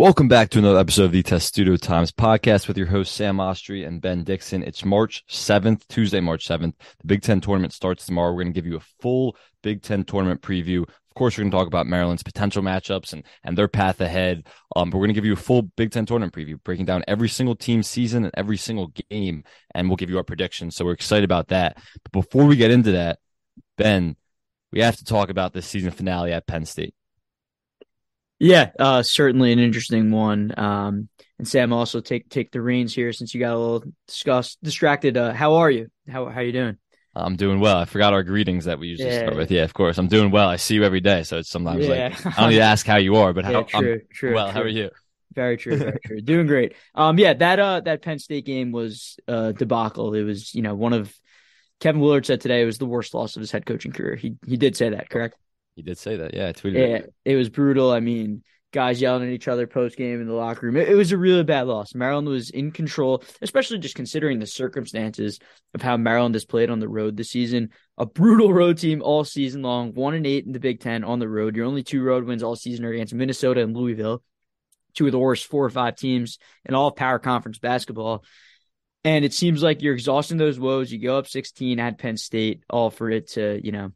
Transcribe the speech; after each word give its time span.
Welcome 0.00 0.28
back 0.28 0.48
to 0.50 0.58
another 0.58 0.78
episode 0.78 1.04
of 1.04 1.12
the 1.12 1.22
Testudo 1.22 1.76
Times 1.76 2.10
podcast 2.10 2.68
with 2.68 2.78
your 2.78 2.86
hosts 2.86 3.14
Sam 3.14 3.36
Ostry 3.36 3.86
and 3.86 4.00
Ben 4.00 4.24
Dixon. 4.24 4.62
It's 4.62 4.82
March 4.82 5.22
7th, 5.28 5.86
Tuesday, 5.88 6.20
March 6.20 6.48
7th. 6.48 6.72
The 7.00 7.06
Big 7.06 7.20
Ten 7.20 7.42
tournament 7.42 7.74
starts 7.74 8.06
tomorrow. 8.06 8.32
We're 8.32 8.44
going 8.44 8.54
to 8.54 8.58
give 8.58 8.64
you 8.64 8.78
a 8.78 9.02
full 9.02 9.36
Big 9.62 9.82
Ten 9.82 10.04
tournament 10.04 10.40
preview. 10.40 10.84
Of 10.84 11.14
course, 11.14 11.36
we're 11.36 11.42
going 11.42 11.50
to 11.50 11.56
talk 11.58 11.66
about 11.66 11.86
Maryland's 11.86 12.22
potential 12.22 12.62
matchups 12.62 13.12
and, 13.12 13.26
and 13.44 13.58
their 13.58 13.68
path 13.68 14.00
ahead. 14.00 14.46
Um, 14.74 14.88
but 14.88 14.96
we're 14.96 15.04
going 15.04 15.14
to 15.14 15.20
give 15.20 15.26
you 15.26 15.34
a 15.34 15.36
full 15.36 15.60
Big 15.60 15.90
Ten 15.90 16.06
tournament 16.06 16.32
preview, 16.32 16.58
breaking 16.64 16.86
down 16.86 17.04
every 17.06 17.28
single 17.28 17.54
team 17.54 17.82
season 17.82 18.24
and 18.24 18.32
every 18.34 18.56
single 18.56 18.94
game, 19.10 19.44
and 19.74 19.90
we'll 19.90 19.96
give 19.96 20.08
you 20.08 20.16
our 20.16 20.24
predictions. 20.24 20.76
So 20.76 20.86
we're 20.86 20.92
excited 20.92 21.24
about 21.24 21.48
that. 21.48 21.76
But 22.04 22.12
before 22.12 22.46
we 22.46 22.56
get 22.56 22.70
into 22.70 22.92
that, 22.92 23.18
Ben, 23.76 24.16
we 24.72 24.80
have 24.80 24.96
to 24.96 25.04
talk 25.04 25.28
about 25.28 25.52
this 25.52 25.66
season 25.66 25.90
finale 25.90 26.32
at 26.32 26.46
Penn 26.46 26.64
State. 26.64 26.94
Yeah, 28.40 28.70
uh, 28.78 29.02
certainly 29.02 29.52
an 29.52 29.58
interesting 29.58 30.10
one. 30.10 30.52
Um, 30.58 31.08
and 31.38 31.46
Sam, 31.46 31.72
also 31.72 32.00
take 32.00 32.28
take 32.30 32.50
the 32.50 32.60
reins 32.60 32.94
here 32.94 33.12
since 33.12 33.34
you 33.34 33.40
got 33.40 33.54
a 33.54 33.58
little 33.58 33.84
discussed, 34.08 34.58
distracted. 34.62 35.16
Uh, 35.16 35.32
how 35.32 35.54
are 35.56 35.70
you? 35.70 35.88
How 36.08 36.26
how 36.26 36.40
you 36.40 36.52
doing? 36.52 36.78
I'm 37.14 37.36
doing 37.36 37.60
well. 37.60 37.76
I 37.76 37.84
forgot 37.84 38.12
our 38.14 38.22
greetings 38.22 38.64
that 38.64 38.78
we 38.78 38.88
usually 38.88 39.10
yeah. 39.10 39.20
start 39.20 39.36
with. 39.36 39.50
Yeah, 39.50 39.64
of 39.64 39.74
course. 39.74 39.98
I'm 39.98 40.08
doing 40.08 40.30
well. 40.30 40.48
I 40.48 40.56
see 40.56 40.74
you 40.74 40.84
every 40.84 41.00
day, 41.00 41.22
so 41.22 41.38
it's 41.38 41.50
sometimes 41.50 41.86
yeah. 41.86 42.14
like 42.14 42.26
I 42.26 42.40
don't 42.40 42.50
need 42.50 42.56
to 42.56 42.62
ask 42.62 42.86
how 42.86 42.96
you 42.96 43.16
are, 43.16 43.32
but 43.32 43.44
how 43.46 43.50
yeah, 43.50 43.62
true, 43.62 43.92
I'm, 43.92 44.00
true, 44.12 44.34
well. 44.34 44.46
True. 44.46 44.54
How 44.54 44.60
are 44.62 44.68
you? 44.68 44.90
Very 45.34 45.56
true, 45.58 45.76
very 45.76 45.98
true. 46.04 46.20
Doing 46.20 46.46
great. 46.46 46.74
Um, 46.94 47.18
yeah, 47.18 47.34
that 47.34 47.58
uh 47.58 47.80
that 47.80 48.00
Penn 48.02 48.18
State 48.18 48.46
game 48.46 48.72
was 48.72 49.18
uh 49.28 49.52
debacle. 49.52 50.14
It 50.14 50.22
was 50.22 50.54
you 50.54 50.62
know 50.62 50.74
one 50.74 50.94
of 50.94 51.14
Kevin 51.80 52.00
Willard 52.00 52.24
said 52.24 52.40
today 52.40 52.62
it 52.62 52.66
was 52.66 52.78
the 52.78 52.86
worst 52.86 53.12
loss 53.12 53.36
of 53.36 53.40
his 53.40 53.50
head 53.50 53.66
coaching 53.66 53.92
career. 53.92 54.16
He 54.16 54.36
he 54.46 54.56
did 54.56 54.76
say 54.76 54.90
that, 54.90 55.10
correct? 55.10 55.36
He 55.76 55.82
did 55.82 55.98
say 55.98 56.16
that. 56.16 56.34
Yeah, 56.34 56.48
I 56.48 56.52
tweeted. 56.52 56.76
It. 56.76 57.14
it 57.24 57.36
was 57.36 57.48
brutal. 57.48 57.90
I 57.90 58.00
mean, 58.00 58.42
guys 58.72 59.00
yelling 59.00 59.24
at 59.24 59.32
each 59.32 59.48
other 59.48 59.66
post 59.66 59.96
game 59.96 60.20
in 60.20 60.26
the 60.26 60.32
locker 60.32 60.66
room. 60.66 60.76
It, 60.76 60.88
it, 60.88 60.94
was 60.94 61.12
a 61.12 61.16
really 61.16 61.42
bad 61.42 61.66
loss. 61.66 61.94
Maryland 61.94 62.28
was 62.28 62.50
in 62.50 62.70
control, 62.70 63.22
especially 63.42 63.78
just 63.78 63.94
considering 63.94 64.38
the 64.38 64.46
circumstances 64.46 65.38
of 65.74 65.82
how 65.82 65.96
Maryland 65.96 66.34
has 66.34 66.44
played 66.44 66.70
on 66.70 66.80
the 66.80 66.88
road 66.88 67.16
this 67.16 67.30
season. 67.30 67.70
A 67.98 68.06
brutal 68.06 68.52
road 68.52 68.78
team 68.78 69.02
all 69.02 69.24
season 69.24 69.62
long, 69.62 69.92
one 69.94 70.14
and 70.14 70.26
eight 70.26 70.46
in 70.46 70.52
the 70.52 70.60
Big 70.60 70.80
Ten 70.80 71.04
on 71.04 71.18
the 71.18 71.28
road. 71.28 71.56
Your 71.56 71.66
only 71.66 71.82
two 71.82 72.02
road 72.02 72.24
wins 72.24 72.42
all 72.42 72.56
season 72.56 72.84
are 72.84 72.92
against 72.92 73.14
Minnesota 73.14 73.62
and 73.62 73.76
Louisville, 73.76 74.22
two 74.94 75.06
of 75.06 75.12
the 75.12 75.18
worst 75.18 75.46
four 75.46 75.64
or 75.64 75.70
five 75.70 75.96
teams 75.96 76.38
in 76.64 76.74
all 76.74 76.90
power 76.90 77.18
conference 77.18 77.58
basketball. 77.58 78.24
And 79.02 79.24
it 79.24 79.32
seems 79.32 79.62
like 79.62 79.80
you're 79.80 79.94
exhausting 79.94 80.36
those 80.36 80.60
woes. 80.60 80.92
You 80.92 80.98
go 80.98 81.16
up 81.16 81.26
16 81.26 81.80
at 81.80 81.98
Penn 81.98 82.18
State, 82.18 82.64
all 82.68 82.90
for 82.90 83.10
it 83.10 83.28
to, 83.28 83.58
you 83.64 83.72
know, 83.72 83.92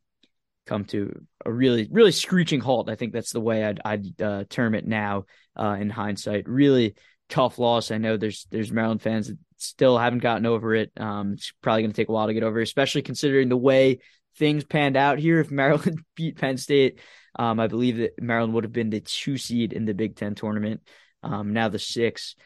come 0.67 0.85
to 0.87 1.27
a 1.45 1.53
really, 1.53 1.89
really 1.91 2.13
screeching 2.13 2.61
halt. 2.61 2.89
I 2.89 2.95
think 2.95 3.13
that's 3.13 3.33
the 3.33 3.41
way 3.41 3.65
I'd, 3.65 3.81
I'd 3.85 4.23
uh, 4.23 4.45
term 4.49 4.75
it 4.75 4.87
now 4.87 5.25
uh, 5.57 5.77
in 5.79 5.91
hindsight. 5.91 6.49
Really 6.49 6.95
tough 7.29 7.59
loss. 7.59 7.91
I 7.91 7.99
know 7.99 8.17
there's 8.17 8.47
there's 8.51 8.73
Maryland 8.73 9.03
fans 9.03 9.29
that 9.29 9.39
still 9.59 9.99
haven't 9.99 10.21
gotten 10.21 10.47
over 10.47 10.75
it. 10.75 10.93
Um, 10.97 11.35
it's 11.35 11.53
probably 11.63 11.83
going 11.83 11.93
to 11.93 11.97
take 11.97 12.09
a 12.09 12.13
while 12.13 12.27
to 12.27 12.35
get 12.35 12.43
over, 12.43 12.61
especially 12.61 13.03
considering 13.03 13.49
the 13.49 13.57
way 13.57 13.99
things 14.37 14.65
panned 14.65 14.97
out 14.97 15.19
here. 15.19 15.41
If 15.41 15.51
Maryland 15.51 16.03
beat 16.17 16.39
Penn 16.39 16.57
State, 16.57 17.01
um, 17.37 17.59
I 17.61 17.67
believe 17.67 17.99
that 17.99 18.21
Maryland 18.21 18.55
would 18.55 18.65
have 18.65 18.73
been 18.73 18.91
the 18.91 19.01
two 19.01 19.37
seed 19.37 19.73
in 19.73 19.85
the 19.85 19.95
Big 19.95 20.17
Ten 20.17 20.35
tournament. 20.35 20.83
Um, 21.23 21.53
now 21.53 21.69
the 21.69 21.79
six 21.79 22.37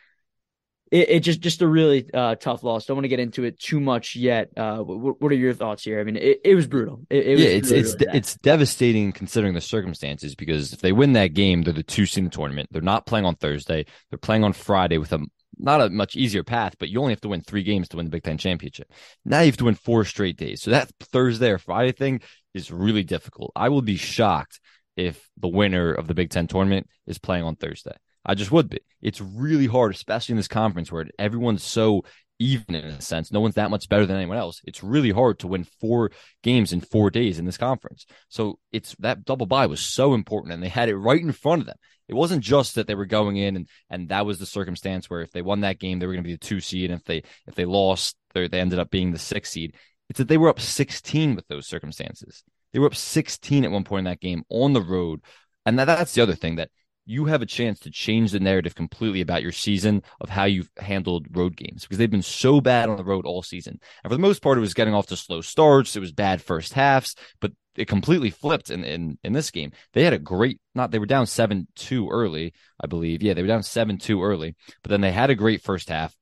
it, 0.90 1.10
it, 1.10 1.20
just 1.20 1.40
just 1.40 1.62
a 1.62 1.68
really 1.68 2.08
uh, 2.12 2.34
tough 2.36 2.62
loss. 2.62 2.86
Don't 2.86 2.96
want 2.96 3.04
to 3.04 3.08
get 3.08 3.20
into 3.20 3.44
it 3.44 3.58
too 3.58 3.80
much 3.80 4.16
yet. 4.16 4.50
Uh, 4.56 4.78
what, 4.78 5.20
what, 5.20 5.32
are 5.32 5.36
your 5.36 5.54
thoughts 5.54 5.84
here? 5.84 6.00
I 6.00 6.04
mean, 6.04 6.16
it, 6.16 6.40
it 6.44 6.54
was 6.54 6.66
brutal. 6.66 7.00
It, 7.10 7.26
it 7.26 7.30
was 7.32 7.40
yeah, 7.40 7.48
it's 7.48 7.70
really, 7.70 7.80
it's 7.80 7.94
really 8.00 8.18
it's 8.18 8.34
devastating 8.36 9.12
considering 9.12 9.54
the 9.54 9.60
circumstances 9.60 10.34
because 10.34 10.72
if 10.72 10.80
they 10.80 10.92
win 10.92 11.12
that 11.12 11.34
game, 11.34 11.62
they're 11.62 11.72
the 11.72 11.82
two 11.82 12.06
seed 12.06 12.18
in 12.18 12.24
the 12.24 12.30
tournament. 12.30 12.68
They're 12.72 12.82
not 12.82 13.06
playing 13.06 13.26
on 13.26 13.36
Thursday. 13.36 13.86
They're 14.10 14.18
playing 14.18 14.44
on 14.44 14.52
Friday 14.52 14.98
with 14.98 15.12
a 15.12 15.20
not 15.58 15.80
a 15.80 15.90
much 15.90 16.16
easier 16.16 16.44
path, 16.44 16.76
but 16.78 16.88
you 16.88 17.00
only 17.00 17.12
have 17.12 17.20
to 17.22 17.28
win 17.28 17.42
three 17.42 17.62
games 17.62 17.88
to 17.88 17.96
win 17.96 18.06
the 18.06 18.10
Big 18.10 18.22
Ten 18.22 18.38
championship. 18.38 18.90
Now 19.24 19.40
you 19.40 19.46
have 19.46 19.56
to 19.58 19.64
win 19.64 19.74
four 19.74 20.04
straight 20.04 20.36
days. 20.36 20.62
So 20.62 20.70
that 20.70 20.90
Thursday 21.00 21.50
or 21.50 21.58
Friday 21.58 21.92
thing 21.92 22.20
is 22.54 22.70
really 22.70 23.04
difficult. 23.04 23.52
I 23.54 23.68
will 23.68 23.82
be 23.82 23.96
shocked 23.96 24.60
if 24.96 25.28
the 25.36 25.48
winner 25.48 25.92
of 25.92 26.06
the 26.06 26.14
Big 26.14 26.30
Ten 26.30 26.46
tournament 26.46 26.88
is 27.06 27.18
playing 27.18 27.44
on 27.44 27.56
Thursday. 27.56 27.96
I 28.28 28.34
just 28.34 28.52
would 28.52 28.68
be. 28.68 28.78
It's 29.00 29.20
really 29.20 29.66
hard, 29.66 29.94
especially 29.94 30.34
in 30.34 30.36
this 30.36 30.48
conference 30.48 30.92
where 30.92 31.06
everyone's 31.18 31.64
so 31.64 32.04
even 32.38 32.74
in 32.76 32.84
a 32.84 33.00
sense. 33.00 33.32
No 33.32 33.40
one's 33.40 33.56
that 33.56 33.70
much 33.70 33.88
better 33.88 34.06
than 34.06 34.16
anyone 34.16 34.36
else. 34.36 34.60
It's 34.64 34.84
really 34.84 35.10
hard 35.10 35.40
to 35.40 35.48
win 35.48 35.64
four 35.64 36.12
games 36.42 36.72
in 36.72 36.80
four 36.80 37.10
days 37.10 37.38
in 37.38 37.46
this 37.46 37.56
conference. 37.56 38.06
So 38.28 38.60
it's 38.70 38.94
that 39.00 39.24
double 39.24 39.46
bye 39.46 39.66
was 39.66 39.80
so 39.80 40.14
important, 40.14 40.52
and 40.52 40.62
they 40.62 40.68
had 40.68 40.88
it 40.88 40.96
right 40.96 41.20
in 41.20 41.32
front 41.32 41.62
of 41.62 41.66
them. 41.66 41.76
It 42.06 42.14
wasn't 42.14 42.44
just 42.44 42.76
that 42.76 42.86
they 42.86 42.94
were 42.94 43.06
going 43.06 43.36
in 43.36 43.56
and 43.56 43.68
and 43.90 44.08
that 44.10 44.24
was 44.24 44.38
the 44.38 44.46
circumstance 44.46 45.10
where 45.10 45.22
if 45.22 45.32
they 45.32 45.42
won 45.42 45.60
that 45.60 45.80
game, 45.80 45.98
they 45.98 46.06
were 46.06 46.12
going 46.12 46.22
to 46.22 46.28
be 46.28 46.34
the 46.34 46.38
two 46.38 46.60
seed, 46.60 46.90
and 46.90 47.00
if 47.00 47.06
they 47.06 47.22
if 47.46 47.54
they 47.54 47.64
lost, 47.64 48.16
they 48.34 48.46
ended 48.52 48.78
up 48.78 48.90
being 48.90 49.10
the 49.10 49.18
six 49.18 49.50
seed. 49.50 49.74
It's 50.08 50.18
that 50.18 50.28
they 50.28 50.38
were 50.38 50.48
up 50.48 50.60
16 50.60 51.34
with 51.34 51.46
those 51.48 51.66
circumstances. 51.66 52.44
They 52.72 52.78
were 52.78 52.86
up 52.86 52.94
16 52.94 53.64
at 53.64 53.70
one 53.70 53.84
point 53.84 54.00
in 54.00 54.04
that 54.04 54.20
game 54.20 54.42
on 54.48 54.72
the 54.72 54.82
road. 54.82 55.20
And 55.66 55.78
that, 55.78 55.84
that's 55.84 56.14
the 56.14 56.22
other 56.22 56.34
thing 56.34 56.56
that 56.56 56.70
you 57.08 57.24
have 57.24 57.40
a 57.40 57.46
chance 57.46 57.80
to 57.80 57.90
change 57.90 58.32
the 58.32 58.38
narrative 58.38 58.74
completely 58.74 59.22
about 59.22 59.42
your 59.42 59.50
season 59.50 60.02
of 60.20 60.28
how 60.28 60.44
you've 60.44 60.70
handled 60.76 61.26
road 61.34 61.56
games 61.56 61.82
because 61.82 61.96
they've 61.96 62.10
been 62.10 62.20
so 62.20 62.60
bad 62.60 62.90
on 62.90 62.98
the 62.98 63.04
road 63.04 63.24
all 63.24 63.42
season. 63.42 63.80
And 64.04 64.10
for 64.10 64.14
the 64.14 64.20
most 64.20 64.42
part, 64.42 64.58
it 64.58 64.60
was 64.60 64.74
getting 64.74 64.92
off 64.92 65.06
to 65.06 65.16
slow 65.16 65.40
starts. 65.40 65.96
It 65.96 66.00
was 66.00 66.12
bad 66.12 66.42
first 66.42 66.74
halves, 66.74 67.16
but 67.40 67.52
it 67.76 67.88
completely 67.88 68.28
flipped 68.28 68.70
in, 68.70 68.84
in, 68.84 69.18
in 69.24 69.32
this 69.32 69.50
game. 69.50 69.72
They 69.94 70.04
had 70.04 70.12
a 70.12 70.18
great, 70.18 70.60
not, 70.74 70.90
they 70.90 70.98
were 70.98 71.06
down 71.06 71.26
7 71.26 71.66
2 71.76 72.10
early, 72.10 72.52
I 72.78 72.86
believe. 72.86 73.22
Yeah, 73.22 73.32
they 73.32 73.42
were 73.42 73.48
down 73.48 73.62
7 73.62 73.96
2 73.96 74.22
early, 74.22 74.54
but 74.82 74.90
then 74.90 75.00
they 75.00 75.12
had 75.12 75.30
a 75.30 75.34
great 75.34 75.62
first 75.62 75.88
half. 75.88 76.14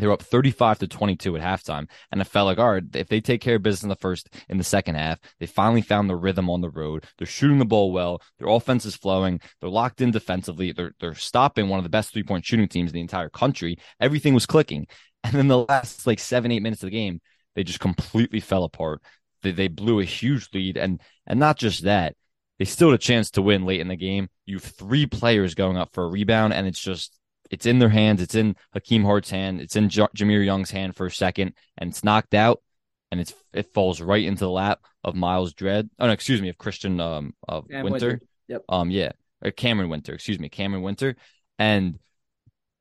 They 0.00 0.06
were 0.06 0.12
up 0.12 0.22
35 0.22 0.80
to 0.80 0.88
22 0.88 1.36
at 1.36 1.42
halftime. 1.42 1.88
And 2.10 2.20
it 2.20 2.24
felt 2.24 2.46
like, 2.46 2.58
all 2.58 2.72
right, 2.72 2.82
if 2.94 3.08
they 3.08 3.20
take 3.20 3.40
care 3.40 3.56
of 3.56 3.62
business 3.62 3.82
in 3.82 3.88
the 3.88 3.96
first, 3.96 4.28
in 4.48 4.58
the 4.58 4.64
second 4.64 4.96
half, 4.96 5.18
they 5.38 5.46
finally 5.46 5.82
found 5.82 6.08
the 6.08 6.16
rhythm 6.16 6.48
on 6.50 6.60
the 6.60 6.70
road. 6.70 7.04
They're 7.18 7.26
shooting 7.26 7.58
the 7.58 7.64
ball 7.64 7.92
well. 7.92 8.22
Their 8.38 8.48
offense 8.48 8.84
is 8.84 8.96
flowing. 8.96 9.40
They're 9.60 9.70
locked 9.70 10.00
in 10.00 10.10
defensively. 10.10 10.72
They're, 10.72 10.92
they're 11.00 11.14
stopping 11.14 11.68
one 11.68 11.78
of 11.78 11.84
the 11.84 11.90
best 11.90 12.12
three 12.12 12.22
point 12.22 12.44
shooting 12.44 12.68
teams 12.68 12.90
in 12.90 12.94
the 12.94 13.00
entire 13.00 13.28
country. 13.28 13.78
Everything 14.00 14.34
was 14.34 14.46
clicking. 14.46 14.86
And 15.22 15.34
then 15.34 15.48
the 15.48 15.66
last 15.66 16.06
like 16.06 16.18
seven, 16.18 16.50
eight 16.50 16.62
minutes 16.62 16.82
of 16.82 16.86
the 16.86 16.96
game, 16.96 17.20
they 17.54 17.62
just 17.62 17.80
completely 17.80 18.40
fell 18.40 18.64
apart. 18.64 19.02
They, 19.42 19.52
they 19.52 19.68
blew 19.68 20.00
a 20.00 20.04
huge 20.04 20.48
lead. 20.54 20.78
And, 20.78 21.00
and 21.26 21.38
not 21.38 21.58
just 21.58 21.84
that, 21.84 22.14
they 22.58 22.64
still 22.64 22.90
had 22.90 22.96
a 22.96 23.02
chance 23.02 23.30
to 23.32 23.42
win 23.42 23.64
late 23.64 23.80
in 23.80 23.88
the 23.88 23.96
game. 23.96 24.28
You 24.44 24.56
have 24.56 24.64
three 24.64 25.06
players 25.06 25.54
going 25.54 25.76
up 25.76 25.94
for 25.94 26.04
a 26.04 26.10
rebound, 26.10 26.52
and 26.52 26.66
it's 26.66 26.80
just 26.80 27.18
it's 27.50 27.66
in 27.66 27.78
their 27.78 27.88
hands. 27.88 28.22
It's 28.22 28.34
in 28.34 28.56
Hakim 28.72 29.04
Hart's 29.04 29.30
hand. 29.30 29.60
It's 29.60 29.76
in 29.76 29.88
J- 29.88 30.06
Jahmir 30.16 30.44
Young's 30.44 30.70
hand 30.70 30.96
for 30.96 31.06
a 31.06 31.10
second, 31.10 31.54
and 31.76 31.90
it's 31.90 32.04
knocked 32.04 32.34
out, 32.34 32.62
and 33.10 33.20
it's 33.20 33.34
it 33.52 33.72
falls 33.74 34.00
right 34.00 34.24
into 34.24 34.44
the 34.44 34.50
lap 34.50 34.80
of 35.04 35.14
Myles 35.14 35.52
Dread. 35.52 35.90
Oh 35.98 36.06
no, 36.06 36.12
excuse 36.12 36.40
me, 36.40 36.48
of 36.48 36.58
Christian 36.58 37.00
um 37.00 37.34
of 37.48 37.66
Winter. 37.68 37.90
Winter. 37.90 38.20
Yep. 38.48 38.64
Um 38.68 38.90
yeah, 38.90 39.12
or 39.44 39.50
Cameron 39.50 39.90
Winter. 39.90 40.14
Excuse 40.14 40.38
me, 40.38 40.48
Cameron 40.48 40.82
Winter, 40.82 41.16
and 41.58 41.98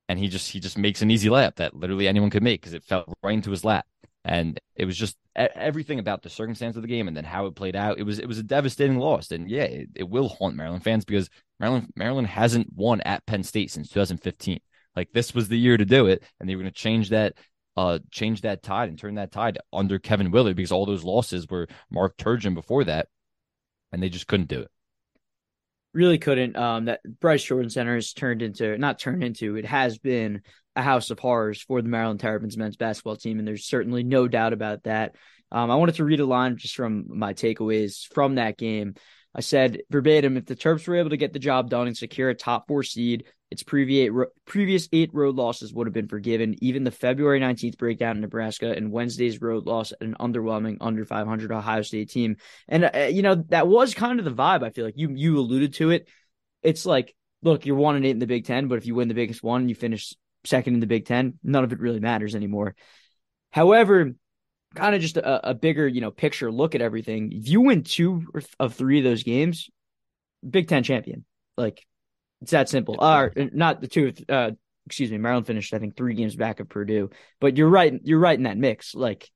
and 0.07 0.19
he 0.19 0.27
just 0.27 0.51
he 0.51 0.59
just 0.59 0.77
makes 0.77 1.01
an 1.01 1.11
easy 1.11 1.29
layup 1.29 1.55
that 1.55 1.75
literally 1.75 2.07
anyone 2.07 2.29
could 2.29 2.43
make 2.43 2.61
because 2.61 2.73
it 2.73 2.83
fell 2.83 3.13
right 3.23 3.33
into 3.33 3.51
his 3.51 3.63
lap. 3.63 3.85
And 4.25 4.59
it 4.75 4.85
was 4.85 4.97
just 4.97 5.17
everything 5.35 5.97
about 5.97 6.23
the 6.23 6.29
circumstance 6.29 6.75
of 6.75 6.81
the 6.81 6.87
game 6.87 7.07
and 7.07 7.15
then 7.15 7.23
how 7.23 7.45
it 7.45 7.55
played 7.55 7.75
out. 7.75 7.99
It 7.99 8.03
was 8.03 8.19
it 8.19 8.27
was 8.27 8.37
a 8.37 8.43
devastating 8.43 8.99
loss, 8.99 9.31
and 9.31 9.49
yeah, 9.49 9.63
it, 9.63 9.89
it 9.95 10.09
will 10.09 10.27
haunt 10.27 10.55
Maryland 10.55 10.83
fans 10.83 11.05
because 11.05 11.29
Maryland 11.59 11.91
Maryland 11.95 12.27
hasn't 12.27 12.67
won 12.73 13.01
at 13.01 13.25
Penn 13.25 13.43
State 13.43 13.71
since 13.71 13.89
2015. 13.89 14.59
Like 14.95 15.11
this 15.13 15.33
was 15.33 15.47
the 15.47 15.57
year 15.57 15.77
to 15.77 15.85
do 15.85 16.07
it, 16.07 16.23
and 16.39 16.49
they 16.49 16.55
were 16.55 16.61
going 16.61 16.73
to 16.73 16.79
change 16.79 17.09
that 17.09 17.33
uh 17.77 17.99
change 18.11 18.41
that 18.41 18.63
tide 18.63 18.89
and 18.89 18.97
turn 18.97 19.15
that 19.15 19.31
tide 19.31 19.57
under 19.71 19.99
Kevin 19.99 20.31
Willard 20.31 20.55
because 20.55 20.71
all 20.71 20.85
those 20.85 21.03
losses 21.03 21.47
were 21.47 21.67
Mark 21.89 22.17
Turgeon 22.17 22.55
before 22.55 22.83
that, 22.85 23.07
and 23.91 24.01
they 24.01 24.09
just 24.09 24.27
couldn't 24.27 24.49
do 24.49 24.61
it. 24.61 24.71
Really 25.93 26.19
couldn't. 26.19 26.55
Um, 26.55 26.85
that 26.85 27.01
Bryce 27.19 27.43
Jordan 27.43 27.69
Center 27.69 27.95
has 27.95 28.13
turned 28.13 28.41
into 28.41 28.77
not 28.77 28.99
turned 28.99 29.23
into 29.23 29.55
it 29.55 29.65
has 29.65 29.97
been 29.97 30.41
a 30.75 30.81
house 30.81 31.09
of 31.09 31.19
horrors 31.19 31.61
for 31.61 31.81
the 31.81 31.89
Maryland 31.89 32.19
Terrapins 32.19 32.57
men's 32.57 32.77
basketball 32.77 33.15
team, 33.15 33.39
and 33.39 33.47
there's 33.47 33.65
certainly 33.65 34.03
no 34.03 34.27
doubt 34.27 34.53
about 34.53 34.83
that. 34.83 35.15
Um, 35.51 35.71
I 35.71 35.75
wanted 35.75 35.95
to 35.95 36.05
read 36.05 36.19
a 36.19 36.25
line 36.25 36.57
just 36.57 36.75
from 36.75 37.05
my 37.09 37.33
takeaways 37.33 38.07
from 38.13 38.35
that 38.35 38.57
game. 38.57 38.95
I 39.35 39.41
said 39.41 39.81
verbatim, 39.89 40.37
if 40.37 40.45
the 40.45 40.55
Terps 40.55 40.87
were 40.87 40.95
able 40.95 41.11
to 41.11 41.17
get 41.17 41.33
the 41.33 41.39
job 41.39 41.69
done 41.69 41.87
and 41.87 41.95
secure 41.95 42.29
a 42.29 42.35
top 42.35 42.67
four 42.67 42.83
seed, 42.83 43.25
its 43.51 43.63
previous 43.63 44.89
eight 44.91 45.13
road 45.13 45.35
losses 45.35 45.73
would 45.73 45.87
have 45.87 45.93
been 45.93 46.07
forgiven. 46.07 46.55
Even 46.61 46.83
the 46.83 46.91
February 46.91 47.39
19th 47.39 47.77
breakdown 47.77 48.15
in 48.15 48.21
Nebraska 48.21 48.71
and 48.71 48.91
Wednesday's 48.91 49.41
road 49.41 49.65
loss 49.65 49.91
at 49.91 50.01
an 50.01 50.15
underwhelming 50.19 50.77
under 50.81 51.05
500 51.05 51.51
Ohio 51.51 51.81
State 51.81 52.09
team. 52.09 52.37
And 52.67 52.85
uh, 52.85 53.09
you 53.11 53.21
know 53.21 53.35
that 53.49 53.67
was 53.67 53.93
kind 53.93 54.19
of 54.19 54.25
the 54.25 54.31
vibe. 54.31 54.63
I 54.63 54.69
feel 54.69 54.85
like 54.85 54.97
you 54.97 55.11
you 55.11 55.37
alluded 55.37 55.73
to 55.75 55.91
it. 55.91 56.07
It's 56.61 56.85
like, 56.85 57.15
look, 57.41 57.65
you're 57.65 57.75
one 57.75 57.95
and 57.95 58.05
eight 58.05 58.11
in 58.11 58.19
the 58.19 58.27
Big 58.27 58.45
Ten, 58.45 58.67
but 58.67 58.77
if 58.77 58.85
you 58.85 58.95
win 58.95 59.07
the 59.07 59.13
biggest 59.13 59.43
one, 59.43 59.61
and 59.61 59.69
you 59.69 59.75
finish 59.75 60.13
second 60.45 60.75
in 60.75 60.79
the 60.79 60.87
Big 60.87 61.05
Ten. 61.05 61.39
None 61.43 61.63
of 61.63 61.73
it 61.73 61.79
really 61.79 61.99
matters 61.99 62.35
anymore. 62.35 62.75
However, 63.51 64.13
kind 64.75 64.95
of 64.95 65.01
just 65.01 65.17
a, 65.17 65.49
a 65.49 65.53
bigger, 65.53 65.87
you 65.87 66.01
know, 66.01 66.11
picture 66.11 66.51
look 66.51 66.75
at 66.75 66.81
everything. 66.81 67.31
If 67.31 67.47
you 67.47 67.61
win 67.61 67.83
two 67.83 68.25
of 68.59 68.73
three 68.73 68.99
of 68.99 69.03
those 69.03 69.23
games, 69.23 69.69
Big 70.47 70.67
Ten 70.67 70.83
champion. 70.83 71.25
Like 71.57 71.85
It's 72.41 72.51
that 72.51 72.69
simple. 72.69 72.97
Uh, 72.99 73.29
not 73.35 73.81
the 73.81 73.87
two. 73.87 74.13
Uh, 74.27 74.51
excuse 74.85 75.11
me. 75.11 75.17
Maryland 75.17 75.47
finished, 75.47 75.73
I 75.73 75.79
think, 75.79 75.95
three 75.95 76.13
games 76.13 76.35
back 76.35 76.59
of 76.59 76.69
Purdue. 76.69 77.09
But 77.39 77.57
you're 77.57 77.69
right. 77.69 77.93
You're 78.03 78.19
right 78.19 78.37
in 78.37 78.43
that 78.43 78.57
mix. 78.57 78.95
Like 78.95 79.29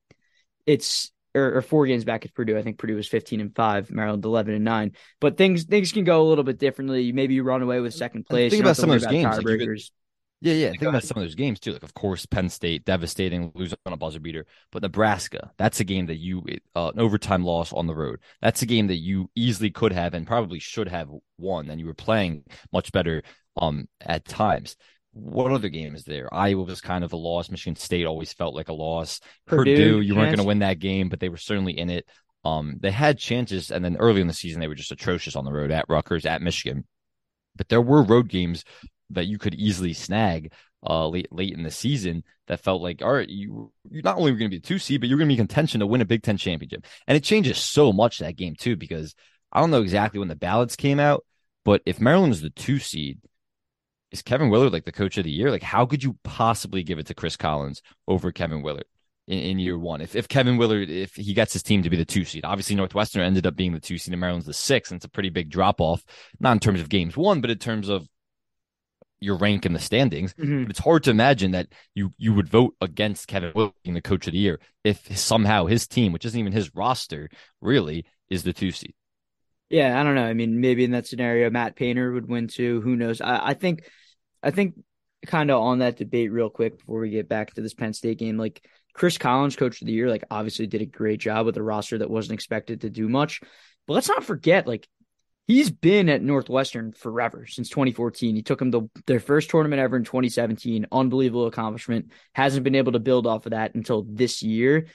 it's 0.66 1.12
or, 1.34 1.56
or, 1.56 1.62
four 1.62 1.86
games 1.86 2.04
back 2.04 2.24
at 2.24 2.32
Purdue. 2.32 2.56
I 2.56 2.62
think 2.62 2.78
Purdue 2.78 2.94
was 2.94 3.08
15 3.08 3.40
and 3.40 3.54
five, 3.54 3.90
Maryland 3.90 4.24
11 4.24 4.54
and 4.54 4.64
nine. 4.64 4.92
But 5.20 5.36
things 5.36 5.64
things 5.64 5.92
can 5.92 6.04
go 6.04 6.22
a 6.22 6.28
little 6.28 6.44
bit 6.44 6.58
differently. 6.58 7.12
Maybe 7.12 7.34
you 7.34 7.42
run 7.42 7.62
away 7.62 7.80
with 7.80 7.92
second 7.94 8.24
place. 8.24 8.52
Think 8.52 8.62
about 8.62 8.76
some 8.76 8.90
of 8.90 9.00
those 9.00 9.10
games. 9.10 9.36
Like 9.36 9.80
yeah, 10.44 10.52
yeah. 10.52 10.66
I 10.68 10.70
think 10.72 10.82
about 10.82 11.04
some 11.04 11.16
of 11.16 11.24
those 11.24 11.34
games 11.34 11.58
too. 11.58 11.72
Like, 11.72 11.82
of 11.82 11.94
course, 11.94 12.26
Penn 12.26 12.50
State 12.50 12.84
devastating, 12.84 13.50
lose 13.54 13.74
on 13.86 13.94
a 13.94 13.96
buzzer 13.96 14.20
beater. 14.20 14.44
But 14.70 14.82
Nebraska, 14.82 15.50
that's 15.56 15.80
a 15.80 15.84
game 15.84 16.04
that 16.06 16.18
you 16.18 16.44
uh, 16.76 16.90
an 16.94 17.00
overtime 17.00 17.44
loss 17.44 17.72
on 17.72 17.86
the 17.86 17.94
road. 17.94 18.20
That's 18.42 18.60
a 18.60 18.66
game 18.66 18.88
that 18.88 18.98
you 18.98 19.30
easily 19.34 19.70
could 19.70 19.92
have 19.92 20.12
and 20.12 20.26
probably 20.26 20.58
should 20.58 20.88
have 20.88 21.08
won. 21.38 21.70
And 21.70 21.80
you 21.80 21.86
were 21.86 21.94
playing 21.94 22.44
much 22.72 22.92
better 22.92 23.22
um 23.56 23.88
at 24.02 24.26
times. 24.26 24.76
What 25.12 25.50
other 25.50 25.70
game 25.70 25.94
is 25.94 26.04
there? 26.04 26.32
Iowa 26.34 26.64
was 26.64 26.82
kind 26.82 27.04
of 27.04 27.14
a 27.14 27.16
loss. 27.16 27.48
Michigan 27.48 27.76
State 27.76 28.04
always 28.04 28.34
felt 28.34 28.54
like 28.54 28.68
a 28.68 28.74
loss. 28.74 29.20
Purdue, 29.46 29.76
Purdue 29.76 30.00
you 30.02 30.14
weren't 30.14 30.26
going 30.26 30.38
to 30.38 30.44
win 30.44 30.58
that 30.58 30.78
game, 30.78 31.08
but 31.08 31.20
they 31.20 31.30
were 31.30 31.38
certainly 31.38 31.78
in 31.78 31.88
it. 31.88 32.06
Um, 32.44 32.76
they 32.80 32.90
had 32.90 33.16
chances, 33.16 33.70
and 33.70 33.82
then 33.82 33.96
early 33.96 34.20
in 34.20 34.26
the 34.26 34.34
season 34.34 34.60
they 34.60 34.68
were 34.68 34.74
just 34.74 34.92
atrocious 34.92 35.36
on 35.36 35.46
the 35.46 35.52
road 35.52 35.70
at 35.70 35.86
Rutgers, 35.88 36.26
at 36.26 36.42
Michigan. 36.42 36.84
But 37.56 37.68
there 37.68 37.80
were 37.80 38.02
road 38.02 38.28
games 38.28 38.64
that 39.10 39.26
you 39.26 39.38
could 39.38 39.54
easily 39.54 39.92
snag 39.92 40.52
uh, 40.86 41.08
late 41.08 41.32
late 41.32 41.52
in 41.52 41.62
the 41.62 41.70
season 41.70 42.22
that 42.46 42.60
felt 42.60 42.82
like, 42.82 43.02
all 43.02 43.12
right, 43.12 43.28
you 43.28 43.72
you're 43.90 44.02
not 44.02 44.18
only 44.18 44.32
going 44.32 44.50
to 44.50 44.56
be 44.56 44.58
the 44.58 44.66
two 44.66 44.78
seed, 44.78 45.00
but 45.00 45.08
you're 45.08 45.18
going 45.18 45.28
to 45.28 45.32
be 45.32 45.36
contention 45.36 45.80
to 45.80 45.86
win 45.86 46.00
a 46.00 46.04
Big 46.04 46.22
Ten 46.22 46.36
championship. 46.36 46.84
And 47.06 47.16
it 47.16 47.24
changes 47.24 47.58
so 47.58 47.92
much 47.92 48.18
that 48.18 48.36
game 48.36 48.54
too, 48.54 48.76
because 48.76 49.14
I 49.52 49.60
don't 49.60 49.70
know 49.70 49.82
exactly 49.82 50.18
when 50.18 50.28
the 50.28 50.36
ballots 50.36 50.76
came 50.76 51.00
out, 51.00 51.24
but 51.64 51.80
if 51.86 52.00
Maryland 52.00 52.32
is 52.32 52.42
the 52.42 52.50
two 52.50 52.78
seed, 52.78 53.18
is 54.10 54.22
Kevin 54.22 54.50
Willard 54.50 54.72
like 54.72 54.84
the 54.84 54.92
coach 54.92 55.16
of 55.16 55.24
the 55.24 55.30
year? 55.30 55.50
Like, 55.50 55.62
how 55.62 55.86
could 55.86 56.04
you 56.04 56.16
possibly 56.22 56.82
give 56.82 56.98
it 56.98 57.06
to 57.06 57.14
Chris 57.14 57.36
Collins 57.36 57.82
over 58.06 58.32
Kevin 58.32 58.62
Willard? 58.62 58.86
In, 59.26 59.38
in, 59.38 59.58
year 59.58 59.78
one. 59.78 60.02
If 60.02 60.14
if 60.14 60.28
Kevin 60.28 60.58
Willard, 60.58 60.90
if 60.90 61.14
he 61.14 61.32
gets 61.32 61.54
his 61.54 61.62
team 61.62 61.82
to 61.82 61.88
be 61.88 61.96
the 61.96 62.04
two 62.04 62.26
seed, 62.26 62.44
obviously 62.44 62.76
Northwestern 62.76 63.22
ended 63.22 63.46
up 63.46 63.56
being 63.56 63.72
the 63.72 63.80
two 63.80 63.96
seed 63.96 64.12
and 64.12 64.20
Maryland's 64.20 64.44
the 64.44 64.52
six, 64.52 64.90
and 64.90 64.98
it's 64.98 65.06
a 65.06 65.08
pretty 65.08 65.30
big 65.30 65.48
drop 65.48 65.80
off, 65.80 66.04
not 66.40 66.52
in 66.52 66.60
terms 66.60 66.82
of 66.82 66.90
games 66.90 67.16
won, 67.16 67.40
but 67.40 67.48
in 67.48 67.56
terms 67.56 67.88
of 67.88 68.06
your 69.24 69.36
rank 69.36 69.66
in 69.66 69.72
the 69.72 69.80
standings. 69.80 70.34
Mm-hmm. 70.34 70.70
it's 70.70 70.78
hard 70.78 71.04
to 71.04 71.10
imagine 71.10 71.52
that 71.52 71.68
you 71.94 72.12
you 72.18 72.32
would 72.34 72.48
vote 72.48 72.74
against 72.80 73.28
Kevin 73.28 73.52
Willard 73.54 73.72
being 73.82 73.94
the 73.94 74.02
coach 74.02 74.26
of 74.26 74.32
the 74.32 74.38
year 74.38 74.60
if 74.84 75.16
somehow 75.16 75.66
his 75.66 75.86
team, 75.86 76.12
which 76.12 76.24
isn't 76.24 76.38
even 76.38 76.52
his 76.52 76.74
roster, 76.74 77.30
really 77.60 78.04
is 78.28 78.42
the 78.42 78.52
two 78.52 78.70
seed. 78.70 78.94
Yeah, 79.70 79.98
I 79.98 80.04
don't 80.04 80.14
know. 80.14 80.24
I 80.24 80.34
mean, 80.34 80.60
maybe 80.60 80.84
in 80.84 80.92
that 80.92 81.06
scenario, 81.06 81.50
Matt 81.50 81.74
Painter 81.74 82.12
would 82.12 82.28
win 82.28 82.48
too. 82.48 82.80
Who 82.82 82.96
knows? 82.96 83.20
I, 83.20 83.48
I 83.48 83.54
think, 83.54 83.88
I 84.42 84.50
think, 84.50 84.74
kind 85.26 85.50
of 85.50 85.60
on 85.60 85.78
that 85.78 85.96
debate 85.96 86.30
real 86.30 86.50
quick 86.50 86.78
before 86.78 87.00
we 87.00 87.10
get 87.10 87.28
back 87.28 87.54
to 87.54 87.62
this 87.62 87.74
Penn 87.74 87.94
State 87.94 88.18
game. 88.18 88.36
Like 88.36 88.64
Chris 88.92 89.18
Collins, 89.18 89.56
coach 89.56 89.80
of 89.80 89.86
the 89.86 89.92
year, 89.92 90.08
like 90.08 90.24
obviously 90.30 90.66
did 90.66 90.82
a 90.82 90.86
great 90.86 91.18
job 91.18 91.46
with 91.46 91.56
a 91.56 91.62
roster 91.62 91.98
that 91.98 92.10
wasn't 92.10 92.34
expected 92.34 92.82
to 92.82 92.90
do 92.90 93.08
much. 93.08 93.40
But 93.86 93.94
let's 93.94 94.08
not 94.08 94.24
forget, 94.24 94.66
like 94.66 94.86
he's 95.46 95.70
been 95.70 96.08
at 96.08 96.22
Northwestern 96.22 96.92
forever 96.92 97.46
since 97.46 97.68
2014. 97.68 98.34
He 98.34 98.42
took 98.42 98.58
them 98.58 98.72
to 98.72 98.90
their 99.06 99.20
first 99.20 99.50
tournament 99.50 99.80
ever 99.80 99.96
in 99.96 100.04
2017. 100.04 100.86
Unbelievable 100.90 101.46
accomplishment. 101.46 102.12
Hasn't 102.32 102.64
been 102.64 102.74
able 102.74 102.92
to 102.92 102.98
build 102.98 103.26
off 103.26 103.46
of 103.46 103.50
that 103.50 103.74
until 103.74 104.04
this 104.08 104.42
year. 104.42 104.86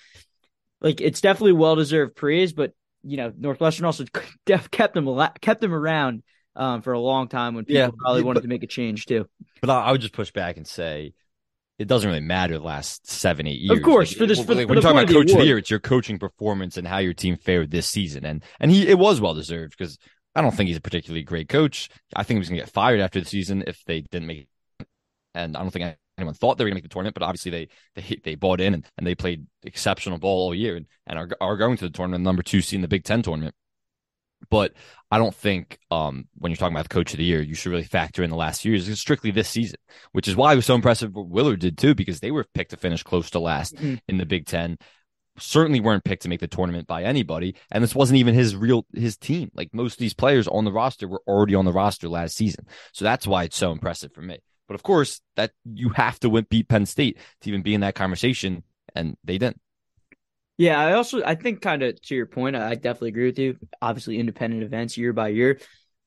Like 0.82 1.02
it's 1.02 1.22
definitely 1.22 1.54
well 1.54 1.76
deserved 1.76 2.16
praise, 2.16 2.54
but 2.54 2.74
you 3.04 3.18
know 3.18 3.34
Northwestern 3.38 3.86
also 3.86 4.06
kept 4.46 4.96
him 4.96 5.28
kept 5.42 5.64
him 5.64 5.74
around 5.74 6.24
um, 6.56 6.82
for 6.82 6.94
a 6.94 7.00
long 7.00 7.28
time 7.28 7.56
when 7.56 7.66
people 7.66 7.82
yeah, 7.82 7.90
probably 7.98 8.24
wanted 8.24 8.42
to 8.42 8.48
make 8.48 8.64
a 8.64 8.68
change 8.68 9.06
too. 9.06 9.28
But 9.62 9.70
I, 9.70 9.92
would 9.92 10.02
just 10.02 10.14
push 10.14 10.32
back 10.32 10.58
and 10.58 10.66
say 10.66 11.14
it 11.78 11.88
doesn't 11.88 12.08
really 12.08 12.22
matter 12.22 12.58
the 12.58 12.64
last 12.64 13.10
seven, 13.10 13.48
eight 13.48 13.60
years. 13.60 13.78
Of 13.78 13.84
course, 13.84 14.12
like, 14.12 14.18
for 14.18 14.26
this, 14.26 14.44
for, 14.44 14.56
like, 14.56 14.68
when 14.68 14.76
you're 14.76 14.82
talking 14.82 15.00
about 15.00 15.14
coach 15.14 15.32
of 15.32 15.38
the 15.38 15.46
year, 15.46 15.58
it's 15.58 15.70
your 15.70 15.80
coaching 15.80 16.20
performance 16.20 16.78
and 16.78 16.88
how 16.88 16.98
your 16.98 17.14
team 17.14 17.38
fared 17.38 17.72
this 17.72 17.88
season, 17.88 18.26
and 18.26 18.44
and 18.60 18.72
he 18.72 18.88
it 18.88 18.98
was 18.98 19.22
well 19.22 19.34
deserved 19.34 19.76
because 19.78 19.98
I 20.36 20.42
don't 20.42 20.56
think 20.56 20.68
he's 20.68 20.78
a 20.78 20.82
particularly 20.82 21.24
great 21.24 21.50
coach. 21.50 21.90
I 22.16 22.24
think 22.24 22.38
he 22.38 22.40
was 22.40 22.50
going 22.50 22.60
to 22.60 22.66
get 22.66 22.74
fired 22.74 23.00
after 23.00 23.20
the 23.20 23.26
season 23.26 23.64
if 23.66 23.84
they 23.86 24.02
didn't 24.02 24.28
make 24.28 24.48
it. 24.80 24.88
And 25.36 25.58
I 25.58 25.62
don't 25.62 25.72
think 25.72 25.96
anyone 26.18 26.34
thought 26.34 26.58
they 26.58 26.64
were 26.64 26.70
going 26.70 26.76
to 26.76 26.84
make 26.84 26.90
the 26.90 26.94
tournament, 26.94 27.16
but 27.16 27.24
obviously 27.24 27.52
they 27.52 27.68
they 27.96 28.20
they 28.24 28.36
bought 28.36 28.62
in 28.62 28.74
and, 28.74 28.86
and 28.98 29.08
they 29.08 29.16
played 29.16 29.48
exceptional 29.64 30.18
ball 30.18 30.48
all 30.48 30.56
year 30.56 30.76
and, 30.76 30.86
and 31.08 31.20
are, 31.20 31.30
are 31.42 31.58
going 31.58 31.78
to 31.78 31.86
the 31.86 31.92
tournament, 31.92 32.24
number 32.24 32.44
two 32.44 32.62
seed 32.62 32.78
in 32.78 32.82
the 32.82 32.88
Big 32.88 33.04
Ten 33.04 33.22
tournament. 33.22 33.56
But 34.50 34.74
I 35.12 35.18
don't 35.18 35.36
think 35.36 35.78
um, 35.92 36.28
when 36.38 36.52
you're 36.52 36.58
talking 36.58 36.74
about 36.74 36.88
the 36.88 36.94
coach 36.94 37.12
of 37.14 37.18
the 37.18 37.26
year, 37.26 37.42
you 37.42 37.56
should 37.56 37.72
really 37.72 37.84
factor 37.84 38.24
in 38.24 38.30
the 38.30 38.38
last 38.38 38.62
few 38.62 38.72
years. 38.72 38.88
It's 38.88 39.02
strictly 39.02 39.32
this 39.32 39.50
season, 39.50 39.80
which 40.14 40.30
is 40.30 40.36
why 40.36 40.54
it 40.54 40.56
was 40.56 40.66
so 40.66 40.76
impressive 40.76 41.14
what 41.14 41.28
Willard 41.28 41.60
did 41.60 41.78
too, 41.78 41.94
because 41.94 42.20
they 42.20 42.32
were 42.32 42.46
picked 42.54 42.72
to 42.72 42.78
finish 42.78 43.04
close 43.04 43.30
to 43.32 43.40
last 43.40 43.76
mm-hmm. 43.76 43.96
in 44.08 44.18
the 44.18 44.26
Big 44.26 44.46
Ten 44.46 44.78
certainly 45.40 45.80
weren't 45.80 46.04
picked 46.04 46.24
to 46.24 46.30
make 46.30 46.40
the 46.40 46.48
tournament 46.48 46.88
by 46.88 47.04
anybody. 47.04 47.56
And 47.72 47.84
this 47.84 47.96
wasn't 47.96 48.20
even 48.20 48.36
his 48.36 48.56
real 48.56 48.86
his 48.94 49.18
team. 49.18 49.52
Like 49.54 49.74
most 49.74 49.94
of 49.94 50.00
these 50.00 50.14
players 50.14 50.48
on 50.48 50.66
the 50.66 50.72
roster 50.72 51.08
were 51.08 51.22
already 51.28 51.56
on 51.56 51.66
the 51.66 51.72
roster 51.72 52.08
last 52.08 52.36
season. 52.36 52.66
So 52.94 53.06
that's 53.06 53.28
why 53.28 53.44
it's 53.44 53.58
so 53.58 53.72
impressive 53.72 54.14
for 54.14 54.22
me. 54.22 54.40
But 54.68 54.76
of 54.76 54.84
course, 54.84 55.22
that 55.36 55.52
you 55.66 55.90
have 55.90 56.20
to 56.20 56.30
win 56.30 56.46
beat 56.50 56.68
Penn 56.68 56.86
State 56.86 57.18
to 57.42 57.50
even 57.50 57.64
be 57.64 57.74
in 57.74 57.82
that 57.82 57.96
conversation, 57.96 58.64
and 58.94 59.18
they 59.24 59.40
didn't. 59.40 59.60
Yeah, 60.58 60.80
I 60.80 60.94
also 60.94 61.24
I 61.24 61.36
think 61.36 61.62
kind 61.62 61.82
of 61.82 62.00
to 62.04 62.16
your 62.16 62.28
point, 62.28 62.56
I 62.56 62.76
definitely 62.76 63.10
agree 63.10 63.26
with 63.26 63.40
you. 63.40 63.58
Obviously, 63.82 64.20
independent 64.20 64.64
events 64.64 64.98
year 64.98 65.14
by 65.14 65.30
year. 65.30 65.60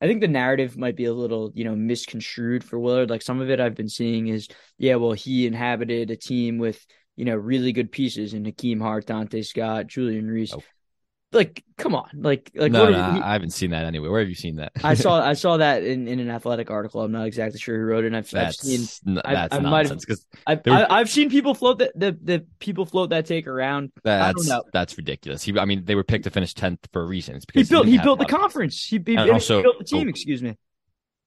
I 0.03 0.07
think 0.07 0.21
the 0.21 0.29
narrative 0.29 0.77
might 0.77 0.97
be 0.97 1.05
a 1.05 1.15
little, 1.15 1.53
you 1.55 1.65
know, 1.65 1.77
misconstrued 1.77 2.65
for 2.65 2.79
Willard. 2.79 3.09
Like 3.09 3.23
some 3.23 3.41
of 3.41 3.51
it 3.51 3.61
I've 3.61 3.77
been 3.77 3.89
seeing 3.89 4.27
is, 4.27 4.49
yeah, 4.77 4.97
well, 4.97 5.13
he 5.13 5.47
inhabited 5.47 6.11
a 6.11 6.17
team 6.17 6.59
with 6.59 6.85
you 7.17 7.25
know, 7.25 7.37
really 7.37 7.73
good 7.73 7.93
pieces 7.93 8.35
in 8.35 8.45
Hakim 8.45 8.81
Hart, 8.81 9.07
Donta 9.07 9.45
Scott, 9.45 9.87
Julian 9.87 10.29
Reese. 10.29 10.55
Oh. 10.55 10.63
Like, 11.35 11.65
come 11.79 11.95
on, 11.95 12.11
like, 12.15 12.51
like 12.55 12.73
no, 12.73 12.91
no 12.91 13.13
he, 13.15 13.21
I 13.23 13.33
haven't 13.33 13.55
seen 13.55 13.71
that 13.71 13.87
anywhere. 13.87 14.11
Where 14.11 14.21
have 14.21 14.29
you 14.29 14.35
seen 14.35 14.57
that? 14.57 14.73
I 14.85 14.93
saw, 14.93 15.19
I 15.27 15.33
saw 15.33 15.57
that 15.57 15.83
in, 15.83 16.07
in 16.07 16.21
an 16.21 16.29
athletic 16.29 16.71
article. 16.71 17.01
I'm 17.01 17.11
not 17.11 17.27
exactly 17.27 17.59
sure 17.59 17.79
who 17.79 17.87
wrote 17.87 18.05
it. 18.05 18.09
And 18.09 18.17
I've, 18.19 18.29
that's, 18.29 18.63
I've 18.63 18.67
seen, 18.67 19.15
that's 19.15 19.55
I, 19.55 19.57
I 19.57 19.61
nonsense 19.61 20.05
because 20.05 20.27
I've, 20.47 20.61
were... 20.67 20.87
I've 20.91 21.09
seen 21.09 21.31
people 21.31 21.55
float 21.55 21.79
that 21.79 21.99
the, 21.99 22.19
the 22.23 22.47
people 22.59 22.85
float 22.85 23.11
that 23.11 23.25
take 23.25 23.47
around. 23.47 23.93
That's 24.05 24.53
that's 24.75 24.99
ridiculous. 24.99 25.43
He, 25.43 25.59
I 25.59 25.65
mean, 25.65 25.87
they 25.87 25.95
were 25.95 26.05
picked 26.05 26.25
to 26.25 26.31
finish 26.31 26.53
tenth 26.53 26.87
for 26.93 27.01
a 27.01 27.07
reason. 27.07 27.37
It's 27.37 27.47
because 27.47 27.67
he 27.67 27.75
built, 27.75 27.87
he, 27.87 27.93
he 27.93 27.99
built 27.99 28.19
the 28.19 28.27
conference. 28.27 28.85
He, 28.85 29.01
he, 29.05 29.17
also, 29.17 29.57
he 29.57 29.63
built 29.63 29.79
the 29.79 29.85
team. 29.85 30.09
Oh, 30.09 30.11
excuse 30.11 30.43
me. 30.43 30.59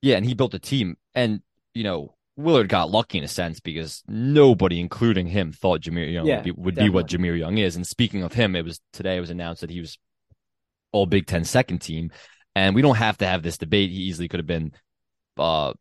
Yeah, 0.03 0.17
and 0.17 0.25
he 0.25 0.35
built 0.35 0.53
a 0.53 0.59
team, 0.59 0.97
and 1.15 1.41
you 1.73 1.83
know, 1.83 2.14
Willard 2.37 2.67
got 2.67 2.91
lucky 2.91 3.17
in 3.17 3.23
a 3.23 3.29
sense 3.29 3.59
because 3.59 4.03
nobody, 4.07 4.79
including 4.79 5.27
him, 5.27 5.51
thought 5.51 5.81
Jahmir 5.81 6.11
Young 6.11 6.25
yeah, 6.25 6.37
would, 6.37 6.43
be, 6.43 6.51
would 6.51 6.75
be, 6.75 6.89
what 6.89 7.07
Jahmir 7.07 7.37
Young 7.37 7.57
is. 7.57 7.75
And 7.75 7.87
speaking 7.87 8.23
of 8.23 8.33
him, 8.33 8.55
it 8.55 8.65
was 8.65 8.81
today 8.91 9.17
it 9.17 9.21
was 9.21 9.29
announced 9.29 9.61
that 9.61 9.69
he 9.69 9.79
was 9.79 9.97
all 10.91 11.05
Big 11.05 11.27
Ten 11.27 11.45
second 11.45 11.79
team, 11.79 12.11
and 12.55 12.75
we 12.75 12.81
don't 12.81 12.95
have 12.95 13.17
to 13.19 13.27
have 13.27 13.41
this 13.41 13.57
debate. 13.57 13.89
He 13.89 13.97
easily 13.97 14.27
could 14.27 14.39
have 14.39 14.47
been 14.47 14.73
uh, 15.37 15.73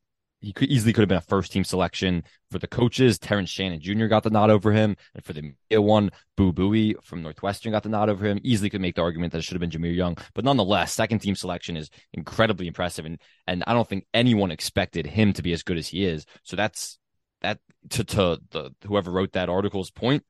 he 0.45 0.53
could 0.53 0.69
easily 0.69 0.93
could 0.93 1.01
have 1.01 1.09
been 1.09 1.19
a 1.19 1.23
first 1.23 1.53
team 1.53 1.65
selection 1.65 2.23
for 2.51 2.59
the 2.59 2.67
coaches. 2.67 3.19
Terrence 3.19 3.51
Shannon 3.51 3.81
Jr. 3.81 4.07
got 4.07 4.23
the 4.23 4.31
nod 4.31 4.51
over 4.51 4.73
him, 4.73 4.97
and 5.15 5.25
for 5.25 5.33
the 5.33 5.43
media 5.43 5.81
one, 5.81 6.11
Boo 6.37 6.53
Buie 6.53 6.95
from 7.03 7.23
Northwestern 7.23 7.73
got 7.73 7.83
the 7.83 7.89
nod 7.89 8.11
over 8.11 8.27
him. 8.27 8.39
Easily 8.43 8.69
could 8.69 8.83
make 8.83 8.95
the 8.95 9.03
argument 9.03 9.33
that 9.33 9.39
it 9.39 9.43
should 9.43 9.55
have 9.55 9.61
been 9.61 9.71
Jahmir 9.71 9.95
Young, 9.95 10.17
but 10.35 10.45
nonetheless, 10.45 10.93
second 10.93 11.21
team 11.21 11.35
selection 11.35 11.77
is 11.77 11.89
incredibly 12.13 12.67
impressive, 12.67 13.07
and 13.07 13.19
and 13.47 13.65
I 13.67 13.73
don't 13.73 13.89
think 13.89 14.07
anyone 14.13 14.51
expected 14.51 15.07
him 15.07 15.33
to 15.33 15.43
be 15.43 15.53
as 15.53 15.63
good 15.63 15.79
as 15.79 15.89
he 15.89 16.05
is. 16.05 16.27
So 16.43 16.57
that's 16.57 16.99
that 17.41 17.59
to 17.91 18.05
to 18.05 18.39
the 18.51 18.71
whoever 18.87 19.11
wrote 19.11 19.33
that 19.33 19.49
article's 19.49 19.91
point. 19.91 20.25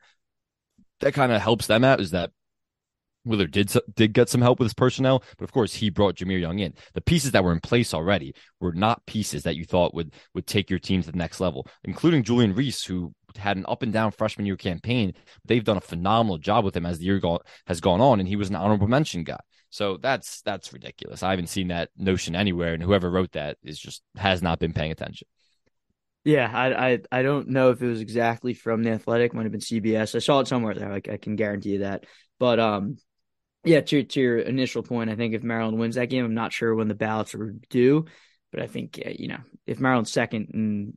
That 1.01 1.15
kind 1.15 1.33
of 1.33 1.43
helps 1.43 1.67
them 1.67 1.83
out 1.83 2.01
is 2.01 2.13
that 2.13 2.31
Willard 3.25 3.51
did 3.51 3.73
did 3.95 4.13
get 4.13 4.29
some 4.29 4.41
help 4.41 4.59
with 4.59 4.67
his 4.67 4.75
personnel, 4.75 5.23
but 5.39 5.45
of 5.45 5.53
course 5.53 5.75
he 5.75 5.91
brought 5.91 6.17
Jahmir 6.17 6.41
Young 6.41 6.59
in. 6.59 6.75
The 6.93 7.01
pieces 7.01 7.33
that 7.33 7.45
were 7.45 7.53
in 7.53 7.61
place 7.61 7.95
already 7.95 8.35
were 8.61 8.73
not 8.73 9.05
pieces 9.07 9.43
that 9.45 9.57
you 9.57 9.65
thought 9.65 9.95
would 9.95 10.13
would 10.35 10.47
take 10.47 10.71
your 10.71 10.79
team 10.79 11.03
to 11.03 11.11
the 11.11 11.19
next 11.19 11.41
level, 11.41 11.67
including 11.85 12.23
Julian 12.23 12.55
Reese, 12.55 12.85
who 12.85 13.15
had 13.37 13.57
an 13.57 13.65
up 13.69 13.83
and 13.83 13.93
down 13.93 14.11
freshman 14.11 14.47
year 14.47 14.57
campaign. 14.57 15.15
They've 15.45 15.65
done 15.65 15.77
a 15.77 15.83
phenomenal 15.83 16.39
job 16.39 16.65
with 16.65 16.77
him 16.77 16.87
as 16.87 16.99
the 16.99 17.07
year 17.07 17.19
go, 17.19 17.41
has 17.67 17.81
gone 17.81 18.01
on, 18.01 18.21
and 18.21 18.29
he 18.29 18.37
was 18.37 18.51
an 18.51 18.57
honorable 18.57 18.89
mention 18.89 19.25
guy. 19.25 19.41
So 19.71 19.97
that's 19.97 20.41
that's 20.43 20.73
ridiculous. 20.73 21.23
I 21.23 21.31
haven't 21.31 21.49
seen 21.49 21.69
that 21.69 21.91
notion 21.97 22.37
anywhere, 22.37 22.75
and 22.75 22.83
whoever 22.83 23.11
wrote 23.11 23.33
that 23.33 23.59
is 23.63 23.79
just 23.79 24.03
has 24.17 24.43
not 24.43 24.61
been 24.61 24.73
paying 24.73 24.93
attention. 24.93 25.27
Yeah, 26.25 26.51
I, 26.53 26.93
I 26.93 26.99
I 27.11 27.23
don't 27.23 27.49
know 27.49 27.71
if 27.71 27.83
it 27.83 27.87
was 27.87 28.01
exactly 28.01 28.55
from 28.55 28.83
the 28.83 28.91
Athletic. 28.91 29.35
Might 29.35 29.43
have 29.43 29.53
been 29.53 29.61
CBS. 29.61 30.15
I 30.15 30.21
saw 30.21 30.41
it 30.41 30.49
somewhere 30.49 30.75
there. 30.75 30.91
Like 30.91 31.09
I 31.09 31.17
can 31.17 31.37
guarantee 31.37 31.71
you 31.71 31.79
that. 31.81 32.07
But 32.39 32.61
um, 32.61 32.99
yeah, 33.65 33.81
to 33.81 34.05
to 34.05 34.21
your 34.21 34.39
initial 34.39 34.83
point, 34.83 35.11
I 35.11 35.17
think 35.17 35.35
if 35.35 35.43
Maryland 35.43 35.79
wins 35.79 35.95
that 35.97 36.11
game, 36.11 36.25
I'm 36.25 36.35
not 36.35 36.53
sure 36.53 36.75
when 36.75 36.89
the 36.89 36.95
ballots 36.95 37.35
are 37.35 37.55
due, 37.71 38.07
but 38.53 38.63
I 38.63 38.67
think 38.67 39.03
you 39.19 39.29
know 39.29 39.41
if 39.67 39.81
Maryland's 39.81 40.13
second 40.13 40.51
and 40.53 40.95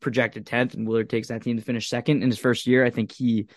projected 0.00 0.46
tenth, 0.46 0.74
and 0.74 0.86
Willard 0.86 1.10
takes 1.10 1.28
that 1.28 1.42
team 1.42 1.56
to 1.56 1.62
finish 1.62 1.88
second 1.88 2.22
in 2.22 2.30
his 2.30 2.38
first 2.38 2.66
year, 2.66 2.84
I 2.84 2.90
think 2.90 3.12
he, 3.12 3.48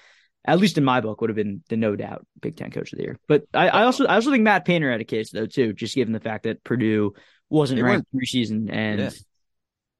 at 0.45 0.59
least 0.59 0.77
in 0.77 0.83
my 0.83 1.01
book, 1.01 1.21
would 1.21 1.29
have 1.29 1.37
been 1.37 1.63
the 1.69 1.77
no 1.77 1.95
doubt 1.95 2.25
Big 2.41 2.57
Ten 2.57 2.71
Coach 2.71 2.91
of 2.93 2.97
the 2.97 3.03
Year. 3.03 3.19
But 3.27 3.43
I, 3.53 3.69
I 3.69 3.83
also 3.83 4.05
I 4.05 4.15
also 4.15 4.31
think 4.31 4.43
Matt 4.43 4.65
Painter 4.65 4.91
had 4.91 5.01
a 5.01 5.05
case 5.05 5.31
though 5.31 5.45
too, 5.45 5.73
just 5.73 5.95
given 5.95 6.13
the 6.13 6.19
fact 6.19 6.43
that 6.43 6.63
Purdue 6.63 7.13
wasn't 7.49 7.81
ranked 7.81 8.07
preseason 8.13 8.71
and. 8.71 8.99
Yeah. 8.99 9.09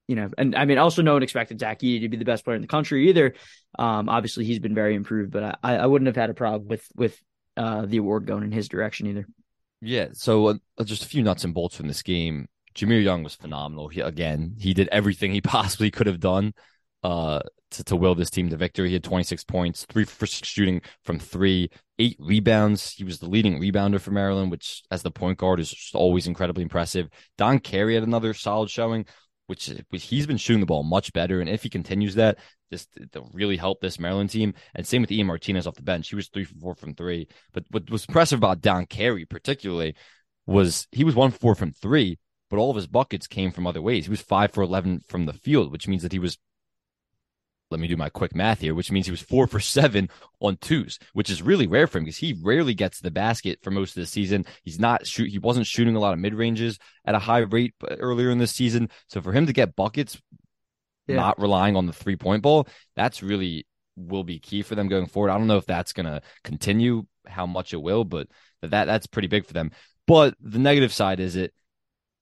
you 0.07 0.15
know, 0.15 0.27
and 0.39 0.55
I 0.55 0.65
mean, 0.65 0.79
also 0.79 1.03
no 1.03 1.13
one 1.13 1.21
expected 1.21 1.59
Zach 1.59 1.81
Edey 1.81 2.01
to 2.01 2.09
be 2.09 2.17
the 2.17 2.25
best 2.25 2.43
player 2.43 2.55
in 2.55 2.63
the 2.63 2.67
country 2.67 3.09
either. 3.09 3.35
Um, 3.77 4.09
obviously 4.09 4.43
he's 4.43 4.57
been 4.57 4.73
very 4.73 4.95
improved, 4.95 5.31
but 5.31 5.59
I, 5.61 5.75
I 5.75 5.85
wouldn't 5.85 6.07
have 6.07 6.15
had 6.15 6.31
a 6.31 6.33
problem 6.33 6.67
with 6.67 6.87
with 6.95 7.19
uh, 7.59 7.85
the 7.85 7.97
award 7.97 8.25
going 8.25 8.43
in 8.43 8.51
his 8.53 8.69
direction 8.69 9.05
either. 9.07 9.27
Yeah. 9.81 10.07
So 10.13 10.47
uh, 10.47 10.83
just 10.85 11.03
a 11.03 11.07
few 11.07 11.21
nuts 11.21 11.43
and 11.43 11.53
bolts 11.53 11.75
from 11.75 11.87
this 11.87 12.01
game. 12.01 12.47
Jahmir 12.73 13.03
Young 13.03 13.21
was 13.21 13.35
phenomenal. 13.35 13.89
He, 13.89 13.99
again, 13.99 14.55
he 14.57 14.73
did 14.73 14.87
everything 14.93 15.33
he 15.33 15.41
possibly 15.57 15.91
could 15.91 16.07
have 16.07 16.21
done 16.21 16.53
uh, 17.03 17.41
to, 17.71 17.83
to 17.83 17.95
will 17.97 18.15
this 18.15 18.29
team 18.29 18.49
to 18.49 18.55
victory. 18.55 18.87
He 18.87 18.93
had 18.93 19.03
26 19.03 19.43
points, 19.43 19.85
three 19.89 20.05
for 20.05 20.25
six 20.25 20.47
shooting 20.47 20.81
from 21.03 21.19
three, 21.19 21.69
eight 21.97 22.15
rebounds. 22.17 22.93
He 22.93 23.03
was 23.03 23.19
the 23.19 23.29
leading 23.29 23.59
rebounder 23.59 23.99
for 23.99 24.11
Maryland, 24.11 24.51
which 24.51 24.83
as 24.89 25.03
the 25.03 25.11
point 25.11 25.37
guard 25.37 25.59
is 25.59 25.91
always 25.93 26.27
incredibly 26.27 26.63
impressive. 26.63 27.09
Don 27.37 27.59
Carey 27.59 27.95
had 27.95 28.03
another 28.03 28.33
solid 28.33 28.69
showing, 28.69 29.05
which, 29.49 29.71
which 29.89 30.05
he's 30.05 30.27
been 30.27 30.37
shooting 30.37 30.59
the 30.59 30.65
ball 30.65 30.83
much 30.83 31.11
better. 31.11 31.41
And 31.41 31.49
if 31.49 31.63
he 31.63 31.69
continues 31.69 32.15
that, 32.15 32.37
just 32.71 32.87
to 33.13 33.23
really 33.33 33.57
help 33.57 33.81
this 33.81 33.99
Maryland 33.99 34.29
team. 34.29 34.53
And 34.75 34.85
same 34.85 35.01
with 35.01 35.11
Ian 35.11 35.27
Martinez 35.27 35.65
off 35.65 35.75
the 35.75 35.81
bench. 35.81 36.09
He 36.09 36.15
was 36.15 36.27
three 36.27 36.43
for 36.45 36.55
four 36.55 36.75
from 36.75 36.93
three. 36.93 37.27
But 37.51 37.63
what 37.71 37.89
was 37.89 38.05
impressive 38.05 38.37
about 38.37 38.61
Don 38.61 38.85
Carey, 38.85 39.25
particularly, 39.25 39.95
was 40.45 40.87
he 40.91 41.03
was 41.03 41.15
one 41.15 41.31
four 41.31 41.55
from 41.55 41.71
three, 41.71 42.19
but 42.49 42.57
all 42.57 42.69
of 42.69 42.75
his 42.75 42.87
buckets 42.87 43.27
came 43.27 43.51
from 43.51 43.65
other 43.65 43.81
ways. 43.81 44.05
He 44.05 44.11
was 44.11 44.21
five 44.21 44.51
for 44.51 44.61
11 44.63 45.01
from 45.07 45.25
the 45.25 45.33
field, 45.33 45.71
which 45.71 45.87
means 45.87 46.03
that 46.03 46.11
he 46.11 46.19
was 46.19 46.37
let 47.71 47.79
me 47.79 47.87
do 47.87 47.97
my 47.97 48.09
quick 48.09 48.35
math 48.35 48.59
here, 48.59 48.73
which 48.73 48.91
means 48.91 49.05
he 49.05 49.11
was 49.11 49.21
four 49.21 49.47
for 49.47 49.59
seven 49.59 50.09
on 50.39 50.57
twos, 50.57 50.99
which 51.13 51.29
is 51.29 51.41
really 51.41 51.67
rare 51.67 51.87
for 51.87 51.97
him 51.97 52.05
because 52.05 52.17
he 52.17 52.37
rarely 52.41 52.73
gets 52.73 52.99
the 52.99 53.11
basket 53.11 53.59
for 53.61 53.71
most 53.71 53.95
of 53.95 54.01
the 54.01 54.07
season. 54.07 54.45
He's 54.63 54.79
not 54.79 55.05
shoot, 55.05 55.29
he 55.29 55.39
wasn't 55.39 55.67
shooting 55.67 55.95
a 55.95 55.99
lot 55.99 56.13
of 56.13 56.19
mid 56.19 56.33
ranges 56.33 56.79
at 57.05 57.15
a 57.15 57.19
high 57.19 57.39
rate 57.39 57.73
uh, 57.83 57.95
earlier 57.95 58.31
in 58.31 58.39
the 58.39 58.47
season. 58.47 58.89
So 59.07 59.21
for 59.21 59.31
him 59.31 59.45
to 59.45 59.53
get 59.53 59.75
buckets, 59.75 60.19
yeah. 61.07 61.15
not 61.15 61.39
relying 61.39 61.75
on 61.75 61.85
the 61.85 61.93
three 61.93 62.15
point 62.15 62.41
ball, 62.41 62.67
that's 62.95 63.21
really 63.21 63.65
will 63.95 64.23
be 64.23 64.39
key 64.39 64.61
for 64.61 64.75
them 64.75 64.87
going 64.87 65.07
forward. 65.07 65.29
I 65.29 65.37
don't 65.37 65.47
know 65.47 65.57
if 65.57 65.65
that's 65.65 65.93
going 65.93 66.05
to 66.05 66.21
continue, 66.43 67.05
how 67.27 67.45
much 67.45 67.73
it 67.73 67.81
will, 67.81 68.05
but 68.05 68.27
that 68.61 68.85
that's 68.85 69.07
pretty 69.07 69.27
big 69.27 69.45
for 69.45 69.53
them. 69.53 69.71
But 70.07 70.35
the 70.41 70.59
negative 70.59 70.93
side 70.93 71.19
is 71.19 71.35
it 71.35 71.53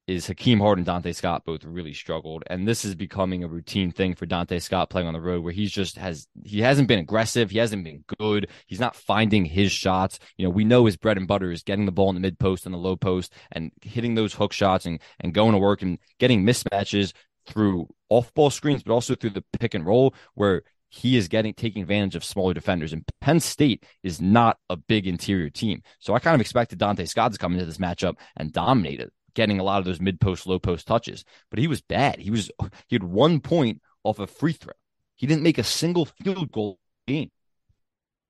is 0.08 0.26
Hakim 0.28 0.62
Hart 0.62 0.78
and 0.78 0.88
Donta 0.88 1.14
Scott 1.14 1.44
both 1.46 1.66
really 1.66 1.94
struggled, 1.94 2.44
and 2.48 2.66
this 2.66 2.86
is 2.86 2.96
becoming 2.96 3.44
a 3.44 3.48
routine 3.48 3.92
thing 3.92 4.16
for 4.16 4.26
Donta 4.26 4.62
Scott 4.62 4.90
playing 4.90 5.08
on 5.08 5.14
the 5.14 5.22
road, 5.22 5.44
where 5.44 5.52
he's 5.52 5.72
just 5.72 5.98
has 5.98 6.28
he 6.44 6.62
hasn't 6.62 6.88
been 6.88 7.00
aggressive, 7.00 7.52
he 7.52 7.58
hasn't 7.58 7.84
been 7.84 8.06
good, 8.18 8.50
he's 8.68 8.80
not 8.80 8.96
finding 8.96 9.44
his 9.46 9.72
shots. 9.72 10.20
You 10.38 10.46
know, 10.46 10.50
we 10.50 10.64
know 10.64 10.86
his 10.86 10.96
bread 10.96 11.18
and 11.18 11.28
butter 11.28 11.52
is 11.52 11.62
getting 11.62 11.86
the 11.86 11.92
ball 11.92 12.10
in 12.10 12.16
the 12.16 12.22
mid 12.22 12.40
post 12.40 12.66
and 12.66 12.74
the 12.74 12.80
low 12.80 12.96
post 12.96 13.34
and 13.52 13.72
hitting 13.82 14.16
those 14.16 14.34
hook 14.34 14.54
shots 14.54 14.86
and 14.86 15.00
and 15.20 15.34
going 15.34 15.52
to 15.52 15.60
work 15.60 15.82
and 15.82 16.00
getting 16.20 16.44
mismatches 16.44 17.14
through 17.46 17.88
off 18.10 18.34
ball 18.34 18.50
screens, 18.50 18.84
but 18.84 18.94
also 18.94 19.14
through 19.14 19.32
the 19.32 19.44
pick 19.60 19.74
and 19.74 19.86
roll 19.86 20.14
where 20.36 20.64
he 20.90 21.18
is 21.18 21.28
getting 21.28 21.54
taking 21.54 21.82
advantage 21.82 22.16
of 22.16 22.24
smaller 22.24 22.54
defenders. 22.54 22.94
And 22.94 23.04
Penn 23.20 23.42
State 23.42 23.86
is 24.04 24.22
not 24.22 24.58
a 24.70 24.78
big 24.78 25.06
interior 25.06 25.50
team. 25.50 25.82
So 26.00 26.14
I 26.14 26.20
kind 26.20 26.36
of 26.36 26.40
expected 26.40 26.80
Donta 26.80 27.06
Scott 27.08 27.34
to 27.34 27.38
come 27.38 27.52
into 27.54 27.66
this 27.66 27.78
matchup 27.78 28.16
and 28.38 28.54
dominate 28.54 29.02
it 29.02 29.12
getting 29.38 29.60
a 29.60 29.64
lot 29.64 29.78
of 29.78 29.86
those 29.86 30.02
mid 30.02 30.20
post, 30.20 30.48
low 30.48 30.58
post 30.58 30.88
touches, 30.88 31.24
but 31.52 31.60
he 31.60 31.68
was 31.68 31.80
bad. 31.80 32.20
He 32.20 32.32
was 32.32 32.50
he 32.88 32.96
had 32.96 33.04
one 33.04 33.40
point 33.40 33.82
off 34.04 34.20
a 34.20 34.26
free 34.26 34.52
throw. 34.52 34.74
He 35.16 35.28
didn't 35.28 35.44
make 35.44 35.60
a 35.60 35.64
single 35.64 36.06
field 36.06 36.52
goal 36.52 36.80
game. 37.06 37.30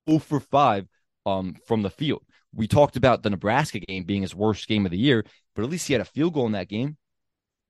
0 0.10 0.20
for 0.20 0.40
5 0.40 0.88
um, 1.26 1.56
from 1.66 1.82
the 1.82 1.90
field. 1.90 2.24
We 2.54 2.68
talked 2.68 2.98
about 2.98 3.24
the 3.24 3.30
Nebraska 3.30 3.80
game 3.80 4.04
being 4.04 4.22
his 4.22 4.36
worst 4.36 4.68
game 4.68 4.86
of 4.86 4.92
the 4.92 4.98
year, 4.98 5.26
but 5.56 5.64
at 5.64 5.70
least 5.70 5.88
he 5.88 5.94
had 5.94 6.02
a 6.02 6.06
field 6.06 6.34
goal 6.34 6.46
in 6.46 6.54
that 6.54 6.70
game. 6.70 6.98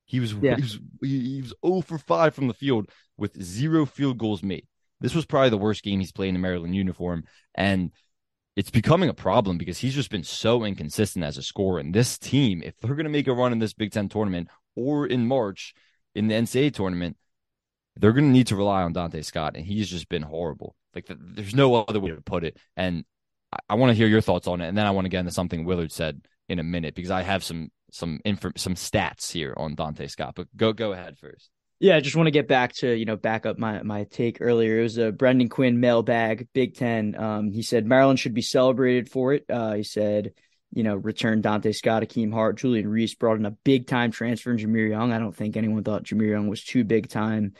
He 0.05 0.19
was, 0.19 0.33
yeah. 0.33 0.55
he 0.55 0.61
was 0.61 0.79
he 1.01 1.41
was 1.41 1.53
0 1.65 1.81
for 1.81 1.97
5 1.97 2.33
from 2.33 2.47
the 2.47 2.53
field 2.53 2.89
with 3.17 3.41
zero 3.41 3.85
field 3.85 4.17
goals 4.17 4.41
made. 4.41 4.65
This 4.99 5.13
was 5.13 5.25
probably 5.25 5.51
the 5.51 5.57
worst 5.57 5.83
game 5.83 5.99
he's 5.99 6.11
played 6.11 6.29
in 6.29 6.33
the 6.35 6.39
Maryland 6.39 6.75
uniform. 6.75 7.25
And 7.53 7.91
it's 8.57 8.71
becoming 8.71 9.07
a 9.07 9.13
problem 9.13 9.59
because 9.59 9.77
he's 9.77 9.93
just 9.93 10.09
been 10.09 10.23
so 10.23 10.63
inconsistent 10.63 11.23
as 11.23 11.37
a 11.37 11.43
scorer. 11.43 11.77
And 11.79 11.93
this 11.93 12.17
team, 12.17 12.63
if 12.65 12.75
they're 12.79 12.95
going 12.95 13.03
to 13.03 13.09
make 13.11 13.27
a 13.27 13.33
run 13.33 13.51
in 13.51 13.59
this 13.59 13.73
Big 13.73 13.91
Ten 13.91 14.09
tournament 14.09 14.49
or 14.75 15.05
in 15.05 15.27
March 15.27 15.75
in 16.15 16.27
the 16.27 16.33
NCAA 16.33 16.73
tournament, 16.73 17.17
they're 17.95 18.13
going 18.13 18.25
to 18.25 18.31
need 18.31 18.47
to 18.47 18.55
rely 18.55 18.81
on 18.81 18.95
Donta 18.95 19.23
Scott, 19.23 19.55
and 19.55 19.63
he's 19.63 19.87
just 19.87 20.09
been 20.09 20.23
horrible. 20.23 20.75
Like 20.95 21.05
the, 21.05 21.15
there's 21.19 21.53
no 21.53 21.75
other 21.75 21.99
way 21.99 22.09
to 22.09 22.21
put 22.21 22.43
it. 22.43 22.57
And 22.75 23.05
I, 23.53 23.59
I 23.69 23.75
want 23.75 23.91
to 23.91 23.95
hear 23.95 24.07
your 24.07 24.21
thoughts 24.21 24.47
on 24.47 24.59
it, 24.59 24.67
and 24.67 24.77
then 24.77 24.87
I 24.87 24.91
want 24.91 25.05
to 25.05 25.09
get 25.09 25.19
into 25.19 25.31
something 25.31 25.63
Willard 25.63 25.91
said 25.91 26.21
in 26.49 26.57
a 26.57 26.63
minute 26.63 26.95
because 26.95 27.11
I 27.11 27.21
have 27.21 27.43
some 27.43 27.69
some 27.91 28.19
inf- 28.25 28.57
some 28.57 28.73
stats 28.73 29.31
here 29.31 29.53
on 29.55 29.75
Donta 29.75 30.09
Scott. 30.09 30.33
But 30.35 30.47
go 30.57 30.73
go 30.73 30.93
ahead 30.93 31.19
first. 31.19 31.51
Yeah, 31.79 31.95
I 31.95 31.99
just 31.99 32.15
want 32.15 32.25
to 32.25 32.31
get 32.31 32.47
back 32.47 32.73
to 32.77 32.91
you 32.91 33.05
know 33.05 33.17
back 33.17 33.45
up 33.45 33.59
my 33.59 33.83
my 33.83 34.05
take 34.05 34.37
earlier. 34.41 34.79
It 34.79 34.83
was 34.83 34.97
a 34.97 35.11
Brendan 35.11 35.49
Quinn 35.49 35.79
mailbag, 35.79 36.47
Big 36.53 36.75
Ten. 36.75 37.15
Um, 37.15 37.51
he 37.51 37.61
said 37.61 37.85
Maryland 37.85 38.19
should 38.19 38.33
be 38.33 38.41
celebrated 38.41 39.09
for 39.09 39.33
it. 39.33 39.45
Uh, 39.47 39.73
he 39.73 39.83
said 39.83 40.33
you 40.73 40.83
know 40.83 40.95
return 40.95 41.43
Donta 41.43 41.75
Scott, 41.75 42.01
Hakim 42.01 42.31
Hart, 42.31 42.57
Julian 42.57 42.87
Reese 42.87 43.13
brought 43.13 43.37
in 43.37 43.45
a 43.45 43.51
big 43.51 43.85
time 43.85 44.11
transfer 44.11 44.51
in 44.51 44.57
Jahmir 44.57 44.89
Young. 44.89 45.13
I 45.13 45.19
don't 45.19 45.35
think 45.35 45.55
anyone 45.55 45.83
thought 45.83 46.03
Jahmir 46.03 46.31
Young 46.31 46.47
was 46.47 46.63
too 46.63 46.83
big 46.83 47.09
time 47.09 47.53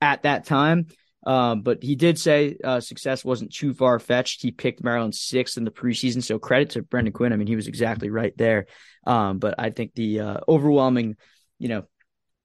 at 0.00 0.22
that 0.22 0.44
time. 0.44 0.86
Um, 1.26 1.62
but 1.62 1.82
he 1.82 1.96
did 1.96 2.18
say 2.18 2.56
uh, 2.62 2.80
success 2.80 3.24
wasn't 3.24 3.52
too 3.52 3.72
far 3.72 3.98
fetched. 3.98 4.42
He 4.42 4.50
picked 4.50 4.84
Maryland 4.84 5.14
sixth 5.14 5.56
in 5.56 5.64
the 5.64 5.70
preseason, 5.70 6.22
so 6.22 6.38
credit 6.38 6.70
to 6.70 6.82
Brendan 6.82 7.14
Quinn. 7.14 7.32
I 7.32 7.36
mean, 7.36 7.46
he 7.48 7.56
was 7.56 7.66
exactly 7.66 8.10
right 8.10 8.36
there. 8.36 8.66
Um, 9.06 9.38
but 9.38 9.54
I 9.58 9.70
think 9.70 9.94
the 9.94 10.20
uh, 10.20 10.36
overwhelming, 10.46 11.16
you 11.58 11.68
know, 11.68 11.84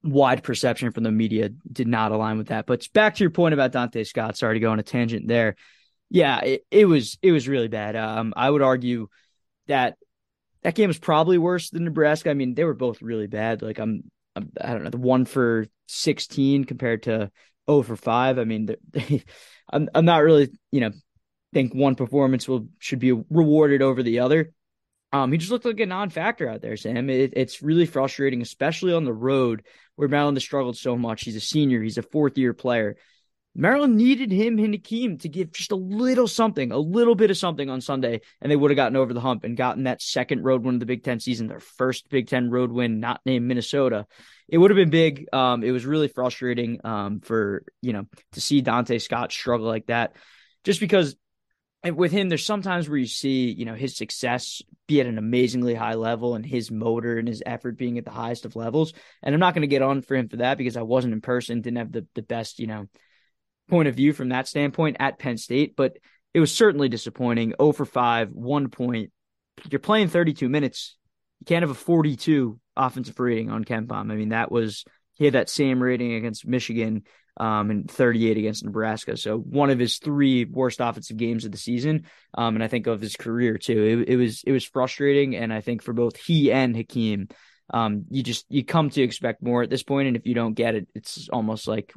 wide 0.03 0.43
perception 0.43 0.91
from 0.91 1.03
the 1.03 1.11
media 1.11 1.49
did 1.71 1.87
not 1.87 2.11
align 2.11 2.37
with 2.37 2.47
that. 2.47 2.65
But 2.65 2.87
back 2.93 3.15
to 3.15 3.23
your 3.23 3.31
point 3.31 3.53
about 3.53 3.71
Donta 3.71 4.05
Scott. 4.05 4.37
Sorry 4.37 4.55
to 4.55 4.59
go 4.59 4.71
on 4.71 4.79
a 4.79 4.83
tangent 4.83 5.27
there. 5.27 5.55
Yeah, 6.09 6.39
it, 6.39 6.65
it 6.71 6.85
was 6.85 7.17
it 7.21 7.31
was 7.31 7.47
really 7.47 7.67
bad. 7.67 7.95
Um, 7.95 8.33
I 8.35 8.49
would 8.49 8.61
argue 8.61 9.07
that 9.67 9.97
that 10.63 10.75
game 10.75 10.87
was 10.87 10.99
probably 10.99 11.37
worse 11.37 11.69
than 11.69 11.85
Nebraska. 11.85 12.29
I 12.29 12.33
mean, 12.33 12.55
they 12.55 12.63
were 12.63 12.73
both 12.73 13.01
really 13.01 13.27
bad. 13.27 13.61
Like 13.61 13.79
I'm, 13.79 14.03
I'm 14.35 14.51
I 14.59 14.73
don't 14.73 14.83
know, 14.83 14.89
the 14.89 14.97
one 14.97 15.25
for 15.25 15.67
sixteen 15.87 16.63
compared 16.63 17.03
to 17.03 17.31
oh 17.67 17.83
for 17.83 17.95
five. 17.95 18.39
I 18.39 18.45
mean, 18.45 18.75
they, 18.89 19.23
I'm 19.71 19.89
I'm 19.93 20.05
not 20.05 20.23
really 20.23 20.49
you 20.71 20.81
know 20.81 20.91
think 21.53 21.73
one 21.73 21.95
performance 21.95 22.47
will 22.47 22.67
should 22.79 22.99
be 22.99 23.11
rewarded 23.11 23.81
over 23.81 24.01
the 24.01 24.19
other. 24.19 24.51
Um, 25.11 25.31
he 25.31 25.37
just 25.37 25.51
looked 25.51 25.65
like 25.65 25.79
a 25.79 25.85
non-factor 25.85 26.47
out 26.47 26.61
there, 26.61 26.77
Sam. 26.77 27.09
It, 27.09 27.33
it's 27.35 27.61
really 27.61 27.85
frustrating, 27.85 28.41
especially 28.41 28.93
on 28.93 29.05
the 29.05 29.13
road 29.13 29.63
where 29.95 30.07
Maryland 30.07 30.37
has 30.37 30.43
struggled 30.43 30.77
so 30.77 30.95
much. 30.95 31.23
He's 31.23 31.35
a 31.35 31.41
senior, 31.41 31.81
he's 31.81 31.97
a 31.97 32.03
fourth-year 32.03 32.53
player. 32.53 32.95
Maryland 33.55 33.97
needed 33.97 34.31
him 34.31 34.59
and 34.59 34.73
Hakim 34.73 35.17
to 35.17 35.29
give 35.29 35.51
just 35.51 35.71
a 35.71 35.75
little 35.75 36.27
something, 36.27 36.71
a 36.71 36.77
little 36.77 37.15
bit 37.15 37.31
of 37.31 37.37
something 37.37 37.69
on 37.69 37.81
Sunday, 37.81 38.21
and 38.41 38.51
they 38.51 38.55
would 38.55 38.71
have 38.71 38.75
gotten 38.75 38.95
over 38.95 39.13
the 39.13 39.19
hump 39.19 39.43
and 39.43 39.57
gotten 39.57 39.83
that 39.83 40.01
second 40.01 40.43
road 40.43 40.63
win 40.63 40.75
of 40.75 40.79
the 40.79 40.85
Big 40.85 41.03
Ten 41.03 41.19
season, 41.19 41.47
their 41.47 41.59
first 41.59 42.09
Big 42.09 42.27
Ten 42.27 42.49
road 42.49 42.71
win, 42.71 42.99
not 42.99 43.21
named 43.25 43.47
Minnesota. 43.47 44.05
It 44.47 44.57
would 44.59 44.71
have 44.71 44.75
been 44.75 44.91
big. 44.91 45.25
Um, 45.33 45.63
it 45.63 45.71
was 45.71 45.85
really 45.85 46.07
frustrating 46.07 46.79
um, 46.83 47.21
for 47.21 47.63
you 47.81 47.93
know 47.93 48.05
to 48.33 48.41
see 48.41 48.61
Donta 48.61 49.01
Scott 49.01 49.31
struggle 49.31 49.67
like 49.67 49.87
that, 49.87 50.13
just 50.63 50.79
because 50.79 51.15
and 51.81 51.95
with 51.95 52.11
him, 52.11 52.27
there's 52.27 52.45
sometimes 52.45 52.89
where 52.89 52.97
you 52.97 53.07
see, 53.07 53.51
you 53.51 53.63
know, 53.63 53.73
his 53.73 53.95
success 53.95 54.61
be 54.87 54.99
at 54.99 55.07
an 55.07 55.17
amazingly 55.17 55.73
high 55.73 55.93
level 55.93 56.35
and 56.35 56.45
his 56.45 56.69
motor 56.69 57.17
and 57.17 57.27
his 57.27 57.41
effort 57.45 57.77
being 57.77 57.97
at 57.97 58.03
the 58.03 58.11
highest 58.11 58.43
of 58.43 58.57
levels. 58.57 58.93
And 59.23 59.33
I'm 59.33 59.39
not 59.39 59.53
going 59.53 59.61
to 59.61 59.67
get 59.67 59.81
on 59.81 60.01
for 60.01 60.15
him 60.15 60.27
for 60.27 60.37
that 60.37 60.57
because 60.57 60.75
I 60.75 60.81
wasn't 60.81 61.13
in 61.13 61.21
person, 61.21 61.61
didn't 61.61 61.77
have 61.77 61.91
the, 61.91 62.05
the 62.15 62.21
best, 62.21 62.59
you 62.59 62.67
know, 62.67 62.87
point 63.69 63.87
of 63.87 63.95
view 63.95 64.11
from 64.11 64.29
that 64.29 64.47
standpoint 64.47 64.97
at 64.99 65.19
Penn 65.19 65.37
State. 65.37 65.77
But 65.77 65.97
it 66.33 66.41
was 66.41 66.53
certainly 66.53 66.89
disappointing. 66.89 67.53
0 67.59 67.71
for 67.71 67.85
5, 67.85 68.31
one 68.31 68.69
point. 68.69 69.11
You're 69.69 69.79
playing 69.79 70.09
32 70.09 70.49
minutes. 70.49 70.97
You 71.39 71.45
can't 71.45 71.63
have 71.63 71.69
a 71.69 71.75
42 71.75 72.59
offensive 72.75 73.17
rating 73.17 73.49
on 73.49 73.63
KenPom. 73.63 74.11
I 74.11 74.15
mean, 74.15 74.29
that 74.29 74.51
was, 74.51 74.83
he 75.19 75.25
had 75.25 75.35
that 75.35 75.49
same 75.49 75.83
rating 75.83 76.13
against 76.13 76.47
Michigan 76.47 77.03
um, 77.37 77.69
and 77.69 77.91
38 77.91 78.37
against 78.37 78.65
Nebraska. 78.65 79.17
So 79.17 79.37
one 79.37 79.69
of 79.69 79.77
his 79.77 79.97
three 79.97 80.45
worst 80.45 80.79
offensive 80.79 81.17
games 81.17 81.45
of 81.45 81.51
the 81.51 81.57
season, 81.57 82.05
um, 82.33 82.55
and 82.55 82.63
I 82.63 82.67
think 82.67 82.87
of 82.87 83.01
his 83.01 83.15
career 83.15 83.57
too. 83.57 84.05
It, 84.07 84.13
it, 84.13 84.15
was 84.15 84.43
it 84.45 84.51
was 84.51 84.63
frustrating, 84.63 85.35
and 85.35 85.53
I 85.53 85.61
think 85.61 85.83
for 85.83 85.93
both 85.93 86.17
he 86.17 86.51
and 86.51 86.75
Hakim, 86.75 87.27
um, 87.71 88.05
you 88.09 88.23
just 88.23 88.45
you 88.49 88.65
come 88.65 88.89
to 88.91 89.01
expect 89.01 89.43
more 89.43 89.61
at 89.61 89.69
this 89.69 89.83
point, 89.83 90.07
and 90.07 90.17
if 90.17 90.25
you 90.25 90.33
don't 90.33 90.53
get 90.53 90.75
it, 90.75 90.87
it's 90.95 91.29
almost 91.31 91.67
like 91.67 91.93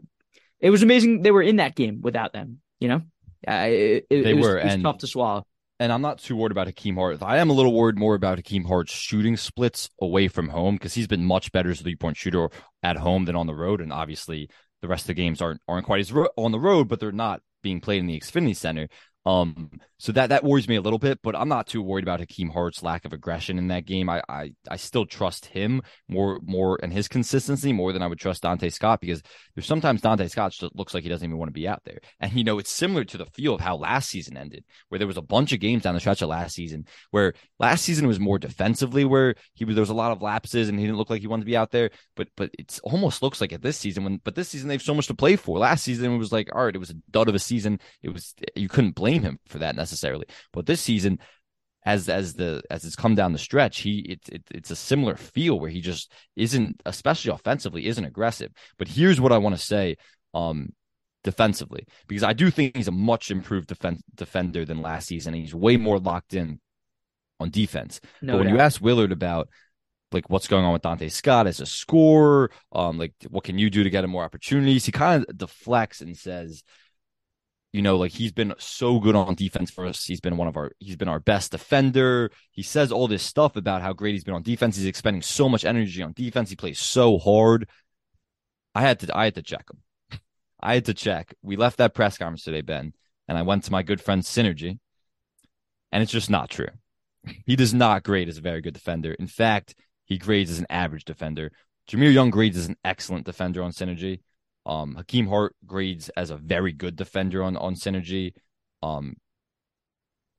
it 0.61 0.71
was 0.71 0.83
amazing 0.83 1.23
they 1.23 1.31
were 1.31 1.43
in 1.43 1.57
that 1.57 1.75
game 1.75 2.00
without 2.02 2.33
them. 2.33 2.59
You 2.81 2.88
know, 2.88 3.02
uh, 3.49 3.67
it, 3.69 4.07
it, 4.11 4.23
they 4.25 4.35
was, 4.35 4.45
were, 4.45 4.59
it 4.59 4.64
was 4.64 4.75
and, 4.75 4.83
tough 4.83 4.99
to 4.99 5.07
swallow. 5.07 5.47
And 5.83 5.93
I'm 5.93 6.01
not 6.01 6.19
too 6.19 6.37
worried 6.37 6.53
about 6.53 6.69
Hakim 6.69 6.95
Hart. 6.95 7.21
I 7.25 7.39
am 7.39 7.51
a 7.51 7.53
little 7.53 7.73
worried 7.73 7.99
more 7.99 8.15
about 8.15 8.39
Hakim 8.39 8.62
Hart's 8.67 8.93
shooting 8.93 9.37
splits 9.37 9.91
away 10.01 10.29
from 10.29 10.51
home 10.51 10.77
because 10.77 10.95
he's 10.95 11.09
been 11.09 11.25
much 11.25 11.51
better 11.51 11.73
as 11.73 11.81
a 11.81 11.83
three 11.83 11.97
point 11.97 12.17
shooter 12.17 12.51
at 12.85 12.99
home 12.99 13.25
than 13.25 13.35
on 13.35 13.49
the 13.49 13.55
road, 13.57 13.81
and 13.81 13.93
obviously 13.93 14.49
the 14.81 14.87
rest 14.87 15.03
of 15.03 15.07
the 15.09 15.15
games 15.15 15.43
aren't 15.43 15.61
aren't 15.67 15.85
quite 15.85 15.99
as 15.99 16.12
ro- 16.12 16.29
on 16.37 16.53
the 16.53 16.61
road, 16.61 16.87
but 16.87 17.01
they're 17.01 17.11
not 17.11 17.43
being 17.65 17.81
played 17.81 17.99
in 17.99 18.07
the 18.07 18.17
Xfinity 18.17 18.55
Center. 18.55 18.87
Um, 19.25 19.71
so 19.99 20.11
that 20.11 20.31
that 20.31 20.43
worries 20.43 20.67
me 20.67 20.75
a 20.75 20.81
little 20.81 20.99
bit, 20.99 21.21
but 21.23 21.37
I'm 21.37 21.49
not 21.49 21.69
too 21.69 21.81
worried 21.81 22.02
about 22.02 22.19
Hakim 22.19 22.50
Hart's 22.50 22.83
lack 22.83 23.05
of 23.05 23.12
aggression 23.12 23.57
in 23.57 23.69
that 23.69 23.87
game. 23.87 24.11
I 24.11 24.21
I, 24.29 24.52
I 24.69 24.76
still 24.76 25.07
trust 25.07 25.47
him 25.47 25.81
more 26.09 26.41
more 26.43 26.76
and 26.83 26.93
his 26.93 27.07
consistency 27.07 27.73
more 27.73 27.93
than 27.93 28.02
I 28.02 28.09
would 28.09 28.19
trust 28.19 28.43
Donta 28.43 28.73
Scott 28.73 29.00
because 29.00 29.23
there's 29.55 29.67
sometimes 29.67 30.00
Donta 30.00 30.29
Scott 30.29 30.50
just 30.50 30.75
looks 30.75 30.93
like 30.93 31.05
he 31.05 31.09
doesn't 31.09 31.25
even 31.25 31.38
want 31.38 31.50
to 31.50 31.52
be 31.52 31.69
out 31.69 31.83
there. 31.85 32.00
And 32.19 32.33
you 32.33 32.43
know, 32.43 32.59
it's 32.59 32.73
similar 32.73 33.05
to 33.05 33.17
the 33.17 33.26
feel 33.26 33.55
of 33.55 33.61
how 33.61 33.76
last 33.76 34.09
season 34.09 34.37
ended, 34.37 34.64
where 34.88 34.99
there 34.99 35.07
was 35.07 35.17
a 35.17 35.23
bunch 35.23 35.52
of 35.52 35.61
games 35.61 35.85
down 35.85 35.95
the 35.95 36.00
stretch 36.00 36.21
of 36.21 36.29
last 36.29 36.57
season 36.57 36.85
where 37.12 37.35
last 37.61 37.85
season 37.85 38.09
was 38.09 38.19
more 38.19 38.41
defensively, 38.41 39.05
where 39.05 39.37
he 39.55 39.64
was 39.64 39.76
there 39.76 39.83
was 39.83 39.91
a 39.91 39.95
lot 39.95 40.11
of 40.11 40.21
lapses 40.21 40.69
and 40.69 40.81
he 40.81 40.85
didn't 40.85 40.99
look 40.99 41.11
like 41.11 41.21
he 41.21 41.29
wanted 41.29 41.43
to 41.43 41.47
be 41.47 41.57
out 41.57 41.71
there. 41.71 41.91
But 42.17 42.26
but 42.37 42.50
it 42.59 42.81
almost 42.83 43.23
looks 43.23 43.41
like 43.41 43.52
at 43.52 43.62
this 43.62 43.76
season 43.76 44.02
when 44.02 44.21
but 44.25 44.35
this 44.35 44.49
season 44.49 44.67
they 44.67 44.75
have 44.75 44.83
so 44.83 44.95
much 44.95 45.07
to 45.07 45.14
play 45.14 45.37
for. 45.37 45.61
Last 45.61 45.85
season 45.85 46.12
it 46.12 46.19
was 46.19 46.33
like 46.33 46.52
all 46.52 46.64
right, 46.64 46.75
it 46.75 46.81
was 46.81 46.91
a 46.91 46.97
dud 47.12 47.29
of 47.29 47.37
a 47.37 47.38
season. 47.38 47.79
It 48.02 48.12
was 48.12 48.35
you 48.57 48.69
couldn't 48.69 48.97
blame 48.97 49.12
him 49.21 49.38
for 49.47 49.59
that 49.59 49.76
necessarily. 49.76 50.25
But 50.52 50.64
this 50.64 50.81
season, 50.81 51.19
as 51.85 52.09
as 52.09 52.35
the 52.35 52.62
as 52.71 52.85
it's 52.85 52.97
come 52.97 53.14
down 53.14 53.33
the 53.33 53.38
stretch, 53.38 53.81
he 53.81 53.99
it's 54.09 54.28
it, 54.28 54.42
it's 54.50 54.71
a 54.71 54.76
similar 54.76 55.16
feel 55.16 55.61
where 55.61 55.71
he 55.71 55.81
just 55.81 56.11
isn't, 56.37 56.81
especially 56.87 57.33
offensively, 57.33 57.87
isn't 57.87 58.04
aggressive. 58.04 58.52
But 58.78 58.88
here's 58.88 59.21
what 59.21 59.33
I 59.33 59.38
want 59.38 59.57
to 59.57 59.61
say, 59.61 59.97
um, 60.33 60.71
defensively, 61.25 61.87
because 62.07 62.23
I 62.23 62.33
do 62.33 62.50
think 62.50 62.76
he's 62.76 62.88
a 62.88 62.92
much 62.92 63.31
improved 63.31 63.69
defense 63.69 64.00
defender 64.14 64.64
than 64.64 64.81
last 64.81 65.09
season. 65.09 65.35
And 65.35 65.42
he's 65.42 65.54
way 65.54 65.76
more 65.76 65.99
locked 65.99 66.35
in 66.35 66.61
on 67.40 67.50
defense. 67.50 68.00
No 68.23 68.35
but 68.35 68.38
when 68.38 68.47
doubt. 68.47 68.54
you 68.54 68.61
ask 68.61 68.81
Willard 68.81 69.12
about 69.12 69.49
like 70.12 70.28
what's 70.28 70.49
going 70.49 70.64
on 70.64 70.73
with 70.73 70.83
Donta 70.83 71.11
Scott 71.11 71.47
as 71.47 71.61
a 71.61 71.66
scorer, 71.66 72.50
um, 72.73 72.99
like 72.99 73.14
what 73.28 73.45
can 73.45 73.59
you 73.59 73.71
do 73.71 73.83
to 73.83 73.90
get 73.90 74.04
him 74.04 74.11
more 74.11 74.25
opportunities? 74.25 74.85
He 74.87 74.92
kind 74.92 75.25
of 75.28 75.37
deflects 75.37 76.00
and 76.00 76.16
says, 76.16 76.62
you 77.73 77.81
know, 77.81 77.97
like 77.97 78.12
he's 78.12 78.33
been 78.33 78.55
so 78.59 79.00
good 79.00 79.17
on 79.17 79.35
defense 79.35 79.71
for 79.71 79.87
us. 79.87 80.05
He's 80.05 80.21
been 80.21 80.37
one 80.37 80.47
of 80.47 80.57
our, 80.57 80.73
he's 80.79 80.97
been 80.97 81.09
our 81.09 81.21
best 81.21 81.52
defender. 81.52 82.31
He 82.50 82.62
says 82.62 82.93
all 82.93 83.09
this 83.09 83.23
stuff 83.23 83.57
about 83.57 83.81
how 83.81 83.95
great 83.95 84.12
he's 84.12 84.25
been 84.25 84.35
on 84.35 84.43
defense. 84.43 84.76
He's 84.76 84.87
expending 84.87 85.23
so 85.23 85.49
much 85.49 85.64
energy 85.64 86.02
on 86.02 86.12
defense. 86.12 86.50
He 86.50 86.57
plays 86.57 86.79
so 86.79 87.19
hard. 87.19 87.69
I 88.75 88.83
had 88.83 89.00
to, 89.00 89.17
I 89.17 89.25
had 89.25 89.37
to 89.37 89.43
check 89.43 89.64
him. 89.71 90.21
I 90.61 90.75
had 90.75 90.85
to 90.85 90.95
check. 90.95 91.35
We 91.43 91.57
left 91.57 91.79
that 91.79 91.95
press 91.95 92.19
conference 92.19 92.45
today, 92.45 92.61
Ben, 92.61 92.93
and 93.26 93.38
I 93.38 93.43
went 93.43 93.64
to 93.64 93.73
my 93.73 93.83
good 93.83 94.02
friend 94.02 94.23
Synergy, 94.23 94.79
and 95.91 96.02
it's 96.02 96.12
just 96.12 96.31
not 96.31 96.50
true. 96.50 96.69
He 97.47 97.55
does 97.55 97.73
not 97.73 98.02
grade 98.02 98.29
as 98.29 98.38
a 98.38 98.41
very 98.41 98.61
good 98.61 98.75
defender. 98.75 99.12
In 99.12 99.29
fact, 99.29 99.76
he 100.07 100.19
grades 100.19 100.50
as 100.50 100.59
an 100.59 100.67
average 100.69 101.05
defender. 101.05 101.52
Jahmir 101.88 102.12
Young 102.12 102.31
grades 102.31 102.57
as 102.57 102.67
an 102.67 102.76
excellent 102.85 103.26
defender 103.26 103.62
on 103.62 103.71
Synergy. 103.71 104.21
Um, 104.64 104.95
Hakim 104.95 105.26
Hart 105.26 105.54
grades 105.66 106.09
as 106.11 106.31
a 106.31 106.37
very 106.37 106.73
good 106.73 106.97
defender 106.97 107.42
on 107.42 107.57
on 107.57 107.75
Synergy. 107.75 108.35
Um, 108.83 109.16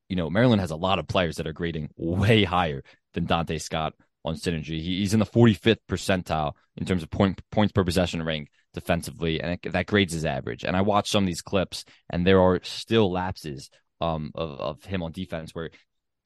you 0.10 0.16
know, 0.16 0.30
Maryland 0.30 0.62
has 0.62 0.72
a 0.72 0.76
lot 0.76 1.00
of 1.00 1.08
players 1.08 1.38
that 1.38 1.48
are 1.48 1.54
grading 1.54 1.90
way 1.98 2.44
higher 2.44 2.84
than 3.14 3.28
Donta 3.28 3.60
Scott 3.62 3.94
on 4.26 4.36
Synergy. 4.36 4.80
He, 4.80 5.00
he's 5.00 5.14
in 5.14 5.20
the 5.20 5.26
45th 5.26 5.80
percentile 5.90 6.54
in 6.78 6.86
terms 6.86 7.04
of 7.04 7.10
point 7.10 7.42
points 7.52 7.72
per 7.72 7.84
possession 7.84 8.24
rank 8.24 8.50
defensively, 8.74 9.42
and 9.42 9.60
it, 9.64 9.72
that 9.72 9.88
grades 9.88 10.14
his 10.14 10.26
average. 10.26 10.64
And 10.64 10.76
I 10.76 10.82
watched 10.82 11.12
some 11.12 11.24
of 11.24 11.28
these 11.28 11.42
clips, 11.42 11.86
and 12.10 12.26
there 12.26 12.42
are 12.42 12.60
still 12.64 13.12
lapses 13.12 13.70
um, 14.02 14.32
of, 14.36 14.60
of 14.60 14.86
him 14.86 15.04
on 15.04 15.12
defense 15.12 15.54
where 15.54 15.70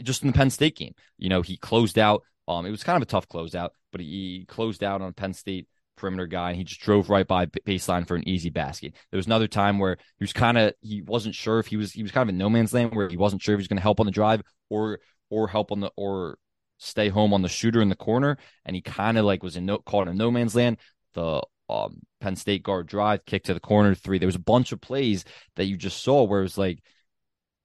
just 0.02 0.22
in 0.22 0.28
the 0.28 0.34
Penn 0.34 0.50
State 0.50 0.76
game, 0.76 0.94
you 1.18 1.30
know, 1.30 1.42
he 1.42 1.58
closed 1.58 1.98
out. 1.98 2.24
Um, 2.48 2.66
it 2.66 2.72
was 2.72 2.84
kind 2.84 2.96
of 2.96 3.02
a 3.02 3.10
tough 3.10 3.28
closeout, 3.28 3.70
but 3.92 4.00
he 4.00 4.46
closed 4.48 4.84
out 4.84 5.02
on 5.02 5.14
Penn 5.14 5.34
State 5.34 5.68
perimeter 5.98 6.28
guy, 6.28 6.50
and 6.50 6.58
he 6.58 6.64
just 6.64 6.82
drove 6.82 7.10
right 7.10 7.28
by 7.28 7.46
baseline 7.46 8.08
for 8.08 8.16
an 8.16 8.28
easy 8.28 8.50
basket. 8.50 8.94
There 9.12 9.18
was 9.18 9.26
another 9.26 9.48
time 9.48 9.80
where 9.80 9.98
he 10.18 10.24
was 10.24 10.34
kind 10.34 10.58
of 10.58 10.74
he 10.82 11.02
wasn't 11.02 11.36
sure 11.36 11.60
if 11.60 11.68
he 11.68 11.78
was 11.78 11.92
he 11.92 12.04
was 12.04 12.12
kind 12.12 12.30
of 12.30 12.30
in 12.30 12.38
no 12.38 12.50
man's 12.50 12.74
land 12.74 12.96
where 12.96 13.10
he 13.10 13.18
wasn't 13.18 13.42
sure 13.42 13.56
if 13.56 13.60
he 13.60 13.64
was 13.64 13.68
going 13.68 13.78
to 13.78 13.84
help 13.84 14.00
on 14.00 14.06
the 14.06 14.12
drive 14.12 14.42
or 14.70 15.00
or 15.30 15.48
help 15.48 15.72
on 15.72 15.82
the 15.82 15.92
or 15.96 16.38
stay 16.78 17.10
home 17.10 17.34
on 17.34 17.42
the 17.42 17.50
shooter 17.50 17.82
in 17.82 17.90
the 17.90 17.96
corner, 17.96 18.38
and 18.66 18.76
he 18.76 18.82
kind 18.82 19.18
of 19.18 19.26
like 19.26 19.44
was 19.44 19.58
in 19.58 19.66
no 19.66 19.80
caught 19.80 20.08
in 20.08 20.18
no 20.18 20.32
man's 20.32 20.56
land. 20.56 20.78
The 21.14 21.42
um, 21.70 22.02
Penn 22.22 22.36
State 22.36 22.64
guard 22.64 22.88
drive, 22.88 23.26
kick 23.26 23.44
to 23.46 23.54
the 23.54 23.60
corner, 23.60 23.94
three. 23.96 24.20
There 24.20 24.28
was 24.28 24.36
a 24.36 24.40
bunch 24.40 24.72
of 24.72 24.82
plays 24.82 25.26
that 25.56 25.66
you 25.66 25.76
just 25.76 26.04
saw 26.04 26.24
where 26.24 26.40
it 26.40 26.44
was 26.44 26.58
like, 26.58 26.80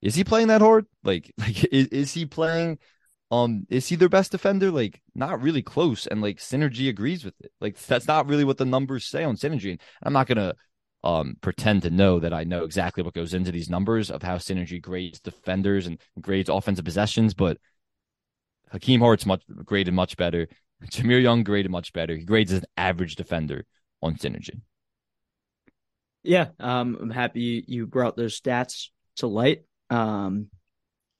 is 0.00 0.14
he 0.14 0.24
playing 0.24 0.48
that 0.48 0.61
hard? 0.61 0.87
Like, 1.04 1.33
like 1.38 1.64
is, 1.64 1.87
is 1.88 2.12
he 2.12 2.26
playing 2.26 2.78
um, 3.33 3.66
is 3.71 3.88
he 3.88 3.97
their 3.97 4.11
best 4.11 4.31
defender? 4.31 4.71
Like, 4.71 5.01
not 5.14 5.40
really 5.40 5.62
close. 5.62 6.07
And 6.07 6.21
like 6.21 6.37
Synergy 6.37 6.90
agrees 6.90 7.25
with 7.25 7.35
it. 7.40 7.51
Like, 7.62 7.79
that's 7.79 8.07
not 8.07 8.29
really 8.29 8.45
what 8.45 8.59
the 8.59 8.66
numbers 8.66 9.07
say 9.07 9.25
on 9.25 9.37
Synergy. 9.37 9.81
I'm 10.03 10.12
not 10.12 10.27
gonna 10.27 10.55
um 11.03 11.37
pretend 11.40 11.83
to 11.83 11.90
know 11.90 12.21
that 12.21 12.35
I 12.35 12.45
know 12.45 12.62
exactly 12.62 13.03
what 13.03 13.14
goes 13.14 13.35
into 13.35 13.51
these 13.51 13.71
numbers 13.71 14.11
of 14.11 14.23
how 14.23 14.37
Synergy 14.37 14.81
grades 14.81 15.18
defenders 15.18 15.87
and 15.87 15.99
grades 16.21 16.51
offensive 16.51 16.85
possessions, 16.85 17.33
but 17.33 17.57
Hakim 18.71 19.01
Hart's 19.01 19.25
much 19.25 19.42
graded 19.64 19.95
much 19.95 20.18
better. 20.18 20.47
Jahmir 20.85 21.23
Young 21.23 21.42
graded 21.42 21.71
much 21.71 21.95
better. 21.95 22.14
He 22.14 22.25
grades 22.25 22.53
as 22.53 22.59
an 22.59 22.66
average 22.77 23.16
defender 23.16 23.64
on 24.03 24.16
Synergy. 24.16 24.61
Yeah, 26.23 26.49
um, 26.61 26.99
I'm 27.01 27.11
happy 27.11 27.64
you 27.66 27.87
brought 27.87 28.14
those 28.14 28.38
stats 28.38 28.90
to 29.16 29.27
light. 29.27 29.64
Um, 29.88 30.49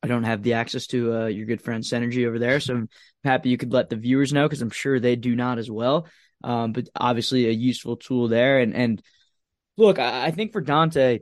I 0.02 0.08
don't 0.08 0.24
have 0.24 0.42
the 0.42 0.54
access 0.54 0.86
to 0.88 1.14
uh, 1.14 1.26
your 1.26 1.46
good 1.46 1.62
friend 1.62 1.84
Synergy 1.84 2.26
over 2.26 2.38
there, 2.38 2.58
so 2.60 2.74
I'm 2.74 2.88
happy 3.22 3.50
you 3.50 3.56
could 3.56 3.72
let 3.72 3.88
the 3.88 3.96
viewers 3.96 4.32
know 4.32 4.46
because 4.46 4.62
I'm 4.62 4.70
sure 4.70 4.98
they 4.98 5.16
do 5.16 5.36
not 5.36 5.58
as 5.58 5.70
well. 5.70 6.06
Um, 6.42 6.72
but 6.72 6.88
obviously, 6.96 7.46
a 7.46 7.52
useful 7.52 7.96
tool 7.96 8.28
there. 8.28 8.58
And 8.58 8.74
and 8.74 9.02
look, 9.76 9.98
I, 9.98 10.26
I 10.26 10.30
think 10.32 10.52
for 10.52 10.62
Donta, 10.62 11.20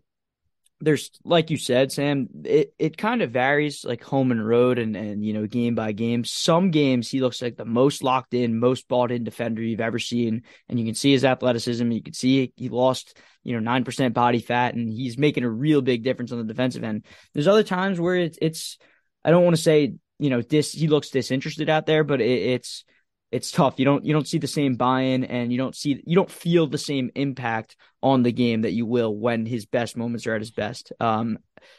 there's 0.80 1.10
like 1.24 1.50
you 1.50 1.56
said, 1.56 1.92
Sam, 1.92 2.28
it, 2.44 2.74
it 2.78 2.96
kind 2.96 3.20
of 3.22 3.30
varies 3.30 3.84
like 3.84 4.02
home 4.02 4.30
and 4.32 4.46
road 4.46 4.78
and, 4.78 4.96
and 4.96 5.24
you 5.24 5.32
know, 5.32 5.46
game 5.46 5.74
by 5.74 5.92
game. 5.92 6.24
Some 6.24 6.70
games 6.70 7.10
he 7.10 7.20
looks 7.20 7.42
like 7.42 7.56
the 7.56 7.64
most 7.64 8.02
locked 8.02 8.32
in, 8.32 8.58
most 8.58 8.88
bought 8.88 9.12
in 9.12 9.22
defender 9.22 9.62
you've 9.62 9.80
ever 9.80 9.98
seen. 9.98 10.42
And 10.68 10.78
you 10.78 10.86
can 10.86 10.94
see 10.94 11.12
his 11.12 11.24
athleticism. 11.24 11.90
You 11.90 12.02
can 12.02 12.14
see 12.14 12.52
he 12.56 12.68
lost, 12.70 13.18
you 13.44 13.52
know, 13.52 13.60
nine 13.60 13.84
percent 13.84 14.14
body 14.14 14.40
fat 14.40 14.74
and 14.74 14.88
he's 14.88 15.18
making 15.18 15.44
a 15.44 15.50
real 15.50 15.82
big 15.82 16.02
difference 16.02 16.32
on 16.32 16.38
the 16.38 16.44
defensive 16.44 16.82
end. 16.82 17.04
There's 17.34 17.48
other 17.48 17.64
times 17.64 18.00
where 18.00 18.16
it's 18.16 18.38
it's 18.40 18.78
I 19.22 19.30
don't 19.30 19.44
want 19.44 19.56
to 19.56 19.62
say, 19.62 19.94
you 20.18 20.30
know, 20.30 20.40
this 20.40 20.72
he 20.72 20.88
looks 20.88 21.10
disinterested 21.10 21.68
out 21.68 21.84
there, 21.84 22.04
but 22.04 22.22
it, 22.22 22.30
it's 22.30 22.84
it's 23.32 23.50
tough. 23.52 23.78
You 23.78 23.84
don't 23.84 24.04
you 24.04 24.12
don't 24.12 24.26
see 24.26 24.38
the 24.38 24.46
same 24.46 24.74
buy-in 24.74 25.24
and 25.24 25.52
you 25.52 25.58
don't 25.58 25.74
see 25.76 26.02
you 26.04 26.16
don't 26.16 26.30
feel 26.30 26.66
the 26.66 26.78
same 26.78 27.10
impact 27.14 27.76
on 28.02 28.22
the 28.22 28.32
game 28.32 28.62
that 28.62 28.72
you 28.72 28.86
will 28.86 29.14
when 29.14 29.46
his 29.46 29.66
best 29.66 29.96
moments 29.96 30.26
are 30.26 30.34
at 30.34 30.40
his 30.40 30.50
best. 30.50 30.92
Um, 30.98 31.38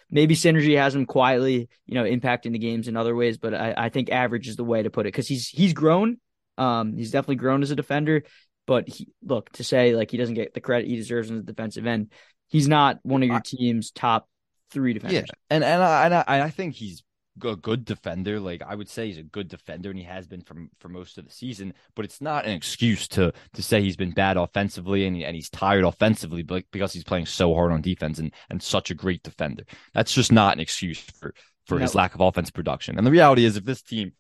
maybe 0.10 0.36
synergy 0.36 0.78
has 0.78 0.96
him 0.96 1.06
quietly, 1.06 1.68
you 1.86 1.96
know, 1.96 2.04
impacting 2.04 2.54
the 2.54 2.60
games 2.60 2.88
in 2.88 2.96
other 2.96 3.16
ways, 3.16 3.38
but 3.38 3.54
I, 3.54 3.74
I 3.76 3.90
think 3.90 4.10
average 4.10 4.48
is 4.48 4.56
the 4.56 4.64
way 4.64 4.84
to 4.84 4.90
put 4.90 5.06
it 5.06 5.10
because 5.10 5.28
he's 5.28 5.50
he's 5.50 5.74
grown. 5.74 6.18
Um, 6.58 6.94
he's 6.96 7.12
definitely 7.12 7.36
grown 7.36 7.64
as 7.64 7.72
a 7.72 7.76
defender, 7.76 8.24
but 8.66 8.88
he, 8.88 9.10
look 9.24 9.52
to 9.54 9.64
say 9.64 9.94
like 9.96 10.12
he 10.12 10.18
doesn't 10.18 10.36
get 10.36 10.54
the 10.54 10.62
credit 10.62 10.88
he 10.88 10.96
deserves 10.96 11.30
in 11.30 11.38
the 11.38 11.44
defensive 11.44 11.86
end. 11.86 12.12
He's 12.48 12.68
not 12.68 13.00
one 13.04 13.24
of 13.24 13.30
your 13.30 13.42
team's 13.42 13.92
top 13.92 14.28
three 14.72 14.94
defenders. 14.94 15.24
Yeah, 15.28 15.36
and 15.50 15.64
and 15.64 15.84
I, 15.84 16.06
and 16.06 16.14
I, 16.14 16.24
I 16.46 16.50
think 16.50 16.76
he's 16.76 17.04
a 17.44 17.56
good 17.56 17.86
defender. 17.86 18.40
Like 18.40 18.62
I 18.62 18.76
would 18.76 18.90
say 18.90 19.08
he's 19.08 19.18
a 19.18 19.24
good 19.24 19.48
defender 19.48 19.90
and 19.90 20.00
he 20.00 20.06
has 20.06 20.28
been 20.28 20.42
for 20.42 20.56
for 20.80 20.90
most 20.90 21.18
of 21.18 21.26
the 21.26 21.32
season, 21.32 21.74
but 21.96 22.06
it's 22.06 22.22
not 22.22 22.46
an 22.46 22.52
excuse 22.52 23.08
to 23.10 23.34
to 23.54 23.64
say 23.64 23.82
he's 23.82 23.98
been 23.98 24.12
bad 24.12 24.38
offensively 24.38 25.06
and, 25.06 25.22
and 25.22 25.36
he's 25.36 25.50
tired 25.50 25.84
offensively 25.84 26.44
but 26.44 26.64
because 26.72 26.94
he's 26.94 27.04
playing 27.04 27.26
so 27.26 27.54
hard 27.54 27.72
on 27.72 27.82
defense 27.82 28.20
and 28.20 28.34
and 28.50 28.62
such 28.62 28.92
a 28.92 28.96
great 28.96 29.24
defender. 29.24 29.64
That's 29.94 30.14
just 30.14 30.32
not 30.32 30.54
an 30.54 30.60
excuse 30.60 31.00
for 31.00 31.34
for 31.66 31.76
no. 31.76 31.82
his 31.84 31.96
lack 31.96 32.16
of 32.16 32.22
offense 32.22 32.52
production. 32.52 32.98
And 32.98 33.06
the 33.06 33.12
reality 33.12 33.46
is 33.46 33.58
if 33.58 33.66
this 33.66 33.82
team 33.82 34.14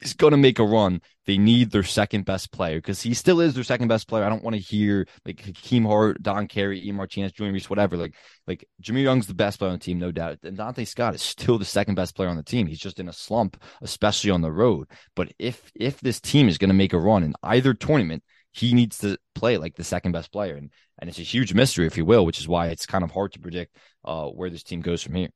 is 0.00 0.14
going 0.14 0.30
to 0.30 0.36
make 0.36 0.58
a 0.58 0.64
run, 0.64 1.00
they 1.26 1.38
need 1.38 1.70
their 1.70 1.82
second 1.82 2.24
best 2.24 2.52
player 2.52 2.78
because 2.78 3.02
he 3.02 3.14
still 3.14 3.40
is 3.40 3.54
their 3.54 3.64
second 3.64 3.88
best 3.88 4.08
player. 4.08 4.24
I 4.24 4.28
don't 4.28 4.42
want 4.42 4.56
to 4.56 4.62
hear 4.62 5.06
like 5.26 5.40
Hakim 5.40 5.84
Hart, 5.84 6.22
Don 6.22 6.46
Carey, 6.46 6.86
E. 6.86 6.92
Martinez, 6.92 7.32
Julian 7.32 7.54
Reese, 7.54 7.68
whatever. 7.68 7.96
Like, 7.96 8.14
like 8.46 8.66
Jimmy 8.80 9.02
Young's 9.02 9.26
the 9.26 9.34
best 9.34 9.58
player 9.58 9.70
on 9.70 9.78
the 9.78 9.84
team, 9.84 9.98
no 9.98 10.12
doubt. 10.12 10.38
And 10.42 10.56
Donta 10.56 10.86
Scott 10.86 11.14
is 11.14 11.22
still 11.22 11.58
the 11.58 11.64
second 11.64 11.96
best 11.96 12.14
player 12.14 12.28
on 12.28 12.36
the 12.36 12.42
team. 12.42 12.66
He's 12.66 12.78
just 12.78 13.00
in 13.00 13.08
a 13.08 13.12
slump, 13.12 13.60
especially 13.82 14.30
on 14.30 14.42
the 14.42 14.52
road. 14.52 14.88
But 15.16 15.32
if 15.38 15.70
if 15.74 16.00
this 16.00 16.20
team 16.20 16.48
is 16.48 16.58
going 16.58 16.70
to 16.70 16.74
make 16.74 16.92
a 16.92 16.98
run 16.98 17.22
in 17.22 17.34
either 17.42 17.74
tournament, 17.74 18.22
he 18.52 18.74
needs 18.74 18.98
to 18.98 19.18
play 19.34 19.58
like 19.58 19.76
the 19.76 19.84
second 19.84 20.12
best 20.12 20.32
player. 20.32 20.56
And 20.56 20.70
and 20.98 21.08
it's 21.08 21.18
a 21.18 21.22
huge 21.22 21.54
mystery, 21.54 21.86
if 21.86 21.96
you 21.96 22.04
will, 22.04 22.24
which 22.24 22.40
is 22.40 22.48
why 22.48 22.68
it's 22.68 22.86
kind 22.86 23.04
of 23.04 23.10
hard 23.10 23.32
to 23.32 23.40
predict 23.40 23.76
uh, 24.04 24.26
where 24.26 24.50
this 24.50 24.62
team 24.62 24.80
goes 24.80 25.02
from 25.02 25.14
here. 25.14 25.28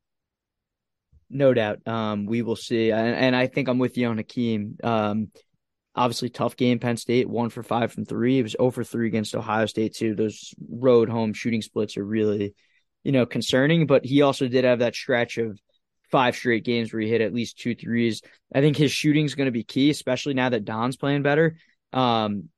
No 1.32 1.54
doubt. 1.54 1.86
Um, 1.88 2.26
we 2.26 2.42
will 2.42 2.56
see. 2.56 2.92
And, 2.92 3.16
and, 3.16 3.34
I 3.34 3.46
think 3.46 3.68
I'm 3.68 3.78
with 3.78 3.96
you 3.96 4.06
on 4.08 4.18
Hakim. 4.18 4.76
Um, 4.84 5.30
obviously, 5.94 6.28
tough 6.28 6.56
game. 6.56 6.78
Penn 6.78 6.98
State, 6.98 7.26
one 7.26 7.48
for 7.48 7.62
five 7.62 7.90
from 7.90 8.04
three. 8.04 8.38
It 8.38 8.42
was 8.42 8.52
0 8.52 8.70
for 8.70 8.84
three 8.84 9.06
against 9.06 9.34
Ohio 9.34 9.64
State, 9.64 9.94
too. 9.94 10.14
Those 10.14 10.54
road 10.68 11.08
home 11.08 11.32
shooting 11.32 11.62
splits 11.62 11.96
are 11.96 12.04
really, 12.04 12.54
you 13.02 13.12
know, 13.12 13.24
concerning. 13.24 13.86
But 13.86 14.04
he 14.04 14.20
also 14.20 14.46
did 14.46 14.64
have 14.64 14.80
that 14.80 14.94
stretch 14.94 15.38
of 15.38 15.58
five 16.10 16.36
straight 16.36 16.66
games 16.66 16.92
where 16.92 17.00
he 17.00 17.08
hit 17.08 17.22
at 17.22 17.32
least 17.32 17.58
two 17.58 17.74
threes. 17.74 18.20
I 18.54 18.60
think 18.60 18.76
his 18.76 18.92
shooting 18.92 19.24
is 19.24 19.34
going 19.34 19.46
to 19.46 19.52
be 19.52 19.64
key, 19.64 19.88
especially 19.88 20.34
now 20.34 20.50
that 20.50 20.66
Don's 20.66 20.98
playing 20.98 21.22
better. 21.22 21.56
Um, 21.94 22.50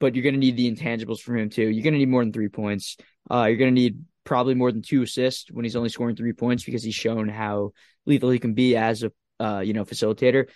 but 0.00 0.14
you're 0.14 0.24
going 0.24 0.34
to 0.34 0.40
need 0.40 0.56
the 0.56 0.74
intangibles 0.74 1.20
from 1.20 1.36
him, 1.36 1.50
too. 1.50 1.68
You're 1.68 1.84
going 1.84 1.92
to 1.92 1.98
need 1.98 2.08
more 2.08 2.24
than 2.24 2.32
three 2.32 2.48
points. 2.48 2.96
Uh, 3.30 3.44
you're 3.44 3.58
going 3.58 3.74
to 3.74 3.80
need 3.80 3.98
probably 4.24 4.54
more 4.54 4.72
than 4.72 4.80
two 4.80 5.02
assists 5.02 5.50
when 5.50 5.64
he's 5.66 5.76
only 5.76 5.90
scoring 5.90 6.16
three 6.16 6.32
points 6.32 6.64
because 6.64 6.82
he's 6.82 6.94
shown 6.94 7.28
how 7.28 7.72
lethal 8.06 8.30
he 8.30 8.38
can 8.38 8.54
be 8.54 8.76
as 8.76 9.02
a 9.02 9.12
uh, 9.40 9.60
you 9.60 9.72
know 9.72 9.84
facilitator. 9.84 10.48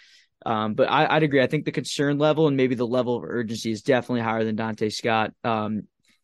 Um, 0.44 0.74
but 0.74 0.88
I, 0.88 1.14
would 1.14 1.22
agree. 1.22 1.42
I 1.42 1.46
think 1.46 1.64
the 1.64 1.72
concern 1.72 2.18
level 2.18 2.46
and 2.46 2.56
maybe 2.56 2.74
the 2.74 2.86
level 2.86 3.16
of 3.16 3.24
urgency 3.24 3.72
is 3.72 3.82
definitely 3.82 4.20
higher 4.20 4.44
than 4.44 4.56
Donta 4.56 4.92
Scott. 4.92 5.32
Um, 5.42 5.82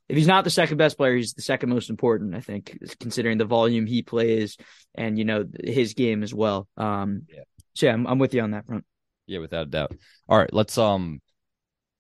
if 0.09 0.17
he's 0.17 0.27
not 0.27 0.45
the 0.45 0.51
second 0.51 0.77
best 0.77 0.97
player, 0.97 1.17
he's 1.17 1.33
the 1.33 1.43
second 1.43 1.71
most 1.71 1.91
important. 1.91 2.35
I 2.35 2.41
think, 2.41 2.79
considering 3.01 3.39
the 3.39 3.45
volume 3.45 3.87
he 3.87 4.03
plays 4.03 4.57
and 4.95 5.19
you 5.19 5.25
know 5.25 5.45
his 5.63 5.95
game 5.95 6.23
as 6.23 6.35
well. 6.35 6.69
Um, 6.77 7.23
yeah. 7.29 7.43
So 7.75 7.87
yeah, 7.87 7.95
I'm, 7.95 8.07
I'm 8.07 8.19
with 8.19 8.35
you 8.35 8.43
on 8.43 8.51
that 8.51 8.67
front. 8.67 8.85
Yeah, 9.27 9.39
without 9.39 9.69
a 9.69 9.71
doubt. 9.71 9.95
All 10.29 10.39
right, 10.39 10.53
let's 10.53 10.77
um 10.77 11.21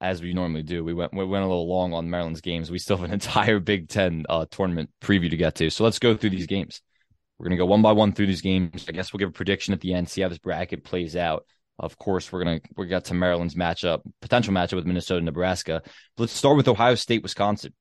as 0.02 0.20
we 0.20 0.34
normally 0.34 0.64
do. 0.64 0.84
We 0.84 0.92
went 0.92 1.14
we 1.14 1.24
went 1.24 1.44
a 1.44 1.48
little 1.48 1.68
long 1.68 1.94
on 1.94 2.10
Maryland's 2.10 2.40
games. 2.40 2.70
We 2.70 2.78
still 2.78 2.96
have 2.96 3.06
an 3.06 3.12
entire 3.14 3.60
Big 3.60 3.88
Ten 3.88 4.24
uh, 4.28 4.46
tournament 4.50 4.90
preview 5.00 5.30
to 5.30 5.36
get 5.36 5.54
to. 5.56 5.70
So 5.70 5.84
let's 5.84 5.98
go 5.98 6.16
through 6.16 6.30
these 6.30 6.46
games. 6.46 6.82
We're 7.42 7.48
gonna 7.48 7.58
go 7.58 7.66
one 7.66 7.82
by 7.82 7.90
one 7.90 8.12
through 8.12 8.28
these 8.28 8.40
games. 8.40 8.86
I 8.88 8.92
guess 8.92 9.12
we'll 9.12 9.18
give 9.18 9.30
a 9.30 9.32
prediction 9.32 9.74
at 9.74 9.80
the 9.80 9.94
end, 9.94 10.08
see 10.08 10.20
how 10.20 10.28
this 10.28 10.38
bracket 10.38 10.84
plays 10.84 11.16
out. 11.16 11.44
Of 11.76 11.98
course, 11.98 12.30
we're 12.30 12.44
gonna 12.44 12.60
we 12.76 12.86
got 12.86 13.06
to 13.06 13.14
Maryland's 13.14 13.56
matchup, 13.56 14.02
potential 14.20 14.54
matchup 14.54 14.76
with 14.76 14.86
Minnesota, 14.86 15.24
Nebraska. 15.24 15.82
But 16.16 16.22
let's 16.22 16.32
start 16.32 16.56
with 16.56 16.68
Ohio 16.68 16.94
State, 16.94 17.24
Wisconsin. 17.24 17.74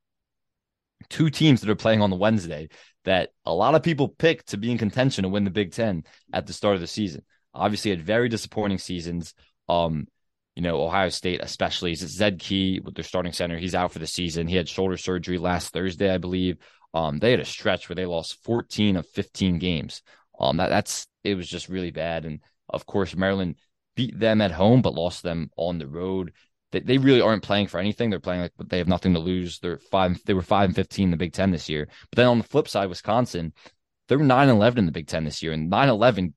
Two 1.09 1.29
teams 1.29 1.61
that 1.61 1.69
are 1.69 1.75
playing 1.75 2.01
on 2.01 2.09
the 2.09 2.15
Wednesday 2.15 2.69
that 3.05 3.29
a 3.45 3.53
lot 3.53 3.75
of 3.75 3.83
people 3.83 4.07
picked 4.07 4.47
to 4.49 4.57
be 4.57 4.71
in 4.71 4.79
contention 4.79 5.23
to 5.23 5.29
win 5.29 5.43
the 5.43 5.51
Big 5.51 5.73
Ten 5.73 6.05
at 6.33 6.47
the 6.47 6.53
start 6.53 6.73
of 6.73 6.81
the 6.81 6.87
season. 6.87 7.23
Obviously, 7.53 7.91
had 7.91 8.01
very 8.01 8.29
disappointing 8.29 8.79
seasons. 8.79 9.35
Um, 9.69 10.07
you 10.55 10.63
know, 10.63 10.81
Ohio 10.81 11.09
State, 11.09 11.39
especially 11.43 11.91
is 11.91 11.99
Zed 11.99 12.39
Key 12.39 12.79
with 12.83 12.95
their 12.95 13.03
starting 13.03 13.31
center. 13.31 13.59
He's 13.59 13.75
out 13.75 13.91
for 13.91 13.99
the 13.99 14.07
season. 14.07 14.47
He 14.47 14.55
had 14.55 14.67
shoulder 14.67 14.97
surgery 14.97 15.37
last 15.37 15.71
Thursday, 15.71 16.11
I 16.11 16.17
believe. 16.17 16.57
Um, 16.93 17.19
they 17.19 17.31
had 17.31 17.39
a 17.39 17.45
stretch 17.45 17.87
where 17.87 17.95
they 17.95 18.05
lost 18.05 18.43
14 18.43 18.97
of 18.97 19.07
15 19.07 19.59
games. 19.59 20.01
Um, 20.39 20.57
that, 20.57 20.69
that's 20.69 21.07
it 21.23 21.35
was 21.35 21.47
just 21.47 21.69
really 21.69 21.91
bad. 21.91 22.25
And 22.25 22.39
of 22.69 22.85
course, 22.85 23.15
Maryland 23.15 23.55
beat 23.95 24.17
them 24.19 24.41
at 24.41 24.51
home, 24.51 24.81
but 24.81 24.93
lost 24.93 25.23
them 25.23 25.49
on 25.57 25.77
the 25.77 25.87
road. 25.87 26.33
They, 26.71 26.79
they 26.79 26.97
really 26.97 27.21
aren't 27.21 27.43
playing 27.43 27.67
for 27.67 27.79
anything. 27.79 28.09
They're 28.09 28.19
playing 28.19 28.41
like, 28.41 28.53
they 28.69 28.77
have 28.77 28.87
nothing 28.87 29.13
to 29.13 29.19
lose. 29.19 29.59
They're 29.59 29.77
five. 29.77 30.19
They 30.25 30.33
were 30.33 30.41
five 30.41 30.69
and 30.69 30.75
15 30.75 31.05
in 31.05 31.11
the 31.11 31.17
Big 31.17 31.33
Ten 31.33 31.51
this 31.51 31.69
year. 31.69 31.87
But 32.09 32.17
then 32.17 32.27
on 32.27 32.37
the 32.37 32.43
flip 32.43 32.67
side, 32.67 32.89
Wisconsin, 32.89 33.53
they 34.07 34.15
were 34.15 34.23
9 34.23 34.49
and 34.49 34.57
11 34.57 34.79
in 34.79 34.85
the 34.85 34.91
Big 34.91 35.07
Ten 35.07 35.23
this 35.23 35.41
year, 35.41 35.53
and 35.53 35.69
9 35.69 35.89
11 35.89 36.33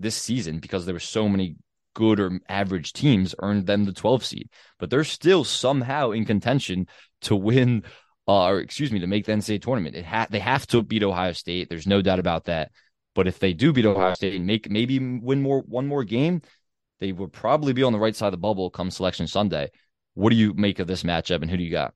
this 0.00 0.16
season 0.16 0.58
because 0.58 0.84
there 0.84 0.94
were 0.94 1.00
so 1.00 1.28
many 1.28 1.56
good 1.94 2.20
or 2.20 2.40
average 2.48 2.92
teams 2.92 3.34
earned 3.40 3.66
them 3.66 3.84
the 3.84 3.92
12 3.92 4.24
seed, 4.24 4.50
but 4.78 4.90
they're 4.90 5.04
still 5.04 5.44
somehow 5.44 6.10
in 6.10 6.24
contention 6.24 6.86
to 7.22 7.36
win, 7.36 7.84
uh, 8.28 8.46
or 8.46 8.60
excuse 8.60 8.92
me, 8.92 9.00
to 9.00 9.06
make 9.06 9.26
the 9.26 9.32
NCAA 9.32 9.62
tournament. 9.62 9.96
It 9.96 10.04
ha- 10.04 10.28
they 10.30 10.38
have 10.38 10.66
to 10.68 10.82
beat 10.82 11.02
Ohio 11.02 11.32
State. 11.32 11.68
There's 11.68 11.86
no 11.86 12.02
doubt 12.02 12.18
about 12.18 12.44
that. 12.44 12.70
But 13.14 13.26
if 13.26 13.38
they 13.38 13.52
do 13.52 13.72
beat 13.72 13.84
Ohio 13.84 14.14
State 14.14 14.34
and 14.34 14.46
make 14.46 14.70
maybe 14.70 14.98
win 14.98 15.42
more 15.42 15.60
one 15.62 15.86
more 15.86 16.04
game, 16.04 16.42
they 17.00 17.12
would 17.12 17.32
probably 17.32 17.72
be 17.72 17.82
on 17.82 17.92
the 17.92 17.98
right 17.98 18.16
side 18.16 18.28
of 18.28 18.32
the 18.32 18.38
bubble 18.38 18.70
come 18.70 18.90
Selection 18.90 19.26
Sunday. 19.26 19.70
What 20.14 20.30
do 20.30 20.36
you 20.36 20.54
make 20.54 20.78
of 20.78 20.86
this 20.86 21.02
matchup, 21.02 21.42
and 21.42 21.50
who 21.50 21.56
do 21.56 21.62
you 21.62 21.70
got? 21.70 21.94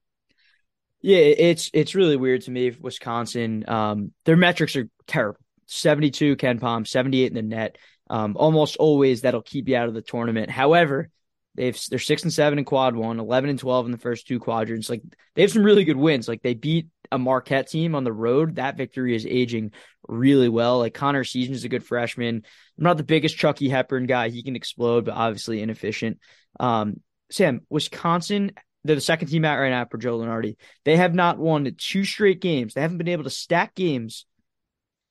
Yeah, 1.01 1.17
it's 1.19 1.69
it's 1.73 1.95
really 1.95 2.17
weird 2.17 2.41
to 2.43 2.51
me. 2.51 2.71
Wisconsin, 2.79 3.63
um, 3.67 4.11
their 4.25 4.35
metrics 4.35 4.75
are 4.75 4.89
terrible. 5.05 5.39
Seventy-two 5.67 6.35
KenPom, 6.35 6.87
seventy-eight 6.87 7.27
in 7.27 7.35
the 7.35 7.41
net. 7.41 7.77
Um, 8.09 8.35
almost 8.37 8.77
always 8.77 9.21
that'll 9.21 9.41
keep 9.41 9.67
you 9.67 9.75
out 9.75 9.87
of 9.87 9.93
the 9.93 10.01
tournament. 10.01 10.49
However, 10.49 11.09
they've 11.57 11.77
they're 11.89 11.99
six 11.99 12.23
and 12.23 12.31
seven 12.31 12.59
in 12.59 12.65
quad 12.65 12.95
one, 12.95 13.19
11 13.19 13.49
and 13.49 13.59
12 13.59 13.87
in 13.87 13.91
the 13.91 13.97
first 13.97 14.27
two 14.27 14.39
quadrants. 14.39 14.89
Like 14.89 15.01
they 15.35 15.41
have 15.41 15.51
some 15.51 15.63
really 15.63 15.83
good 15.83 15.97
wins. 15.97 16.27
Like 16.27 16.41
they 16.41 16.53
beat 16.53 16.87
a 17.11 17.17
Marquette 17.17 17.67
team 17.67 17.95
on 17.95 18.03
the 18.03 18.13
road. 18.13 18.55
That 18.55 18.77
victory 18.77 19.15
is 19.15 19.25
aging 19.25 19.71
really 20.07 20.49
well. 20.49 20.79
Like 20.79 20.93
Connor 20.93 21.21
is 21.21 21.63
a 21.65 21.69
good 21.69 21.83
freshman. 21.83 22.35
I'm 22.77 22.83
not 22.83 22.97
the 22.97 23.03
biggest 23.03 23.37
Chucky 23.37 23.67
Hepburn 23.67 24.05
guy. 24.05 24.29
He 24.29 24.43
can 24.43 24.55
explode, 24.55 25.05
but 25.05 25.15
obviously 25.15 25.61
inefficient. 25.61 26.19
Um, 26.59 27.01
Sam, 27.29 27.61
Wisconsin, 27.69 28.51
they're 28.83 28.95
the 28.95 29.01
second 29.01 29.27
team 29.27 29.43
out 29.43 29.59
right 29.59 29.69
now 29.69 29.85
for 29.85 29.97
Joe 29.97 30.19
Lunardi. 30.19 30.55
They 30.85 30.97
have 30.97 31.13
not 31.13 31.37
won 31.37 31.75
two 31.77 32.05
straight 32.05 32.39
games. 32.39 32.73
They 32.73 32.81
haven't 32.81 32.99
been 32.99 33.09
able 33.09 33.25
to 33.25 33.29
stack 33.29 33.75
games 33.75 34.25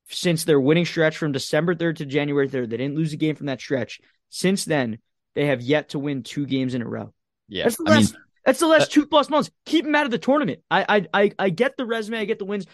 since 0.08 0.44
their 0.44 0.60
winning 0.60 0.86
stretch 0.86 1.18
from 1.18 1.32
December 1.32 1.74
3rd 1.74 1.96
to 1.96 2.06
January 2.06 2.48
3rd. 2.48 2.70
They 2.70 2.76
didn't 2.76 2.96
lose 2.96 3.12
a 3.12 3.16
game 3.16 3.34
from 3.34 3.46
that 3.46 3.60
stretch. 3.60 4.00
Since 4.30 4.64
then, 4.64 4.98
they 5.36 5.46
have 5.46 5.62
yet 5.62 5.90
to 5.90 6.00
win 6.00 6.24
two 6.24 6.46
games 6.46 6.74
in 6.74 6.82
a 6.82 6.88
row. 6.88 7.12
Yeah. 7.48 7.64
That's 7.64 7.76
the 7.76 7.84
last, 7.84 8.14
mean, 8.14 8.22
that's 8.44 8.58
the 8.58 8.66
last 8.66 8.82
uh, 8.84 8.86
two 8.90 9.06
plus 9.06 9.30
months. 9.30 9.50
Keep 9.66 9.84
them 9.84 9.94
out 9.94 10.06
of 10.06 10.10
the 10.10 10.18
tournament. 10.18 10.60
I, 10.68 10.84
I 10.88 11.22
I 11.22 11.32
I 11.38 11.50
get 11.50 11.76
the 11.76 11.86
resume, 11.86 12.18
I 12.18 12.24
get 12.24 12.40
the 12.40 12.44
wins. 12.44 12.66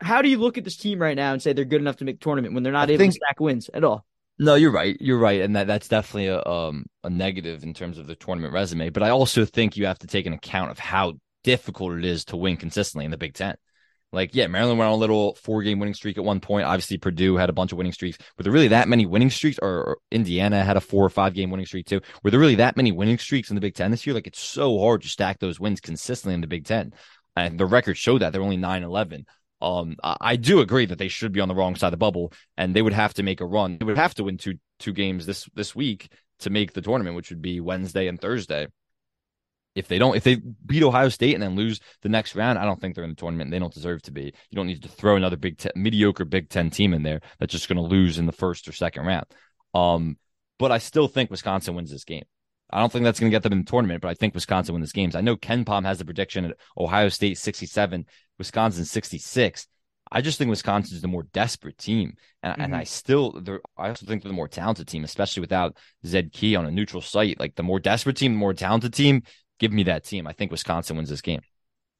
How 0.00 0.22
do 0.22 0.28
you 0.28 0.38
look 0.38 0.56
at 0.56 0.64
this 0.64 0.76
team 0.76 1.00
right 1.02 1.16
now 1.16 1.32
and 1.32 1.42
say 1.42 1.52
they're 1.52 1.64
good 1.64 1.80
enough 1.80 1.96
to 1.96 2.04
make 2.04 2.20
tournament 2.20 2.54
when 2.54 2.62
they're 2.62 2.72
not 2.72 2.88
I 2.88 2.92
able 2.92 2.98
think, 2.98 3.14
to 3.14 3.20
stack 3.24 3.40
wins 3.40 3.68
at 3.74 3.82
all? 3.82 4.06
No, 4.38 4.54
you're 4.54 4.70
right. 4.70 4.96
You're 5.00 5.18
right, 5.18 5.40
and 5.40 5.56
that 5.56 5.66
that's 5.66 5.88
definitely 5.88 6.28
a 6.28 6.42
um 6.44 6.86
a 7.02 7.10
negative 7.10 7.62
in 7.62 7.74
terms 7.74 7.98
of 7.98 8.06
the 8.06 8.14
tournament 8.14 8.54
resume. 8.54 8.90
But 8.90 9.02
I 9.02 9.10
also 9.10 9.44
think 9.44 9.76
you 9.76 9.86
have 9.86 9.98
to 10.00 10.06
take 10.06 10.26
an 10.26 10.32
account 10.32 10.70
of 10.70 10.78
how 10.78 11.14
difficult 11.42 11.98
it 11.98 12.04
is 12.04 12.24
to 12.26 12.36
win 12.36 12.56
consistently 12.56 13.04
in 13.04 13.10
the 13.10 13.18
Big 13.18 13.34
Ten. 13.34 13.56
Like, 14.12 14.34
yeah, 14.34 14.48
Maryland 14.48 14.78
went 14.78 14.88
on 14.88 14.94
a 14.94 14.98
little 14.98 15.36
four 15.36 15.62
game 15.62 15.78
winning 15.78 15.94
streak 15.94 16.18
at 16.18 16.24
one 16.24 16.40
point. 16.40 16.66
Obviously, 16.66 16.98
Purdue 16.98 17.36
had 17.36 17.48
a 17.48 17.52
bunch 17.52 17.70
of 17.70 17.78
winning 17.78 17.92
streaks. 17.92 18.18
Were 18.36 18.42
there 18.42 18.52
really 18.52 18.68
that 18.68 18.88
many 18.88 19.06
winning 19.06 19.30
streaks? 19.30 19.58
Or, 19.62 19.68
or, 19.68 19.98
Indiana 20.10 20.64
had 20.64 20.76
a 20.76 20.80
four 20.80 21.04
or 21.04 21.10
five 21.10 21.32
game 21.32 21.50
winning 21.50 21.66
streak 21.66 21.86
too. 21.86 22.00
Were 22.24 22.30
there 22.30 22.40
really 22.40 22.56
that 22.56 22.76
many 22.76 22.90
winning 22.90 23.18
streaks 23.18 23.50
in 23.50 23.54
the 23.54 23.60
Big 23.60 23.74
Ten 23.74 23.90
this 23.90 24.06
year? 24.06 24.14
Like, 24.14 24.26
it's 24.26 24.40
so 24.40 24.78
hard 24.80 25.02
to 25.02 25.08
stack 25.08 25.38
those 25.38 25.60
wins 25.60 25.80
consistently 25.80 26.34
in 26.34 26.40
the 26.40 26.48
Big 26.48 26.64
Ten. 26.64 26.92
And 27.36 27.58
the 27.58 27.66
records 27.66 27.98
show 27.98 28.18
that 28.18 28.32
they're 28.32 28.42
only 28.42 28.56
9 28.56 28.82
11. 28.82 29.26
Um, 29.62 29.96
I 30.02 30.36
do 30.36 30.60
agree 30.60 30.86
that 30.86 30.98
they 30.98 31.08
should 31.08 31.32
be 31.32 31.40
on 31.40 31.48
the 31.48 31.54
wrong 31.54 31.76
side 31.76 31.88
of 31.88 31.92
the 31.92 31.98
bubble, 31.98 32.32
and 32.56 32.74
they 32.74 32.80
would 32.80 32.94
have 32.94 33.12
to 33.14 33.22
make 33.22 33.42
a 33.42 33.46
run. 33.46 33.76
They 33.78 33.84
would 33.84 33.98
have 33.98 34.14
to 34.14 34.24
win 34.24 34.38
two 34.38 34.54
two 34.78 34.94
games 34.94 35.26
this 35.26 35.48
this 35.54 35.76
week 35.76 36.10
to 36.38 36.48
make 36.48 36.72
the 36.72 36.80
tournament, 36.80 37.14
which 37.14 37.28
would 37.28 37.42
be 37.42 37.60
Wednesday 37.60 38.06
and 38.06 38.18
Thursday 38.18 38.68
if 39.74 39.88
they 39.88 39.98
don't, 39.98 40.16
if 40.16 40.24
they 40.24 40.36
beat 40.66 40.82
Ohio 40.82 41.08
State 41.08 41.34
and 41.34 41.42
then 41.42 41.54
lose 41.54 41.80
the 42.02 42.08
next 42.08 42.34
round, 42.34 42.58
I 42.58 42.64
don't 42.64 42.80
think 42.80 42.94
they're 42.94 43.04
in 43.04 43.10
the 43.10 43.16
tournament. 43.16 43.50
They 43.50 43.58
don't 43.58 43.72
deserve 43.72 44.02
to 44.02 44.10
be. 44.10 44.24
You 44.24 44.56
don't 44.56 44.66
need 44.66 44.82
to 44.82 44.88
throw 44.88 45.16
another 45.16 45.36
Big 45.36 45.58
Ten, 45.58 45.72
mediocre 45.76 46.24
Big 46.24 46.48
Ten 46.48 46.70
team 46.70 46.92
in 46.92 47.02
there 47.02 47.20
that's 47.38 47.52
just 47.52 47.68
going 47.68 47.76
to 47.76 47.82
lose 47.82 48.18
in 48.18 48.26
the 48.26 48.32
first 48.32 48.66
or 48.66 48.72
second 48.72 49.06
round. 49.06 49.26
Um, 49.74 50.16
but 50.58 50.72
I 50.72 50.78
still 50.78 51.08
think 51.08 51.30
Wisconsin 51.30 51.74
wins 51.74 51.90
this 51.90 52.04
game. 52.04 52.24
I 52.72 52.80
don't 52.80 52.92
think 52.92 53.04
that's 53.04 53.18
going 53.18 53.30
to 53.30 53.34
get 53.34 53.42
them 53.42 53.52
in 53.52 53.60
the 53.60 53.70
tournament, 53.70 54.02
but 54.02 54.08
I 54.08 54.14
think 54.14 54.34
Wisconsin 54.34 54.74
wins 54.74 54.84
this 54.84 54.92
game. 54.92 55.10
I 55.14 55.20
know 55.20 55.36
KenPom 55.36 55.84
has 55.84 55.98
the 55.98 56.04
prediction 56.04 56.44
at 56.44 56.56
Ohio 56.76 57.08
State 57.08 57.38
67, 57.38 58.06
Wisconsin 58.38 58.84
66. 58.84 59.66
I 60.12 60.20
just 60.20 60.38
think 60.38 60.50
Wisconsin 60.50 60.96
is 60.96 61.02
the 61.02 61.08
more 61.08 61.22
desperate 61.32 61.78
team, 61.78 62.14
and, 62.42 62.52
mm-hmm. 62.52 62.62
and 62.62 62.76
I 62.76 62.84
still, 62.84 63.40
I 63.76 63.88
also 63.88 64.06
think 64.06 64.22
they're 64.22 64.30
the 64.30 64.36
more 64.36 64.48
talented 64.48 64.88
team, 64.88 65.04
especially 65.04 65.40
without 65.40 65.76
Zed 66.04 66.32
Key 66.32 66.56
on 66.56 66.66
a 66.66 66.70
neutral 66.70 67.00
site. 67.00 67.38
Like 67.38 67.54
the 67.54 67.62
more 67.62 67.78
desperate 67.78 68.16
team, 68.16 68.32
the 68.32 68.38
more 68.38 68.54
talented 68.54 68.92
team 68.92 69.22
give 69.60 69.72
me 69.72 69.84
that 69.84 70.02
team. 70.04 70.26
I 70.26 70.32
think 70.32 70.50
Wisconsin 70.50 70.96
wins 70.96 71.10
this 71.10 71.20
game. 71.20 71.42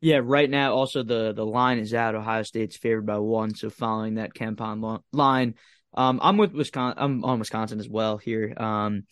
Yeah, 0.01 0.20
right 0.25 0.49
now 0.49 0.75
also 0.75 1.03
the 1.03 1.33
the 1.33 1.46
line 1.46 1.79
is 1.79 1.94
out. 1.94 2.14
Ohio 2.16 2.42
State's 2.42 2.77
favored 2.77 3.07
by 3.07 3.18
one, 3.18 3.55
so 3.55 3.70
following 3.70 4.14
that 4.14 4.35
KenPom 4.35 5.03
line, 5.12 5.55
um, 5.94 6.18
I'm 6.23 6.38
with 6.38 6.53
Wisconsin. 6.53 6.99
I'm 6.99 7.25
on 7.25 7.38
Wisconsin 7.38 7.79
as 7.79 7.88
well 7.88 8.16
here. 8.16 8.55
Um, 8.57 9.05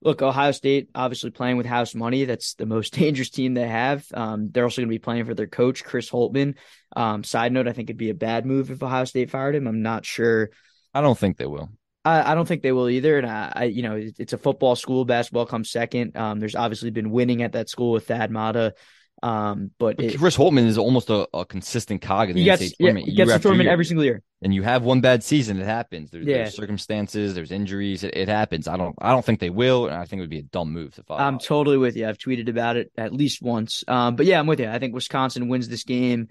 look, 0.00 0.22
Ohio 0.22 0.52
State 0.52 0.88
obviously 0.94 1.30
playing 1.30 1.58
with 1.58 1.66
house 1.66 1.94
money. 1.94 2.24
That's 2.24 2.54
the 2.54 2.64
most 2.64 2.94
dangerous 2.98 3.28
team 3.28 3.52
they 3.52 3.68
have. 3.68 4.06
Um, 4.14 4.50
they're 4.50 4.64
also 4.64 4.80
going 4.80 4.88
to 4.88 4.94
be 4.94 4.98
playing 4.98 5.26
for 5.26 5.34
their 5.34 5.46
coach 5.46 5.84
Chris 5.84 6.10
Holtmann. 6.10 6.54
Um, 6.96 7.22
side 7.22 7.52
note, 7.52 7.68
I 7.68 7.72
think 7.72 7.90
it'd 7.90 7.98
be 7.98 8.10
a 8.10 8.14
bad 8.14 8.46
move 8.46 8.70
if 8.70 8.82
Ohio 8.82 9.04
State 9.04 9.30
fired 9.30 9.54
him. 9.54 9.66
I'm 9.66 9.82
not 9.82 10.06
sure. 10.06 10.50
I 10.94 11.02
don't 11.02 11.18
think 11.18 11.36
they 11.36 11.46
will. 11.46 11.68
I, 12.04 12.32
I 12.32 12.34
don't 12.34 12.46
think 12.46 12.62
they 12.62 12.72
will 12.72 12.88
either. 12.88 13.18
And 13.18 13.26
I, 13.26 13.52
I, 13.54 13.64
you 13.64 13.82
know, 13.82 13.98
it's 14.18 14.32
a 14.32 14.38
football 14.38 14.76
school. 14.76 15.04
Basketball 15.04 15.46
comes 15.46 15.70
second. 15.70 16.16
Um, 16.16 16.40
there's 16.40 16.54
obviously 16.54 16.90
been 16.90 17.10
winning 17.10 17.42
at 17.42 17.52
that 17.52 17.68
school 17.68 17.92
with 17.92 18.06
Thad 18.06 18.30
Matta. 18.30 18.74
Um, 19.22 19.70
but, 19.78 19.96
but 19.96 20.04
it, 20.04 20.18
Chris 20.18 20.36
Holtmann 20.36 20.66
is 20.66 20.76
almost 20.76 21.08
a, 21.08 21.26
a 21.32 21.46
consistent 21.46 22.02
cog 22.02 22.28
in 22.28 22.36
the 22.36 22.44
gets, 22.44 22.62
NCAA 22.62 22.76
tournament. 22.78 23.06
Yeah, 23.06 23.10
he 23.10 23.16
gets 23.16 23.32
the 23.32 23.38
tournament 23.38 23.66
year. 23.66 23.72
every 23.72 23.84
single 23.86 24.04
year. 24.04 24.22
And 24.42 24.54
you 24.54 24.62
have 24.62 24.82
one 24.82 25.00
bad 25.00 25.24
season, 25.24 25.58
it 25.58 25.64
happens. 25.64 26.10
There's, 26.10 26.26
yeah. 26.26 26.36
there's 26.38 26.54
circumstances, 26.54 27.34
there's 27.34 27.50
injuries, 27.50 28.04
it, 28.04 28.14
it, 28.14 28.28
happens. 28.28 28.68
I 28.68 28.76
don't, 28.76 28.94
I 29.00 29.12
don't 29.12 29.24
think 29.24 29.40
they 29.40 29.48
will, 29.48 29.86
and 29.86 29.96
I 29.96 30.04
think 30.04 30.18
it 30.18 30.24
would 30.24 30.30
be 30.30 30.40
a 30.40 30.42
dumb 30.42 30.72
move 30.72 30.94
to 30.96 31.02
follow. 31.04 31.20
I'm 31.20 31.38
totally 31.38 31.78
with 31.78 31.96
you. 31.96 32.06
I've 32.06 32.18
tweeted 32.18 32.50
about 32.50 32.76
it 32.76 32.92
at 32.98 33.14
least 33.14 33.40
once. 33.40 33.82
Um, 33.88 34.16
but 34.16 34.26
yeah, 34.26 34.38
I'm 34.38 34.46
with 34.46 34.60
you. 34.60 34.68
I 34.68 34.78
think 34.78 34.92
Wisconsin 34.92 35.48
wins 35.48 35.68
this 35.68 35.84
game. 35.84 36.28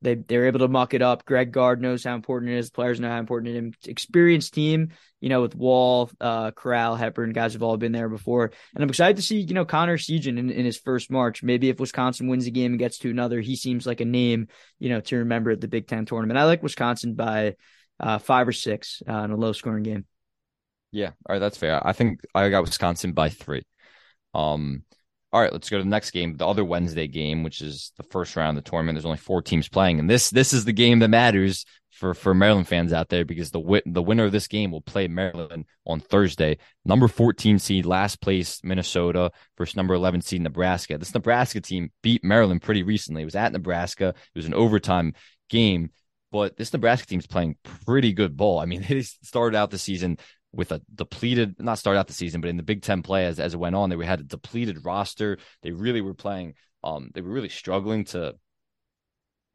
They 0.00 0.14
they're 0.14 0.46
able 0.46 0.60
to 0.60 0.68
muck 0.68 0.94
it 0.94 1.02
up. 1.02 1.24
Greg 1.24 1.50
Gard 1.50 1.80
knows 1.80 2.04
how 2.04 2.14
important 2.14 2.52
it 2.52 2.58
is. 2.58 2.70
Players 2.70 3.00
know 3.00 3.08
how 3.08 3.18
important 3.18 3.56
it 3.56 3.64
is. 3.64 3.88
Experienced 3.88 4.54
team, 4.54 4.90
you 5.20 5.28
know, 5.28 5.42
with 5.42 5.56
Wahl, 5.56 6.10
uh, 6.20 6.52
Crowl, 6.52 6.94
Hepburn, 6.94 7.32
guys 7.32 7.54
have 7.54 7.62
all 7.62 7.76
been 7.76 7.92
there 7.92 8.08
before. 8.08 8.52
And 8.74 8.82
I'm 8.82 8.88
excited 8.88 9.16
to 9.16 9.22
see, 9.22 9.40
you 9.40 9.54
know, 9.54 9.64
Connor 9.64 9.96
Essegian 9.96 10.38
in, 10.38 10.50
in 10.50 10.64
his 10.64 10.78
first 10.78 11.10
March. 11.10 11.42
Maybe 11.42 11.68
if 11.68 11.80
Wisconsin 11.80 12.28
wins 12.28 12.46
a 12.46 12.50
game 12.50 12.72
and 12.72 12.78
gets 12.78 12.98
to 12.98 13.10
another, 13.10 13.40
he 13.40 13.56
seems 13.56 13.86
like 13.86 14.00
a 14.00 14.04
name, 14.04 14.48
you 14.78 14.88
know, 14.88 15.00
to 15.00 15.16
remember 15.16 15.50
at 15.50 15.60
the 15.60 15.68
Big 15.68 15.88
Ten 15.88 16.06
tournament. 16.06 16.38
I 16.38 16.44
like 16.44 16.62
Wisconsin 16.62 17.14
by 17.14 17.56
uh, 17.98 18.18
five 18.18 18.46
or 18.46 18.52
six 18.52 19.02
uh, 19.08 19.22
in 19.24 19.32
a 19.32 19.36
low 19.36 19.52
scoring 19.52 19.82
game. 19.82 20.06
Yeah, 20.90 21.08
all 21.08 21.34
right, 21.34 21.38
that's 21.38 21.58
fair. 21.58 21.86
I 21.86 21.92
think 21.92 22.20
I 22.34 22.48
got 22.48 22.64
Wisconsin 22.64 23.12
by 23.12 23.28
three. 23.28 23.64
Um, 24.32 24.84
All 25.30 25.42
right, 25.42 25.52
let's 25.52 25.68
go 25.68 25.76
to 25.76 25.82
the 25.82 25.90
next 25.90 26.12
game, 26.12 26.36
the 26.36 26.46
other 26.46 26.64
Wednesday 26.64 27.06
game, 27.06 27.42
which 27.42 27.60
is 27.60 27.92
the 27.98 28.02
first 28.02 28.34
round 28.34 28.56
of 28.56 28.64
the 28.64 28.70
tournament. 28.70 28.96
There's 28.96 29.04
only 29.04 29.18
four 29.18 29.42
teams 29.42 29.68
playing, 29.68 29.98
and 29.98 30.08
this 30.08 30.30
this 30.30 30.54
is 30.54 30.64
the 30.64 30.72
game 30.72 31.00
that 31.00 31.08
matters 31.08 31.66
for 31.90 32.14
for 32.14 32.32
Maryland 32.32 32.66
fans 32.66 32.92
out 32.94 33.10
there 33.10 33.24
because 33.24 33.50
the 33.50 33.82
the 33.84 34.02
winner 34.02 34.24
of 34.24 34.32
this 34.32 34.46
game 34.48 34.70
will 34.70 34.80
play 34.80 35.06
Maryland 35.06 35.66
on 35.84 36.00
Thursday. 36.00 36.56
Number 36.84 37.08
14 37.08 37.58
seed, 37.58 37.84
last 37.84 38.22
place 38.22 38.60
Minnesota 38.62 39.30
versus 39.58 39.76
number 39.76 39.94
11 39.94 40.22
seed 40.22 40.40
Nebraska. 40.40 40.96
This 40.96 41.12
Nebraska 41.12 41.60
team 41.60 41.90
beat 42.02 42.24
Maryland 42.24 42.62
pretty 42.62 42.82
recently. 42.82 43.22
It 43.22 43.26
was 43.26 43.36
at 43.36 43.52
Nebraska. 43.52 44.08
It 44.08 44.38
was 44.38 44.46
an 44.46 44.54
overtime 44.54 45.12
game, 45.50 45.90
but 46.30 46.56
this 46.56 46.72
Nebraska 46.72 47.06
team's 47.06 47.26
playing 47.26 47.56
pretty 47.84 48.12
good 48.12 48.36
ball. 48.36 48.60
I 48.60 48.64
mean, 48.64 48.82
they 48.88 49.02
started 49.02 49.56
out 49.56 49.70
the 49.70 49.78
season 49.78 50.18
with 50.52 50.72
a 50.72 50.80
depleted, 50.94 51.60
not 51.60 51.78
start 51.78 51.96
out 51.96 52.06
the 52.06 52.12
season, 52.12 52.40
but 52.40 52.50
in 52.50 52.56
the 52.56 52.62
Big 52.62 52.82
Ten 52.82 53.02
play 53.02 53.26
as, 53.26 53.38
as 53.38 53.54
it 53.54 53.58
went 53.60 53.76
on, 53.76 53.90
they 53.90 54.04
had 54.04 54.20
a 54.20 54.24
depleted 54.24 54.84
roster. 54.84 55.38
They 55.62 55.72
really 55.72 56.00
were 56.00 56.14
playing, 56.14 56.54
um, 56.82 57.10
they 57.14 57.20
were 57.20 57.32
really 57.32 57.48
struggling 57.48 58.04
to 58.06 58.34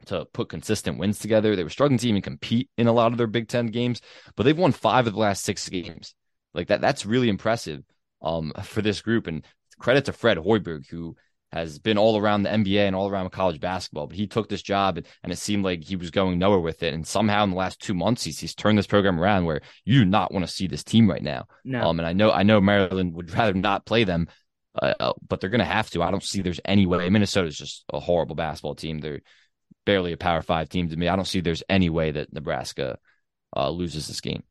to 0.08 0.26
put 0.34 0.50
consistent 0.50 0.98
wins 0.98 1.20
together. 1.20 1.56
They 1.56 1.64
were 1.64 1.70
struggling 1.70 1.98
to 2.00 2.10
even 2.10 2.22
compete 2.22 2.70
in 2.78 2.88
a 2.88 2.92
lot 2.92 3.12
of 3.12 3.18
their 3.18 3.28
Big 3.28 3.48
Ten 3.48 3.68
games, 3.68 4.02
but 4.36 4.44
they've 4.44 4.58
won 4.58 4.74
five 4.74 5.08
of 5.08 5.14
the 5.14 5.20
last 5.20 5.44
six 5.44 5.68
games. 5.70 6.14
Like 6.54 6.68
that, 6.68 6.82
that's 6.82 7.06
really 7.06 7.30
impressive 7.30 7.84
um, 8.22 8.52
for 8.64 8.82
this 8.82 9.02
group. 9.02 9.28
And 9.28 9.46
credit 9.80 10.06
to 10.06 10.14
Fred 10.14 10.38
Hoiberg, 10.38 10.88
who 10.90 11.16
has 11.54 11.78
been 11.78 12.00
all 12.00 12.18
around 12.18 12.44
the 12.44 12.50
NBA 12.50 12.88
and 12.88 12.96
all 12.96 13.10
around 13.10 13.30
college 13.32 13.60
basketball. 13.60 14.08
But 14.08 14.18
he 14.18 14.26
took 14.26 14.50
this 14.50 14.64
job 14.64 14.98
and 15.24 15.32
it 15.32 15.38
seemed 15.38 15.64
like 15.64 15.84
he 15.84 15.96
was 15.96 16.10
going 16.10 16.40
nowhere 16.40 16.60
with 16.60 16.82
it. 16.82 16.96
And 16.96 17.06
somehow 17.06 17.44
in 17.44 17.52
the 17.52 17.56
last 17.56 17.80
two 17.80 17.94
months, 17.94 18.24
he's, 18.24 18.40
he's 18.40 18.56
turned 18.56 18.78
this 18.78 18.88
program 18.88 19.20
around 19.20 19.46
where 19.46 19.62
you 19.86 20.00
do 20.00 20.06
not 20.06 20.34
want 20.34 20.46
to 20.46 20.52
see 20.52 20.66
this 20.66 20.84
team 20.84 21.08
right 21.08 21.22
now. 21.22 21.46
No. 21.64 21.84
Um, 21.84 22.00
and 22.00 22.08
I 22.08 22.14
know 22.14 22.32
I 22.32 22.42
know 22.42 22.60
Maryland 22.60 23.14
would 23.14 23.32
rather 23.32 23.54
not 23.54 23.86
play 23.86 24.04
them, 24.04 24.28
uh, 24.82 24.96
uh, 25.00 25.14
but 25.28 25.40
they're 25.40 25.52
going 25.52 25.60
to 25.60 25.66
have 25.66 25.92
to. 25.92 26.02
I 26.02 26.10
don't 26.10 26.24
see 26.24 26.42
there's 26.42 26.60
any 26.66 26.88
way. 26.88 27.08
Minnesota 27.10 27.48
is 27.48 27.58
just 27.58 27.86
a 27.94 28.00
horrible 28.00 28.36
basketball 28.36 28.76
team. 28.76 29.00
They're 29.00 29.22
barely 29.86 30.12
a 30.12 30.18
Power 30.18 30.42
Five 30.42 30.70
team 30.70 30.90
to 30.90 30.98
me. 30.98 31.08
I 31.08 31.16
don't 31.16 31.26
see 31.26 31.40
there's 31.40 31.64
any 31.70 31.92
way 31.92 32.10
that 32.12 32.34
Nebraska 32.34 32.98
uh, 33.56 33.70
loses 33.70 34.08
this 34.08 34.22
game. 34.22 34.44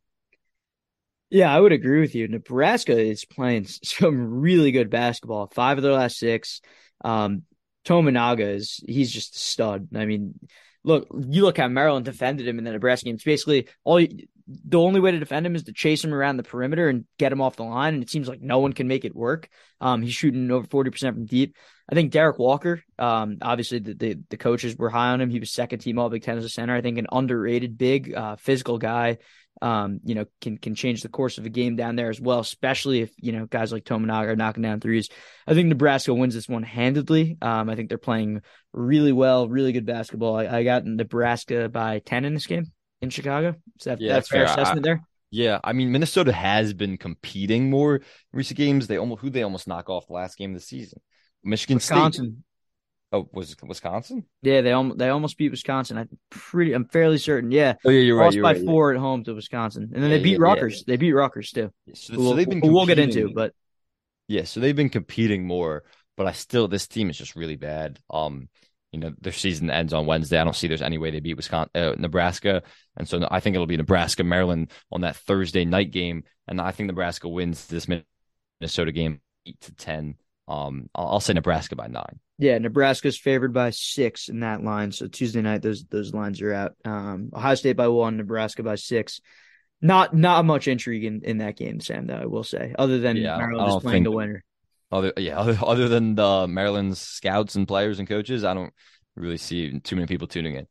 Yeah, 1.30 1.52
I 1.52 1.58
would 1.58 1.72
agree 1.72 2.00
with 2.00 2.14
you. 2.14 2.28
Nebraska 2.28 2.96
is 2.96 3.24
playing 3.24 3.64
some 3.66 4.40
really 4.40 4.70
good 4.70 4.90
basketball. 4.90 5.50
Five 5.52 5.78
of 5.78 5.82
their 5.82 5.94
last 5.94 6.18
six. 6.18 6.60
Um, 7.02 7.42
Tominaga 7.84 8.54
is 8.54 8.82
he's 8.86 9.10
just 9.10 9.34
a 9.34 9.38
stud. 9.38 9.88
I 9.94 10.06
mean, 10.06 10.38
look, 10.84 11.08
you 11.28 11.42
look 11.42 11.58
how 11.58 11.68
Maryland 11.68 12.04
defended 12.04 12.46
him 12.46 12.58
in 12.58 12.64
the 12.64 12.72
Nebraska 12.72 13.06
game. 13.06 13.16
It's 13.16 13.24
basically 13.24 13.68
all 13.84 14.00
you, 14.00 14.26
the 14.46 14.78
only 14.78 15.00
way 15.00 15.10
to 15.12 15.18
defend 15.18 15.46
him 15.46 15.54
is 15.54 15.64
to 15.64 15.72
chase 15.72 16.04
him 16.04 16.14
around 16.14 16.36
the 16.36 16.42
perimeter 16.42 16.88
and 16.88 17.04
get 17.18 17.32
him 17.32 17.40
off 17.40 17.56
the 17.56 17.64
line. 17.64 17.94
And 17.94 18.02
it 18.02 18.10
seems 18.10 18.28
like 18.28 18.40
no 18.40 18.58
one 18.58 18.72
can 18.72 18.88
make 18.88 19.04
it 19.04 19.14
work. 19.14 19.48
Um, 19.80 20.02
he's 20.02 20.14
shooting 20.14 20.50
over 20.50 20.66
40% 20.66 21.14
from 21.14 21.26
deep. 21.26 21.56
I 21.90 21.94
think 21.94 22.12
Derek 22.12 22.38
Walker, 22.38 22.82
um, 22.98 23.38
obviously 23.42 23.78
the, 23.80 23.94
the, 23.94 24.18
the 24.30 24.36
coaches 24.36 24.76
were 24.76 24.90
high 24.90 25.10
on 25.10 25.20
him. 25.20 25.30
He 25.30 25.40
was 25.40 25.52
second 25.52 25.80
team 25.80 25.98
all 25.98 26.08
Big 26.08 26.22
Ten 26.22 26.38
as 26.38 26.44
a 26.44 26.48
center. 26.48 26.74
I 26.74 26.80
think 26.80 26.98
an 26.98 27.06
underrated 27.10 27.76
big, 27.76 28.14
uh, 28.14 28.36
physical 28.36 28.78
guy 28.78 29.18
um, 29.62 30.00
you 30.04 30.16
know, 30.16 30.26
can 30.40 30.58
can 30.58 30.74
change 30.74 31.02
the 31.02 31.08
course 31.08 31.38
of 31.38 31.46
a 31.46 31.48
game 31.48 31.76
down 31.76 31.94
there 31.94 32.10
as 32.10 32.20
well, 32.20 32.40
especially 32.40 33.00
if, 33.00 33.12
you 33.18 33.30
know, 33.30 33.46
guys 33.46 33.72
like 33.72 33.84
Tominaga 33.84 34.28
are 34.28 34.36
knocking 34.36 34.64
down 34.64 34.80
threes. 34.80 35.08
I 35.46 35.54
think 35.54 35.68
Nebraska 35.68 36.12
wins 36.12 36.34
this 36.34 36.48
one 36.48 36.64
handedly. 36.64 37.38
Um, 37.40 37.70
I 37.70 37.76
think 37.76 37.88
they're 37.88 37.96
playing 37.96 38.42
really 38.72 39.12
well, 39.12 39.48
really 39.48 39.70
good 39.70 39.86
basketball. 39.86 40.36
I, 40.36 40.48
I 40.48 40.64
got 40.64 40.84
Nebraska 40.84 41.68
by 41.68 42.00
10 42.00 42.24
in 42.24 42.34
this 42.34 42.46
game 42.46 42.72
in 43.00 43.10
Chicago. 43.10 43.54
Is 43.78 43.84
that, 43.84 44.00
yeah, 44.00 44.14
that's 44.14 44.28
fair, 44.28 44.46
fair 44.46 44.52
assessment 44.52 44.84
I, 44.84 44.88
there? 44.88 45.02
Yeah, 45.30 45.60
I 45.62 45.72
mean 45.72 45.92
Minnesota 45.92 46.32
has 46.32 46.74
been 46.74 46.98
competing 46.98 47.70
more 47.70 48.00
recent 48.32 48.58
games. 48.58 48.88
They 48.88 48.98
almost 48.98 49.20
who 49.20 49.30
they 49.30 49.44
almost 49.44 49.68
knock 49.68 49.88
off 49.88 50.08
the 50.08 50.12
last 50.14 50.36
game 50.36 50.50
of 50.50 50.60
the 50.60 50.66
season. 50.66 51.00
Michigan 51.44 51.76
Wisconsin. 51.76 52.24
State. 52.24 52.34
Oh, 53.14 53.28
was 53.30 53.52
it 53.52 53.62
Wisconsin? 53.62 54.24
Yeah, 54.40 54.62
they 54.62 54.72
almost 54.72 54.98
they 54.98 55.10
almost 55.10 55.36
beat 55.36 55.50
Wisconsin. 55.50 55.98
I'm 55.98 56.08
pretty, 56.30 56.72
I'm 56.72 56.86
fairly 56.86 57.18
certain. 57.18 57.50
Yeah. 57.50 57.74
Oh 57.84 57.90
yeah, 57.90 58.00
you're 58.00 58.16
right. 58.16 58.32
You're 58.32 58.42
by 58.42 58.54
right, 58.54 58.64
four 58.64 58.92
at 58.92 58.98
home 58.98 59.22
to 59.24 59.34
Wisconsin, 59.34 59.90
and 59.94 60.02
then 60.02 60.10
yeah, 60.10 60.16
they 60.16 60.22
beat 60.22 60.32
yeah, 60.32 60.38
Rutgers. 60.40 60.78
Yeah. 60.78 60.92
They 60.92 60.96
beat 60.96 61.12
Rutgers 61.12 61.50
too. 61.50 61.70
So, 61.92 62.14
we'll, 62.16 62.30
so, 62.30 62.36
they've 62.36 62.48
been. 62.48 62.60
We'll 62.60 62.86
get 62.86 62.98
into, 62.98 63.30
but 63.34 63.52
yeah, 64.28 64.44
so 64.44 64.60
they've 64.60 64.74
been 64.76 64.88
competing 64.88 65.46
more. 65.46 65.84
But 66.16 66.26
I 66.26 66.32
still, 66.32 66.68
this 66.68 66.86
team 66.86 67.10
is 67.10 67.18
just 67.18 67.36
really 67.36 67.56
bad. 67.56 67.98
Um, 68.10 68.48
you 68.92 69.00
know, 69.00 69.12
their 69.20 69.32
season 69.32 69.70
ends 69.70 69.92
on 69.92 70.06
Wednesday. 70.06 70.38
I 70.38 70.44
don't 70.44 70.56
see 70.56 70.68
there's 70.68 70.82
any 70.82 70.98
way 70.98 71.10
they 71.10 71.20
beat 71.20 71.36
Wisconsin, 71.36 71.70
uh, 71.74 71.94
Nebraska, 71.98 72.62
and 72.96 73.06
so 73.06 73.26
I 73.30 73.40
think 73.40 73.54
it'll 73.54 73.66
be 73.66 73.76
Nebraska, 73.76 74.24
Maryland 74.24 74.70
on 74.90 75.02
that 75.02 75.16
Thursday 75.16 75.64
night 75.66 75.90
game, 75.90 76.24
and 76.48 76.60
I 76.60 76.70
think 76.70 76.86
Nebraska 76.86 77.28
wins 77.28 77.66
this 77.66 77.88
Minnesota 78.60 78.92
game 78.92 79.20
eight 79.46 79.60
to 79.62 79.74
ten. 79.74 80.16
Um, 80.48 80.88
I'll, 80.94 81.08
I'll 81.08 81.20
say 81.20 81.32
Nebraska 81.32 81.76
by 81.76 81.86
nine. 81.86 82.20
Yeah, 82.38 82.58
Nebraska's 82.58 83.18
favored 83.18 83.52
by 83.52 83.70
six 83.70 84.28
in 84.28 84.40
that 84.40 84.62
line. 84.62 84.90
So 84.92 85.06
Tuesday 85.06 85.42
night, 85.42 85.62
those 85.62 85.84
those 85.84 86.12
lines 86.12 86.42
are 86.42 86.52
out. 86.52 86.72
Um, 86.84 87.30
Ohio 87.34 87.54
State 87.54 87.76
by 87.76 87.88
one, 87.88 88.16
Nebraska 88.16 88.62
by 88.62 88.74
six. 88.74 89.20
Not 89.80 90.14
not 90.14 90.44
much 90.44 90.68
intrigue 90.68 91.04
in, 91.04 91.22
in 91.24 91.38
that 91.38 91.56
game, 91.56 91.80
Sam. 91.80 92.06
Though 92.06 92.16
I 92.16 92.26
will 92.26 92.44
say, 92.44 92.74
other 92.78 92.98
than 92.98 93.16
yeah, 93.16 93.36
Maryland 93.36 93.76
is 93.76 93.82
playing 93.82 94.04
the 94.04 94.10
winner. 94.10 94.44
Other 94.90 95.12
yeah, 95.16 95.38
other, 95.38 95.58
other 95.64 95.88
than 95.88 96.14
the 96.14 96.46
Maryland's 96.46 97.00
scouts 97.00 97.54
and 97.54 97.66
players 97.66 97.98
and 97.98 98.08
coaches, 98.08 98.44
I 98.44 98.54
don't 98.54 98.72
really 99.16 99.38
see 99.38 99.80
too 99.80 99.96
many 99.96 100.06
people 100.06 100.28
tuning 100.28 100.54
in. 100.54 100.66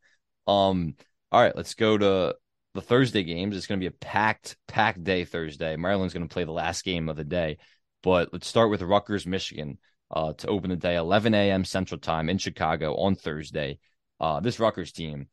Um, 0.46 0.94
all 1.30 1.40
right, 1.40 1.56
let's 1.56 1.74
go 1.74 1.96
to 1.96 2.34
the 2.74 2.80
Thursday 2.80 3.22
games. 3.22 3.56
It's 3.56 3.66
going 3.66 3.80
to 3.80 3.84
be 3.84 3.88
a 3.94 3.98
packed 3.98 4.56
packed 4.68 5.02
day 5.04 5.24
Thursday. 5.24 5.76
Maryland's 5.76 6.14
going 6.14 6.26
to 6.26 6.32
play 6.32 6.44
the 6.44 6.52
last 6.52 6.84
game 6.84 7.08
of 7.08 7.16
the 7.16 7.24
day, 7.24 7.58
but 8.02 8.30
let's 8.32 8.48
start 8.48 8.70
with 8.70 8.82
Rutgers, 8.82 9.26
Michigan 9.26 9.78
uh, 10.10 10.32
to 10.34 10.48
open 10.48 10.70
the 10.70 10.76
day, 10.76 10.96
11 10.96 11.34
a.m. 11.34 11.64
Central 11.64 11.98
Time 11.98 12.28
in 12.28 12.38
Chicago 12.38 12.94
on 12.96 13.14
Thursday. 13.14 13.78
Uh, 14.20 14.40
this 14.40 14.60
Rutgers 14.60 14.92
team, 14.92 15.28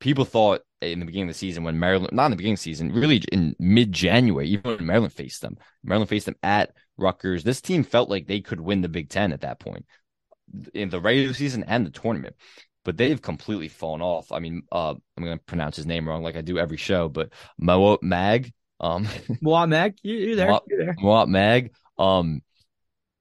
people 0.00 0.24
thought 0.24 0.62
in 0.80 1.00
the 1.00 1.06
beginning 1.06 1.28
of 1.28 1.34
the 1.34 1.38
season 1.38 1.64
when 1.64 1.78
Maryland, 1.78 2.12
not 2.12 2.26
in 2.26 2.30
the 2.30 2.36
beginning 2.36 2.54
of 2.54 2.60
the 2.60 2.64
season, 2.64 2.92
really 2.92 3.22
in 3.30 3.54
mid 3.58 3.92
January, 3.92 4.48
even 4.48 4.76
when 4.76 4.86
Maryland 4.86 5.12
faced 5.12 5.42
them, 5.42 5.56
Maryland 5.84 6.08
faced 6.08 6.26
them 6.26 6.36
at 6.42 6.72
Rutgers. 6.96 7.44
This 7.44 7.60
team 7.60 7.84
felt 7.84 8.08
like 8.08 8.26
they 8.26 8.40
could 8.40 8.60
win 8.60 8.80
the 8.80 8.88
Big 8.88 9.08
Ten 9.08 9.32
at 9.32 9.42
that 9.42 9.60
point 9.60 9.86
in 10.74 10.88
the 10.88 11.00
regular 11.00 11.34
season 11.34 11.64
and 11.64 11.86
the 11.86 11.90
tournament. 11.90 12.36
But 12.84 12.96
they've 12.96 13.20
completely 13.20 13.68
fallen 13.68 14.00
off. 14.00 14.30
I 14.30 14.38
mean, 14.38 14.62
uh, 14.70 14.94
I'm 15.16 15.24
going 15.24 15.36
to 15.36 15.44
pronounce 15.44 15.74
his 15.74 15.86
name 15.86 16.08
wrong, 16.08 16.22
like 16.22 16.36
I 16.36 16.40
do 16.40 16.58
every 16.58 16.76
show. 16.76 17.08
But 17.08 17.30
Mawot 17.60 17.98
Mag, 18.00 18.52
um, 18.78 19.06
Mawot 19.44 19.68
Mag, 19.68 19.96
there, 20.36 20.48
you're 20.68 20.84
there. 20.84 20.94
Mawot 20.94 21.26
Mag, 21.26 21.72
um, 21.98 22.42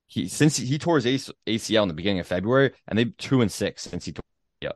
he 0.07 0.27
since 0.27 0.57
he, 0.57 0.77
tore 0.77 0.99
his 0.99 1.31
ACL 1.47 1.83
in 1.83 1.87
the 1.87 1.93
beginning 1.93 2.19
of 2.19 2.27
February, 2.27 2.71
and 2.87 2.97
they 2.97 3.05
two 3.05 3.41
and 3.41 3.51
six 3.51 3.83
since 3.83 4.05
he 4.05 4.11
tore. 4.11 4.23
Yeah, 4.61 4.71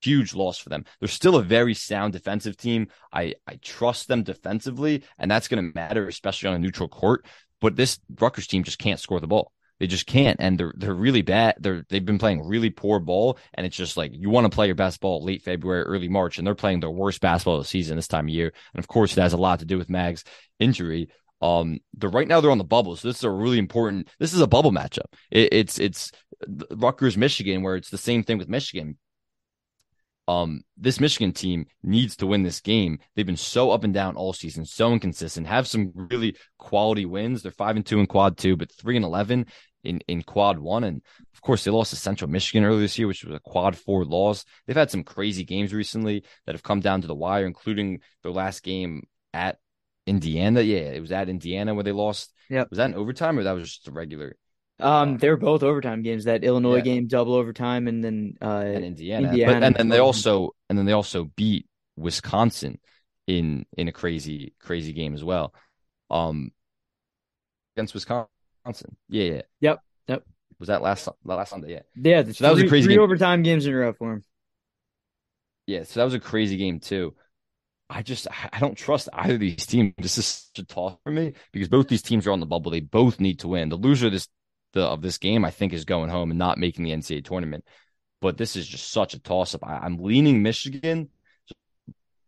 huge 0.00 0.34
loss 0.34 0.58
for 0.58 0.70
them. 0.70 0.84
They're 1.00 1.08
still 1.08 1.36
a 1.36 1.42
very 1.42 1.74
sound 1.74 2.12
defensive 2.12 2.56
team. 2.56 2.88
I 3.12 3.34
I 3.46 3.56
trust 3.62 4.08
them 4.08 4.22
defensively, 4.22 5.04
and 5.18 5.30
that's 5.30 5.48
going 5.48 5.64
to 5.64 5.74
matter, 5.74 6.08
especially 6.08 6.48
on 6.48 6.54
a 6.54 6.58
neutral 6.58 6.88
court. 6.88 7.26
But 7.60 7.76
this 7.76 7.98
Rutgers 8.20 8.46
team 8.46 8.64
just 8.64 8.78
can't 8.78 9.00
score 9.00 9.20
the 9.20 9.26
ball. 9.26 9.52
They 9.78 9.86
just 9.86 10.06
can't, 10.06 10.38
and 10.40 10.58
they're 10.58 10.72
they're 10.76 10.94
really 10.94 11.22
bad. 11.22 11.56
They're 11.60 11.84
they've 11.90 12.04
been 12.04 12.18
playing 12.18 12.46
really 12.46 12.70
poor 12.70 12.98
ball, 12.98 13.38
and 13.52 13.66
it's 13.66 13.76
just 13.76 13.98
like 13.98 14.12
you 14.14 14.30
want 14.30 14.46
to 14.46 14.54
play 14.54 14.66
your 14.66 14.74
best 14.74 15.00
ball 15.00 15.22
late 15.22 15.42
February, 15.42 15.82
early 15.82 16.08
March, 16.08 16.38
and 16.38 16.46
they're 16.46 16.54
playing 16.54 16.80
their 16.80 16.90
worst 16.90 17.20
basketball 17.20 17.56
of 17.56 17.64
the 17.64 17.68
season 17.68 17.96
this 17.96 18.08
time 18.08 18.24
of 18.24 18.30
year. 18.30 18.52
And 18.72 18.78
of 18.78 18.88
course, 18.88 19.16
it 19.16 19.20
has 19.20 19.34
a 19.34 19.38
lot 19.38 19.58
to 19.58 19.66
do 19.66 19.76
with 19.76 19.90
Mag's 19.90 20.24
injury. 20.58 21.10
Um, 21.42 21.78
the 21.96 22.08
right 22.08 22.26
now 22.26 22.40
they're 22.40 22.50
on 22.50 22.58
the 22.58 22.64
bubble, 22.64 22.96
so 22.96 23.08
this 23.08 23.18
is 23.18 23.24
a 23.24 23.30
really 23.30 23.58
important. 23.58 24.08
This 24.18 24.32
is 24.32 24.40
a 24.40 24.46
bubble 24.46 24.72
matchup. 24.72 25.06
It, 25.30 25.52
it's 25.52 25.78
it's 25.78 26.10
Rutgers, 26.70 27.16
Michigan, 27.16 27.62
where 27.62 27.76
it's 27.76 27.90
the 27.90 27.98
same 27.98 28.22
thing 28.22 28.38
with 28.38 28.48
Michigan. 28.48 28.98
Um, 30.28 30.62
this 30.76 30.98
Michigan 30.98 31.32
team 31.32 31.66
needs 31.84 32.16
to 32.16 32.26
win 32.26 32.42
this 32.42 32.60
game. 32.60 32.98
They've 33.14 33.24
been 33.26 33.36
so 33.36 33.70
up 33.70 33.84
and 33.84 33.94
down 33.94 34.16
all 34.16 34.32
season, 34.32 34.64
so 34.64 34.92
inconsistent. 34.92 35.46
Have 35.46 35.68
some 35.68 35.92
really 35.94 36.36
quality 36.58 37.06
wins. 37.06 37.42
They're 37.42 37.52
five 37.52 37.76
and 37.76 37.86
two 37.86 38.00
in 38.00 38.06
quad 38.06 38.36
two, 38.36 38.56
but 38.56 38.72
three 38.72 38.96
and 38.96 39.04
eleven 39.04 39.46
in 39.84 40.00
in 40.08 40.22
quad 40.22 40.58
one. 40.58 40.84
And 40.84 41.02
of 41.34 41.42
course, 41.42 41.64
they 41.64 41.70
lost 41.70 41.90
to 41.90 41.96
Central 41.96 42.30
Michigan 42.30 42.64
earlier 42.64 42.80
this 42.80 42.98
year, 42.98 43.06
which 43.06 43.24
was 43.24 43.36
a 43.36 43.40
quad 43.40 43.76
four 43.76 44.04
loss. 44.04 44.44
They've 44.66 44.76
had 44.76 44.90
some 44.90 45.04
crazy 45.04 45.44
games 45.44 45.72
recently 45.72 46.24
that 46.46 46.54
have 46.54 46.62
come 46.62 46.80
down 46.80 47.02
to 47.02 47.06
the 47.06 47.14
wire, 47.14 47.46
including 47.46 48.00
their 48.22 48.32
last 48.32 48.62
game 48.62 49.06
at 49.32 49.58
Indiana. 50.06 50.60
Yeah, 50.60 50.78
it 50.78 51.00
was 51.00 51.12
at 51.12 51.28
Indiana 51.28 51.74
where 51.74 51.84
they 51.84 51.92
lost. 51.92 52.32
Yeah, 52.48 52.64
was 52.70 52.78
that 52.78 52.90
an 52.90 52.94
overtime 52.94 53.38
or 53.38 53.44
that 53.44 53.52
was 53.52 53.64
just 53.64 53.88
a 53.88 53.92
regular? 53.92 54.36
Um, 54.78 55.16
they 55.16 55.30
were 55.30 55.36
both 55.36 55.62
overtime 55.62 56.02
games. 56.02 56.24
That 56.24 56.44
Illinois 56.44 56.76
yeah. 56.76 56.82
game, 56.82 57.06
double 57.06 57.34
overtime, 57.34 57.88
and 57.88 58.04
then 58.04 58.34
uh, 58.40 58.64
and 58.66 58.84
Indiana. 58.84 59.28
Indiana. 59.28 59.52
But, 59.54 59.62
and 59.62 59.76
then 59.76 59.88
they 59.88 59.98
also 59.98 60.50
and 60.68 60.78
then 60.78 60.86
they 60.86 60.92
also 60.92 61.24
beat 61.24 61.66
Wisconsin 61.96 62.78
in 63.26 63.66
in 63.76 63.88
a 63.88 63.92
crazy 63.92 64.54
crazy 64.60 64.92
game 64.92 65.14
as 65.14 65.24
well. 65.24 65.54
Um, 66.10 66.52
against 67.76 67.94
Wisconsin. 67.94 68.28
Yeah, 69.08 69.24
yeah. 69.24 69.42
Yep. 69.60 69.80
Yep. 70.08 70.24
Was 70.58 70.68
that 70.68 70.82
last 70.82 71.08
last 71.24 71.50
Sunday? 71.50 71.72
Yeah. 71.72 71.82
Yeah. 71.94 72.32
So 72.32 72.44
that 72.44 72.52
was 72.52 72.62
a 72.62 72.68
crazy 72.68 72.86
three 72.86 72.94
game. 72.94 73.02
overtime 73.02 73.42
games 73.42 73.66
in 73.66 73.72
a 73.72 73.76
row 73.76 73.92
for 73.92 74.12
him. 74.12 74.24
Yeah, 75.66 75.82
so 75.82 76.00
that 76.00 76.04
was 76.04 76.14
a 76.14 76.20
crazy 76.20 76.56
game 76.56 76.78
too. 76.78 77.14
I 77.88 78.02
just 78.02 78.26
I 78.30 78.58
don't 78.58 78.76
trust 78.76 79.08
either 79.12 79.34
of 79.34 79.40
these 79.40 79.66
teams. 79.66 79.94
This 79.98 80.18
is 80.18 80.26
such 80.26 80.62
a 80.62 80.66
toss 80.66 80.96
for 81.04 81.12
me 81.12 81.34
because 81.52 81.68
both 81.68 81.88
these 81.88 82.02
teams 82.02 82.26
are 82.26 82.32
on 82.32 82.40
the 82.40 82.46
bubble. 82.46 82.70
They 82.70 82.80
both 82.80 83.20
need 83.20 83.40
to 83.40 83.48
win. 83.48 83.68
The 83.68 83.76
loser 83.76 84.06
of 84.06 84.12
this 84.12 84.28
the, 84.72 84.82
of 84.82 85.02
this 85.02 85.18
game, 85.18 85.44
I 85.44 85.50
think, 85.50 85.72
is 85.72 85.84
going 85.84 86.10
home 86.10 86.30
and 86.30 86.38
not 86.38 86.58
making 86.58 86.84
the 86.84 86.90
NCAA 86.90 87.24
tournament. 87.24 87.64
But 88.20 88.36
this 88.36 88.56
is 88.56 88.66
just 88.66 88.90
such 88.90 89.14
a 89.14 89.20
toss 89.20 89.54
up. 89.54 89.62
I'm 89.64 89.98
leaning 89.98 90.42
Michigan. 90.42 91.10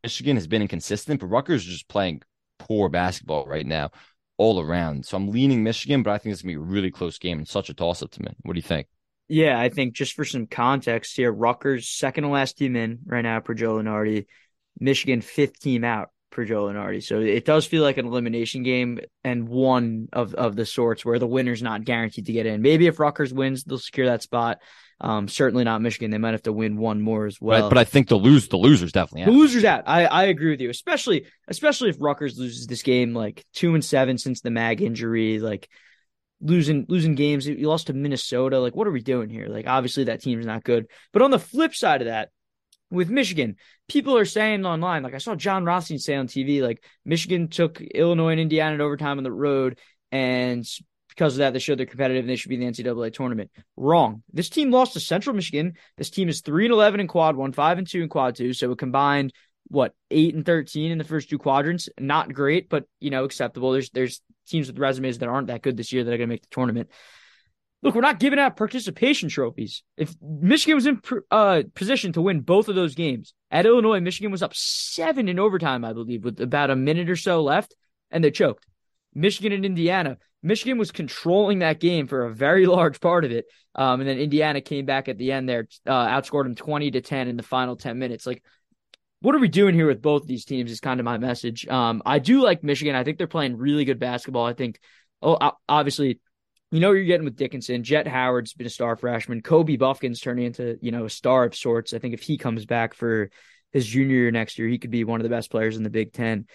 Michigan 0.02 0.36
has 0.36 0.46
been 0.46 0.62
inconsistent, 0.62 1.20
but 1.20 1.26
Rutgers 1.26 1.62
is 1.66 1.72
just 1.72 1.88
playing 1.88 2.22
poor 2.58 2.88
basketball 2.88 3.46
right 3.46 3.66
now 3.66 3.90
all 4.36 4.60
around. 4.60 5.04
So 5.04 5.16
I'm 5.16 5.28
leaning 5.28 5.64
Michigan, 5.64 6.02
but 6.02 6.12
I 6.12 6.18
think 6.18 6.32
it's 6.32 6.42
gonna 6.42 6.52
be 6.52 6.56
a 6.56 6.60
really 6.60 6.90
close 6.90 7.18
game 7.18 7.38
and 7.38 7.48
such 7.48 7.68
a 7.68 7.74
toss 7.74 8.02
up 8.02 8.10
to 8.12 8.22
me. 8.22 8.28
What 8.42 8.54
do 8.54 8.58
you 8.58 8.62
think? 8.62 8.86
Yeah, 9.28 9.60
I 9.60 9.68
think 9.68 9.94
just 9.94 10.14
for 10.14 10.24
some 10.24 10.46
context 10.46 11.16
here, 11.16 11.30
Rutgers 11.30 11.88
second 11.88 12.24
to 12.24 12.30
last 12.30 12.56
team 12.56 12.76
in 12.76 13.00
right 13.04 13.22
now 13.22 13.40
per 13.40 13.52
Joe 13.52 13.74
Lunardi, 13.74 14.26
Michigan 14.80 15.20
fifth 15.20 15.60
team 15.60 15.84
out 15.84 16.10
per 16.30 16.44
Joe 16.44 16.66
Lunardi. 16.66 17.02
So 17.02 17.20
it 17.20 17.44
does 17.44 17.66
feel 17.66 17.82
like 17.82 17.98
an 17.98 18.06
elimination 18.06 18.62
game 18.62 19.00
and 19.24 19.48
one 19.48 20.08
of, 20.12 20.34
of 20.34 20.56
the 20.56 20.66
sorts 20.66 21.04
where 21.04 21.18
the 21.18 21.26
winner's 21.26 21.62
not 21.62 21.84
guaranteed 21.84 22.26
to 22.26 22.32
get 22.32 22.46
in. 22.46 22.62
Maybe 22.62 22.86
if 22.86 23.00
Rutgers 23.00 23.32
wins, 23.32 23.64
they'll 23.64 23.78
secure 23.78 24.06
that 24.06 24.22
spot. 24.22 24.58
Um, 25.00 25.28
certainly 25.28 25.64
not 25.64 25.80
Michigan. 25.80 26.10
They 26.10 26.18
might 26.18 26.32
have 26.32 26.42
to 26.42 26.52
win 26.52 26.76
one 26.76 27.00
more 27.00 27.26
as 27.26 27.40
well. 27.40 27.62
Right, 27.62 27.68
but 27.68 27.78
I 27.78 27.84
think 27.84 28.08
the 28.08 28.16
lose 28.16 28.48
the 28.48 28.56
losers 28.56 28.92
definitely 28.92 29.22
out. 29.22 29.26
The 29.26 29.38
losers 29.38 29.64
out. 29.64 29.84
I, 29.86 30.06
I 30.06 30.24
agree 30.24 30.50
with 30.50 30.60
you, 30.60 30.70
especially 30.70 31.26
especially 31.46 31.90
if 31.90 31.96
Rutgers 32.00 32.36
loses 32.36 32.66
this 32.66 32.82
game 32.82 33.14
like 33.14 33.44
two 33.54 33.74
and 33.74 33.84
seven 33.84 34.18
since 34.18 34.40
the 34.40 34.50
Mag 34.50 34.82
injury, 34.82 35.38
like 35.38 35.68
losing 36.40 36.84
losing 36.88 37.14
games. 37.14 37.46
You 37.46 37.68
lost 37.68 37.86
to 37.86 37.92
Minnesota. 37.92 38.58
Like, 38.58 38.74
what 38.74 38.88
are 38.88 38.92
we 38.92 39.00
doing 39.00 39.30
here? 39.30 39.46
Like, 39.46 39.68
obviously 39.68 40.04
that 40.04 40.20
team's 40.20 40.46
not 40.46 40.64
good. 40.64 40.86
But 41.12 41.22
on 41.22 41.30
the 41.30 41.38
flip 41.38 41.76
side 41.76 42.02
of 42.02 42.08
that, 42.08 42.30
with 42.90 43.10
Michigan, 43.10 43.56
people 43.88 44.16
are 44.16 44.24
saying 44.24 44.64
online, 44.64 45.02
like 45.02 45.14
I 45.14 45.18
saw 45.18 45.34
Jon 45.34 45.64
Rothstein 45.64 45.98
say 45.98 46.14
on 46.14 46.26
TV, 46.26 46.62
like 46.62 46.82
Michigan 47.04 47.48
took 47.48 47.80
Illinois 47.80 48.32
and 48.32 48.40
Indiana 48.40 48.74
in 48.74 48.80
overtime 48.80 49.18
on 49.18 49.24
the 49.24 49.32
road, 49.32 49.78
and 50.10 50.66
because 51.18 51.34
of 51.34 51.38
that, 51.38 51.52
they 51.52 51.58
showed 51.58 51.78
they're 51.78 51.86
competitive 51.86 52.22
and 52.22 52.30
they 52.30 52.36
should 52.36 52.48
be 52.48 52.54
in 52.54 52.60
the 52.60 52.82
NCAA 52.82 53.12
tournament. 53.12 53.50
Wrong. 53.76 54.22
This 54.32 54.48
team 54.48 54.70
lost 54.70 54.92
to 54.92 55.00
Central 55.00 55.34
Michigan. 55.34 55.74
This 55.96 56.10
team 56.10 56.28
is 56.28 56.40
three 56.40 56.66
and 56.66 56.72
eleven 56.72 57.00
in 57.00 57.08
quad 57.08 57.36
one, 57.36 57.52
five 57.52 57.76
and 57.78 57.86
two 57.86 58.02
in 58.02 58.08
quad 58.08 58.36
two. 58.36 58.52
So 58.52 58.70
it 58.70 58.78
combined 58.78 59.32
what 59.66 59.94
eight 60.10 60.34
and 60.34 60.46
thirteen 60.46 60.92
in 60.92 60.98
the 60.98 61.04
first 61.04 61.28
two 61.28 61.38
quadrants. 61.38 61.88
Not 61.98 62.32
great, 62.32 62.68
but 62.68 62.84
you 63.00 63.10
know 63.10 63.24
acceptable. 63.24 63.72
There's 63.72 63.90
there's 63.90 64.20
teams 64.46 64.68
with 64.68 64.78
resumes 64.78 65.18
that 65.18 65.28
aren't 65.28 65.48
that 65.48 65.62
good 65.62 65.76
this 65.76 65.92
year 65.92 66.04
that 66.04 66.14
are 66.14 66.16
going 66.16 66.28
to 66.28 66.34
make 66.34 66.42
the 66.42 66.48
tournament. 66.50 66.88
Look, 67.82 67.94
we're 67.94 68.00
not 68.00 68.18
giving 68.18 68.40
out 68.40 68.56
participation 68.56 69.28
trophies. 69.28 69.84
If 69.96 70.14
Michigan 70.20 70.74
was 70.74 70.86
in 70.86 71.00
uh, 71.30 71.62
position 71.74 72.12
to 72.14 72.22
win 72.22 72.40
both 72.40 72.68
of 72.68 72.74
those 72.74 72.96
games 72.96 73.34
at 73.52 73.66
Illinois, 73.66 74.00
Michigan 74.00 74.32
was 74.32 74.42
up 74.42 74.54
seven 74.54 75.28
in 75.28 75.38
overtime, 75.38 75.84
I 75.84 75.92
believe, 75.92 76.24
with 76.24 76.40
about 76.40 76.70
a 76.70 76.76
minute 76.76 77.08
or 77.08 77.16
so 77.16 77.42
left, 77.42 77.74
and 78.10 78.24
they 78.24 78.32
choked. 78.32 78.66
Michigan 79.14 79.52
and 79.52 79.64
Indiana, 79.64 80.18
Michigan 80.42 80.76
was 80.76 80.90
controlling 80.90 81.60
that 81.60 81.78
game 81.78 82.08
for 82.08 82.24
a 82.24 82.34
very 82.34 82.66
large 82.66 83.00
part 83.00 83.24
of 83.24 83.30
it, 83.30 83.46
um, 83.76 84.00
and 84.00 84.08
then 84.08 84.18
Indiana 84.18 84.60
came 84.60 84.84
back 84.84 85.08
at 85.08 85.16
the 85.16 85.30
end 85.30 85.48
there, 85.48 85.68
uh, 85.86 86.08
outscored 86.08 86.44
them 86.44 86.56
twenty 86.56 86.90
to 86.90 87.00
ten 87.00 87.28
in 87.28 87.36
the 87.36 87.44
final 87.44 87.76
ten 87.76 88.00
minutes. 88.00 88.26
Like, 88.26 88.42
what 89.20 89.36
are 89.36 89.40
we 89.40 89.48
doing 89.48 89.74
here 89.74 89.86
with 89.86 90.02
both 90.02 90.26
these 90.26 90.44
teams? 90.44 90.72
Is 90.72 90.80
kind 90.80 90.98
of 90.98 91.04
my 91.04 91.18
message. 91.18 91.66
Um, 91.68 92.02
I 92.04 92.18
do 92.18 92.42
like 92.42 92.64
Michigan. 92.64 92.96
I 92.96 93.04
think 93.04 93.18
they're 93.18 93.28
playing 93.28 93.56
really 93.56 93.84
good 93.84 94.00
basketball. 94.00 94.46
I 94.46 94.52
think, 94.52 94.80
oh, 95.22 95.52
obviously 95.68 96.18
you 96.70 96.80
know 96.80 96.92
you're 96.92 97.04
getting 97.04 97.24
with 97.24 97.36
Dickinson. 97.36 97.82
Jett 97.82 98.06
Howard's 98.06 98.52
been 98.52 98.66
a 98.66 98.70
star 98.70 98.96
freshman. 98.96 99.42
Kobe 99.42 99.76
Bufkin's 99.76 100.20
turning 100.20 100.46
into, 100.46 100.78
you 100.82 100.90
know, 100.90 101.06
a 101.06 101.10
star 101.10 101.44
of 101.44 101.54
sorts. 101.54 101.94
I 101.94 101.98
think 101.98 102.14
if 102.14 102.20
he 102.20 102.36
comes 102.36 102.66
back 102.66 102.94
for 102.94 103.30
his 103.72 103.86
junior 103.86 104.16
year 104.16 104.30
next 104.30 104.58
year, 104.58 104.68
he 104.68 104.78
could 104.78 104.90
be 104.90 105.04
one 105.04 105.20
of 105.20 105.24
the 105.24 105.30
best 105.30 105.50
players 105.50 105.76
in 105.76 105.82
the 105.82 105.90
Big 105.90 106.12
Ten. 106.12 106.46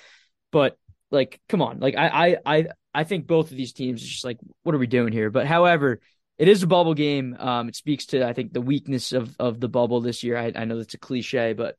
But 0.52 0.78
like, 1.10 1.39
come 1.49 1.62
on. 1.62 1.80
Like 1.80 1.95
I 1.95 2.08
I 2.08 2.38
I 2.45 2.65
I 2.93 3.04
think 3.04 3.26
both 3.26 3.52
of 3.52 3.58
these 3.58 3.73
teams 3.73 4.02
just 4.02 4.26
like, 4.26 4.38
what 4.62 4.76
are 4.76 4.80
we 4.80 4.88
doing 4.88 5.13
here? 5.13 5.32
But 5.32 5.47
however, 5.47 5.99
it 6.38 6.47
is 6.47 6.62
a 6.62 6.67
bubble 6.67 6.93
game. 6.93 7.36
Um, 7.39 7.69
it 7.69 7.76
speaks 7.76 8.08
to 8.08 8.26
I 8.26 8.34
think 8.34 8.54
the 8.54 8.62
weakness 8.62 9.13
of 9.13 9.36
of 9.39 9.60
the 9.60 9.69
bubble 9.69 10.02
this 10.02 10.23
year. 10.23 10.38
I, 10.38 10.52
I 10.56 10.65
know 10.65 10.78
that's 10.78 10.93
a 10.93 10.99
cliche, 10.99 11.54
but 11.54 11.76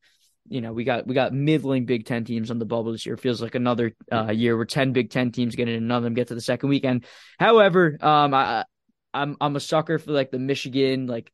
you 0.48 0.60
know, 0.60 0.72
we 0.72 0.84
got 0.84 1.06
we 1.06 1.14
got 1.14 1.32
middling 1.32 1.86
Big 1.86 2.04
Ten 2.04 2.24
teams 2.24 2.50
on 2.50 2.58
the 2.58 2.64
bubble 2.64 2.92
this 2.92 3.06
year. 3.06 3.14
It 3.14 3.20
feels 3.20 3.40
like 3.40 3.54
another 3.54 3.94
uh, 4.12 4.30
year 4.30 4.56
where 4.56 4.66
ten 4.66 4.92
Big 4.92 5.10
Ten 5.10 5.32
teams 5.32 5.56
get 5.56 5.68
in, 5.68 5.76
and 5.76 5.88
none 5.88 5.98
of 5.98 6.04
them 6.04 6.14
get 6.14 6.28
to 6.28 6.34
the 6.34 6.40
second 6.40 6.68
weekend. 6.68 7.04
However, 7.38 7.96
um, 8.00 8.34
I 8.34 8.64
I'm 9.12 9.36
I'm 9.40 9.56
a 9.56 9.60
sucker 9.60 9.98
for 9.98 10.12
like 10.12 10.30
the 10.30 10.38
Michigan, 10.38 11.06
like 11.06 11.32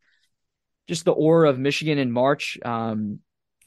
just 0.87 1.05
the 1.05 1.12
aura 1.12 1.51
of 1.51 1.59
Michigan 1.59 1.99
in 1.99 2.12
March. 2.12 2.59
Um, 2.64 3.20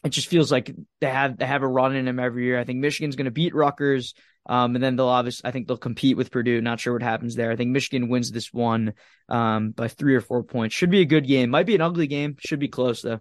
it 0.03 0.09
just 0.09 0.27
feels 0.27 0.51
like 0.51 0.73
they 1.01 1.09
have 1.09 1.37
they 1.37 1.45
have 1.45 1.63
a 1.63 1.67
run 1.67 1.95
in 1.95 2.05
them 2.05 2.19
every 2.19 2.45
year. 2.45 2.59
I 2.59 2.63
think 2.63 2.79
Michigan's 2.79 3.15
going 3.15 3.25
to 3.25 3.31
beat 3.31 3.55
Rutgers, 3.55 4.13
um, 4.45 4.75
and 4.75 4.83
then 4.83 4.95
they'll 4.95 5.07
obviously 5.07 5.47
I 5.47 5.51
think 5.51 5.67
they'll 5.67 5.77
compete 5.77 6.15
with 6.15 6.31
Purdue. 6.31 6.61
Not 6.61 6.79
sure 6.79 6.93
what 6.93 7.03
happens 7.03 7.35
there. 7.35 7.51
I 7.51 7.57
think 7.57 7.71
Michigan 7.71 8.07
wins 8.07 8.31
this 8.31 8.53
one 8.53 8.93
um, 9.27 9.71
by 9.71 9.89
three 9.89 10.15
or 10.15 10.21
four 10.21 10.43
points. 10.43 10.75
Should 10.75 10.91
be 10.91 11.01
a 11.01 11.05
good 11.05 11.27
game. 11.27 11.49
Might 11.49 11.65
be 11.65 11.75
an 11.75 11.81
ugly 11.81 12.07
game. 12.07 12.37
Should 12.39 12.59
be 12.59 12.69
close 12.69 13.01
though 13.01 13.19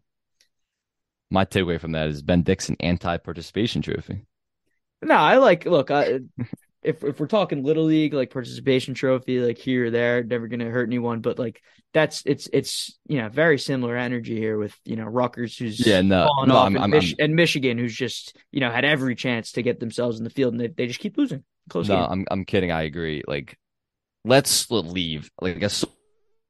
my 1.33 1.45
takeaway 1.47 1.81
from 1.81 1.93
that 1.93 2.09
is 2.09 2.23
Ben 2.23 2.43
Dixon 2.43 2.77
anti-participation 2.79 3.83
trophy. 3.83 4.27
No, 5.01 5.15
I 5.15 5.39
like 5.39 5.65
look. 5.65 5.91
I, 5.91 6.21
if 6.83 7.03
if 7.03 7.19
we're 7.19 7.27
talking 7.27 7.65
little 7.65 7.85
league, 7.85 8.13
like 8.13 8.31
participation 8.31 8.95
trophy, 8.95 9.41
like 9.41 9.59
here 9.59 9.87
or 9.87 9.91
there, 9.91 10.23
never 10.23 10.47
gonna 10.47 10.71
hurt 10.71 10.89
anyone. 10.89 11.21
But 11.21 11.39
like 11.39 11.63
that's 11.95 12.23
it's 12.27 12.49
it's 12.53 12.99
you 13.07 13.19
know 13.19 13.29
very 13.29 13.59
similar 13.59 13.97
energy 13.97 14.37
here 14.37 14.59
with 14.59 14.77
you 14.85 14.97
know 14.97 15.05
Rutgers 15.05 15.57
who's 15.57 15.85
yeah 15.85 16.03
no, 16.03 16.29
no 16.47 16.57
off, 16.57 16.67
I'm, 16.67 16.77
and, 16.77 16.85
I'm, 16.85 16.91
Mich- 16.91 17.17
I'm, 17.19 17.25
and, 17.25 17.37
Michigan 17.37 17.79
who's 17.79 17.95
just 17.95 18.37
you 18.51 18.61
know 18.61 18.71
had 18.71 18.85
every 18.85 19.15
chance 19.15 19.53
to 19.53 19.63
get 19.63 19.81
themselves 19.81 20.19
in 20.19 20.25
the 20.25 20.31
field 20.31 20.53
and 20.53 20.61
they, 20.61 20.69
they 20.69 20.87
just 20.87 21.01
keep 21.01 21.17
losing. 21.17 21.45
Close 21.69 21.89
no, 21.89 21.97
game. 21.97 22.07
I'm 22.11 22.27
I'm 22.31 22.45
kidding. 22.45 22.71
I 22.71 22.83
agree. 22.83 23.23
Like 23.27 23.59
let's 24.25 24.71
leave. 24.71 25.31
Like 25.41 25.57
I 25.57 25.61
guess 25.61 25.85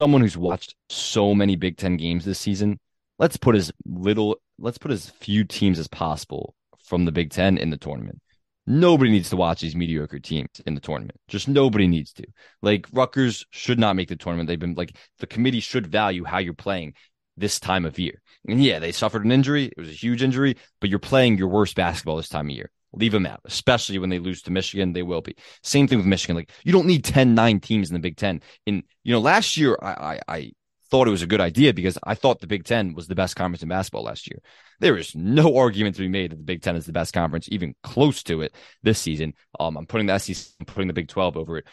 someone 0.00 0.22
who's 0.22 0.36
watched 0.36 0.74
so 0.88 1.34
many 1.34 1.56
Big 1.56 1.76
Ten 1.76 1.96
games 1.96 2.24
this 2.24 2.38
season 2.38 2.80
let's 3.22 3.36
put 3.36 3.54
as 3.54 3.70
little, 3.86 4.36
let's 4.58 4.78
put 4.78 4.90
as 4.90 5.08
few 5.08 5.44
teams 5.44 5.78
as 5.78 5.86
possible 5.86 6.56
from 6.84 7.04
the 7.04 7.12
Big 7.12 7.30
Ten 7.30 7.56
in 7.56 7.70
the 7.70 7.76
tournament. 7.76 8.20
Nobody 8.66 9.12
needs 9.12 9.30
to 9.30 9.36
watch 9.36 9.60
these 9.60 9.76
mediocre 9.76 10.18
teams 10.18 10.48
in 10.66 10.74
the 10.74 10.80
tournament. 10.80 11.18
Just 11.28 11.46
nobody 11.46 11.86
needs 11.86 12.12
to. 12.14 12.24
Like 12.62 12.88
Rutgers 12.92 13.46
should 13.50 13.78
not 13.78 13.94
make 13.94 14.08
the 14.08 14.16
tournament. 14.16 14.48
They've 14.48 14.58
been 14.58 14.74
like 14.74 14.96
the 15.20 15.28
committee 15.28 15.60
should 15.60 15.86
value 15.86 16.24
how 16.24 16.38
you're 16.38 16.52
playing 16.52 16.94
this 17.36 17.60
time 17.60 17.84
of 17.84 17.98
year. 17.98 18.20
And 18.46 18.62
yeah, 18.62 18.80
they 18.80 18.90
suffered 18.90 19.24
an 19.24 19.32
injury. 19.32 19.66
It 19.66 19.78
was 19.78 19.88
a 19.88 19.92
huge 19.92 20.22
injury, 20.22 20.56
but 20.80 20.90
you're 20.90 20.98
playing 20.98 21.38
your 21.38 21.48
worst 21.48 21.76
basketball 21.76 22.16
this 22.16 22.28
time 22.28 22.46
of 22.46 22.56
year. 22.56 22.70
Leave 22.92 23.12
them 23.12 23.26
out, 23.26 23.40
especially 23.44 23.98
when 23.98 24.10
they 24.10 24.18
lose 24.18 24.42
to 24.42 24.50
Michigan. 24.50 24.92
They 24.92 25.02
will 25.02 25.22
be. 25.22 25.36
Same 25.62 25.86
thing 25.86 25.98
with 25.98 26.06
Michigan. 26.06 26.34
Like 26.34 26.50
you 26.64 26.72
don't 26.72 26.86
need 26.86 27.04
10, 27.04 27.34
9 27.34 27.60
teams 27.60 27.88
in 27.88 27.94
the 27.94 28.00
Big 28.00 28.16
Ten. 28.16 28.42
In 28.66 28.82
you 29.04 29.12
know, 29.12 29.20
last 29.20 29.56
year 29.56 29.78
I 29.80 29.92
I, 29.92 30.20
I 30.28 30.52
thought 30.92 31.08
it 31.08 31.10
was 31.10 31.22
a 31.22 31.26
good 31.26 31.40
idea 31.40 31.72
because 31.72 31.96
I 32.02 32.14
thought 32.14 32.40
the 32.40 32.46
Big 32.46 32.64
Ten 32.64 32.92
was 32.92 33.08
the 33.08 33.14
best 33.14 33.34
conference 33.34 33.62
in 33.62 33.70
basketball 33.70 34.02
last 34.02 34.30
year. 34.30 34.40
There 34.78 34.98
is 34.98 35.14
no 35.14 35.56
argument 35.56 35.96
to 35.96 36.02
be 36.02 36.08
made 36.08 36.32
that 36.32 36.36
the 36.36 36.42
Big 36.42 36.60
Ten 36.60 36.76
is 36.76 36.84
the 36.84 36.92
best 36.92 37.14
conference, 37.14 37.48
even 37.50 37.74
close 37.82 38.22
to 38.24 38.42
it 38.42 38.54
this 38.82 38.98
season. 38.98 39.32
Um, 39.58 39.78
I'm 39.78 39.86
putting 39.86 40.06
the 40.06 40.18
SEC, 40.18 40.48
I'm 40.60 40.66
putting 40.66 40.88
the 40.88 40.92
Big 40.92 41.08
12 41.08 41.38
over 41.38 41.56
it. 41.56 41.64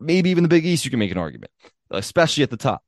Maybe 0.00 0.30
even 0.30 0.42
the 0.42 0.48
Big 0.48 0.66
East, 0.66 0.84
you 0.84 0.90
can 0.90 0.98
make 0.98 1.12
an 1.12 1.18
argument, 1.18 1.52
especially 1.92 2.42
at 2.42 2.50
the 2.50 2.56
top. 2.56 2.82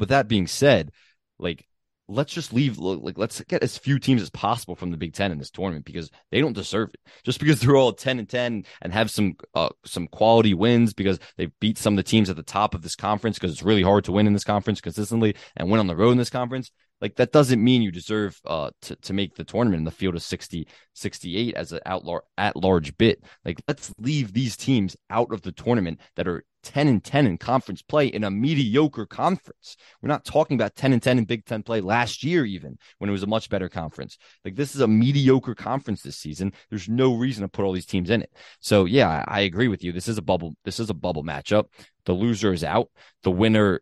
With 0.00 0.08
that 0.08 0.26
being 0.26 0.48
said, 0.48 0.90
like 1.38 1.67
let's 2.08 2.32
just 2.32 2.52
leave 2.52 2.78
like 2.78 3.18
let's 3.18 3.40
get 3.42 3.62
as 3.62 3.76
few 3.76 3.98
teams 3.98 4.22
as 4.22 4.30
possible 4.30 4.74
from 4.74 4.90
the 4.90 4.96
Big 4.96 5.12
Ten 5.12 5.30
in 5.30 5.38
this 5.38 5.50
tournament 5.50 5.84
because 5.84 6.10
they 6.30 6.40
don't 6.40 6.54
deserve 6.54 6.90
it. 6.94 7.00
Just 7.22 7.38
because 7.38 7.60
they're 7.60 7.76
all 7.76 7.92
ten 7.92 8.18
and 8.18 8.28
ten 8.28 8.64
and 8.80 8.92
have 8.92 9.10
some 9.10 9.36
uh, 9.54 9.68
some 9.84 10.08
quality 10.08 10.54
wins 10.54 10.94
because 10.94 11.18
they 11.36 11.46
beat 11.60 11.78
some 11.78 11.94
of 11.94 11.96
the 11.98 12.02
teams 12.02 12.30
at 12.30 12.36
the 12.36 12.42
top 12.42 12.74
of 12.74 12.82
this 12.82 12.96
conference 12.96 13.38
because 13.38 13.52
it's 13.52 13.62
really 13.62 13.82
hard 13.82 14.04
to 14.04 14.12
win 14.12 14.26
in 14.26 14.32
this 14.32 14.44
conference 14.44 14.80
consistently 14.80 15.36
and 15.56 15.70
win 15.70 15.80
on 15.80 15.86
the 15.86 15.96
road 15.96 16.12
in 16.12 16.18
this 16.18 16.30
conference. 16.30 16.70
Like 17.00 17.16
that 17.16 17.32
doesn't 17.32 17.62
mean 17.62 17.82
you 17.82 17.90
deserve 17.90 18.40
uh 18.46 18.70
to, 18.82 18.96
to 18.96 19.12
make 19.12 19.34
the 19.34 19.44
tournament 19.44 19.80
in 19.80 19.84
the 19.84 19.90
field 19.90 20.14
of 20.14 20.22
60, 20.22 20.66
68 20.94 21.54
as 21.54 21.72
an 21.72 21.80
outlaw 21.86 22.18
at 22.36 22.56
large 22.56 22.96
bit. 22.96 23.22
Like 23.44 23.60
let's 23.68 23.92
leave 23.98 24.32
these 24.32 24.56
teams 24.56 24.96
out 25.10 25.32
of 25.32 25.42
the 25.42 25.52
tournament 25.52 26.00
that 26.16 26.28
are 26.28 26.44
10 26.64 26.88
and 26.88 27.02
10 27.02 27.26
in 27.26 27.38
conference 27.38 27.82
play 27.82 28.08
in 28.08 28.24
a 28.24 28.30
mediocre 28.30 29.06
conference. 29.06 29.76
We're 30.02 30.08
not 30.08 30.24
talking 30.24 30.56
about 30.56 30.74
10 30.74 30.92
and 30.92 31.02
10 31.02 31.18
in 31.18 31.24
Big 31.24 31.44
10 31.44 31.62
play 31.62 31.80
last 31.80 32.22
year, 32.22 32.44
even 32.44 32.78
when 32.98 33.08
it 33.08 33.12
was 33.12 33.22
a 33.22 33.28
much 33.28 33.48
better 33.48 33.68
conference. 33.68 34.18
Like 34.44 34.56
this 34.56 34.74
is 34.74 34.80
a 34.80 34.88
mediocre 34.88 35.54
conference 35.54 36.02
this 36.02 36.16
season. 36.16 36.52
There's 36.68 36.88
no 36.88 37.14
reason 37.14 37.42
to 37.42 37.48
put 37.48 37.64
all 37.64 37.72
these 37.72 37.86
teams 37.86 38.10
in 38.10 38.22
it. 38.22 38.32
So 38.60 38.84
yeah, 38.84 39.08
I, 39.08 39.38
I 39.38 39.40
agree 39.40 39.68
with 39.68 39.84
you. 39.84 39.92
This 39.92 40.08
is 40.08 40.18
a 40.18 40.22
bubble. 40.22 40.56
This 40.64 40.80
is 40.80 40.90
a 40.90 40.94
bubble 40.94 41.24
matchup. 41.24 41.66
The 42.04 42.12
loser 42.12 42.52
is 42.52 42.64
out. 42.64 42.90
The 43.22 43.30
winner, 43.30 43.80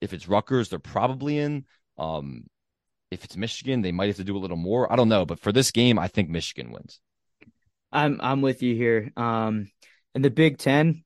if 0.00 0.12
it's 0.12 0.28
Rutgers, 0.28 0.68
they're 0.68 0.78
probably 0.78 1.38
in. 1.38 1.64
Um, 1.98 2.46
if 3.10 3.24
it's 3.24 3.36
Michigan, 3.36 3.82
they 3.82 3.92
might 3.92 4.08
have 4.08 4.16
to 4.16 4.24
do 4.24 4.36
a 4.36 4.38
little 4.38 4.56
more. 4.56 4.92
I 4.92 4.96
don't 4.96 5.08
know, 5.08 5.24
but 5.24 5.38
for 5.38 5.52
this 5.52 5.70
game, 5.70 5.98
I 5.98 6.08
think 6.08 6.28
Michigan 6.28 6.72
wins. 6.72 7.00
I'm 7.92 8.20
I'm 8.22 8.42
with 8.42 8.62
you 8.62 8.74
here. 8.74 9.12
Um, 9.16 9.70
and 10.14 10.24
the 10.24 10.30
Big 10.30 10.58
Ten, 10.58 11.04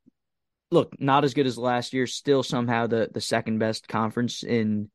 look, 0.70 0.98
not 0.98 1.24
as 1.24 1.34
good 1.34 1.46
as 1.46 1.58
last 1.58 1.92
year. 1.92 2.06
Still 2.06 2.42
somehow 2.42 2.86
the 2.86 3.10
the 3.12 3.20
second 3.20 3.58
best 3.58 3.86
conference 3.86 4.42
in 4.42 4.90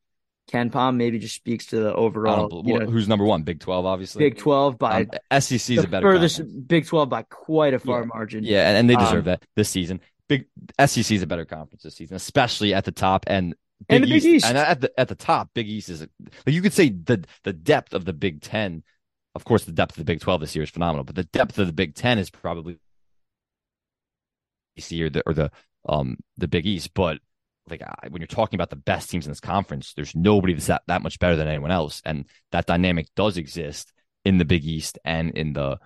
KenPom. 0.51 0.95
Maybe 0.95 1.19
just 1.19 1.35
speaks 1.35 1.67
to 1.67 1.79
the 1.79 1.93
overall. 1.93 2.63
You 2.65 2.79
know, 2.79 2.85
who's 2.87 3.07
number 3.07 3.25
one? 3.25 3.43
Big 3.43 3.59
Twelve, 3.59 3.85
obviously. 3.85 4.19
Big 4.19 4.37
Twelve 4.37 4.79
by 4.79 5.07
um, 5.31 5.41
SEC 5.41 5.77
is 5.77 5.83
a 5.83 5.87
better 5.87 6.13
furthest 6.13 6.37
conference. 6.37 6.65
Big 6.65 6.87
Twelve 6.87 7.09
by 7.09 7.23
quite 7.23 7.73
a 7.73 7.79
far 7.79 8.01
yeah. 8.01 8.05
margin. 8.05 8.43
Yeah, 8.43 8.67
and, 8.67 8.77
and 8.77 8.89
they 8.89 8.95
deserve 8.95 9.19
um, 9.19 9.25
that 9.25 9.45
this 9.55 9.69
season. 9.69 10.01
big 10.27 10.47
SEC 10.83 11.11
is 11.11 11.21
a 11.21 11.27
better 11.27 11.45
conference 11.45 11.83
this 11.83 11.95
season, 11.95 12.15
especially 12.15 12.73
at 12.73 12.83
the 12.83 12.91
top 12.91 13.25
and 13.27 13.55
Big 13.87 14.01
and 14.01 14.03
the 14.03 14.15
East. 14.15 14.25
Big 14.25 14.35
East. 14.35 14.45
And 14.45 14.57
at 14.57 14.81
the 14.81 14.99
at 14.99 15.07
the 15.07 15.15
top, 15.15 15.49
Big 15.53 15.67
East 15.67 15.89
is 15.89 16.07
you 16.45 16.61
could 16.61 16.73
say 16.73 16.89
the 16.89 17.25
the 17.43 17.53
depth 17.53 17.93
of 17.93 18.05
the 18.05 18.13
Big 18.13 18.41
Ten. 18.41 18.83
Of 19.33 19.43
course, 19.43 19.65
the 19.65 19.71
depth 19.71 19.91
of 19.91 19.97
the 19.97 20.05
Big 20.05 20.21
Twelve 20.21 20.41
this 20.41 20.55
year 20.55 20.63
is 20.63 20.69
phenomenal, 20.69 21.03
but 21.03 21.15
the 21.15 21.25
depth 21.25 21.57
of 21.59 21.67
the 21.67 21.73
Big 21.73 21.95
Ten 21.95 22.19
is 22.19 22.29
probably 22.29 22.79
or 24.77 25.09
the 25.09 25.23
or 25.25 25.33
the 25.33 25.51
um 25.87 26.17
the 26.37 26.47
Big 26.47 26.65
East. 26.65 26.93
But 26.93 27.19
like 27.69 27.81
when 28.09 28.21
you're 28.21 28.27
talking 28.27 28.57
about 28.57 28.69
the 28.69 28.75
best 28.75 29.09
teams 29.09 29.25
in 29.25 29.31
this 29.31 29.39
conference, 29.39 29.93
there's 29.93 30.15
nobody 30.15 30.53
that's 30.53 30.67
that, 30.67 30.83
that 30.87 31.01
much 31.01 31.19
better 31.19 31.35
than 31.35 31.47
anyone 31.47 31.71
else, 31.71 32.01
and 32.05 32.25
that 32.51 32.65
dynamic 32.65 33.07
does 33.15 33.37
exist 33.37 33.91
in 34.23 34.37
the 34.37 34.45
Big 34.45 34.65
East 34.65 34.99
and 35.03 35.31
in 35.31 35.53
the 35.53 35.77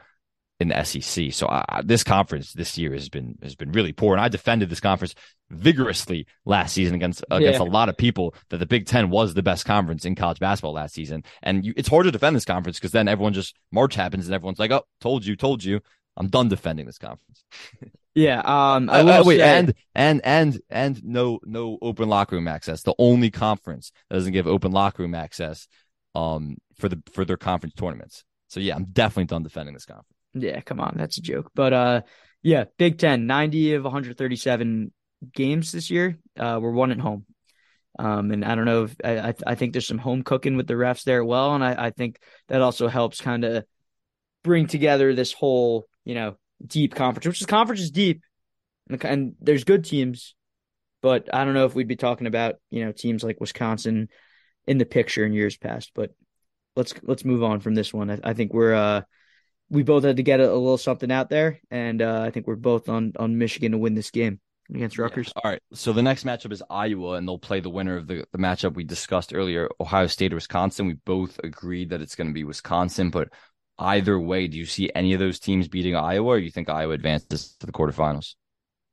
in 0.59 0.67
the 0.67 0.83
SEC. 0.83 1.31
So 1.31 1.47
uh, 1.47 1.81
this 1.83 2.03
conference 2.03 2.53
this 2.53 2.77
year 2.77 2.93
has 2.93 3.09
been 3.09 3.37
has 3.41 3.55
been 3.55 3.71
really 3.71 3.93
poor, 3.93 4.13
and 4.13 4.21
I 4.21 4.27
defended 4.27 4.69
this 4.69 4.79
conference 4.79 5.15
vigorously 5.49 6.27
last 6.45 6.73
season 6.73 6.95
against 6.95 7.23
against 7.31 7.59
yeah. 7.59 7.65
a 7.65 7.69
lot 7.69 7.89
of 7.89 7.97
people 7.97 8.35
that 8.49 8.57
the 8.57 8.65
Big 8.65 8.85
Ten 8.85 9.09
was 9.09 9.33
the 9.33 9.43
best 9.43 9.65
conference 9.65 10.05
in 10.05 10.15
college 10.15 10.39
basketball 10.39 10.73
last 10.73 10.93
season. 10.93 11.23
And 11.41 11.65
you, 11.65 11.73
it's 11.77 11.87
hard 11.87 12.05
to 12.05 12.11
defend 12.11 12.35
this 12.35 12.45
conference 12.45 12.77
because 12.77 12.91
then 12.91 13.07
everyone 13.07 13.33
just 13.33 13.55
March 13.71 13.95
happens 13.95 14.25
and 14.25 14.35
everyone's 14.35 14.59
like, 14.59 14.71
"Oh, 14.71 14.83
told 14.99 15.25
you, 15.25 15.35
told 15.35 15.63
you." 15.63 15.81
I'm 16.17 16.27
done 16.27 16.49
defending 16.49 16.85
this 16.85 16.97
conference. 16.97 17.43
yeah. 18.15 18.39
Um. 18.39 18.89
I 18.89 18.99
uh, 18.99 19.21
uh, 19.21 19.23
wait, 19.25 19.39
say... 19.39 19.57
and 19.57 19.73
and 19.95 20.21
and 20.25 20.61
and 20.69 21.03
no 21.05 21.39
no 21.45 21.77
open 21.81 22.09
locker 22.09 22.35
room 22.35 22.49
access. 22.49 22.83
The 22.83 22.95
only 22.99 23.31
conference 23.31 23.93
that 24.09 24.15
doesn't 24.15 24.33
give 24.33 24.45
open 24.45 24.73
locker 24.73 25.03
room 25.03 25.15
access, 25.15 25.69
um, 26.15 26.57
for 26.75 26.89
the 26.89 27.01
for 27.13 27.23
their 27.23 27.37
conference 27.37 27.75
tournaments. 27.75 28.25
So 28.49 28.59
yeah, 28.59 28.75
I'm 28.75 28.85
definitely 28.85 29.25
done 29.25 29.43
defending 29.43 29.73
this 29.73 29.85
conference. 29.85 30.18
Yeah, 30.33 30.61
come 30.61 30.79
on, 30.79 30.95
that's 30.97 31.17
a 31.17 31.21
joke. 31.21 31.51
But 31.55 31.73
uh, 31.73 32.01
yeah, 32.43 32.65
Big 32.77 32.97
Ten, 32.97 33.27
90 33.27 33.73
of 33.73 33.83
137 33.83 34.91
games 35.33 35.71
this 35.71 35.89
year. 35.89 36.17
Uh, 36.37 36.59
we're 36.61 36.71
one 36.71 36.91
at 36.91 36.99
home. 36.99 37.25
Um, 37.97 38.31
and 38.31 38.45
I 38.45 38.55
don't 38.55 38.65
know 38.65 38.83
if 38.85 38.95
I, 39.03 39.33
I 39.45 39.55
think 39.55 39.73
there's 39.73 39.87
some 39.87 39.97
home 39.97 40.23
cooking 40.23 40.55
with 40.55 40.67
the 40.67 40.75
refs 40.75 41.03
there. 41.03 41.23
Well, 41.25 41.53
and 41.55 41.63
I, 41.63 41.87
I 41.87 41.89
think 41.89 42.19
that 42.47 42.61
also 42.61 42.87
helps 42.87 43.19
kind 43.19 43.43
of 43.43 43.65
bring 44.43 44.67
together 44.67 45.13
this 45.13 45.33
whole, 45.33 45.85
you 46.05 46.15
know, 46.15 46.37
deep 46.65 46.95
conference, 46.95 47.25
which 47.25 47.41
is 47.41 47.47
conference 47.47 47.81
is 47.81 47.91
deep, 47.91 48.21
and, 48.89 49.03
and 49.03 49.35
there's 49.41 49.63
good 49.63 49.83
teams, 49.83 50.35
but 51.01 51.33
I 51.33 51.43
don't 51.43 51.53
know 51.53 51.65
if 51.65 51.75
we'd 51.75 51.87
be 51.87 51.95
talking 51.95 52.27
about 52.27 52.55
you 52.69 52.85
know 52.85 52.91
teams 52.91 53.23
like 53.23 53.39
Wisconsin 53.39 54.09
in 54.67 54.77
the 54.77 54.85
picture 54.85 55.25
in 55.25 55.33
years 55.33 55.57
past. 55.57 55.91
But 55.95 56.11
let's 56.75 56.93
let's 57.03 57.25
move 57.25 57.43
on 57.43 57.59
from 57.59 57.75
this 57.75 57.93
one. 57.93 58.09
I, 58.09 58.19
I 58.23 58.33
think 58.33 58.53
we're 58.53 58.73
uh 58.73 59.01
we 59.69 59.83
both 59.83 60.03
had 60.03 60.17
to 60.17 60.23
get 60.23 60.39
a, 60.39 60.51
a 60.51 60.53
little 60.53 60.77
something 60.77 61.11
out 61.11 61.29
there, 61.29 61.59
and 61.69 62.01
uh, 62.01 62.21
I 62.21 62.31
think 62.31 62.47
we're 62.47 62.55
both 62.55 62.89
on 62.89 63.13
on 63.17 63.37
Michigan 63.37 63.71
to 63.73 63.77
win 63.77 63.95
this 63.95 64.11
game 64.11 64.39
against 64.73 64.97
Rutgers. 64.97 65.31
Yeah. 65.35 65.41
All 65.43 65.51
right. 65.51 65.61
So 65.73 65.93
the 65.93 66.03
next 66.03 66.25
matchup 66.25 66.51
is 66.51 66.63
Iowa, 66.69 67.13
and 67.13 67.27
they'll 67.27 67.39
play 67.39 67.59
the 67.59 67.69
winner 67.69 67.97
of 67.97 68.07
the, 68.07 68.25
the 68.31 68.37
matchup 68.37 68.75
we 68.75 68.83
discussed 68.83 69.33
earlier, 69.33 69.69
Ohio 69.79 70.07
State 70.07 70.33
or 70.33 70.35
Wisconsin. 70.35 70.87
We 70.87 70.93
both 70.93 71.39
agreed 71.43 71.89
that 71.89 72.01
it's 72.01 72.15
going 72.15 72.27
to 72.27 72.33
be 72.33 72.43
Wisconsin, 72.43 73.09
but 73.09 73.29
either 73.77 74.19
way, 74.19 74.47
do 74.47 74.57
you 74.57 74.65
see 74.65 74.91
any 74.93 75.13
of 75.13 75.19
those 75.19 75.39
teams 75.39 75.67
beating 75.67 75.95
Iowa, 75.95 76.27
or 76.27 76.37
you 76.37 76.51
think 76.51 76.69
Iowa 76.69 76.93
advances 76.93 77.55
to 77.59 77.65
the 77.65 77.71
quarterfinals? 77.71 78.35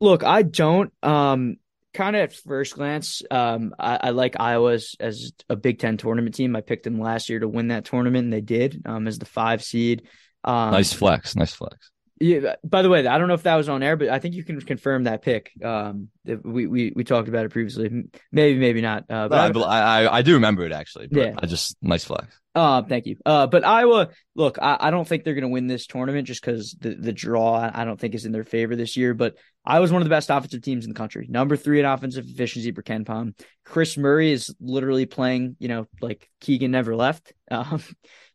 Look, 0.00 0.24
I 0.24 0.42
don't. 0.42 0.92
Um, 1.02 1.56
kind 1.94 2.14
of 2.14 2.22
at 2.22 2.34
first 2.34 2.74
glance, 2.74 3.22
um, 3.30 3.74
I, 3.78 3.98
I, 4.02 4.10
like 4.10 4.38
Iowa 4.38 4.74
as, 4.74 4.94
as, 5.00 5.32
a 5.48 5.56
Big 5.56 5.78
Ten 5.78 5.96
tournament 5.96 6.34
team. 6.34 6.54
I 6.54 6.60
picked 6.60 6.84
them 6.84 7.00
last 7.00 7.30
year 7.30 7.38
to 7.40 7.48
win 7.48 7.68
that 7.68 7.86
tournament, 7.86 8.24
and 8.24 8.32
they 8.32 8.42
did 8.42 8.82
um, 8.84 9.08
as 9.08 9.18
the 9.18 9.24
five 9.24 9.64
seed. 9.64 10.06
Um, 10.46 10.70
nice 10.70 10.92
flex. 10.92 11.36
Nice 11.36 11.52
flex. 11.52 11.90
Yeah. 12.18 12.54
By 12.64 12.82
the 12.82 12.88
way, 12.88 13.06
I 13.06 13.18
don't 13.18 13.28
know 13.28 13.34
if 13.34 13.42
that 13.42 13.56
was 13.56 13.68
on 13.68 13.82
air, 13.82 13.96
but 13.96 14.08
I 14.08 14.18
think 14.18 14.34
you 14.34 14.44
can 14.44 14.60
confirm 14.60 15.04
that 15.04 15.22
pick. 15.22 15.52
Um, 15.62 16.08
we 16.24 16.66
we 16.66 16.92
we 16.94 17.04
talked 17.04 17.28
about 17.28 17.44
it 17.44 17.50
previously. 17.50 18.04
Maybe, 18.32 18.58
maybe 18.58 18.80
not. 18.80 19.04
Uh, 19.10 19.28
but 19.28 19.56
I, 19.62 20.04
I, 20.04 20.18
I 20.18 20.22
do 20.22 20.34
remember 20.34 20.64
it 20.64 20.72
actually. 20.72 21.08
yeah. 21.10 21.34
I 21.38 21.46
just 21.46 21.76
nice 21.82 22.04
flex. 22.04 22.26
Uh, 22.56 22.82
thank 22.82 23.04
you. 23.04 23.18
Uh, 23.26 23.46
but 23.46 23.66
Iowa, 23.66 24.08
look, 24.34 24.58
I, 24.58 24.78
I 24.80 24.90
don't 24.90 25.06
think 25.06 25.24
they're 25.24 25.34
going 25.34 25.42
to 25.42 25.48
win 25.48 25.66
this 25.66 25.86
tournament 25.86 26.26
just 26.26 26.40
because 26.40 26.74
the 26.80 26.94
the 26.94 27.12
draw 27.12 27.70
I 27.72 27.84
don't 27.84 28.00
think 28.00 28.14
is 28.14 28.24
in 28.24 28.32
their 28.32 28.44
favor 28.44 28.74
this 28.74 28.96
year. 28.96 29.12
But 29.12 29.34
Iowa's 29.62 29.92
one 29.92 30.00
of 30.00 30.06
the 30.06 30.14
best 30.14 30.30
offensive 30.30 30.62
teams 30.62 30.86
in 30.86 30.90
the 30.90 30.96
country, 30.96 31.26
number 31.28 31.58
three 31.58 31.80
in 31.80 31.84
offensive 31.84 32.24
efficiency 32.26 32.72
per 32.72 32.80
KenPom. 32.80 33.38
Kris 33.66 33.98
Murray 33.98 34.32
is 34.32 34.54
literally 34.58 35.04
playing, 35.04 35.56
you 35.58 35.68
know, 35.68 35.86
like 36.00 36.30
Keegan 36.40 36.70
never 36.70 36.96
left. 36.96 37.32
Um, 37.48 37.80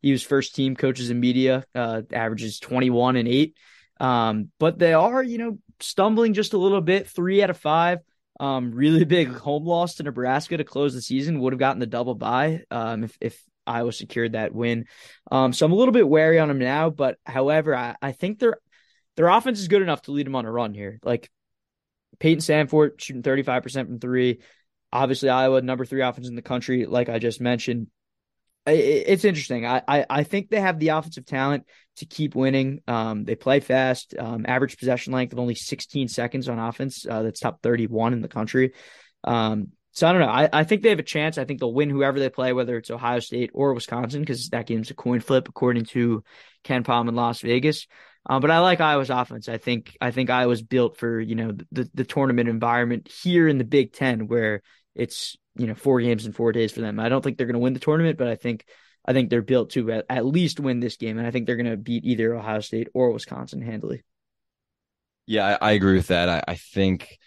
he 0.02 0.14
was 0.14 0.24
first 0.24 0.56
team 0.56 0.78
coaches 0.78 1.10
in 1.10 1.20
media, 1.20 1.66
uh, 1.76 2.04
averages 2.14 2.60
21 2.60 3.18
and 3.18 3.28
eight. 3.28 3.58
Um, 4.00 4.52
but 4.58 4.80
they 4.80 4.94
are, 4.94 5.22
you 5.22 5.38
know, 5.38 5.58
stumbling 5.82 6.34
just 6.34 6.54
a 6.54 6.58
little 6.58 6.80
bit, 6.80 7.10
three 7.10 7.44
out 7.44 7.50
of 7.50 7.58
five. 7.58 8.00
Um, 8.40 8.72
really 8.72 9.04
big 9.20 9.28
home 9.28 9.66
loss 9.66 9.96
to 9.96 10.04
Nebraska 10.04 10.56
to 10.56 10.64
close 10.64 10.94
the 10.94 11.02
season 11.02 11.42
would 11.42 11.52
have 11.52 11.60
gotten 11.60 11.80
the 11.82 11.88
double 11.88 12.16
bye 12.16 12.62
um, 12.72 13.04
if, 13.04 13.18
if 13.20 13.44
Iowa 13.68 13.92
secured 13.92 14.34
that 14.34 14.54
win. 14.54 14.86
Um, 15.32 15.54
so 15.54 15.66
I'm 15.66 15.72
a 15.72 15.76
little 15.76 15.94
bit 15.94 16.08
wary 16.08 16.40
on 16.40 16.48
them 16.48 16.60
now, 16.60 16.90
but 16.90 17.18
however, 17.26 17.76
I, 17.76 17.96
I 18.02 18.12
think 18.12 18.40
their 18.40 18.58
their 19.18 19.28
offense 19.28 19.60
is 19.60 19.68
good 19.68 19.82
enough 19.82 20.04
to 20.04 20.12
lead 20.12 20.26
them 20.26 20.36
on 20.36 20.46
a 20.46 20.52
run 20.52 20.74
here. 20.74 21.00
Like 21.04 21.30
Payton 22.20 22.42
Sandfort 22.42 23.00
shooting 23.00 23.24
35% 23.24 23.88
from 23.88 24.00
three. 24.00 24.40
Obviously, 24.94 25.30
Iowa, 25.30 25.62
number 25.62 25.86
three 25.86 26.02
offense 26.02 26.28
in 26.28 26.36
the 26.36 26.42
country, 26.42 26.86
like 26.86 27.10
I 27.10 27.20
just 27.20 27.42
mentioned 27.42 27.88
it's 28.68 29.26
interesting. 29.26 29.66
I, 29.66 29.82
I, 29.88 30.06
I 30.10 30.24
think 30.24 30.50
they 30.50 30.62
have 30.62 30.78
the 30.78 30.90
offensive 30.90 31.26
talent 31.26 31.66
to 31.98 32.06
keep 32.06 32.36
winning. 32.36 32.82
Um, 32.88 33.24
they 33.24 33.36
play 33.36 33.60
fast. 33.60 34.14
Um, 34.18 34.46
average 34.48 34.78
possession 34.78 35.14
length 35.14 35.34
of 35.34 35.40
only 35.40 35.56
16 35.56 36.08
seconds 36.08 36.48
on 36.48 36.60
offense. 36.60 37.06
Uh, 37.10 37.24
that's 37.24 37.40
top 37.40 37.62
31 37.64 38.14
in 38.14 38.22
the 38.22 38.28
country. 38.28 38.74
Um, 39.24 39.70
so 39.92 40.08
I 40.08 40.12
don't 40.12 40.22
know. 40.22 40.28
I, 40.28 40.50
I 40.54 40.64
think 40.64 40.82
they 40.82 40.90
have 40.90 41.00
a 41.00 41.04
chance. 41.04 41.38
I 41.38 41.46
think 41.46 41.60
they'll 41.60 41.74
win 41.74 41.90
whoever 41.90 42.20
they 42.20 42.30
play, 42.30 42.54
whether 42.54 42.78
it's 42.78 42.92
Ohio 42.92 43.20
State 43.20 43.52
or 43.54 43.74
Wisconsin, 43.74 44.22
because 44.22 44.50
that 44.50 44.66
game's 44.66 44.92
a 44.92 44.94
coin 44.94 45.20
flip 45.20 45.50
according 45.50 45.86
to 45.86 46.24
KenPom 46.64 47.10
in 47.10 47.16
Las 47.16 47.42
Vegas. 47.42 47.88
Uh, 48.30 48.40
but 48.40 48.52
I 48.52 48.60
like 48.60 48.80
Iowa's 48.80 49.10
offense. 49.10 49.50
I 49.50 49.58
think 49.58 49.98
I 50.00 50.12
think 50.12 50.30
Iowa's 50.30 50.62
built 50.62 50.98
for 50.98 51.20
you 51.20 51.36
know 51.36 51.58
the 51.72 51.90
the 51.94 52.06
tournament 52.06 52.48
environment 52.50 53.10
here 53.10 53.48
in 53.48 53.58
the 53.58 53.64
Big 53.64 53.94
Ten, 53.94 54.28
where 54.28 54.62
it's 54.96 55.38
you 55.56 55.68
know 55.68 55.76
four 55.76 56.00
games 56.02 56.26
in 56.26 56.32
four 56.32 56.52
days 56.52 56.72
for 56.72 56.82
them. 56.82 57.00
I 57.00 57.10
don't 57.10 57.24
think 57.24 57.38
they're 57.38 57.48
going 57.48 57.56
to 57.56 57.60
win 57.60 57.74
the 57.74 57.80
tournament, 57.80 58.18
but 58.18 58.28
I 58.28 58.36
think 58.36 58.66
I 59.04 59.14
think 59.14 59.30
they're 59.30 59.42
built 59.42 59.72
to 59.72 59.92
at, 59.92 60.06
at 60.10 60.26
least 60.26 60.60
win 60.60 60.80
this 60.80 60.98
game, 60.98 61.18
and 61.18 61.26
I 61.26 61.32
think 61.32 61.48
they're 61.48 61.56
going 61.56 61.72
to 61.72 61.78
beat 61.78 62.06
either 62.06 62.36
Ohio 62.36 62.60
State 62.60 62.90
or 62.94 63.12
Wisconsin 63.12 63.62
handily. 63.62 64.04
Yeah, 65.26 65.58
I, 65.62 65.70
I 65.70 65.72
agree 65.72 65.96
with 65.96 66.08
that. 66.08 66.30
I, 66.30 66.44
I 66.48 66.56
think 66.56 67.18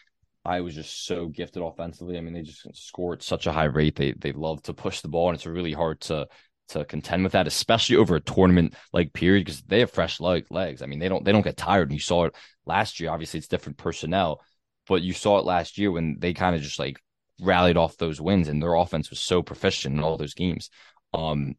I 0.44 0.60
was 0.60 0.74
just 0.74 1.06
so 1.06 1.28
gifted 1.28 1.62
offensively. 1.62 2.18
I 2.18 2.20
mean, 2.20 2.34
they 2.34 2.42
just 2.42 2.66
score 2.76 3.14
at 3.14 3.22
such 3.22 3.46
a 3.46 3.52
high 3.52 3.64
rate. 3.64 3.96
They 3.96 4.12
they 4.12 4.32
love 4.32 4.62
to 4.62 4.74
push 4.74 5.00
the 5.00 5.08
ball, 5.08 5.28
and 5.28 5.36
it's 5.36 5.46
really 5.46 5.72
hard 5.72 6.00
to 6.02 6.28
to 6.68 6.84
contend 6.84 7.22
with 7.22 7.32
that, 7.32 7.46
especially 7.46 7.96
over 7.96 8.16
a 8.16 8.20
tournament 8.20 8.74
like 8.92 9.12
period 9.12 9.44
because 9.44 9.62
they 9.62 9.80
have 9.80 9.90
fresh 9.90 10.20
leg, 10.20 10.46
legs. 10.50 10.82
I 10.82 10.86
mean, 10.86 10.98
they 10.98 11.08
don't 11.08 11.24
they 11.24 11.32
don't 11.32 11.42
get 11.42 11.56
tired. 11.56 11.88
And 11.88 11.94
you 11.94 12.00
saw 12.00 12.24
it 12.26 12.34
last 12.66 13.00
year. 13.00 13.10
Obviously, 13.10 13.38
it's 13.38 13.48
different 13.48 13.78
personnel, 13.78 14.42
but 14.86 15.02
you 15.02 15.12
saw 15.12 15.38
it 15.38 15.44
last 15.46 15.78
year 15.78 15.90
when 15.90 16.18
they 16.18 16.34
kind 16.34 16.54
of 16.54 16.62
just 16.62 16.78
like 16.78 17.00
rallied 17.40 17.76
off 17.76 17.96
those 17.96 18.20
wins 18.20 18.48
and 18.48 18.62
their 18.62 18.74
offense 18.74 19.10
was 19.10 19.20
so 19.20 19.42
proficient 19.42 19.96
in 19.96 20.04
all 20.04 20.16
those 20.16 20.34
games. 20.34 20.70
Um, 21.12 21.54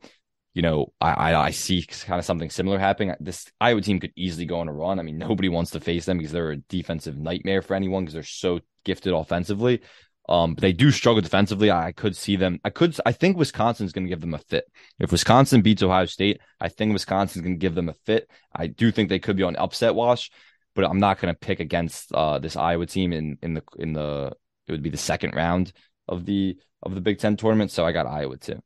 you 0.55 0.61
know, 0.61 0.93
I, 1.01 1.11
I, 1.11 1.45
I 1.47 1.51
see 1.51 1.83
kind 1.83 2.17
of 2.17 2.25
something 2.25 2.49
similar 2.49 2.79
happening. 2.79 3.13
This 3.19 3.51
Iowa 3.59 3.81
team 3.81 3.99
could 3.99 4.13
easily 4.15 4.45
go 4.45 4.59
on 4.59 4.69
a 4.69 4.73
run. 4.73 4.99
I 4.99 5.03
mean, 5.03 5.17
nobody 5.17 5.49
wants 5.49 5.71
to 5.71 5.81
face 5.81 6.05
them 6.05 6.17
because 6.17 6.31
they're 6.31 6.51
a 6.51 6.57
defensive 6.57 7.17
nightmare 7.17 7.61
for 7.61 7.75
anyone 7.75 8.03
because 8.03 8.13
they're 8.13 8.23
so 8.23 8.61
gifted 8.85 9.13
offensively. 9.13 9.81
Um, 10.29 10.55
but 10.55 10.61
they 10.61 10.71
do 10.71 10.91
struggle 10.91 11.21
defensively. 11.21 11.69
I 11.69 11.91
could 11.91 12.15
see 12.15 12.37
them. 12.37 12.59
I 12.63 12.69
could. 12.69 12.97
I 13.05 13.11
think 13.11 13.37
Wisconsin's 13.37 13.91
going 13.91 14.05
to 14.05 14.09
give 14.09 14.21
them 14.21 14.33
a 14.33 14.39
fit. 14.39 14.65
If 14.97 15.11
Wisconsin 15.11 15.61
beats 15.61 15.83
Ohio 15.83 16.05
State, 16.05 16.39
I 16.59 16.69
think 16.69 16.93
Wisconsin's 16.93 17.43
going 17.43 17.55
to 17.55 17.59
give 17.59 17.75
them 17.75 17.89
a 17.89 17.93
fit. 18.05 18.29
I 18.55 18.67
do 18.67 18.91
think 18.91 19.09
they 19.09 19.19
could 19.19 19.35
be 19.35 19.43
on 19.43 19.57
upset 19.57 19.93
watch, 19.93 20.31
but 20.73 20.85
I'm 20.85 20.99
not 20.99 21.19
going 21.19 21.33
to 21.33 21.37
pick 21.37 21.59
against 21.59 22.11
uh, 22.13 22.39
this 22.39 22.55
Iowa 22.55 22.85
team 22.85 23.13
in 23.13 23.37
in 23.43 23.53
the 23.55 23.63
in 23.77 23.93
the 23.93 24.31
it 24.67 24.71
would 24.71 24.81
be 24.81 24.89
the 24.89 24.97
second 24.97 25.35
round 25.35 25.73
of 26.07 26.25
the 26.25 26.57
of 26.81 26.95
the 26.95 27.01
Big 27.01 27.19
Ten 27.19 27.35
tournament. 27.35 27.71
So 27.71 27.85
I 27.85 27.91
got 27.91 28.07
Iowa 28.07 28.37
too. 28.37 28.63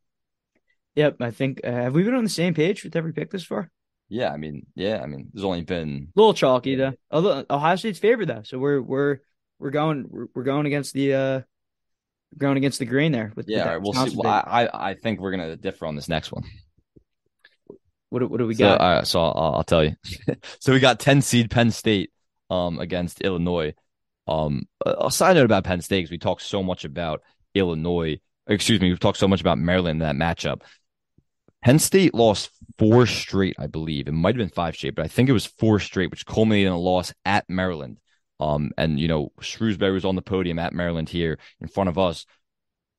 Yep, 0.96 1.18
I 1.22 1.32
think 1.32 1.62
uh, 1.64 1.72
have 1.72 1.94
we 1.94 2.04
been 2.04 2.16
on 2.16 2.24
the 2.24 2.30
same 2.30 2.54
page 2.54 2.84
with 2.84 2.96
every 2.96 3.14
pick 3.14 3.32
this 3.32 3.46
far? 3.46 3.70
Yeah, 4.10 4.32
I 4.32 4.38
mean, 4.38 4.66
yeah, 4.76 5.02
I 5.02 5.06
mean, 5.06 5.30
there's 5.32 5.46
only 5.46 5.62
been 5.62 6.10
a 6.16 6.20
little 6.20 6.34
chalky 6.34 6.76
though. 6.76 6.94
Ohio 7.12 7.76
State's 7.76 8.00
favorite 8.00 8.28
though, 8.28 8.42
so 8.44 8.58
we're 8.58 8.82
we're 8.82 9.20
we're 9.60 9.70
going 9.70 10.08
we're, 10.10 10.26
we're 10.34 10.44
going 10.44 10.66
against 10.66 10.94
the 10.94 11.14
uh 11.14 11.42
going 12.38 12.58
against 12.58 12.80
the 12.80 12.86
green 12.86 13.12
there. 13.12 13.32
With 13.36 13.48
yeah, 13.48 13.78
we'll 13.78 13.94
see. 13.94 14.16
Well, 14.16 14.32
I 14.32 14.68
I 14.74 14.94
think 14.96 15.20
we're 15.20 15.32
gonna 15.32 15.56
differ 15.56 15.86
on 15.86 15.96
this 15.96 16.10
next 16.10 16.32
one. 16.32 16.44
What 18.10 18.28
what 18.30 18.38
do 18.40 18.48
we 18.48 18.56
so, 18.56 18.64
got? 18.64 18.82
All 18.82 18.96
right, 18.96 19.08
so 19.08 19.22
I'll, 19.22 19.56
I'll 19.58 19.64
tell 19.64 19.84
you. 19.84 19.96
so 20.60 20.74
we 20.74 20.80
got 20.80 21.00
10 21.00 21.22
seed 21.22 21.52
Penn 21.52 21.72
State 21.72 22.12
um 22.50 22.80
against 22.80 23.22
Illinois. 23.22 23.74
Um, 24.28 24.68
a 24.86 25.10
side 25.10 25.36
note 25.36 25.46
about 25.46 25.64
Penn 25.64 25.82
State, 25.82 26.02
because 26.02 26.12
we 26.12 26.20
talk 26.20 26.40
so 26.40 26.62
much 26.62 26.86
about 26.86 27.22
Illinois. 27.56 28.20
Excuse 28.50 28.82
me, 28.82 28.90
we've 28.90 29.00
talked 29.00 29.20
so 29.20 29.28
much 29.28 29.42
about 29.42 29.60
Maryland 29.60 30.02
in 30.02 30.08
that 30.08 30.16
matchup. 30.16 30.62
Penn 31.64 31.78
State 31.78 32.14
lost 32.14 32.50
four 32.78 33.06
straight, 33.06 33.56
I 33.60 33.68
believe. 33.68 34.08
It 34.08 34.14
might 34.14 34.36
have 34.36 34.40
been 34.40 34.50
five 34.50 34.76
straight, 34.76 34.96
but 34.96 35.06
I 35.06 35.08
think 35.08 35.30
it 35.30 35.34
was 35.34 35.46
four 35.46 35.80
straight, 35.80 36.10
which 36.10 36.26
culminated 36.26 36.68
in 36.68 36.74
a 36.74 36.80
loss 36.80 37.14
at 37.26 37.50
Maryland. 37.50 38.00
Um, 38.40 38.72
and 38.78 39.00
you 39.00 39.08
know, 39.08 39.32
Shrewsberry 39.42 39.94
was 39.94 40.06
on 40.06 40.16
the 40.16 40.22
podium 40.22 40.58
at 40.60 40.74
Maryland 40.74 41.10
here 41.10 41.38
in 41.62 41.68
front 41.68 41.90
of 41.90 41.98
us 41.98 42.26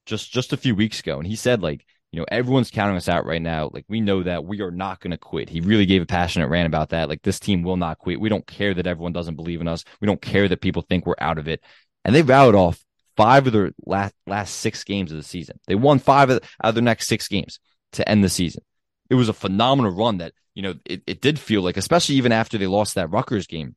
just 0.07 0.31
just 0.31 0.53
a 0.53 0.57
few 0.59 0.75
weeks 0.75 1.01
ago, 1.01 1.19
and 1.19 1.27
he 1.27 1.37
said 1.37 1.63
like, 1.63 1.85
you 2.13 2.21
know, 2.21 2.27
everyone's 2.31 2.71
counting 2.71 2.97
us 2.97 3.09
out 3.09 3.25
right 3.25 3.41
now. 3.41 3.71
Like 3.73 3.87
we 3.89 4.01
know 4.01 4.23
that 4.23 4.45
we 4.45 4.61
are 4.61 4.71
not 4.71 5.01
going 5.01 5.13
to 5.13 5.19
quit. 5.19 5.49
He 5.49 5.61
really 5.61 5.87
gave 5.87 6.03
a 6.03 6.07
passionate 6.07 6.49
rant 6.49 6.67
about 6.67 6.91
that. 6.91 7.09
Like 7.09 7.23
this 7.23 7.41
team 7.41 7.63
will 7.63 7.77
not 7.77 7.99
quit. 7.99 8.21
We 8.21 8.29
don't 8.29 8.47
care 8.47 8.75
that 8.75 8.87
everyone 8.87 9.13
doesn't 9.13 9.37
believe 9.37 9.61
in 9.61 9.69
us. 9.69 9.85
We 10.01 10.07
don't 10.07 10.21
care 10.21 10.49
that 10.49 10.61
people 10.61 10.83
think 10.83 11.07
we're 11.07 11.15
out 11.19 11.39
of 11.39 11.49
it. 11.49 11.63
And 12.05 12.15
they 12.15 12.23
vowed 12.23 12.55
off 12.55 12.85
five 13.21 13.47
of 13.47 13.53
their 13.53 13.73
last 13.85 14.15
last 14.27 14.57
six 14.57 14.85
games 14.85 15.11
of 15.11 15.19
the 15.19 15.25
season. 15.25 15.59
They 15.67 15.75
won 15.75 15.99
five 15.99 16.31
of, 16.31 16.43
out 16.63 16.71
of 16.71 16.75
their 16.75 16.85
next 16.85 17.09
six 17.09 17.29
games 17.29 17.61
to 17.93 18.09
end 18.09 18.25
the 18.25 18.29
season. 18.29 18.63
It 19.09 19.15
was 19.15 19.29
a 19.29 19.35
phenomenal 19.35 19.93
run 19.93 20.19
that 20.19 20.33
you 20.55 20.63
know 20.63 20.75
it, 20.85 21.03
it 21.07 21.21
did 21.21 21.39
feel 21.39 21.63
like, 21.63 21.77
especially 21.77 22.17
even 22.17 22.33
after 22.33 22.59
they 22.59 22.67
lost 22.67 22.95
that 22.95 23.11
Rutgers 23.11 23.47
game 23.47 23.77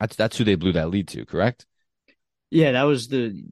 that's 0.00 0.16
that's 0.16 0.36
who 0.36 0.44
they 0.44 0.54
blew 0.54 0.72
that 0.72 0.90
lead 0.90 1.08
to, 1.08 1.24
correct? 1.24 1.66
Yeah, 2.50 2.72
that 2.72 2.82
was 2.82 3.08
the 3.08 3.44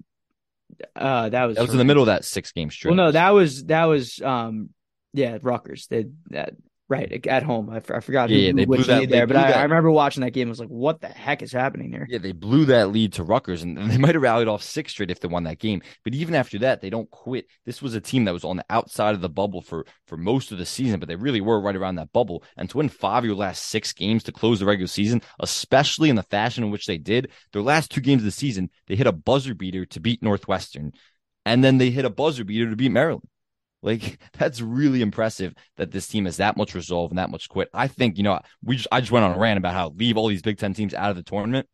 uh 0.96 1.28
that 1.28 1.44
was 1.44 1.56
that 1.56 1.62
was 1.62 1.70
in 1.72 1.78
the 1.78 1.84
middle 1.84 2.02
of 2.02 2.08
that 2.08 2.24
six 2.24 2.52
game 2.52 2.70
stretch. 2.70 2.90
Well, 2.90 2.96
no, 3.06 3.12
that 3.12 3.30
was 3.30 3.64
that 3.64 3.84
was 3.84 4.20
um 4.20 4.70
yeah, 5.12 5.38
Rutgers. 5.40 5.86
They 5.88 6.06
that 6.30 6.54
Right 6.92 7.26
at 7.26 7.42
home. 7.42 7.70
I, 7.70 7.76
I 7.76 8.00
forgot. 8.00 8.28
Yeah, 8.28 8.48
yeah 8.48 8.52
they 8.52 8.66
blew 8.66 8.84
that 8.84 9.08
there, 9.08 9.26
but 9.26 9.38
I, 9.38 9.52
I, 9.52 9.62
remember 9.62 9.90
watching 9.90 10.22
that 10.24 10.32
game. 10.32 10.48
I 10.48 10.50
was 10.50 10.60
like, 10.60 10.68
"What 10.68 11.00
the 11.00 11.08
heck 11.08 11.40
is 11.40 11.50
happening 11.50 11.90
here?" 11.90 12.06
Yeah, 12.06 12.18
they 12.18 12.32
blew 12.32 12.66
that 12.66 12.90
lead 12.90 13.14
to 13.14 13.22
Rutgers, 13.22 13.62
and, 13.62 13.78
and 13.78 13.90
they 13.90 13.96
might 13.98 14.14
have 14.14 14.20
rallied 14.20 14.46
off 14.46 14.62
six 14.62 14.92
straight 14.92 15.10
if 15.10 15.18
they 15.18 15.28
won 15.28 15.44
that 15.44 15.58
game. 15.58 15.80
But 16.04 16.14
even 16.14 16.34
after 16.34 16.58
that, 16.58 16.82
they 16.82 16.90
don't 16.90 17.10
quit. 17.10 17.46
This 17.64 17.80
was 17.80 17.94
a 17.94 18.00
team 18.02 18.26
that 18.26 18.34
was 18.34 18.44
on 18.44 18.58
the 18.58 18.64
outside 18.68 19.14
of 19.14 19.22
the 19.22 19.30
bubble 19.30 19.62
for 19.62 19.86
for 20.06 20.18
most 20.18 20.52
of 20.52 20.58
the 20.58 20.66
season, 20.66 21.00
but 21.00 21.08
they 21.08 21.16
really 21.16 21.40
were 21.40 21.62
right 21.62 21.74
around 21.74 21.94
that 21.94 22.12
bubble. 22.12 22.44
And 22.58 22.68
to 22.68 22.76
win 22.76 22.90
five 22.90 23.22
of 23.22 23.24
your 23.24 23.36
last 23.36 23.68
six 23.68 23.94
games 23.94 24.22
to 24.24 24.32
close 24.32 24.60
the 24.60 24.66
regular 24.66 24.86
season, 24.86 25.22
especially 25.40 26.10
in 26.10 26.16
the 26.16 26.24
fashion 26.24 26.62
in 26.62 26.70
which 26.70 26.84
they 26.84 26.98
did, 26.98 27.30
their 27.54 27.62
last 27.62 27.90
two 27.90 28.02
games 28.02 28.20
of 28.20 28.26
the 28.26 28.32
season, 28.32 28.68
they 28.86 28.96
hit 28.96 29.06
a 29.06 29.12
buzzer 29.12 29.54
beater 29.54 29.86
to 29.86 30.00
beat 30.00 30.22
Northwestern, 30.22 30.92
and 31.46 31.64
then 31.64 31.78
they 31.78 31.88
hit 31.88 32.04
a 32.04 32.10
buzzer 32.10 32.44
beater 32.44 32.68
to 32.68 32.76
beat 32.76 32.92
Maryland. 32.92 33.26
Like 33.82 34.18
that's 34.38 34.60
really 34.60 35.02
impressive 35.02 35.54
that 35.76 35.90
this 35.90 36.06
team 36.06 36.24
has 36.24 36.38
that 36.38 36.56
much 36.56 36.74
resolve 36.74 37.10
and 37.10 37.18
that 37.18 37.30
much 37.30 37.48
quit. 37.48 37.68
I 37.74 37.88
think 37.88 38.16
you 38.16 38.22
know 38.22 38.40
we 38.62 38.76
just 38.76 38.88
I 38.92 39.00
just 39.00 39.12
went 39.12 39.24
on 39.24 39.32
a 39.32 39.38
rant 39.38 39.58
about 39.58 39.74
how 39.74 39.90
leave 39.90 40.16
all 40.16 40.28
these 40.28 40.42
Big 40.42 40.58
Ten 40.58 40.74
teams 40.74 40.94
out 40.94 41.10
of 41.10 41.16
the 41.16 41.22
tournament. 41.22 41.68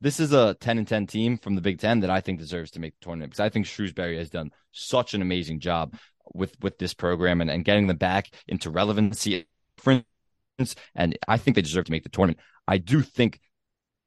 This 0.00 0.20
is 0.20 0.32
a 0.32 0.54
ten 0.54 0.78
and 0.78 0.86
ten 0.86 1.06
team 1.06 1.38
from 1.38 1.54
the 1.54 1.60
Big 1.60 1.78
Ten 1.78 2.00
that 2.00 2.10
I 2.10 2.20
think 2.20 2.38
deserves 2.38 2.70
to 2.72 2.80
make 2.80 2.94
the 2.98 3.04
tournament 3.04 3.30
because 3.30 3.40
I 3.40 3.48
think 3.48 3.66
Shrewsberry 3.66 4.18
has 4.18 4.30
done 4.30 4.50
such 4.72 5.14
an 5.14 5.22
amazing 5.22 5.60
job 5.60 5.94
with 6.34 6.54
with 6.60 6.78
this 6.78 6.94
program 6.94 7.40
and, 7.40 7.50
and 7.50 7.64
getting 7.64 7.86
them 7.86 7.96
back 7.96 8.30
into 8.46 8.70
relevancy. 8.70 9.46
And 10.94 11.16
I 11.26 11.36
think 11.36 11.54
they 11.54 11.62
deserve 11.62 11.84
to 11.86 11.92
make 11.92 12.02
the 12.02 12.08
tournament. 12.08 12.40
I 12.66 12.78
do 12.78 13.00
think 13.00 13.40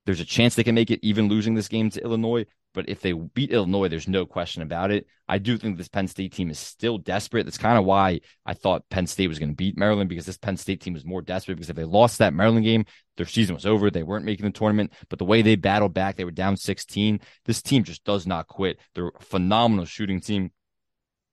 there's 0.05 0.19
a 0.19 0.25
chance 0.25 0.55
they 0.55 0.63
can 0.63 0.75
make 0.75 0.91
it 0.91 0.99
even 1.01 1.29
losing 1.29 1.55
this 1.55 1.67
game 1.67 1.89
to 1.91 2.03
Illinois, 2.03 2.45
but 2.74 2.88
if 2.88 3.01
they 3.01 3.11
beat 3.11 3.51
Illinois, 3.51 3.89
there's 3.89 4.07
no 4.07 4.26
question 4.26 4.61
about 4.61 4.91
it. 4.91 5.05
I 5.28 5.38
do 5.38 5.57
think 5.57 5.78
this 5.78 5.88
Penn 5.88 6.07
State 6.07 6.34
team 6.34 6.49
is 6.49 6.59
still 6.59 6.97
desperate. 6.97 7.43
That's 7.45 7.57
kind 7.57 7.78
of 7.78 7.86
why 7.86 8.22
I 8.45 8.53
thought 8.53 8.89
Penn 8.89 9.07
State 9.07 9.28
was 9.28 9.39
going 9.39 9.49
to 9.49 9.55
beat 9.55 9.78
Maryland 9.78 10.09
because 10.09 10.26
this 10.26 10.38
Penn 10.38 10.57
State 10.57 10.82
team 10.82 10.93
was 10.93 11.05
more 11.05 11.22
desperate. 11.22 11.55
Because 11.55 11.69
if 11.69 11.76
they 11.76 11.84
lost 11.84 12.19
that 12.19 12.34
Maryland 12.34 12.65
game, 12.65 12.86
their 13.17 13.26
season 13.26 13.55
was 13.55 13.65
over. 13.65 13.89
They 13.89 14.03
weren't 14.03 14.26
making 14.26 14.45
the 14.45 14.51
tournament. 14.51 14.93
But 15.09 15.19
the 15.19 15.26
way 15.26 15.41
they 15.41 15.55
battled 15.55 15.93
back, 15.93 16.15
they 16.15 16.26
were 16.26 16.32
down 16.32 16.57
16. 16.57 17.19
This 17.45 17.61
team 17.61 17.84
just 17.84 18.03
does 18.03 18.26
not 18.26 18.47
quit. 18.47 18.80
They're 18.95 19.09
a 19.09 19.24
phenomenal 19.24 19.86
shooting 19.86 20.22
team. 20.22 20.51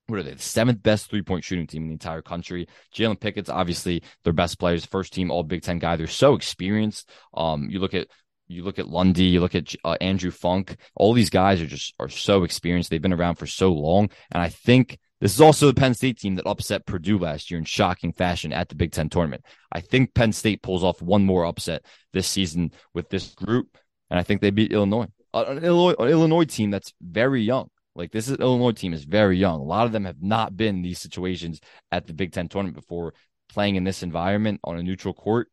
What 0.08 0.20
are 0.20 0.22
they? 0.22 0.34
The 0.34 0.42
seventh 0.42 0.82
best 0.82 1.10
three 1.10 1.22
point 1.22 1.44
shooting 1.44 1.66
team 1.66 1.82
in 1.82 1.88
the 1.88 1.92
entire 1.92 2.22
country. 2.22 2.66
Jalen 2.94 3.20
Pickett's 3.20 3.50
obviously 3.50 4.02
their 4.24 4.32
best 4.32 4.58
players, 4.58 4.86
first 4.86 5.12
team 5.12 5.30
All 5.30 5.42
Big 5.42 5.62
Ten 5.62 5.78
guy. 5.78 5.96
They're 5.96 6.06
so 6.06 6.34
experienced. 6.34 7.10
Um, 7.34 7.68
you 7.68 7.78
look 7.78 7.94
at 7.94 8.08
you 8.48 8.64
look 8.64 8.78
at 8.78 8.88
Lundy, 8.88 9.24
you 9.24 9.40
look 9.40 9.54
at 9.54 9.74
uh, 9.84 9.96
Andrew 10.00 10.30
Funk. 10.30 10.76
All 10.96 11.12
these 11.12 11.30
guys 11.30 11.60
are 11.60 11.66
just 11.66 11.94
are 12.00 12.08
so 12.08 12.44
experienced. 12.44 12.90
They've 12.90 13.00
been 13.00 13.12
around 13.12 13.36
for 13.36 13.46
so 13.46 13.72
long, 13.72 14.10
and 14.32 14.42
I 14.42 14.48
think 14.48 14.98
this 15.20 15.34
is 15.34 15.40
also 15.40 15.66
the 15.66 15.74
Penn 15.74 15.94
State 15.94 16.18
team 16.18 16.36
that 16.36 16.46
upset 16.46 16.86
Purdue 16.86 17.18
last 17.18 17.50
year 17.50 17.58
in 17.58 17.64
shocking 17.64 18.12
fashion 18.12 18.52
at 18.52 18.68
the 18.68 18.74
Big 18.74 18.92
Ten 18.92 19.08
tournament. 19.08 19.44
I 19.70 19.80
think 19.80 20.14
Penn 20.14 20.32
State 20.32 20.62
pulls 20.62 20.84
off 20.84 21.02
one 21.02 21.24
more 21.24 21.44
upset 21.44 21.84
this 22.12 22.26
season 22.26 22.72
with 22.94 23.10
this 23.10 23.34
group, 23.34 23.76
and 24.10 24.18
I 24.18 24.22
think 24.22 24.40
they 24.40 24.50
beat 24.50 24.72
Illinois. 24.72 25.08
Uh, 25.34 25.44
an 25.48 25.64
Illinois, 25.64 25.94
an 25.98 26.08
Illinois 26.08 26.44
team 26.44 26.70
that's 26.70 26.94
very 27.02 27.42
young. 27.42 27.68
Like 27.94 28.12
this 28.12 28.28
is 28.28 28.38
Illinois 28.38 28.72
team 28.72 28.94
is 28.94 29.04
very 29.04 29.36
young. 29.36 29.60
A 29.60 29.64
lot 29.64 29.86
of 29.86 29.92
them 29.92 30.04
have 30.04 30.22
not 30.22 30.56
been 30.56 30.76
in 30.76 30.82
these 30.82 31.00
situations 31.00 31.60
at 31.90 32.06
the 32.06 32.14
Big 32.14 32.32
Ten 32.32 32.48
tournament 32.48 32.76
before, 32.76 33.12
playing 33.48 33.74
in 33.74 33.84
this 33.84 34.02
environment 34.02 34.60
on 34.62 34.78
a 34.78 34.82
neutral 34.82 35.14
court. 35.14 35.48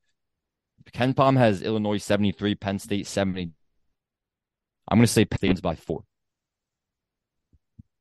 KenPom 0.93 1.37
has 1.37 1.61
Illinois 1.61 1.97
73, 1.97 2.55
Penn 2.55 2.79
State 2.79 3.07
70. 3.07 3.51
I'm 4.87 4.97
going 4.97 5.05
to 5.05 5.11
say 5.11 5.25
Penn 5.25 5.37
State's 5.37 5.61
by 5.61 5.75
four. 5.75 6.03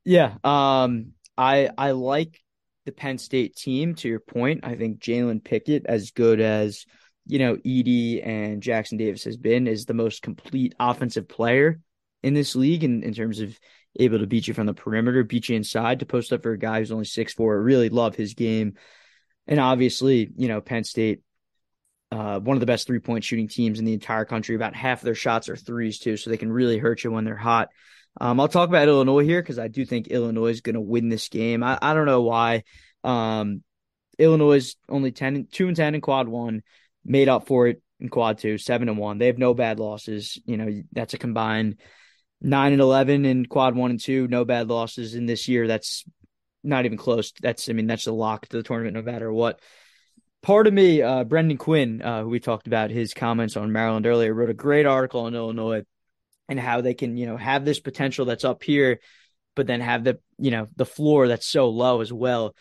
Yeah. 0.04 0.34
Um, 0.44 1.12
I, 1.36 1.70
I 1.76 1.92
like 1.92 2.40
the 2.84 2.92
Penn 2.92 3.18
State 3.18 3.56
team 3.56 3.94
to 3.96 4.08
your 4.08 4.20
point. 4.20 4.60
I 4.64 4.76
think 4.76 5.00
Jalen 5.00 5.42
Pickett, 5.42 5.86
as 5.86 6.10
good 6.10 6.40
as, 6.40 6.84
you 7.26 7.38
know, 7.38 7.56
Edey 7.56 8.24
and 8.26 8.62
Jackson 8.62 8.98
Davis 8.98 9.24
has 9.24 9.36
been, 9.36 9.66
is 9.66 9.86
the 9.86 9.94
most 9.94 10.22
complete 10.22 10.74
offensive 10.78 11.28
player 11.28 11.80
in 12.22 12.34
this 12.34 12.54
league 12.54 12.84
in, 12.84 13.02
in 13.02 13.14
terms 13.14 13.40
of 13.40 13.58
able 13.96 14.18
to 14.18 14.26
beat 14.26 14.46
you 14.46 14.54
from 14.54 14.66
the 14.66 14.74
perimeter, 14.74 15.24
beat 15.24 15.48
you 15.48 15.56
inside 15.56 16.00
to 16.00 16.06
post 16.06 16.32
up 16.32 16.42
for 16.42 16.52
a 16.52 16.58
guy 16.58 16.78
who's 16.78 16.92
only 16.92 17.04
six 17.04 17.32
four. 17.32 17.60
Really 17.60 17.88
love 17.88 18.14
his 18.14 18.34
game. 18.34 18.74
And 19.46 19.60
obviously, 19.60 20.30
you 20.36 20.48
know, 20.48 20.60
Penn 20.60 20.84
State 20.84 21.20
uh, 22.14 22.38
one 22.38 22.56
of 22.56 22.60
the 22.60 22.66
best 22.66 22.86
three 22.86 23.00
point 23.00 23.24
shooting 23.24 23.48
teams 23.48 23.80
in 23.80 23.84
the 23.84 23.92
entire 23.92 24.24
country. 24.24 24.54
About 24.54 24.76
half 24.76 25.00
of 25.00 25.04
their 25.04 25.16
shots 25.16 25.48
are 25.48 25.56
threes 25.56 25.98
too, 25.98 26.16
so 26.16 26.30
they 26.30 26.36
can 26.36 26.52
really 26.52 26.78
hurt 26.78 27.02
you 27.02 27.10
when 27.10 27.24
they're 27.24 27.34
hot. 27.34 27.70
Um, 28.20 28.38
I'll 28.38 28.46
talk 28.46 28.68
about 28.68 28.86
Illinois 28.86 29.24
here 29.24 29.42
because 29.42 29.58
I 29.58 29.66
do 29.66 29.84
think 29.84 30.06
Illinois 30.06 30.52
is 30.52 30.60
going 30.60 30.74
to 30.74 30.80
win 30.80 31.08
this 31.08 31.28
game. 31.28 31.64
I, 31.64 31.76
I 31.82 31.92
don't 31.92 32.06
know 32.06 32.22
why. 32.22 32.62
Um, 33.02 33.64
Illinois 34.16 34.58
is 34.58 34.76
only 34.88 35.10
10 35.10 35.48
2 35.50 35.66
and 35.66 35.76
10 35.76 35.96
in 35.96 36.00
quad 36.00 36.28
one, 36.28 36.62
made 37.04 37.28
up 37.28 37.48
for 37.48 37.66
it 37.66 37.82
in 37.98 38.08
quad 38.08 38.38
two, 38.38 38.58
7 38.58 38.88
and 38.88 38.96
1. 38.96 39.18
They 39.18 39.26
have 39.26 39.38
no 39.38 39.52
bad 39.52 39.80
losses. 39.80 40.40
You 40.44 40.56
know, 40.56 40.82
that's 40.92 41.14
a 41.14 41.18
combined 41.18 41.80
9 42.40 42.72
and 42.72 42.80
11 42.80 43.24
in 43.24 43.46
quad 43.46 43.74
one 43.74 43.90
and 43.90 43.98
two, 43.98 44.28
no 44.28 44.44
bad 44.44 44.68
losses 44.68 45.16
in 45.16 45.26
this 45.26 45.48
year. 45.48 45.66
That's 45.66 46.04
not 46.62 46.84
even 46.84 46.96
close. 46.96 47.32
That's, 47.42 47.68
I 47.68 47.72
mean, 47.72 47.88
that's 47.88 48.06
a 48.06 48.12
lock 48.12 48.46
to 48.46 48.56
the 48.56 48.62
tournament 48.62 48.94
no 48.94 49.02
matter 49.02 49.32
what 49.32 49.58
part 50.44 50.66
of 50.66 50.74
me, 50.74 51.00
uh, 51.00 51.24
Brendan 51.24 51.56
Quinn, 51.56 52.02
uh, 52.02 52.22
who 52.22 52.28
we 52.28 52.38
talked 52.38 52.66
about 52.66 52.90
his 52.90 53.14
comments 53.14 53.56
on 53.56 53.72
Maryland 53.72 54.06
earlier, 54.06 54.32
wrote 54.32 54.50
a 54.50 54.54
great 54.54 54.84
article 54.84 55.22
on 55.22 55.34
Illinois 55.34 55.84
and 56.50 56.60
how 56.60 56.82
they 56.82 56.92
can, 56.92 57.16
you 57.16 57.26
know, 57.26 57.38
have 57.38 57.64
this 57.64 57.80
potential 57.80 58.26
that's 58.26 58.44
up 58.44 58.62
here, 58.62 59.00
but 59.56 59.66
then 59.66 59.80
have 59.80 60.04
the, 60.04 60.20
you 60.38 60.50
know, 60.50 60.68
the 60.76 60.84
floor 60.84 61.28
that's 61.28 61.46
so 61.46 61.70
low 61.70 62.02
as 62.02 62.12
well. 62.12 62.54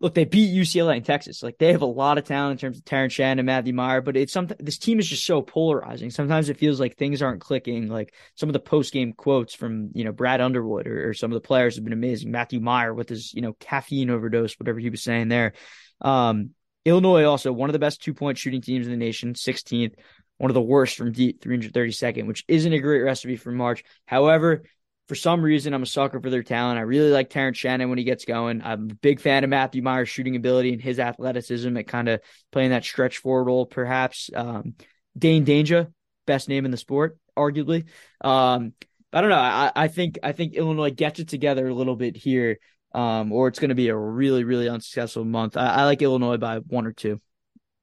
Look, 0.00 0.14
they 0.14 0.24
beat 0.24 0.54
UCLA 0.54 0.96
in 0.96 1.02
Texas. 1.02 1.42
Like 1.42 1.58
they 1.58 1.72
have 1.72 1.82
a 1.82 1.86
lot 1.86 2.16
of 2.16 2.24
talent 2.24 2.52
in 2.52 2.58
terms 2.58 2.78
of 2.78 2.84
Terrence 2.86 3.12
Shannon, 3.12 3.40
and 3.40 3.46
Matthew 3.46 3.74
Mayer, 3.74 4.00
but 4.00 4.16
it's 4.16 4.32
something. 4.32 4.56
This 4.60 4.78
team 4.78 4.98
is 4.98 5.08
just 5.08 5.24
so 5.24 5.40
polarizing. 5.40 6.10
Sometimes 6.10 6.48
it 6.48 6.58
feels 6.58 6.80
like 6.80 6.96
things 6.96 7.22
aren't 7.22 7.40
clicking. 7.40 7.88
Like 7.88 8.14
some 8.34 8.48
of 8.48 8.52
the 8.52 8.60
post 8.60 8.92
game 8.92 9.14
quotes 9.14 9.54
from 9.54 9.90
you 9.94 10.04
know 10.04 10.12
Brad 10.12 10.42
Underwood 10.42 10.86
or, 10.86 11.10
or 11.10 11.14
some 11.14 11.32
of 11.32 11.34
the 11.34 11.46
players 11.46 11.76
have 11.76 11.84
been 11.84 11.94
amazing. 11.94 12.30
Matthew 12.30 12.60
Mayer 12.60 12.92
with 12.92 13.08
his 13.08 13.32
you 13.32 13.40
know 13.40 13.54
caffeine 13.54 14.10
overdose, 14.10 14.58
whatever 14.58 14.78
he 14.78 14.90
was 14.90 15.02
saying 15.02 15.28
there. 15.28 15.54
Um, 16.02 16.50
Illinois 16.86 17.24
also 17.24 17.52
one 17.52 17.68
of 17.68 17.72
the 17.72 17.80
best 17.80 18.02
two 18.02 18.14
point 18.14 18.38
shooting 18.38 18.62
teams 18.62 18.86
in 18.86 18.92
the 18.92 18.96
nation, 18.96 19.34
16th, 19.34 19.94
one 20.38 20.50
of 20.50 20.54
the 20.54 20.62
worst 20.62 20.96
from 20.96 21.12
deep, 21.12 21.42
332nd, 21.42 22.26
which 22.26 22.44
isn't 22.46 22.72
a 22.72 22.78
great 22.78 23.00
recipe 23.00 23.36
for 23.36 23.50
March. 23.50 23.82
However, 24.06 24.62
for 25.08 25.16
some 25.16 25.42
reason, 25.42 25.74
I'm 25.74 25.82
a 25.82 25.86
sucker 25.86 26.20
for 26.20 26.30
their 26.30 26.44
talent. 26.44 26.78
I 26.78 26.82
really 26.82 27.10
like 27.10 27.28
Terrence 27.28 27.58
Shannon 27.58 27.88
when 27.88 27.98
he 27.98 28.04
gets 28.04 28.24
going. 28.24 28.62
I'm 28.62 28.90
a 28.90 28.94
big 28.94 29.20
fan 29.20 29.42
of 29.42 29.50
Matthew 29.50 29.82
Mayer's 29.82 30.08
shooting 30.08 30.36
ability 30.36 30.72
and 30.72 30.82
his 30.82 31.00
athleticism 31.00 31.76
at 31.76 31.88
kind 31.88 32.08
of 32.08 32.20
playing 32.52 32.70
that 32.70 32.84
stretch 32.84 33.18
forward 33.18 33.44
role, 33.44 33.66
perhaps. 33.66 34.30
Um, 34.34 34.74
Dain 35.18 35.44
Dainja, 35.44 35.92
best 36.26 36.48
name 36.48 36.64
in 36.64 36.70
the 36.70 36.76
sport, 36.76 37.18
arguably. 37.36 37.84
Um, 38.20 38.74
I 39.12 39.20
don't 39.20 39.30
know. 39.30 39.36
I, 39.36 39.72
I 39.74 39.88
think 39.88 40.18
I 40.22 40.32
think 40.32 40.54
Illinois 40.54 40.90
gets 40.90 41.18
it 41.20 41.28
together 41.28 41.66
a 41.66 41.74
little 41.74 41.96
bit 41.96 42.16
here 42.16 42.58
um, 42.96 43.30
or 43.30 43.46
it's 43.46 43.58
going 43.58 43.68
to 43.68 43.74
be 43.74 43.88
a 43.88 43.96
really, 43.96 44.42
really 44.42 44.70
unsuccessful 44.70 45.22
month. 45.22 45.56
I, 45.56 45.66
I, 45.66 45.84
like 45.84 46.00
Illinois 46.00 46.38
by 46.38 46.58
one 46.58 46.86
or 46.86 46.92
two. 46.92 47.20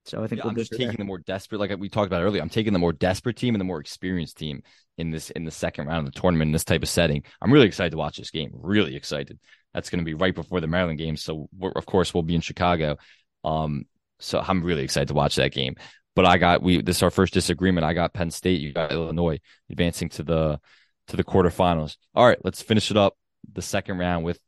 So 0.06 0.24
I 0.24 0.28
think 0.28 0.42
yeah, 0.42 0.50
I'm 0.50 0.56
just 0.56 0.72
taking 0.72 0.88
there. 0.88 0.96
the 0.98 1.04
more 1.06 1.20
desperate, 1.20 1.60
like 1.60 1.72
we 1.78 1.88
talked 1.88 2.08
about 2.08 2.24
earlier. 2.24 2.42
I'm 2.42 2.50
taking 2.50 2.74
the 2.74 2.80
more 2.80 2.92
desperate 2.92 3.38
team 3.38 3.54
and 3.54 3.62
the 3.62 3.66
more 3.66 3.80
experienced 3.80 4.38
team 4.38 4.64
in 4.98 5.12
this 5.12 5.30
in 5.30 5.46
the 5.46 5.52
second 5.52 5.86
round 5.86 6.08
of 6.08 6.14
the 6.14 6.20
tournament 6.20 6.50
in 6.50 6.52
this 6.52 6.66
type 6.66 6.82
of 6.82 6.90
setting. 6.90 7.24
I'm 7.42 7.54
really 7.54 7.68
excited 7.68 7.92
to 7.92 7.98
watch 7.98 8.18
this 8.18 8.32
game. 8.32 8.50
Really 8.54 8.96
excited. 8.96 9.40
That's 9.74 9.92
going 9.92 10.00
to 10.00 10.06
be 10.06 10.16
right 10.16 10.34
before 10.34 10.60
the 10.60 10.68
Maryland 10.68 10.98
game, 10.98 11.16
so 11.16 11.48
of 11.76 11.86
course 11.86 12.14
we'll 12.14 12.24
be 12.24 12.36
in 12.36 12.42
Chicago. 12.42 12.98
Um, 13.46 13.86
so 14.20 14.44
I'm 14.46 14.64
really 14.64 14.84
excited 14.84 15.10
to 15.10 15.14
watch 15.14 15.36
that 15.36 15.54
game. 15.54 15.76
But 16.16 16.26
I 16.26 16.38
got 16.38 16.64
we 16.64 16.82
this 16.82 16.98
is 16.98 17.04
our 17.04 17.12
first 17.12 17.34
disagreement. 17.34 17.86
I 17.86 17.94
got 17.94 18.14
Penn 18.14 18.32
State. 18.32 18.62
You 18.62 18.74
got 18.74 18.92
Illinois 18.92 19.40
advancing 19.70 20.10
to 20.10 20.24
the 20.24 20.60
to 21.08 21.18
the 21.18 21.24
quarterfinals. 21.24 21.98
All 22.16 22.26
right, 22.26 22.44
let's 22.44 22.64
finish 22.64 22.90
it 22.90 22.98
up 22.98 23.16
the 23.54 23.62
second 23.62 24.00
round 24.00 24.26
with 24.26 24.40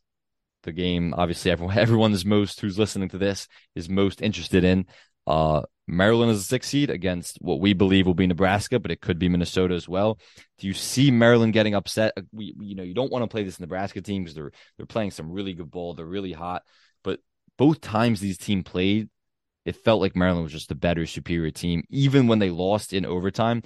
the 0.66 0.74
game 0.74 1.13
obviously 1.18 1.51
everyone 1.51 1.78
everyone 1.78 2.11
is 2.11 2.26
most 2.26 2.59
who's 2.59 2.78
listening 2.78 3.09
to 3.09 3.18
this 3.18 3.47
is 3.76 3.89
most 3.89 4.22
interested 4.22 4.63
in 4.63 4.86
uh 5.28 5.61
Maryland 5.88 6.32
is 6.32 6.39
a 6.39 6.43
six 6.43 6.68
seed 6.68 6.89
against 6.89 7.38
what 7.41 7.59
we 7.59 7.74
believe 7.74 8.07
will 8.07 8.16
be 8.16 8.28
Nebraska, 8.28 8.80
but 8.80 8.91
it 8.91 9.01
could 9.01 9.20
be 9.20 9.30
Minnesota 9.30 9.76
as 9.76 9.88
well. 9.88 10.20
Do 10.57 10.68
you 10.68 10.74
see 10.74 11.11
Maryland 11.11 11.53
getting 11.53 11.76
upset? 11.76 12.13
Uh, 12.18 12.22
we, 12.32 12.55
you 12.59 12.76
know, 12.76 12.84
you 12.84 12.95
don't 12.95 13.11
want 13.11 13.24
to 13.24 13.28
play 13.28 13.43
this 13.43 13.59
Nebraska 13.59 14.01
team 14.01 14.24
because 14.24 14.36
they're 14.36 14.51
they're 14.78 14.86
playing 14.88 15.11
some 15.11 15.32
really 15.32 15.53
good 15.53 15.70
ball. 15.70 15.93
They're 15.93 16.05
really 16.05 16.34
hot, 16.34 16.63
but 17.03 17.20
both 17.57 17.82
times 17.82 18.20
these 18.20 18.38
team 18.38 18.63
played, 18.63 19.09
it 19.66 19.76
felt 19.76 20.01
like 20.01 20.16
Maryland 20.16 20.43
was 20.43 20.53
just 20.53 20.70
the 20.70 20.76
better, 20.76 21.05
superior 21.05 21.51
team. 21.51 21.84
Even 21.89 22.28
when 22.28 22.39
they 22.39 22.49
lost 22.49 22.91
in 22.91 23.05
overtime, 23.05 23.61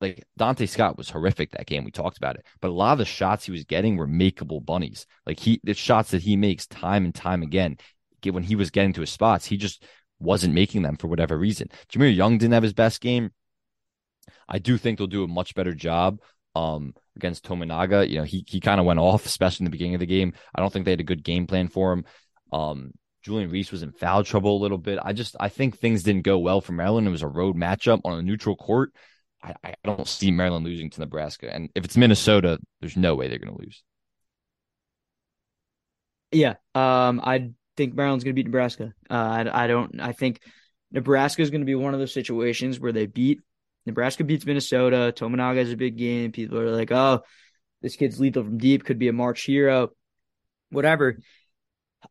like 0.00 0.26
Donta 0.38 0.68
Scott 0.68 0.98
was 0.98 1.10
horrific 1.10 1.52
that 1.52 1.66
game. 1.66 1.84
We 1.84 1.90
talked 1.90 2.18
about 2.18 2.36
it, 2.36 2.44
but 2.60 2.68
a 2.68 2.74
lot 2.74 2.92
of 2.92 2.98
the 2.98 3.04
shots 3.04 3.44
he 3.44 3.52
was 3.52 3.64
getting 3.64 3.96
were 3.96 4.06
makeable 4.06 4.64
bunnies. 4.64 5.06
Like 5.24 5.40
he, 5.40 5.60
the 5.64 5.74
shots 5.74 6.10
that 6.10 6.22
he 6.22 6.36
makes 6.36 6.66
time 6.66 7.04
and 7.04 7.14
time 7.14 7.42
again, 7.42 7.78
when 8.24 8.42
he 8.42 8.56
was 8.56 8.70
getting 8.70 8.92
to 8.94 9.00
his 9.02 9.10
spots, 9.10 9.46
he 9.46 9.56
just 9.56 9.82
wasn't 10.18 10.54
making 10.54 10.82
them 10.82 10.96
for 10.96 11.06
whatever 11.06 11.38
reason. 11.38 11.68
Jahmir 11.92 12.14
Young 12.14 12.38
didn't 12.38 12.54
have 12.54 12.62
his 12.62 12.72
best 12.72 13.00
game. 13.00 13.30
I 14.48 14.58
do 14.58 14.78
think 14.78 14.98
they'll 14.98 15.06
do 15.06 15.24
a 15.24 15.28
much 15.28 15.54
better 15.54 15.74
job 15.74 16.20
um, 16.54 16.94
against 17.14 17.44
Tominaga. 17.44 18.08
You 18.08 18.18
know, 18.18 18.24
he 18.24 18.44
he 18.46 18.60
kind 18.60 18.80
of 18.80 18.86
went 18.86 18.98
off, 18.98 19.26
especially 19.26 19.64
in 19.64 19.66
the 19.66 19.70
beginning 19.70 19.94
of 19.94 20.00
the 20.00 20.06
game. 20.06 20.32
I 20.54 20.60
don't 20.60 20.72
think 20.72 20.84
they 20.84 20.92
had 20.92 21.00
a 21.00 21.04
good 21.04 21.22
game 21.22 21.46
plan 21.46 21.68
for 21.68 21.92
him. 21.92 22.04
Um, 22.52 22.92
Julian 23.22 23.50
Reese 23.50 23.72
was 23.72 23.82
in 23.82 23.92
foul 23.92 24.24
trouble 24.24 24.56
a 24.56 24.62
little 24.62 24.78
bit. 24.78 24.98
I 25.02 25.12
just 25.12 25.36
I 25.40 25.48
think 25.48 25.78
things 25.78 26.02
didn't 26.02 26.22
go 26.22 26.38
well 26.38 26.60
for 26.60 26.72
Maryland. 26.72 27.06
It 27.06 27.10
was 27.10 27.22
a 27.22 27.28
road 27.28 27.56
matchup 27.56 28.00
on 28.04 28.18
a 28.18 28.22
neutral 28.22 28.56
court. 28.56 28.92
I, 29.46 29.54
I 29.68 29.74
don't 29.84 30.08
see 30.08 30.30
Maryland 30.30 30.64
losing 30.64 30.90
to 30.90 31.00
Nebraska. 31.00 31.52
And 31.52 31.70
if 31.74 31.84
it's 31.84 31.96
Minnesota, 31.96 32.58
there's 32.80 32.96
no 32.96 33.14
way 33.14 33.28
they're 33.28 33.38
going 33.38 33.54
to 33.54 33.62
lose. 33.62 33.82
Yeah, 36.32 36.54
um, 36.74 37.20
I 37.22 37.50
think 37.76 37.94
Maryland's 37.94 38.24
going 38.24 38.34
to 38.34 38.36
beat 38.36 38.46
Nebraska. 38.46 38.92
Uh, 39.08 39.14
I, 39.14 39.64
I 39.64 39.66
don't. 39.66 40.00
I 40.00 40.12
think 40.12 40.40
Nebraska 40.90 41.42
is 41.42 41.50
going 41.50 41.60
to 41.60 41.66
be 41.66 41.76
one 41.76 41.94
of 41.94 42.00
those 42.00 42.12
situations 42.12 42.80
where 42.80 42.92
they 42.92 43.06
beat 43.06 43.40
Nebraska 43.86 44.24
beats 44.24 44.44
Minnesota. 44.44 45.12
Tominaga 45.16 45.58
has 45.58 45.72
a 45.72 45.76
big 45.76 45.96
game. 45.96 46.32
People 46.32 46.58
are 46.58 46.70
like, 46.70 46.90
"Oh, 46.90 47.20
this 47.80 47.96
kid's 47.96 48.18
lethal 48.18 48.42
from 48.42 48.58
deep. 48.58 48.84
Could 48.84 48.98
be 48.98 49.08
a 49.08 49.12
March 49.12 49.42
hero." 49.42 49.90
Whatever. 50.70 51.18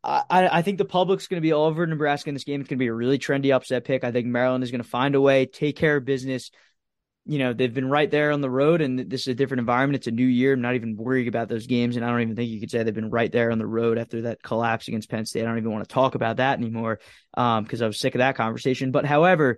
I, 0.03 0.49
I 0.51 0.61
think 0.61 0.77
the 0.77 0.85
public's 0.85 1.27
going 1.27 1.41
to 1.41 1.45
be 1.45 1.53
all 1.53 1.65
over 1.65 1.85
Nebraska 1.85 2.29
in 2.29 2.35
this 2.35 2.43
game. 2.43 2.61
It's 2.61 2.69
going 2.69 2.77
to 2.77 2.83
be 2.83 2.87
a 2.87 2.93
really 2.93 3.19
trendy 3.19 3.53
upset 3.53 3.85
pick. 3.85 4.03
I 4.03 4.11
think 4.11 4.27
Maryland 4.27 4.63
is 4.63 4.71
going 4.71 4.83
to 4.83 4.87
find 4.87 5.15
a 5.15 5.21
way, 5.21 5.45
take 5.45 5.77
care 5.77 5.97
of 5.97 6.05
business 6.05 6.51
you 7.25 7.39
know, 7.39 7.53
they've 7.53 7.73
been 7.73 7.89
right 7.89 8.09
there 8.09 8.31
on 8.31 8.41
the 8.41 8.49
road 8.49 8.81
and 8.81 8.99
this 8.99 9.21
is 9.21 9.27
a 9.29 9.33
different 9.33 9.59
environment. 9.59 9.97
It's 9.97 10.07
a 10.07 10.11
new 10.11 10.25
year. 10.25 10.53
I'm 10.53 10.61
not 10.61 10.75
even 10.75 10.95
worried 10.95 11.27
about 11.27 11.49
those 11.49 11.65
games. 11.65 11.95
And 11.95 12.05
I 12.05 12.09
don't 12.09 12.21
even 12.21 12.35
think 12.35 12.51
you 12.51 12.59
could 12.59 12.69
say 12.69 12.83
they've 12.83 12.93
been 12.93 13.09
right 13.09 13.31
there 13.31 13.51
on 13.51 13.57
the 13.57 13.65
road 13.65 13.97
after 13.97 14.23
that 14.23 14.43
collapse 14.43 14.87
against 14.87 15.09
Penn 15.09 15.25
State. 15.25 15.41
I 15.41 15.45
don't 15.45 15.57
even 15.57 15.71
want 15.71 15.87
to 15.87 15.93
talk 15.93 16.13
about 16.13 16.37
that 16.37 16.59
anymore 16.59 16.99
because 17.33 17.81
um, 17.81 17.83
I 17.83 17.87
was 17.87 17.99
sick 17.99 18.13
of 18.13 18.19
that 18.19 18.35
conversation. 18.35 18.91
But 18.91 19.05
however, 19.05 19.57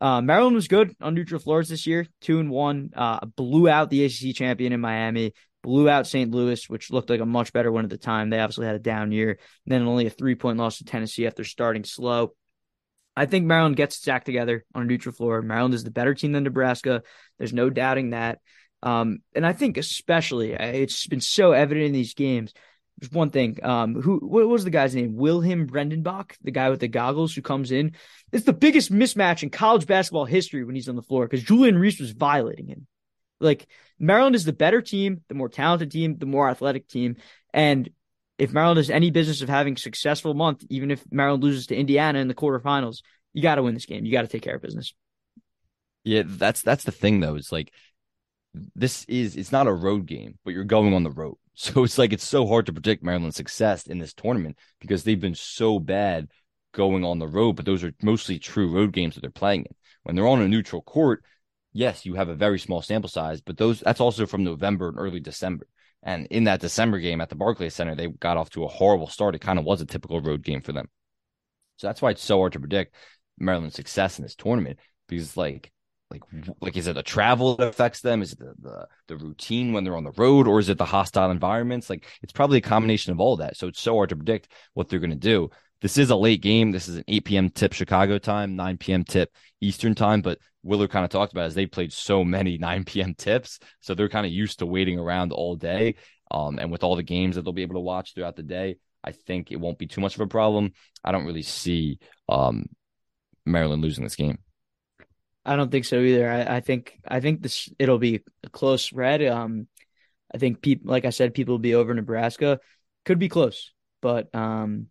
uh, 0.00 0.20
Maryland 0.20 0.54
was 0.54 0.68
good 0.68 0.94
on 1.00 1.14
neutral 1.14 1.40
floors 1.40 1.68
this 1.68 1.86
year, 1.86 2.06
two 2.20 2.38
and 2.38 2.48
one, 2.48 2.90
uh, 2.96 3.26
blew 3.26 3.68
out 3.68 3.90
the 3.90 4.04
ACC 4.04 4.34
champion 4.34 4.72
in 4.72 4.80
Miami, 4.80 5.34
blew 5.62 5.90
out 5.90 6.06
St. 6.06 6.30
Louis, 6.30 6.68
which 6.70 6.90
looked 6.90 7.10
like 7.10 7.20
a 7.20 7.26
much 7.26 7.52
better 7.52 7.70
one 7.70 7.84
at 7.84 7.90
the 7.90 7.98
time. 7.98 8.30
They 8.30 8.38
obviously 8.38 8.66
had 8.66 8.76
a 8.76 8.80
down 8.80 9.12
year, 9.12 9.30
and 9.30 9.72
then 9.72 9.82
only 9.82 10.06
a 10.06 10.10
three 10.10 10.36
point 10.36 10.58
loss 10.58 10.78
to 10.78 10.84
Tennessee 10.84 11.26
after 11.26 11.44
starting 11.44 11.84
slow. 11.84 12.32
I 13.20 13.26
think 13.26 13.44
Maryland 13.44 13.76
gets 13.76 13.98
its 13.98 14.08
act 14.08 14.24
together 14.24 14.64
on 14.74 14.80
a 14.80 14.86
neutral 14.86 15.14
floor. 15.14 15.42
Maryland 15.42 15.74
is 15.74 15.84
the 15.84 15.90
better 15.90 16.14
team 16.14 16.32
than 16.32 16.44
Nebraska. 16.44 17.02
There's 17.38 17.52
no 17.52 17.68
doubting 17.68 18.10
that. 18.10 18.38
Um, 18.82 19.18
and 19.34 19.44
I 19.44 19.52
think 19.52 19.76
especially 19.76 20.52
it's 20.52 21.06
been 21.06 21.20
so 21.20 21.52
evident 21.52 21.84
in 21.84 21.92
these 21.92 22.14
games. 22.14 22.54
There's 22.96 23.12
one 23.12 23.28
thing. 23.28 23.62
Um, 23.62 24.00
who 24.00 24.20
what 24.20 24.48
was 24.48 24.64
the 24.64 24.70
guy's 24.70 24.94
name? 24.94 25.16
Wilhelm 25.16 25.66
Breidenbach, 25.66 26.32
the 26.40 26.50
guy 26.50 26.70
with 26.70 26.80
the 26.80 26.88
goggles 26.88 27.34
who 27.34 27.42
comes 27.42 27.72
in. 27.72 27.94
It's 28.32 28.46
the 28.46 28.54
biggest 28.54 28.90
mismatch 28.90 29.42
in 29.42 29.50
college 29.50 29.86
basketball 29.86 30.24
history 30.24 30.64
when 30.64 30.74
he's 30.74 30.88
on 30.88 30.96
the 30.96 31.02
floor 31.02 31.26
because 31.26 31.44
Julian 31.44 31.76
Reese 31.76 32.00
was 32.00 32.12
violating 32.12 32.68
him. 32.68 32.86
Like 33.38 33.66
Maryland 33.98 34.34
is 34.34 34.46
the 34.46 34.54
better 34.54 34.80
team, 34.80 35.20
the 35.28 35.34
more 35.34 35.50
talented 35.50 35.90
team, 35.90 36.16
the 36.16 36.24
more 36.24 36.48
athletic 36.48 36.88
team, 36.88 37.16
and 37.52 37.90
if 38.40 38.52
Maryland 38.52 38.78
has 38.78 38.90
any 38.90 39.10
business 39.10 39.42
of 39.42 39.48
having 39.48 39.76
successful 39.76 40.32
month, 40.34 40.64
even 40.70 40.90
if 40.90 41.04
Maryland 41.10 41.42
loses 41.42 41.66
to 41.66 41.76
Indiana 41.76 42.18
in 42.20 42.28
the 42.28 42.34
quarterfinals, 42.34 43.02
you 43.34 43.42
got 43.42 43.56
to 43.56 43.62
win 43.62 43.74
this 43.74 43.86
game. 43.86 44.04
You 44.04 44.12
got 44.12 44.22
to 44.22 44.28
take 44.28 44.42
care 44.42 44.56
of 44.56 44.62
business. 44.62 44.94
Yeah, 46.04 46.22
that's 46.24 46.62
that's 46.62 46.84
the 46.84 46.92
thing 46.92 47.20
though. 47.20 47.36
It's 47.36 47.52
like 47.52 47.72
this 48.74 49.04
is 49.04 49.36
it's 49.36 49.52
not 49.52 49.66
a 49.66 49.72
road 49.72 50.06
game, 50.06 50.38
but 50.44 50.54
you're 50.54 50.64
going 50.64 50.94
on 50.94 51.04
the 51.04 51.10
road. 51.10 51.36
So 51.54 51.84
it's 51.84 51.98
like 51.98 52.14
it's 52.14 52.26
so 52.26 52.46
hard 52.46 52.64
to 52.66 52.72
predict 52.72 53.02
Maryland's 53.02 53.36
success 53.36 53.86
in 53.86 53.98
this 53.98 54.14
tournament 54.14 54.56
because 54.80 55.04
they've 55.04 55.20
been 55.20 55.34
so 55.34 55.78
bad 55.78 56.30
going 56.72 57.04
on 57.04 57.18
the 57.18 57.28
road, 57.28 57.56
but 57.56 57.66
those 57.66 57.84
are 57.84 57.92
mostly 58.00 58.38
true 58.38 58.72
road 58.72 58.92
games 58.92 59.14
that 59.14 59.20
they're 59.20 59.30
playing 59.30 59.66
in. 59.66 59.74
When 60.04 60.16
they're 60.16 60.26
on 60.26 60.40
a 60.40 60.48
neutral 60.48 60.80
court, 60.80 61.22
yes, 61.74 62.06
you 62.06 62.14
have 62.14 62.30
a 62.30 62.34
very 62.34 62.58
small 62.58 62.80
sample 62.80 63.10
size, 63.10 63.42
but 63.42 63.58
those 63.58 63.80
that's 63.80 64.00
also 64.00 64.24
from 64.24 64.42
November 64.42 64.88
and 64.88 64.98
early 64.98 65.20
December. 65.20 65.66
And 66.02 66.26
in 66.26 66.44
that 66.44 66.60
December 66.60 66.98
game 66.98 67.20
at 67.20 67.28
the 67.28 67.34
Barclays 67.34 67.74
Center, 67.74 67.94
they 67.94 68.08
got 68.08 68.36
off 68.36 68.50
to 68.50 68.64
a 68.64 68.68
horrible 68.68 69.06
start. 69.06 69.34
It 69.34 69.40
kind 69.40 69.58
of 69.58 69.64
was 69.64 69.80
a 69.80 69.86
typical 69.86 70.20
road 70.20 70.42
game 70.42 70.62
for 70.62 70.72
them. 70.72 70.88
So 71.76 71.86
that's 71.86 72.00
why 72.00 72.10
it's 72.10 72.24
so 72.24 72.38
hard 72.38 72.52
to 72.52 72.60
predict 72.60 72.94
Maryland's 73.38 73.76
success 73.76 74.18
in 74.18 74.22
this 74.22 74.34
tournament 74.34 74.78
because, 75.08 75.36
like, 75.36 75.72
like, 76.10 76.22
like 76.60 76.76
is 76.76 76.86
it 76.86 76.94
the 76.94 77.02
travel 77.02 77.56
that 77.56 77.68
affects 77.68 78.00
them? 78.00 78.22
Is 78.22 78.32
it 78.32 78.38
the, 78.38 78.54
the, 78.60 78.86
the 79.08 79.16
routine 79.16 79.72
when 79.72 79.84
they're 79.84 79.96
on 79.96 80.04
the 80.04 80.12
road, 80.12 80.48
or 80.48 80.58
is 80.58 80.68
it 80.68 80.78
the 80.78 80.84
hostile 80.84 81.30
environments? 81.30 81.88
Like, 81.88 82.06
it's 82.22 82.32
probably 82.32 82.58
a 82.58 82.62
combination 82.62 83.12
of 83.12 83.20
all 83.20 83.36
that. 83.36 83.56
So 83.56 83.68
it's 83.68 83.80
so 83.80 83.94
hard 83.94 84.08
to 84.08 84.16
predict 84.16 84.50
what 84.74 84.88
they're 84.88 84.98
going 84.98 85.10
to 85.10 85.16
do. 85.16 85.50
This 85.80 85.96
is 85.96 86.10
a 86.10 86.16
late 86.16 86.42
game. 86.42 86.72
This 86.72 86.88
is 86.88 86.96
an 86.96 87.04
8 87.08 87.24
p.m. 87.24 87.50
tip 87.50 87.72
Chicago 87.72 88.18
time, 88.18 88.56
9 88.56 88.76
p.m. 88.76 89.04
tip 89.04 89.34
Eastern 89.60 89.94
time. 89.94 90.20
But 90.20 90.38
Willard 90.62 90.90
kind 90.90 91.04
of 91.04 91.10
talked 91.10 91.32
about 91.32 91.46
as 91.46 91.54
they 91.54 91.66
played 91.66 91.92
so 91.92 92.24
many 92.24 92.58
9 92.58 92.84
p.m. 92.84 93.14
tips, 93.14 93.58
so 93.80 93.94
they're 93.94 94.08
kind 94.08 94.26
of 94.26 94.32
used 94.32 94.58
to 94.58 94.66
waiting 94.66 94.98
around 94.98 95.32
all 95.32 95.56
day. 95.56 95.96
Um, 96.30 96.58
and 96.58 96.70
with 96.70 96.84
all 96.84 96.96
the 96.96 97.02
games 97.02 97.36
that 97.36 97.42
they'll 97.42 97.52
be 97.52 97.62
able 97.62 97.74
to 97.74 97.80
watch 97.80 98.14
throughout 98.14 98.36
the 98.36 98.42
day, 98.42 98.76
I 99.02 99.12
think 99.12 99.50
it 99.50 99.56
won't 99.56 99.78
be 99.78 99.86
too 99.86 100.00
much 100.00 100.14
of 100.14 100.20
a 100.20 100.26
problem. 100.26 100.72
I 101.02 101.12
don't 101.12 101.26
really 101.26 101.42
see 101.42 101.98
um, 102.28 102.66
Maryland 103.46 103.82
losing 103.82 104.04
this 104.04 104.16
game. 104.16 104.38
I 105.44 105.56
don't 105.56 105.70
think 105.70 105.86
so 105.86 106.00
either. 106.00 106.30
I, 106.30 106.56
I 106.56 106.60
think 106.60 106.98
I 107.08 107.20
think 107.20 107.42
this 107.42 107.68
it'll 107.78 107.98
be 107.98 108.20
a 108.44 108.50
close 108.50 108.84
spread. 108.84 109.24
Um, 109.24 109.68
I 110.32 110.38
think 110.38 110.60
people, 110.60 110.90
like 110.90 111.06
I 111.06 111.10
said, 111.10 111.34
people 111.34 111.54
will 111.54 111.60
be 111.60 111.74
over 111.74 111.94
Nebraska. 111.94 112.60
Could 113.06 113.18
be 113.18 113.30
close, 113.30 113.72
but 114.02 114.32
um, 114.34 114.88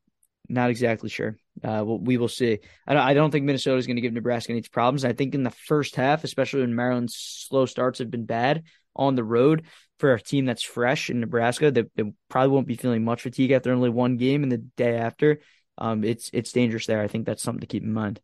not 0.49 0.71
exactly 0.71 1.09
sure. 1.09 1.37
Uh, 1.63 1.83
we 1.85 2.17
will 2.17 2.27
see. 2.27 2.59
I 2.87 2.93
don't, 2.93 3.03
I 3.03 3.13
don't 3.13 3.31
think 3.31 3.45
Minnesota 3.45 3.77
is 3.77 3.85
going 3.85 3.97
to 3.97 4.01
give 4.01 4.13
Nebraska 4.13 4.51
any 4.51 4.61
problems. 4.63 5.05
I 5.05 5.13
think 5.13 5.35
in 5.35 5.43
the 5.43 5.51
first 5.51 5.95
half, 5.95 6.23
especially 6.23 6.61
when 6.61 6.75
Maryland's 6.75 7.15
slow 7.15 7.65
starts 7.65 7.99
have 7.99 8.09
been 8.09 8.25
bad 8.25 8.63
on 8.95 9.15
the 9.15 9.23
road 9.23 9.63
for 9.99 10.13
a 10.13 10.21
team 10.21 10.45
that's 10.45 10.63
fresh 10.63 11.09
in 11.09 11.19
Nebraska, 11.19 11.71
they, 11.71 11.83
they, 11.95 12.11
probably 12.29 12.49
won't 12.49 12.67
be 12.67 12.75
feeling 12.75 13.03
much 13.03 13.21
fatigue 13.21 13.51
after 13.51 13.71
only 13.71 13.89
one 13.89 14.17
game 14.17 14.43
and 14.43 14.51
the 14.51 14.57
day 14.57 14.97
after. 14.97 15.39
Um, 15.77 16.03
it's 16.03 16.29
it's 16.33 16.51
dangerous 16.51 16.87
there. 16.87 17.01
I 17.01 17.07
think 17.07 17.25
that's 17.25 17.43
something 17.43 17.61
to 17.61 17.67
keep 17.67 17.83
in 17.83 17.93
mind. 17.93 18.19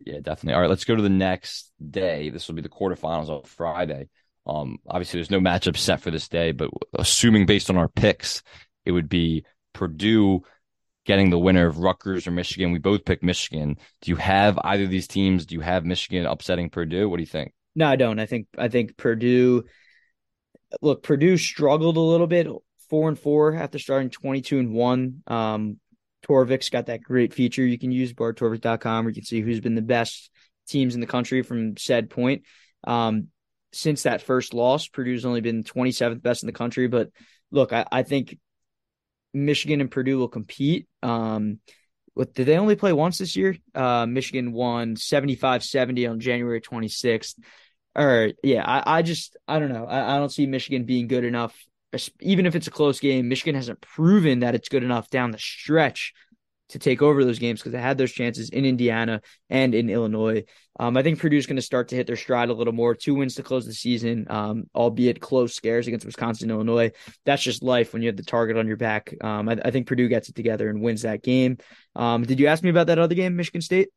Yeah, 0.00 0.18
definitely. 0.20 0.54
All 0.54 0.60
right, 0.60 0.70
let's 0.70 0.84
go 0.84 0.96
to 0.96 1.02
the 1.02 1.08
next 1.08 1.70
day. 1.90 2.30
This 2.30 2.48
will 2.48 2.56
be 2.56 2.62
the 2.62 2.68
quarterfinals 2.68 3.28
on 3.28 3.42
Friday. 3.44 4.08
Um, 4.46 4.78
obviously, 4.86 5.18
there's 5.18 5.30
no 5.30 5.40
matchup 5.40 5.76
set 5.76 6.00
for 6.00 6.10
this 6.10 6.28
day, 6.28 6.52
but 6.52 6.70
assuming 6.98 7.46
based 7.46 7.70
on 7.70 7.76
our 7.76 7.88
picks, 7.88 8.42
it 8.84 8.92
would 8.92 9.08
be 9.08 9.44
Purdue 9.72 10.42
getting 11.04 11.30
the 11.30 11.38
winner 11.38 11.66
of 11.66 11.78
Rutgers 11.78 12.26
or 12.26 12.30
Michigan. 12.30 12.72
We 12.72 12.78
both 12.78 13.04
picked 13.04 13.22
Michigan. 13.22 13.76
Do 14.00 14.10
you 14.10 14.16
have 14.16 14.58
either 14.62 14.84
of 14.84 14.90
these 14.90 15.08
teams? 15.08 15.46
Do 15.46 15.54
you 15.54 15.60
have 15.60 15.84
Michigan 15.84 16.26
upsetting 16.26 16.70
Purdue? 16.70 17.08
What 17.08 17.16
do 17.16 17.22
you 17.22 17.26
think? 17.26 17.52
No, 17.74 17.86
I 17.86 17.96
don't. 17.96 18.18
I 18.18 18.26
think 18.26 18.46
I 18.56 18.68
think 18.68 18.96
Purdue. 18.96 19.64
Look, 20.80 21.02
Purdue 21.02 21.36
struggled 21.36 21.96
a 21.96 22.00
little 22.00 22.26
bit, 22.26 22.46
four 22.88 23.08
and 23.08 23.18
four 23.18 23.54
after 23.54 23.78
starting 23.78 24.10
twenty 24.10 24.40
two 24.40 24.58
and 24.58 24.72
one. 24.72 25.22
Um, 25.26 25.78
Torvik's 26.26 26.70
got 26.70 26.86
that 26.86 27.02
great 27.02 27.34
feature 27.34 27.64
you 27.64 27.78
can 27.78 27.90
use, 27.90 28.12
bartorvik.com, 28.12 29.04
where 29.04 29.10
you 29.10 29.14
can 29.14 29.24
see 29.24 29.40
who's 29.40 29.60
been 29.60 29.74
the 29.74 29.82
best 29.82 30.30
teams 30.68 30.94
in 30.94 31.00
the 31.00 31.06
country 31.06 31.42
from 31.42 31.76
said 31.76 32.10
point. 32.10 32.42
Um, 32.84 33.28
since 33.72 34.04
that 34.04 34.22
first 34.22 34.54
loss, 34.54 34.86
Purdue's 34.88 35.24
only 35.24 35.40
been 35.40 35.64
27th 35.64 36.22
best 36.22 36.42
in 36.42 36.46
the 36.46 36.52
country. 36.52 36.88
But 36.88 37.10
look, 37.50 37.72
I, 37.72 37.86
I 37.90 38.02
think 38.02 38.38
Michigan 39.34 39.80
and 39.80 39.90
Purdue 39.90 40.18
will 40.18 40.28
compete. 40.28 40.86
Um, 41.02 41.58
what 42.14 42.34
did 42.34 42.46
they 42.46 42.58
only 42.58 42.76
play 42.76 42.92
once 42.92 43.18
this 43.18 43.36
year? 43.36 43.56
Uh, 43.74 44.06
Michigan 44.06 44.52
won 44.52 44.96
75-70 44.96 46.10
on 46.10 46.20
January 46.20 46.60
26th. 46.60 47.34
Or 47.94 48.30
yeah, 48.42 48.64
I, 48.66 48.98
I 48.98 49.02
just 49.02 49.36
I 49.46 49.58
don't 49.58 49.72
know. 49.72 49.86
I, 49.86 50.14
I 50.14 50.18
don't 50.18 50.32
see 50.32 50.46
Michigan 50.46 50.84
being 50.84 51.08
good 51.08 51.24
enough. 51.24 51.54
Even 52.20 52.46
if 52.46 52.54
it's 52.54 52.66
a 52.66 52.70
close 52.70 53.00
game, 53.00 53.28
Michigan 53.28 53.54
hasn't 53.54 53.82
proven 53.82 54.40
that 54.40 54.54
it's 54.54 54.70
good 54.70 54.82
enough 54.82 55.10
down 55.10 55.30
the 55.30 55.38
stretch 55.38 56.14
to 56.72 56.78
take 56.78 57.02
over 57.02 57.24
those 57.24 57.38
games 57.38 57.60
because 57.60 57.72
they 57.72 57.80
had 57.80 57.98
those 57.98 58.12
chances 58.12 58.50
in 58.50 58.64
Indiana 58.64 59.20
and 59.48 59.74
in 59.74 59.88
Illinois. 59.88 60.44
Um, 60.78 60.96
I 60.96 61.02
think 61.02 61.18
Purdue's 61.18 61.46
going 61.46 61.56
to 61.56 61.62
start 61.62 61.88
to 61.88 61.96
hit 61.96 62.06
their 62.06 62.16
stride 62.16 62.48
a 62.48 62.54
little 62.54 62.72
more. 62.72 62.94
Two 62.94 63.14
wins 63.14 63.34
to 63.34 63.42
close 63.42 63.66
the 63.66 63.74
season, 63.74 64.26
um, 64.30 64.64
albeit 64.74 65.20
close 65.20 65.54
scares 65.54 65.86
against 65.86 66.06
Wisconsin, 66.06 66.50
Illinois. 66.50 66.92
That's 67.24 67.42
just 67.42 67.62
life 67.62 67.92
when 67.92 68.02
you 68.02 68.08
have 68.08 68.16
the 68.16 68.22
target 68.24 68.56
on 68.56 68.66
your 68.66 68.78
back. 68.78 69.14
Um, 69.22 69.48
I, 69.48 69.58
I, 69.64 69.70
think 69.70 69.86
Purdue 69.86 70.08
gets 70.08 70.28
it 70.28 70.34
together 70.34 70.70
and 70.70 70.80
wins 70.80 71.02
that 71.02 71.22
game. 71.22 71.58
Um, 71.94 72.24
did 72.24 72.40
you 72.40 72.46
ask 72.46 72.62
me 72.62 72.70
about 72.70 72.86
that 72.86 72.98
other 72.98 73.14
game, 73.14 73.36
Michigan 73.36 73.60
State? 73.60 73.90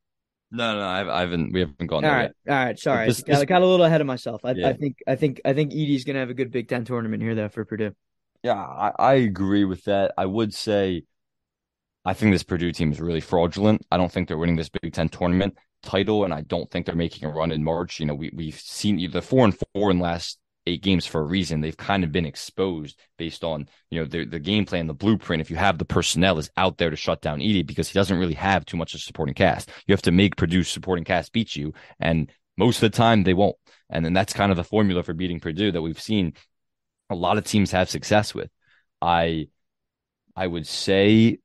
No, 0.51 0.76
no, 0.76 0.86
I've, 0.86 1.07
I 1.07 1.21
haven't. 1.21 1.53
We 1.53 1.61
haven't 1.61 1.88
gone 1.88 2.05
All 2.05 2.11
right, 2.11 2.32
yet. 2.45 2.53
all 2.53 2.65
right. 2.65 2.78
Sorry, 2.78 3.07
this- 3.07 3.21
got, 3.21 3.39
this- 3.39 3.45
got 3.45 3.61
a 3.61 3.65
little 3.65 3.86
ahead 3.86 4.01
of 4.01 4.07
myself. 4.07 4.45
I, 4.45 4.51
Yeah. 4.51 4.69
I 4.69 4.73
think, 4.73 4.97
I 5.07 5.15
think, 5.15 5.41
I 5.43 5.53
think 5.53 5.71
Edey's 5.71 6.03
gonna 6.03 6.19
have 6.19 6.30
a 6.30 6.36
good 6.36 6.51
Big 6.51 6.67
Ten 6.67 6.86
tournament 6.86 7.23
here, 7.23 7.36
though, 7.36 7.49
for 7.49 7.65
Purdue. 7.65 7.95
Yeah, 8.43 8.53
I, 8.53 8.91
I 8.99 9.13
agree 9.15 9.65
with 9.65 9.86
that. 9.86 10.13
I 10.17 10.28
would 10.28 10.53
say 10.53 11.03
I 12.06 12.14
think 12.14 12.32
this 12.32 12.43
Purdue 12.43 12.72
team 12.72 12.91
is 12.91 13.01
really 13.01 13.22
fraudulent. 13.22 13.86
I 13.91 13.97
don't 13.97 14.12
think 14.12 14.28
they're 14.28 14.38
winning 14.38 14.56
this 14.56 14.70
Big 14.70 14.93
Ten 14.93 15.10
tournament 15.10 15.58
title, 15.82 16.24
and 16.24 16.34
I 16.34 16.41
don't 16.41 16.70
think 16.70 16.86
they're 16.86 16.95
making 16.95 17.28
a 17.28 17.32
run 17.32 17.51
in 17.51 17.64
March. 17.64 17.99
You 17.99 18.06
know, 18.06 18.16
we 18.16 18.32
we've 18.34 18.60
seen 18.60 19.10
the 19.12 19.22
four 19.22 19.45
and 19.45 19.58
four 19.74 19.91
in 19.91 19.99
last 19.99 20.39
eight 20.68 20.82
games 20.82 21.06
for 21.06 21.22
a 21.22 21.26
reason. 21.26 21.62
They've 21.62 21.78
kind 21.78 22.03
of 22.03 22.12
been 22.12 22.26
exposed 22.26 22.99
based 23.18 23.43
on 23.43 23.68
you 23.89 23.99
know 23.99 24.06
the 24.06 24.26
the 24.26 24.39
game 24.39 24.66
plan, 24.66 24.88
the 24.88 24.93
blueprint. 24.93 25.41
If 25.41 25.49
you 25.49 25.58
have 25.58 25.78
the 25.78 25.86
personnel 25.86 26.38
is 26.38 26.49
out 26.58 26.78
there 26.78 26.89
to 26.89 26.95
shut 26.95 27.22
down 27.22 27.39
Edey 27.39 27.66
because 27.66 27.89
he 27.89 27.97
doesn't 27.97 28.18
really 28.18 28.34
have 28.36 28.66
too 28.66 28.78
much 28.78 28.93
of 28.93 29.01
supporting 29.01 29.36
cast. 29.36 29.70
You 29.88 29.93
have 29.93 30.01
to 30.03 30.12
make 30.12 30.36
Purdue's 30.36 30.70
supporting 30.70 31.06
cast 31.06 31.34
beat 31.34 31.56
you, 31.56 31.74
and 31.99 32.32
most 32.58 32.78
of 32.78 32.91
the 32.91 32.97
time 32.97 33.24
they 33.24 33.34
won't. 33.34 33.58
And 33.89 34.03
then 34.03 34.14
that's 34.14 34.34
kind 34.34 34.51
of 34.51 34.58
the 34.58 34.64
formula 34.64 35.03
for 35.03 35.14
beating 35.14 35.39
Purdue 35.39 35.72
that 35.72 35.82
we've 35.82 36.01
seen 36.01 36.34
a 37.10 37.16
lot 37.16 37.38
of 37.38 37.43
teams 37.43 37.72
have 37.72 37.89
success 37.89 38.34
with. 38.34 38.49
I 39.01 39.47
I 40.36 40.47
would 40.47 40.68
say 40.68 41.39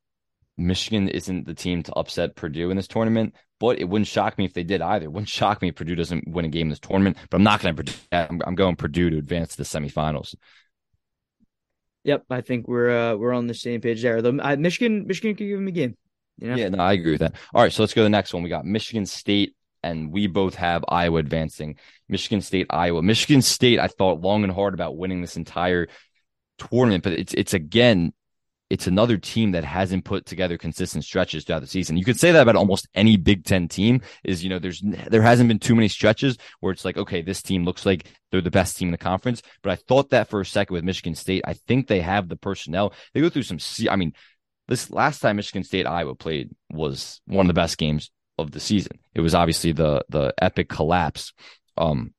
Michigan 0.56 1.08
isn't 1.08 1.46
the 1.46 1.54
team 1.54 1.82
to 1.84 1.92
upset 1.94 2.36
Purdue 2.36 2.70
in 2.70 2.76
this 2.76 2.88
tournament, 2.88 3.34
but 3.58 3.78
it 3.78 3.88
wouldn't 3.88 4.08
shock 4.08 4.36
me 4.36 4.44
if 4.44 4.52
they 4.52 4.62
did 4.62 4.82
either. 4.82 5.06
It 5.06 5.12
wouldn't 5.12 5.28
shock 5.28 5.62
me 5.62 5.68
if 5.68 5.74
Purdue 5.74 5.94
doesn't 5.94 6.28
win 6.28 6.44
a 6.44 6.48
game 6.48 6.66
in 6.66 6.70
this 6.70 6.80
tournament, 6.80 7.16
but 7.30 7.36
I'm 7.36 7.42
not 7.42 7.60
going 7.60 7.74
to 7.74 7.76
predict 7.76 8.10
that. 8.10 8.30
I'm, 8.30 8.40
I'm 8.46 8.54
going 8.54 8.76
Purdue 8.76 9.10
to 9.10 9.18
advance 9.18 9.52
to 9.52 9.56
the 9.58 9.62
semifinals. 9.64 10.34
Yep, 12.04 12.24
I 12.30 12.40
think 12.40 12.66
we're 12.66 12.90
uh, 12.90 13.16
we're 13.16 13.34
on 13.34 13.46
the 13.46 13.54
same 13.54 13.80
page 13.80 14.02
there. 14.02 14.22
Though 14.22 14.38
uh, 14.38 14.56
Michigan, 14.56 15.06
Michigan 15.06 15.36
could 15.36 15.46
give 15.46 15.58
them 15.58 15.68
a 15.68 15.72
game. 15.72 15.96
You 16.38 16.48
know? 16.48 16.56
Yeah, 16.56 16.68
no, 16.70 16.82
I 16.82 16.94
agree 16.94 17.12
with 17.12 17.20
that. 17.20 17.34
All 17.54 17.62
right, 17.62 17.72
so 17.72 17.82
let's 17.82 17.92
go 17.92 18.00
to 18.00 18.04
the 18.04 18.10
next 18.10 18.32
one. 18.32 18.42
We 18.42 18.48
got 18.48 18.64
Michigan 18.64 19.04
State, 19.04 19.54
and 19.82 20.10
we 20.10 20.26
both 20.26 20.54
have 20.54 20.82
Iowa 20.88 21.18
advancing. 21.18 21.76
Michigan 22.08 22.40
State, 22.40 22.66
Iowa. 22.70 23.02
Michigan 23.02 23.42
State, 23.42 23.78
I 23.78 23.88
thought 23.88 24.22
long 24.22 24.44
and 24.44 24.52
hard 24.52 24.72
about 24.72 24.96
winning 24.96 25.20
this 25.20 25.36
entire 25.36 25.88
tournament, 26.58 27.04
but 27.04 27.12
it's 27.12 27.34
it's 27.34 27.52
again, 27.52 28.14
it's 28.70 28.86
another 28.86 29.18
team 29.18 29.50
that 29.50 29.64
hasn't 29.64 30.04
put 30.04 30.24
together 30.24 30.56
consistent 30.56 31.04
stretches 31.04 31.44
throughout 31.44 31.60
the 31.60 31.66
season. 31.66 31.96
You 31.96 32.04
could 32.04 32.20
say 32.20 32.30
that 32.30 32.42
about 32.42 32.54
almost 32.54 32.88
any 32.94 33.16
Big 33.16 33.44
Ten 33.44 33.66
team. 33.66 34.00
Is 34.22 34.44
you 34.44 34.48
know, 34.48 34.60
there's 34.60 34.80
there 34.80 35.22
hasn't 35.22 35.48
been 35.48 35.58
too 35.58 35.74
many 35.74 35.88
stretches 35.88 36.38
where 36.60 36.72
it's 36.72 36.84
like, 36.84 36.96
okay, 36.96 37.20
this 37.20 37.42
team 37.42 37.64
looks 37.64 37.84
like 37.84 38.06
they're 38.30 38.40
the 38.40 38.50
best 38.50 38.76
team 38.76 38.88
in 38.88 38.92
the 38.92 38.98
conference. 38.98 39.42
But 39.62 39.72
I 39.72 39.76
thought 39.76 40.10
that 40.10 40.30
for 40.30 40.40
a 40.40 40.46
second 40.46 40.72
with 40.72 40.84
Michigan 40.84 41.16
State. 41.16 41.42
I 41.44 41.54
think 41.54 41.88
they 41.88 42.00
have 42.00 42.28
the 42.28 42.36
personnel. 42.36 42.94
They 43.12 43.20
go 43.20 43.28
through 43.28 43.42
some. 43.42 43.58
I 43.90 43.96
mean, 43.96 44.14
this 44.68 44.88
last 44.90 45.18
time 45.18 45.36
Michigan 45.36 45.64
State 45.64 45.86
Iowa 45.86 46.14
played 46.14 46.50
was 46.70 47.20
one 47.26 47.46
of 47.46 47.48
the 47.48 47.60
best 47.60 47.76
games 47.76 48.10
of 48.38 48.52
the 48.52 48.60
season. 48.60 49.00
It 49.14 49.20
was 49.20 49.34
obviously 49.34 49.72
the 49.72 50.04
the 50.08 50.32
epic 50.38 50.68
collapse 50.68 51.32
um 51.76 52.14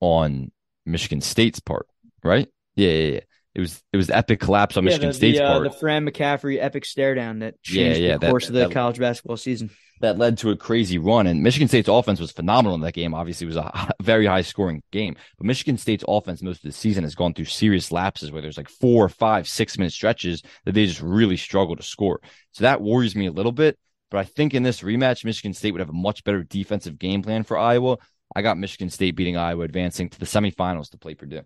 on 0.00 0.50
Michigan 0.86 1.20
State's 1.20 1.60
part, 1.60 1.86
right? 2.24 2.48
Yeah, 2.74 2.90
yeah, 2.90 3.12
yeah. 3.12 3.20
It 3.54 3.60
was 3.60 3.82
it 3.92 3.96
was 3.96 4.06
the 4.08 4.16
epic 4.16 4.40
collapse 4.40 4.76
on 4.76 4.84
Yeah, 4.84 4.88
Michigan 4.90 5.08
the, 5.08 5.14
State's 5.14 5.38
the, 5.38 5.44
uh, 5.44 5.52
part 5.58 5.64
the 5.72 5.78
Fran 5.78 6.06
McCaffery 6.06 6.58
epic 6.62 6.84
stare 6.84 7.14
down 7.14 7.40
that 7.40 7.60
changed 7.62 8.00
yeah, 8.00 8.14
the 8.14 8.18
that- 8.20 8.30
course 8.30 8.48
of 8.48 8.54
the 8.54 8.60
that- 8.60 8.72
college 8.72 8.98
basketball 8.98 9.36
season. 9.36 9.70
that 10.00 10.16
led 10.18 10.38
to 10.38 10.50
a 10.50 10.56
crazy 10.56 10.98
run. 10.98 11.26
And 11.26 11.42
Michigan 11.42 11.66
State's 11.68 11.88
offense 11.88 12.20
was 12.20 12.30
phenomenal 12.30 12.74
in 12.76 12.80
that 12.82 12.92
game. 12.94 13.12
Obviously, 13.12 13.46
it 13.46 13.48
was 13.48 13.56
a 13.56 13.92
very 14.02 14.24
high 14.26 14.42
scoring 14.42 14.82
game. 14.92 15.16
But 15.36 15.46
Michigan 15.46 15.76
State's 15.78 16.04
offense 16.06 16.42
most 16.42 16.58
of 16.64 16.70
the 16.70 16.72
season 16.72 17.02
has 17.04 17.14
gone 17.14 17.34
through 17.34 17.46
serious 17.46 17.90
lapses 17.90 18.30
where 18.30 18.40
there's 18.40 18.56
like 18.56 18.68
four, 18.68 19.08
five, 19.08 19.48
six 19.48 19.76
minute 19.76 19.92
stretches 19.92 20.42
that 20.64 20.72
they 20.72 20.86
just 20.86 21.02
really 21.02 21.36
struggle 21.36 21.74
to 21.76 21.82
score. 21.82 22.20
So 22.52 22.62
that 22.64 22.80
worries 22.80 23.16
me 23.16 23.26
a 23.26 23.32
little 23.32 23.52
bit. 23.52 23.78
But 24.12 24.18
I 24.18 24.24
think 24.24 24.54
in 24.54 24.62
this 24.62 24.80
rematch, 24.80 25.24
Michigan 25.24 25.54
State 25.54 25.72
would 25.72 25.80
have 25.80 25.90
a 25.90 25.92
much 25.92 26.24
better 26.24 26.42
defensive 26.44 26.98
game 26.98 27.22
plan 27.22 27.42
for 27.44 27.58
Iowa. 27.58 27.96
I 28.34 28.42
got 28.42 28.58
Michigan 28.58 28.90
State 28.90 29.16
beating 29.16 29.36
Iowa, 29.36 29.64
advancing 29.64 30.08
to 30.08 30.18
the 30.20 30.24
semifinals 30.26 30.90
to 30.90 30.98
play 30.98 31.14
Purdue. 31.14 31.42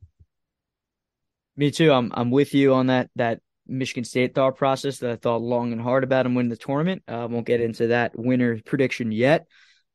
Me 1.57 1.71
too. 1.71 1.93
I'm 1.93 2.11
I'm 2.15 2.31
with 2.31 2.55
you 2.55 2.75
on 2.75 2.89
that 2.89 3.11
that 3.17 3.41
Michigan 3.67 4.05
State 4.05 4.35
thought 4.35 4.57
process 4.57 4.99
that 4.99 5.11
I 5.11 5.17
thought 5.17 5.41
long 5.41 5.73
and 5.73 5.81
hard 5.81 6.05
about 6.05 6.27
and 6.27 6.37
win 6.37 6.49
the 6.49 6.57
tournament. 6.57 7.03
I 7.09 7.23
uh, 7.23 7.29
won't 7.29 7.47
get 7.47 7.61
into 7.61 7.89
that 7.89 8.19
winner 8.19 8.61
prediction 8.65 9.13
yet. 9.13 9.47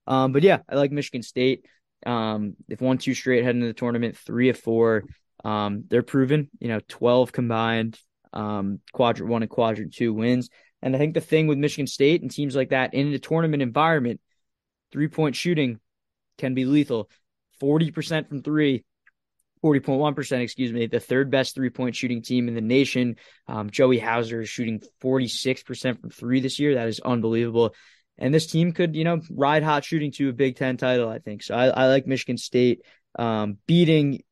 Um, 0.07 0.31
but 0.31 0.43
yeah, 0.43 0.59
I 0.67 0.75
like 0.75 0.91
Michigan 0.91 1.21
State. 1.21 1.65
Um, 2.05 2.55
they've 2.67 2.79
won 2.79 2.97
two 2.97 3.13
straight 3.13 3.43
heading 3.43 3.61
into 3.61 3.73
the 3.73 3.77
tournament, 3.77 4.17
three 4.17 4.49
of 4.49 4.57
four. 4.57 5.03
Um, 5.43 5.83
they're 5.87 6.01
proven, 6.03 6.49
you 6.59 6.69
know, 6.69 6.79
12 6.87 7.31
combined, 7.31 7.99
um, 8.33 8.79
quadrant 8.91 9.29
one 9.29 9.43
and 9.43 9.51
quadrant 9.51 9.93
two 9.93 10.13
wins. 10.13 10.49
And 10.81 10.95
I 10.95 10.99
think 10.99 11.13
the 11.13 11.21
thing 11.21 11.47
with 11.47 11.57
Michigan 11.57 11.87
State 11.87 12.21
and 12.21 12.31
teams 12.31 12.55
like 12.55 12.69
that 12.69 12.93
in 12.93 13.13
a 13.13 13.19
tournament 13.19 13.61
environment, 13.61 14.21
three 14.91 15.09
point 15.09 15.35
shooting 15.35 15.79
can 16.37 16.53
be 16.53 16.65
lethal. 16.65 17.09
40% 17.61 18.29
from 18.29 18.41
three, 18.41 18.85
40.1%, 19.63 20.41
excuse 20.41 20.71
me, 20.71 20.87
the 20.87 20.99
third 20.99 21.29
best 21.29 21.55
three 21.55 21.69
point 21.69 21.95
shooting 21.95 22.21
team 22.21 22.47
in 22.47 22.55
the 22.55 22.61
nation. 22.61 23.17
Um, 23.47 23.69
Joey 23.69 23.99
Hauser 23.99 24.41
is 24.41 24.49
shooting 24.49 24.81
46% 25.01 26.01
from 26.01 26.09
three 26.09 26.39
this 26.39 26.59
year. 26.59 26.75
That 26.75 26.87
is 26.87 26.99
unbelievable. 26.99 27.75
And 28.17 28.33
this 28.33 28.47
team 28.47 28.73
could, 28.73 28.95
you 28.95 29.03
know, 29.03 29.21
ride 29.31 29.63
hot 29.63 29.85
shooting 29.85 30.11
to 30.13 30.29
a 30.29 30.33
Big 30.33 30.57
Ten 30.57 30.77
title, 30.77 31.09
I 31.09 31.19
think. 31.19 31.43
So 31.43 31.55
I, 31.55 31.67
I 31.67 31.87
like 31.87 32.05
Michigan 32.05 32.37
State 32.37 32.81
um, 33.17 33.57
beating 33.65 34.23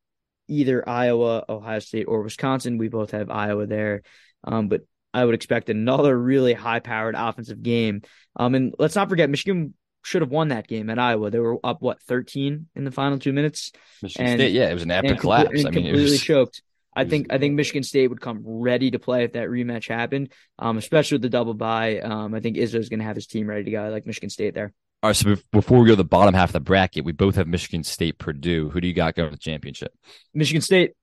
either 0.48 0.88
Iowa, 0.88 1.46
Ohio 1.48 1.80
State, 1.80 2.06
or 2.08 2.22
Wisconsin. 2.22 2.78
We 2.78 2.90
both 2.90 3.12
have 3.12 3.30
Iowa 3.30 3.66
there. 3.66 4.04
Um, 4.44 4.68
but 4.68 4.82
I 5.14 5.24
would 5.26 5.36
expect 5.36 5.70
another 5.70 6.18
really 6.18 6.54
high 6.54 6.80
powered 6.80 7.16
offensive 7.16 7.64
game. 7.64 8.02
Um, 8.36 8.56
and 8.56 8.74
let's 8.78 8.96
not 8.96 9.10
forget, 9.10 9.30
Michigan 9.30 9.74
should 10.08 10.22
have 10.22 10.32
won 10.32 10.47
that 10.47 10.68
game 10.68 10.89
at 10.89 10.97
Iowa. 10.97 11.30
They 11.30 11.39
were 11.39 11.60
up, 11.66 11.82
what, 11.82 12.01
13 12.03 12.68
in 12.76 12.84
the 12.86 12.91
final 12.91 13.20
two 13.20 13.34
minutes? 13.34 13.74
Michigan 14.01 14.26
And- 14.28 14.39
State, 14.39 14.53
yeah, 14.53 14.70
it 14.70 14.74
was 14.74 14.84
an 14.84 14.91
epic 14.91 15.12
and, 15.12 15.20
collapse. 15.20 15.49
and 15.49 15.60
I 15.60 15.62
mean, 15.64 15.68
it 15.68 15.74
completely 15.74 16.12
was, 16.12 16.22
choked. 16.22 16.62
I 16.95 17.03
was- 17.03 17.10
think 17.12 17.28
I 17.30 17.38
think 17.38 17.55
Michigan 17.55 17.84
State 17.84 18.08
would 18.08 18.22
come 18.22 18.41
ready 18.43 18.89
to 18.91 18.99
play 18.99 19.26
if 19.26 19.34
that 19.34 19.49
rematch 19.49 19.88
happened, 19.89 20.32
um, 20.58 20.78
especially 20.78 21.16
with 21.16 21.24
the 21.24 21.30
double 21.30 21.53
bye. 21.53 21.99
Um, 21.99 22.34
I 22.34 22.39
think 22.39 22.55
Izzo's 22.58 22.88
going 22.89 22.99
to 22.99 23.05
have 23.05 23.16
his 23.18 23.28
team 23.28 23.47
ready 23.47 23.66
to 23.66 23.72
go. 23.72 23.84
I 23.84 23.89
like 23.89 24.05
Michigan 24.08 24.30
State 24.30 24.53
there. 24.53 24.74
All 25.03 25.10
right, 25.10 25.16
so 25.16 25.36
before 25.51 25.80
we 25.80 25.86
go 25.88 25.91
to 25.91 25.95
the 25.97 26.03
bottom 26.05 26.34
half 26.34 26.49
of 26.49 26.53
the 26.53 26.60
bracket, 26.60 27.05
we 27.05 27.12
both 27.12 27.36
have 27.36 27.47
Michigan 27.47 27.84
State, 27.84 28.18
Purdue. 28.18 28.70
Who 28.70 28.82
do 28.82 28.88
you 28.88 28.93
got 28.95 29.14
going 29.14 29.30
to 29.30 29.36
the 29.36 29.39
championship? 29.39 29.91
Michigan 30.34 30.62
State, 30.62 30.93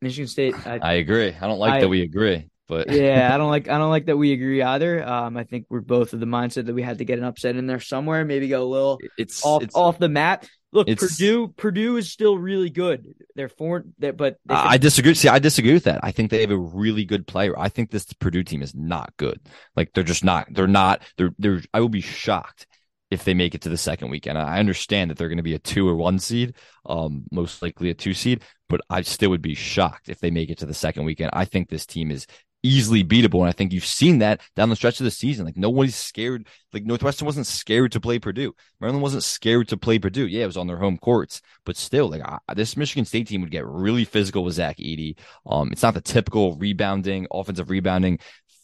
Michigan 0.00 0.28
State. 0.28 0.54
I, 0.64 0.78
I 0.80 0.92
agree. 0.94 1.34
I 1.40 1.46
don't 1.48 1.58
like 1.58 1.72
I- 1.72 1.80
that 1.80 1.88
we 1.88 2.02
agree, 2.02 2.48
but 2.68 2.90
yeah, 2.92 3.32
I 3.32 3.38
don't 3.38 3.50
like 3.50 3.68
I 3.68 3.78
don't 3.78 3.90
like 3.90 4.06
that 4.06 4.16
we 4.16 4.32
agree 4.32 4.62
either. 4.62 5.06
Um, 5.06 5.36
I 5.36 5.44
think 5.44 5.66
we're 5.68 5.80
both 5.80 6.12
of 6.12 6.20
the 6.20 6.26
mindset 6.26 6.66
that 6.66 6.74
we 6.74 6.82
had 6.82 6.98
to 6.98 7.04
get 7.04 7.18
an 7.18 7.24
upset 7.24 7.56
in 7.56 7.66
there 7.66 7.80
somewhere, 7.80 8.24
maybe 8.24 8.48
go 8.48 8.62
a 8.62 8.64
little 8.64 9.00
it's 9.18 9.44
off 9.44 9.62
it's. 9.62 9.74
off 9.74 9.98
the 9.98 10.08
map. 10.08 10.46
Look, 10.74 10.88
Purdue 10.96 11.48
Purdue 11.48 11.98
is 11.98 12.10
still 12.10 12.38
really 12.38 12.70
good. 12.70 13.06
They're 13.34 13.50
four, 13.50 13.84
they 13.98 14.10
but 14.10 14.38
they 14.46 14.54
I 14.54 14.72
I 14.72 14.78
disagree. 14.78 15.12
See, 15.14 15.28
I 15.28 15.38
disagree 15.38 15.74
with 15.74 15.84
that. 15.84 16.00
I 16.02 16.12
think 16.12 16.30
they 16.30 16.40
have 16.40 16.50
a 16.50 16.56
really 16.56 17.04
good 17.04 17.26
player. 17.26 17.58
I 17.58 17.68
think 17.68 17.90
this 17.90 18.10
Purdue 18.14 18.42
team 18.42 18.62
is 18.62 18.74
not 18.74 19.12
good. 19.18 19.38
Like 19.76 19.92
they're 19.92 20.02
just 20.02 20.24
not. 20.24 20.46
They're 20.50 20.66
not. 20.66 21.02
They're. 21.18 21.34
They're. 21.38 21.60
I 21.74 21.80
will 21.80 21.90
be 21.90 22.00
shocked 22.00 22.66
if 23.12 23.24
they 23.24 23.34
make 23.34 23.54
it 23.54 23.60
to 23.60 23.68
the 23.68 23.76
second 23.76 24.08
weekend. 24.08 24.38
I 24.38 24.58
understand 24.58 25.10
that 25.10 25.18
they're 25.18 25.28
going 25.28 25.36
to 25.36 25.42
be 25.42 25.54
a 25.54 25.58
two 25.58 25.86
or 25.86 25.94
one 25.94 26.18
seed, 26.18 26.54
um, 26.86 27.24
most 27.30 27.60
likely 27.60 27.90
a 27.90 27.94
two 27.94 28.14
seed, 28.14 28.42
but 28.70 28.80
I 28.88 29.02
still 29.02 29.28
would 29.28 29.42
be 29.42 29.54
shocked 29.54 30.08
if 30.08 30.18
they 30.18 30.30
make 30.30 30.48
it 30.48 30.56
to 30.58 30.66
the 30.66 30.72
second 30.72 31.04
weekend. 31.04 31.30
I 31.34 31.44
think 31.44 31.68
this 31.68 31.84
team 31.84 32.10
is 32.10 32.26
easily 32.62 33.04
beatable, 33.04 33.40
and 33.40 33.48
I 33.48 33.52
think 33.52 33.72
you've 33.72 33.84
seen 33.86 34.18
that 34.18 34.40
down 34.56 34.68
the 34.68 34.76
stretch 34.76 35.00
of 35.00 35.04
the 35.04 35.10
season. 35.10 35.44
Like 35.44 35.56
nobody's 35.56 35.96
scared. 35.96 36.46
Like 36.72 36.84
Northwestern 36.84 37.26
wasn't 37.26 37.46
scared 37.46 37.92
to 37.92 38.00
play 38.00 38.18
Purdue. 38.18 38.54
Maryland 38.80 39.02
wasn't 39.02 39.24
scared 39.24 39.68
to 39.68 39.76
play 39.76 39.98
Purdue. 39.98 40.26
Yeah, 40.26 40.44
it 40.44 40.46
was 40.46 40.56
on 40.56 40.66
their 40.66 40.78
home 40.78 40.98
courts, 40.98 41.42
but 41.64 41.76
still, 41.76 42.08
like 42.08 42.22
I, 42.22 42.38
this 42.54 42.76
Michigan 42.76 43.04
State 43.04 43.28
team 43.28 43.40
would 43.40 43.50
get 43.50 43.66
really 43.66 44.04
physical 44.04 44.44
with 44.44 44.54
Zach 44.54 44.78
Edey. 44.78 45.16
Um, 45.46 45.70
it's 45.72 45.82
not 45.82 45.94
the 45.94 46.00
typical 46.00 46.56
rebounding, 46.56 47.26
offensive 47.30 47.70
rebounding, 47.70 48.18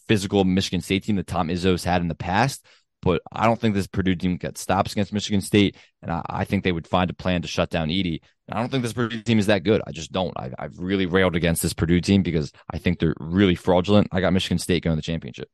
physical 0.07 0.45
Michigan 0.45 0.81
State 0.81 1.05
team 1.05 1.17
that 1.17 1.27
Tom 1.27 1.49
Izzo's 1.49 1.85
had 1.85 2.01
in 2.01 2.09
the 2.09 2.15
past. 2.15 2.65
But 3.01 3.23
I 3.33 3.47
don't 3.47 3.61
think 3.61 3.75
this 3.75 3.87
Purdue 3.87 4.17
team 4.17 4.37
gets 4.37 4.61
stops 4.61 4.93
against 4.93 5.13
Michigan 5.13 5.41
State, 5.41 5.77
and 6.03 6.11
I, 6.11 6.23
I 6.29 6.45
think 6.45 6.65
they 6.65 6.73
would 6.73 6.87
find 6.87 7.09
a 7.11 7.15
plan 7.15 7.43
to 7.43 7.49
shut 7.49 7.71
down 7.71 7.89
Edey. 7.89 8.21
And 8.49 8.59
I 8.59 8.61
don't 8.61 8.71
think 8.71 8.83
this 8.83 8.93
Purdue 8.93 9.23
team 9.23 9.39
is 9.39 9.47
that 9.47 9.63
good. 9.63 9.83
I 9.87 9.93
just 9.93 10.11
don't. 10.11 10.37
I, 10.37 10.51
I've 10.59 10.79
really 10.79 11.07
railed 11.07 11.37
against 11.37 11.63
this 11.63 11.75
Purdue 11.75 12.01
team 12.01 12.23
because 12.23 12.53
I 12.73 12.79
think 12.79 12.99
they're 12.99 13.15
really 13.21 13.55
fraudulent. 13.55 14.09
I 14.11 14.21
got 14.21 14.33
Michigan 14.33 14.59
State 14.59 14.83
going 14.83 14.97
to 14.97 14.99
the 14.99 15.03
championship. 15.03 15.49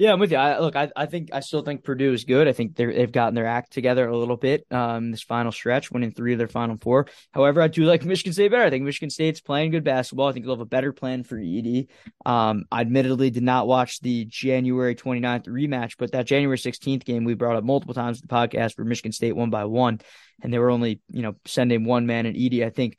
Yeah, 0.00 0.14
I'm 0.14 0.18
with 0.18 0.30
you. 0.30 0.38
I, 0.38 0.58
look, 0.60 0.76
I, 0.76 0.90
I 0.96 1.04
think 1.04 1.28
I 1.30 1.40
still 1.40 1.60
think 1.60 1.84
Purdue 1.84 2.14
is 2.14 2.24
good. 2.24 2.48
I 2.48 2.54
think 2.54 2.74
they're 2.74 2.90
they've 2.90 3.12
gotten 3.12 3.34
their 3.34 3.44
act 3.44 3.70
together 3.70 4.08
a 4.08 4.16
little 4.16 4.38
bit 4.38 4.64
um 4.70 5.10
this 5.10 5.20
final 5.20 5.52
stretch, 5.52 5.90
winning 5.90 6.10
three 6.10 6.32
of 6.32 6.38
their 6.38 6.48
final 6.48 6.78
four. 6.78 7.06
However, 7.32 7.60
I 7.60 7.68
do 7.68 7.84
like 7.84 8.02
Michigan 8.06 8.32
State 8.32 8.50
better. 8.50 8.62
I 8.64 8.70
think 8.70 8.82
Michigan 8.82 9.10
State's 9.10 9.42
playing 9.42 9.72
good 9.72 9.84
basketball. 9.84 10.28
I 10.28 10.32
think 10.32 10.46
they'll 10.46 10.54
have 10.54 10.62
a 10.62 10.64
better 10.64 10.94
plan 10.94 11.22
for 11.22 11.36
Edey. 11.36 11.88
Um, 12.24 12.64
I 12.72 12.80
admittedly 12.80 13.28
did 13.28 13.42
not 13.42 13.66
watch 13.66 14.00
the 14.00 14.24
January 14.24 14.94
29th 14.94 15.44
rematch, 15.44 15.96
but 15.98 16.12
that 16.12 16.24
January 16.24 16.56
16th 16.56 17.04
game 17.04 17.24
we 17.24 17.34
brought 17.34 17.56
up 17.56 17.64
multiple 17.64 17.92
times 17.92 18.22
in 18.22 18.26
the 18.26 18.34
podcast 18.34 18.76
for 18.76 18.86
Michigan 18.86 19.12
State 19.12 19.36
one 19.36 19.50
by 19.50 19.66
one, 19.66 20.00
and 20.42 20.50
they 20.50 20.58
were 20.58 20.70
only 20.70 21.02
you 21.10 21.20
know 21.20 21.36
sending 21.44 21.84
one 21.84 22.06
man 22.06 22.24
and 22.24 22.36
Edey. 22.36 22.64
I 22.64 22.70
think 22.70 22.96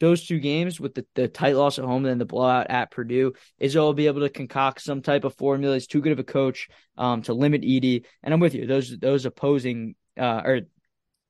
those 0.00 0.26
two 0.26 0.40
games 0.40 0.80
with 0.80 0.94
the, 0.94 1.06
the 1.14 1.28
tight 1.28 1.56
loss 1.56 1.78
at 1.78 1.84
home 1.84 2.04
and 2.04 2.06
then 2.06 2.18
the 2.18 2.24
blowout 2.24 2.68
at 2.70 2.90
Purdue, 2.90 3.34
Izzo 3.60 3.76
will 3.76 3.94
be 3.94 4.06
able 4.06 4.22
to 4.22 4.30
concoct 4.30 4.80
some 4.80 5.02
type 5.02 5.24
of 5.24 5.36
formula. 5.36 5.74
He's 5.74 5.86
too 5.86 6.00
good 6.00 6.12
of 6.12 6.18
a 6.18 6.24
coach 6.24 6.68
um, 6.98 7.22
to 7.22 7.34
limit 7.34 7.62
Edey. 7.62 8.04
And 8.22 8.34
I'm 8.34 8.40
with 8.40 8.54
you. 8.54 8.66
Those 8.66 8.98
those 8.98 9.26
opposing 9.26 9.94
uh, 10.18 10.42
or 10.44 10.60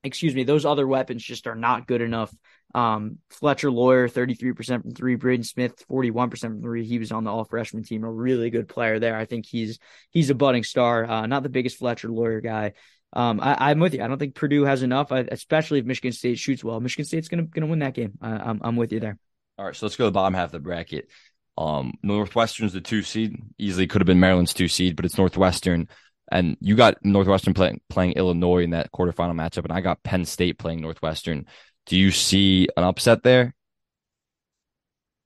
excuse 0.03 0.33
me, 0.33 0.43
those 0.43 0.65
other 0.65 0.87
weapons 0.87 1.23
just 1.23 1.47
are 1.47 1.55
not 1.55 1.87
good 1.87 2.01
enough. 2.01 2.33
Um, 2.73 3.17
Fletcher 3.29 3.69
Loyer, 3.69 4.07
33% 4.07 4.81
from 4.81 4.91
three, 4.91 5.15
Braden 5.15 5.43
Smith, 5.43 5.85
41% 5.89 6.39
from 6.39 6.61
three. 6.61 6.85
He 6.85 6.99
was 6.99 7.11
on 7.11 7.23
the 7.23 7.31
all 7.31 7.43
freshman 7.43 7.83
team, 7.83 8.03
a 8.03 8.11
really 8.11 8.49
good 8.49 8.69
player 8.69 8.99
there. 8.99 9.17
I 9.17 9.25
think 9.25 9.45
he's 9.45 9.79
he's 10.09 10.29
a 10.29 10.35
budding 10.35 10.63
star. 10.63 11.05
Uh, 11.05 11.27
not 11.27 11.43
the 11.43 11.49
biggest 11.49 11.77
Fletcher 11.77 12.09
Loyer 12.09 12.41
guy. 12.41 12.73
Um, 13.13 13.39
I, 13.41 13.71
am 13.71 13.79
with 13.79 13.93
you. 13.93 14.03
I 14.03 14.07
don't 14.07 14.17
think 14.17 14.35
Purdue 14.35 14.63
has 14.63 14.83
enough, 14.83 15.11
especially 15.11 15.79
if 15.79 15.85
Michigan 15.85 16.13
State 16.13 16.39
shoots 16.39 16.63
well. 16.63 16.79
Michigan 16.79 17.05
State's 17.05 17.27
gonna 17.27 17.43
gonna 17.43 17.67
win 17.67 17.79
that 17.79 17.93
game. 17.93 18.17
I, 18.21 18.31
I'm 18.31 18.61
I'm 18.63 18.75
with 18.77 18.93
you 18.93 18.99
there. 18.99 19.17
All 19.57 19.65
right, 19.65 19.75
so 19.75 19.85
let's 19.85 19.95
go 19.95 20.05
to 20.05 20.09
the 20.09 20.13
bottom 20.13 20.33
half 20.33 20.47
of 20.47 20.51
the 20.53 20.59
bracket. 20.59 21.09
Um, 21.57 21.93
Northwestern's 22.01 22.73
the 22.73 22.81
two 22.81 23.01
seed. 23.01 23.35
Easily 23.57 23.87
could 23.87 24.01
have 24.01 24.07
been 24.07 24.19
Maryland's 24.19 24.53
two 24.53 24.69
seed, 24.69 24.95
but 24.95 25.05
it's 25.05 25.17
Northwestern. 25.17 25.89
And 26.31 26.55
you 26.61 26.75
got 26.75 27.03
Northwestern 27.03 27.53
playing 27.53 27.81
playing 27.89 28.13
Illinois 28.13 28.63
in 28.63 28.69
that 28.69 28.91
quarterfinal 28.93 29.35
matchup, 29.35 29.65
and 29.65 29.73
I 29.73 29.81
got 29.81 30.03
Penn 30.03 30.23
State 30.23 30.57
playing 30.57 30.81
Northwestern. 30.81 31.45
Do 31.87 31.97
you 31.97 32.11
see 32.11 32.69
an 32.77 32.85
upset 32.85 33.23
there? 33.23 33.53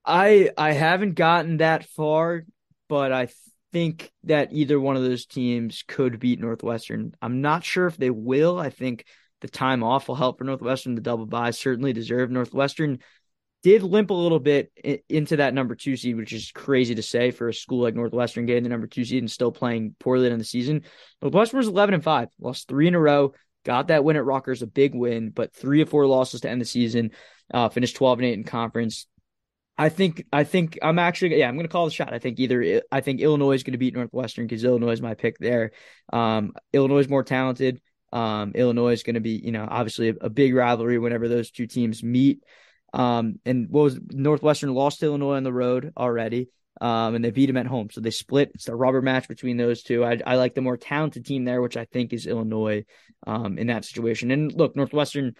I 0.03 0.49
I 0.57 0.71
haven't 0.71 1.13
gotten 1.13 1.57
that 1.57 1.85
far, 1.85 2.45
but 2.89 3.11
I 3.11 3.27
think 3.75 4.09
that 4.23 4.53
either 4.53 4.79
one 4.79 4.95
of 4.95 5.03
those 5.03 5.25
teams 5.25 5.83
could 5.85 6.17
beat 6.17 6.39
Northwestern. 6.39 7.13
I'm 7.21 7.41
not 7.41 7.65
sure 7.65 7.87
if 7.87 7.97
they 7.97 8.09
will. 8.09 8.57
I 8.57 8.69
think 8.69 9.03
the 9.41 9.49
time 9.49 9.83
off 9.83 10.07
will 10.07 10.15
help 10.15 10.37
for 10.37 10.45
Northwestern. 10.45 10.95
The 10.95 11.01
double 11.01 11.25
bye 11.25 11.51
certainly 11.51 11.91
deserve. 11.91 12.31
Northwestern 12.31 12.99
did 13.63 13.83
limp 13.83 14.11
a 14.11 14.13
little 14.13 14.39
bit 14.39 14.71
into 15.09 15.35
that 15.35 15.53
number 15.53 15.75
two 15.75 15.97
seed, 15.97 16.15
which 16.15 16.31
is 16.31 16.53
crazy 16.53 16.95
to 16.95 17.01
say 17.01 17.31
for 17.31 17.49
a 17.49 17.53
school 17.53 17.81
like 17.81 17.95
Northwestern 17.95 18.45
getting 18.45 18.63
the 18.63 18.69
number 18.69 18.87
two 18.87 19.03
seed 19.03 19.21
and 19.21 19.29
still 19.29 19.51
playing 19.51 19.93
poorly 19.99 20.31
in 20.31 20.37
the 20.37 20.45
season. 20.45 20.83
Northwestern 21.21 21.57
was 21.57 21.67
11 21.67 21.95
and 21.95 22.03
five, 22.03 22.29
lost 22.39 22.69
three 22.69 22.87
in 22.87 22.95
a 22.95 22.99
row, 22.99 23.33
got 23.65 23.89
that 23.89 24.05
win 24.05 24.15
at 24.15 24.23
Rockers, 24.23 24.61
a 24.61 24.67
big 24.67 24.95
win, 24.95 25.31
but 25.31 25.53
three 25.53 25.81
or 25.81 25.85
four 25.85 26.07
losses 26.07 26.39
to 26.41 26.49
end 26.49 26.61
the 26.61 26.65
season, 26.65 27.11
uh, 27.53 27.67
finished 27.67 27.97
12 27.97 28.19
and 28.19 28.25
eight 28.25 28.33
in 28.35 28.45
conference. 28.45 29.05
I 29.77 29.89
think 29.89 30.25
I 30.31 30.43
think 30.45 30.79
I'm 30.81 30.99
actually 30.99 31.37
yeah 31.37 31.47
I'm 31.47 31.55
to 31.65 31.67
call 31.67 31.85
the 31.85 31.91
shot. 31.91 32.13
I 32.13 32.19
think 32.19 32.39
either 32.39 32.81
I 32.91 33.01
think 33.01 33.19
Illinois 33.19 33.53
is 33.53 33.63
to 33.73 33.77
beat 33.77 33.93
Northwestern 33.93 34.47
because 34.47 34.63
Illinois 34.63 34.91
is 34.91 35.01
my 35.01 35.15
pick 35.15 35.37
there. 35.37 35.71
Um, 36.13 36.53
Illinois 36.71 36.99
is 36.99 37.09
more 37.09 37.23
talented. 37.23 37.81
Um, 38.13 38.53
Illinois 38.55 38.93
is 38.93 39.03
to 39.15 39.21
be 39.21 39.41
you 39.43 39.51
know 39.51 39.67
obviously 39.69 40.09
a, 40.09 40.13
a, 40.21 40.29
big 40.29 40.55
rivalry 40.55 40.97
whenever 40.97 41.27
those 41.27 41.51
two 41.51 41.67
teams 41.67 42.03
meet. 42.03 42.43
Um, 42.93 43.39
and 43.45 43.67
what 43.69 43.83
was 43.83 43.99
Northwestern 44.11 44.73
lost 44.73 45.01
to 45.01 45.07
Illinois 45.07 45.35
on 45.35 45.43
the 45.43 45.51
road 45.51 45.91
already. 45.97 46.49
Um, 46.79 47.15
and 47.15 47.23
they 47.23 47.31
beat 47.31 47.45
them 47.45 47.57
at 47.57 47.67
home. 47.67 47.89
So 47.89 48.01
they 48.01 48.11
split. 48.11 48.51
It's 48.53 48.67
a 48.67 48.75
rubber 48.75 49.01
match 49.01 49.29
between 49.29 49.55
those 49.55 49.81
two. 49.81 50.03
I, 50.03 50.19
I 50.25 50.35
like 50.35 50.55
the 50.55 50.61
more 50.61 50.75
talented 50.75 51.25
team 51.25 51.45
there, 51.45 51.61
which 51.61 51.77
I 51.77 51.85
think 51.85 52.11
is 52.11 52.27
Illinois 52.27 52.83
um, 53.25 53.57
in 53.57 53.67
that 53.67 53.85
situation. 53.85 54.29
And 54.29 54.51
look, 54.53 54.75
Northwestern 54.75 55.35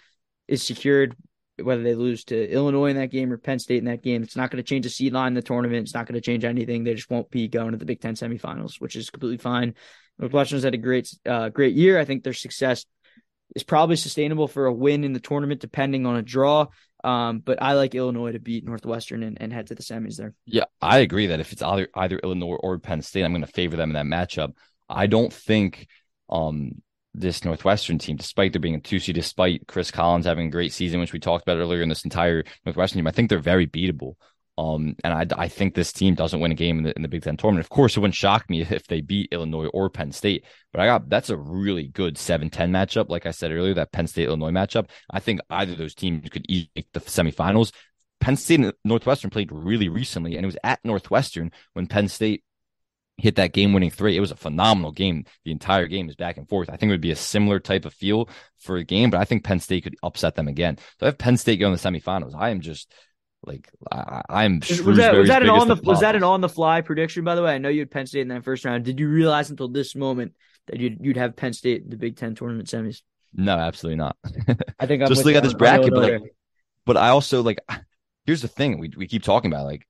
is 0.47 0.63
secured 0.63 1.15
whether 1.62 1.84
they 1.84 1.95
lose 1.95 2.24
to 2.26 2.49
Illinois 2.49 2.88
in 2.88 2.97
that 2.97 3.12
game 3.12 3.32
or 3.32 3.38
Penn 3.38 3.60
State 3.60 3.80
in 3.80 3.86
that 3.86 4.03
game. 4.03 4.24
It's 4.24 4.36
not 4.36 4.51
going 4.51 4.64
to 4.64 4.68
change 4.68 4.84
the 4.84 4.89
seed 4.89 5.14
line 5.14 5.30
in 5.30 5.34
the 5.36 5.41
tournament. 5.41 5.84
It's 5.84 5.93
not 5.93 6.06
going 6.06 6.16
to 6.16 6.22
change 6.22 6.43
anything. 6.43 6.84
They 6.84 6.93
just 6.93 7.10
won't 7.10 7.30
be 7.30 7.47
going 7.47 7.72
to 7.72 7.78
the 7.78 7.86
Big 7.86 8.01
Ten 8.01 8.16
semifinals, 8.16 8.82
which 8.82 8.95
is 8.95 9.10
completely 9.10 9.38
fine. 9.38 9.76
Northwestern's 10.20 10.64
had 10.64 10.74
a 10.74 10.78
great, 10.78 11.14
uh, 11.26 11.49
great 11.49 11.76
year. 11.76 11.99
I 11.99 12.06
think 12.06 12.24
their 12.24 12.34
success 12.34 12.86
is 13.56 13.64
probably 13.64 13.95
sustainable 13.95 14.47
for 14.47 14.66
a 14.66 14.74
win 14.74 15.03
in 15.03 15.14
the 15.14 15.20
tournament, 15.20 15.62
depending 15.62 16.06
on 16.06 16.16
a 16.16 16.22
draw. 16.22 16.68
Um, 17.03 17.39
but 17.39 17.62
I 17.62 17.74
like 17.74 17.93
Illinois 17.93 18.32
to 18.32 18.39
beat 18.39 18.66
Northwestern 18.66 19.22
and, 19.22 19.38
and 19.39 19.53
head 19.53 19.68
to 19.68 19.76
the 19.76 19.84
semis 19.84 20.18
there. 20.18 20.34
Yeah, 20.45 20.64
I 20.82 20.99
agree 20.99 21.28
that 21.28 21.39
if 21.39 21.51
it's 21.51 21.62
either 21.62 21.88
either 21.93 22.18
Illinois 22.18 22.58
or 22.60 22.80
Penn 22.80 23.01
State, 23.01 23.24
I'm 23.24 23.32
going 23.32 23.45
to 23.45 23.51
favor 23.51 23.76
them 23.76 23.95
in 23.95 24.10
that 24.10 24.28
matchup. 24.28 24.53
I 24.89 25.06
don't 25.06 25.32
think 25.32 25.88
um, 26.30 26.82
this 27.20 27.43
Northwestern 27.43 27.97
team, 27.97 28.16
despite 28.16 28.53
there 28.53 28.59
being 28.59 28.76
a 28.76 28.80
two 28.80 28.99
seed, 28.99 29.16
despite 29.16 29.68
Chris 29.68 29.91
Collins 29.91 30.26
having 30.26 30.47
a 30.47 30.51
great 30.51 30.74
season, 30.74 30.99
which 30.99 31.13
we 31.13 31.20
talked 31.20 31.43
about 31.43 31.57
earlier 31.57 31.82
in 31.82 31.89
this 31.89 32.03
entire 32.03 32.43
Northwestern 32.66 32.99
team, 32.99 33.07
I 33.07 33.11
think 33.11 33.30
they're 33.30 33.39
very 33.39 33.68
beatable. 33.68 34.16
Um, 34.57 34.95
and 35.03 35.13
I, 35.13 35.43
I 35.43 35.47
think 35.49 35.74
this 35.74 35.91
team 35.91 36.16
doesn't 36.16 36.39
win 36.39 36.51
a 36.51 36.55
game 36.55 36.78
in 36.78 36.84
the, 36.86 36.95
in 36.95 37.01
the 37.01 37.07
Big 37.07 37.24
Ten 37.24 37.36
tournament. 37.36 37.66
Of 37.66 37.70
course, 37.70 37.97
it 37.97 37.99
wouldn't 37.99 38.16
shock 38.16 38.49
me 38.49 38.61
if 38.61 38.88
they 38.88 39.01
beat 39.01 39.30
Illinois 39.32 39.68
or 39.68 39.89
Penn 39.89 40.11
State, 40.11 40.45
but 40.72 40.82
I 40.82 40.86
got 40.86 41.09
that's 41.09 41.30
a 41.30 41.38
really 41.38 41.88
good 41.88 42.18
7 42.18 42.49
10 42.49 42.72
matchup. 42.72 43.09
Like 43.09 43.26
I 43.26 43.32
said 43.32 43.51
earlier, 43.51 43.74
that 43.74 43.91
Penn 43.91 44.07
State 44.07 44.28
Illinois 44.28 44.51
matchup. 44.51 44.89
I 45.09 45.20
think 45.20 45.41
either 45.49 45.74
of 45.74 45.78
those 45.78 45.95
teams 45.95 46.30
could 46.30 46.45
make 46.49 46.88
the 46.93 47.01
semifinals. 47.01 47.74
Penn 48.22 48.38
State 48.38 48.61
and 48.61 48.74
Northwestern 48.86 49.30
played 49.30 49.51
really 49.51 49.89
recently, 49.89 50.36
and 50.36 50.45
it 50.45 50.47
was 50.47 50.57
at 50.63 50.80
Northwestern 50.86 51.51
when 51.74 51.88
Penn 51.88 52.07
State 52.07 52.43
hit 53.18 53.36
that 53.36 53.53
game 53.53 53.74
winning 53.74 53.91
three. 53.91 54.18
It 54.18 54.22
was 54.22 54.32
a 54.32 54.36
phenomenal 54.36 54.91
game. 54.91 55.26
The 55.43 55.51
entire 55.51 55.88
game 55.88 56.09
is 56.09 56.16
back 56.16 56.38
and 56.38 56.47
forth. 56.47 56.70
I 56.70 56.76
think 56.76 56.89
it 56.89 56.93
would 56.93 57.01
be 57.01 57.11
a 57.11 57.16
similar 57.16 57.59
type 57.59 57.86
of 57.86 57.93
feel 57.93 58.30
for 58.57 58.78
a 58.78 58.84
game, 58.84 59.09
but 59.09 59.20
I 59.20 59.26
think 59.26 59.43
Penn 59.43 59.59
State 59.59 59.84
could 59.84 59.95
upset 60.03 60.36
them 60.36 60.47
again. 60.47 60.78
So 60.99 61.05
I 61.05 61.05
have 61.05 61.18
Penn 61.18 61.38
State 61.38 61.59
going 61.59 61.76
to 61.76 61.82
the 61.82 61.89
semifinals. 61.89 62.36
I 62.36 62.49
am 62.49 62.61
just 62.61 62.93
like 63.45 63.70
I, 63.91 64.45
am 64.45 64.59
was 64.59 64.97
that, 64.97 65.16
was 65.16 65.28
that 65.28 65.43
an 65.43 65.49
on 65.49 65.68
the 65.68 65.76
was 65.76 65.99
that 65.99 66.16
an 66.16 66.24
on 66.24 66.41
the 66.41 66.49
fly 66.49 66.82
prediction? 66.82 67.24
By 67.24 67.36
the 67.36 67.43
way, 67.43 67.53
I 67.53 67.57
know 67.57 67.70
you 67.70 67.82
had 67.82 67.91
Penn 67.91 68.07
State 68.07 68.22
in 68.22 68.30
that 68.30 68.43
first 68.43 68.66
round. 68.66 68.84
Did 68.84 68.99
you 68.99 69.07
realize 69.07 69.49
until 69.49 69.68
this 69.68 69.95
moment 69.95 70.34
that 70.68 70.80
you'd 70.80 70.97
you'd 70.99 71.18
have 71.18 71.36
Penn 71.36 71.53
State 71.53 71.84
in 71.84 71.89
the 71.89 71.97
Big 71.97 72.18
Ten 72.18 72.36
tournament 72.36 72.68
semis? 72.68 73.01
No, 73.34 73.55
absolutely 73.57 73.97
not. 73.97 74.18
I 74.80 74.88
think 74.88 75.03
I'm 75.03 75.09
just 75.09 75.26
look 75.26 75.36
at 75.36 75.43
this 75.43 75.53
bracket, 75.53 75.93
but 75.93 76.11
like, 76.13 76.36
but 76.86 76.97
I 76.97 77.09
also 77.09 77.41
like. 77.41 77.59
Here's 78.26 78.41
the 78.41 78.47
thing: 78.47 78.80
we 78.80 78.91
we 78.97 79.05
keep 79.05 79.22
talking 79.22 79.53
about 79.53 79.66
like 79.66 79.86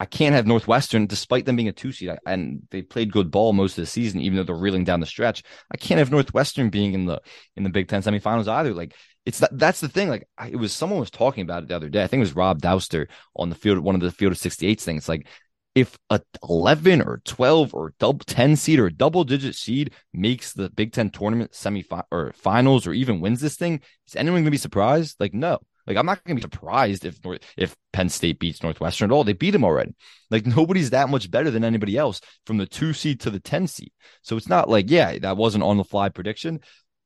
I 0.00 0.06
can't 0.06 0.34
have 0.34 0.46
Northwestern, 0.46 1.06
despite 1.06 1.46
them 1.46 1.56
being 1.56 1.68
a 1.68 1.72
two 1.72 1.92
seed, 1.92 2.10
and 2.26 2.62
they 2.70 2.82
played 2.82 3.12
good 3.12 3.30
ball 3.30 3.52
most 3.52 3.78
of 3.78 3.82
the 3.82 3.86
season, 3.86 4.20
even 4.20 4.36
though 4.36 4.42
they're 4.42 4.56
reeling 4.56 4.84
down 4.84 5.00
the 5.00 5.06
stretch. 5.06 5.42
I 5.70 5.76
can't 5.76 5.98
have 5.98 6.10
Northwestern 6.10 6.68
being 6.68 6.94
in 6.94 7.06
the 7.06 7.20
in 7.56 7.62
the 7.62 7.70
Big 7.70 7.88
Ten 7.88 8.02
semifinals 8.02 8.48
either. 8.48 8.74
Like 8.74 8.94
it's 9.24 9.38
that 9.38 9.56
that's 9.56 9.80
the 9.80 9.88
thing. 9.88 10.08
Like 10.08 10.28
I, 10.36 10.48
it 10.48 10.56
was 10.56 10.72
someone 10.72 11.00
was 11.00 11.10
talking 11.10 11.42
about 11.42 11.62
it 11.62 11.68
the 11.68 11.76
other 11.76 11.88
day. 11.88 12.02
I 12.02 12.08
think 12.08 12.18
it 12.18 12.24
was 12.28 12.36
Rob 12.36 12.60
Dauster 12.60 13.06
on 13.36 13.50
the 13.50 13.54
field, 13.54 13.78
one 13.78 13.94
of 13.94 14.00
the 14.00 14.10
field 14.10 14.32
of 14.32 14.38
68 14.38 14.80
things. 14.80 15.08
Like 15.08 15.28
if 15.74 15.98
a 16.10 16.20
11 16.48 17.02
or 17.02 17.20
12 17.24 17.74
or 17.74 17.94
double 17.98 18.24
10 18.26 18.56
seed 18.56 18.78
or 18.78 18.90
double 18.90 19.24
digit 19.24 19.54
seed 19.54 19.92
makes 20.12 20.52
the 20.52 20.70
Big 20.70 20.92
Ten 20.92 21.10
tournament 21.10 21.54
semi 21.54 21.84
or 22.10 22.32
finals 22.34 22.86
or 22.86 22.92
even 22.92 23.20
wins 23.20 23.40
this 23.40 23.56
thing, 23.56 23.80
is 24.06 24.16
anyone 24.16 24.38
going 24.38 24.46
to 24.46 24.50
be 24.50 24.56
surprised? 24.56 25.16
Like 25.20 25.34
no. 25.34 25.60
Like 25.86 25.96
I'm 25.96 26.06
not 26.06 26.24
going 26.24 26.36
to 26.36 26.40
be 26.46 26.54
surprised 26.54 27.04
if 27.04 27.18
if 27.56 27.76
Penn 27.92 28.08
State 28.08 28.38
beats 28.38 28.62
Northwestern 28.62 29.10
at 29.10 29.14
all. 29.14 29.24
They 29.24 29.32
beat 29.32 29.50
them 29.50 29.64
already. 29.64 29.94
Like 30.30 30.46
nobody's 30.46 30.90
that 30.90 31.08
much 31.08 31.30
better 31.30 31.50
than 31.50 31.64
anybody 31.64 31.96
else 31.96 32.20
from 32.46 32.58
the 32.58 32.66
two 32.66 32.92
seed 32.92 33.20
to 33.20 33.30
the 33.30 33.40
ten 33.40 33.66
seed. 33.66 33.92
So 34.22 34.36
it's 34.36 34.48
not 34.48 34.68
like 34.68 34.90
yeah, 34.90 35.18
that 35.18 35.36
wasn't 35.36 35.64
on 35.64 35.76
the 35.76 35.84
fly 35.84 36.08
prediction, 36.08 36.60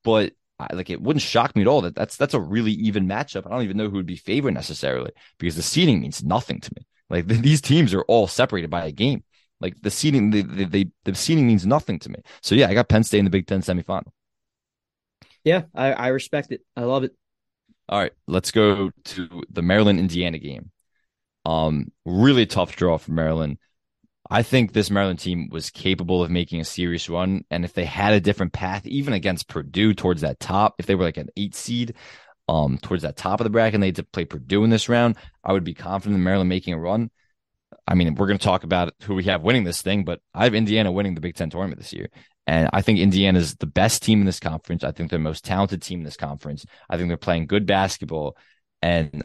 but 0.04 0.32
I, 0.58 0.74
like 0.74 0.90
it 0.90 1.00
wouldn't 1.00 1.22
shock 1.22 1.54
me 1.54 1.62
at 1.62 1.68
all 1.68 1.82
that 1.82 1.94
that's 1.94 2.16
that's 2.16 2.34
a 2.34 2.40
really 2.40 2.72
even 2.72 3.08
matchup. 3.08 3.46
I 3.46 3.50
don't 3.50 3.62
even 3.62 3.76
know 3.76 3.88
who 3.88 3.96
would 3.96 4.06
be 4.06 4.16
favored 4.16 4.54
necessarily 4.54 5.12
because 5.38 5.56
the 5.56 5.62
seeding 5.62 6.00
means 6.00 6.22
nothing 6.22 6.60
to 6.60 6.72
me. 6.76 6.86
Like 7.10 7.26
the, 7.26 7.34
these 7.34 7.60
teams 7.60 7.94
are 7.94 8.02
all 8.02 8.26
separated 8.26 8.70
by 8.70 8.86
a 8.86 8.92
game. 8.92 9.24
Like 9.60 9.80
the 9.82 9.90
seeding, 9.90 10.30
the, 10.30 10.42
the, 10.42 10.64
the, 10.66 10.88
the 11.04 11.14
seeding 11.14 11.46
means 11.46 11.66
nothing 11.66 11.98
to 12.00 12.08
me. 12.10 12.18
So 12.42 12.54
yeah, 12.54 12.68
I 12.68 12.74
got 12.74 12.88
Penn 12.88 13.02
State 13.02 13.18
in 13.18 13.24
the 13.24 13.30
Big 13.30 13.46
Ten 13.46 13.60
semifinal. 13.60 14.10
Yeah, 15.44 15.62
I, 15.74 15.92
I 15.92 16.08
respect 16.08 16.52
it. 16.52 16.60
I 16.76 16.82
love 16.82 17.04
it. 17.04 17.12
All 17.88 17.98
right, 17.98 18.12
let's 18.26 18.50
go 18.50 18.90
to 19.04 19.42
the 19.50 19.62
Maryland 19.62 19.98
Indiana 19.98 20.38
game. 20.38 20.70
Um, 21.46 21.90
really 22.04 22.44
tough 22.44 22.76
draw 22.76 22.98
for 22.98 23.12
Maryland. 23.12 23.58
I 24.30 24.42
think 24.42 24.72
this 24.72 24.90
Maryland 24.90 25.20
team 25.20 25.48
was 25.50 25.70
capable 25.70 26.22
of 26.22 26.30
making 26.30 26.60
a 26.60 26.64
serious 26.64 27.08
run. 27.08 27.44
And 27.50 27.64
if 27.64 27.72
they 27.72 27.86
had 27.86 28.12
a 28.12 28.20
different 28.20 28.52
path, 28.52 28.86
even 28.86 29.14
against 29.14 29.48
Purdue 29.48 29.94
towards 29.94 30.20
that 30.20 30.38
top, 30.38 30.74
if 30.78 30.84
they 30.86 30.94
were 30.94 31.04
like 31.04 31.16
an 31.16 31.30
eight 31.36 31.54
seed, 31.54 31.94
um, 32.46 32.78
towards 32.78 33.02
that 33.04 33.16
top 33.16 33.40
of 33.40 33.44
the 33.44 33.50
bracket 33.50 33.74
and 33.74 33.82
they 33.82 33.88
had 33.88 33.96
to 33.96 34.02
play 34.02 34.26
Purdue 34.26 34.64
in 34.64 34.70
this 34.70 34.88
round, 34.88 35.16
I 35.42 35.52
would 35.52 35.64
be 35.64 35.74
confident 35.74 36.18
in 36.18 36.24
Maryland 36.24 36.48
making 36.48 36.74
a 36.74 36.78
run. 36.78 37.10
I 37.86 37.94
mean, 37.94 38.14
we're 38.14 38.26
going 38.26 38.38
to 38.38 38.44
talk 38.44 38.64
about 38.64 38.94
who 39.02 39.14
we 39.14 39.24
have 39.24 39.42
winning 39.42 39.64
this 39.64 39.82
thing, 39.82 40.04
but 40.04 40.20
I 40.34 40.44
have 40.44 40.54
Indiana 40.54 40.92
winning 40.92 41.14
the 41.14 41.20
Big 41.20 41.34
Ten 41.34 41.50
tournament 41.50 41.80
this 41.80 41.92
year. 41.92 42.08
And 42.46 42.70
I 42.72 42.80
think 42.80 42.98
Indiana 42.98 43.38
is 43.38 43.56
the 43.56 43.66
best 43.66 44.02
team 44.02 44.20
in 44.20 44.26
this 44.26 44.40
conference. 44.40 44.82
I 44.82 44.92
think 44.92 45.10
they're 45.10 45.18
the 45.18 45.22
most 45.22 45.44
talented 45.44 45.82
team 45.82 46.00
in 46.00 46.04
this 46.04 46.16
conference. 46.16 46.64
I 46.88 46.96
think 46.96 47.08
they're 47.08 47.18
playing 47.18 47.46
good 47.46 47.66
basketball. 47.66 48.36
And 48.80 49.22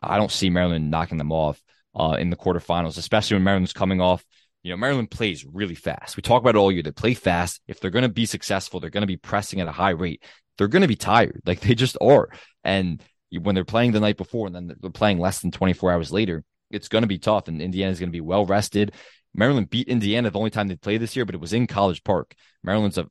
I 0.00 0.16
don't 0.16 0.30
see 0.30 0.50
Maryland 0.50 0.90
knocking 0.90 1.18
them 1.18 1.32
off 1.32 1.60
uh, 1.94 2.16
in 2.18 2.30
the 2.30 2.36
quarterfinals, 2.36 2.98
especially 2.98 3.36
when 3.36 3.44
Maryland's 3.44 3.72
coming 3.72 4.00
off. 4.00 4.24
You 4.62 4.70
know, 4.70 4.76
Maryland 4.76 5.10
plays 5.10 5.44
really 5.44 5.74
fast. 5.74 6.16
We 6.16 6.22
talk 6.22 6.40
about 6.40 6.54
it 6.54 6.58
all 6.58 6.70
year. 6.70 6.84
They 6.84 6.92
play 6.92 7.14
fast. 7.14 7.60
If 7.66 7.80
they're 7.80 7.90
going 7.90 8.02
to 8.02 8.08
be 8.08 8.26
successful, 8.26 8.78
they're 8.78 8.90
going 8.90 9.02
to 9.02 9.08
be 9.08 9.16
pressing 9.16 9.60
at 9.60 9.66
a 9.66 9.72
high 9.72 9.90
rate. 9.90 10.22
They're 10.56 10.68
going 10.68 10.82
to 10.82 10.88
be 10.88 10.96
tired. 10.96 11.42
Like 11.44 11.60
they 11.60 11.74
just 11.74 11.96
are. 12.00 12.28
And 12.62 13.02
when 13.40 13.56
they're 13.56 13.64
playing 13.64 13.90
the 13.90 13.98
night 14.00 14.16
before 14.16 14.46
and 14.46 14.54
then 14.54 14.76
they're 14.80 14.90
playing 14.90 15.18
less 15.18 15.40
than 15.40 15.50
24 15.50 15.92
hours 15.92 16.12
later, 16.12 16.44
it's 16.72 16.88
going 16.88 17.02
to 17.02 17.08
be 17.08 17.18
tough. 17.18 17.48
And 17.48 17.60
Indiana's 17.60 17.98
going 17.98 18.08
to 18.08 18.12
be 18.12 18.20
well 18.20 18.46
rested. 18.46 18.92
Maryland 19.34 19.70
beat 19.70 19.88
Indiana 19.88 20.30
the 20.30 20.38
only 20.38 20.50
time 20.50 20.68
they 20.68 20.76
played 20.76 21.00
this 21.00 21.16
year, 21.16 21.24
but 21.24 21.34
it 21.34 21.40
was 21.40 21.52
in 21.52 21.66
College 21.66 22.04
Park. 22.04 22.34
Maryland's 22.62 22.98
a 22.98 23.08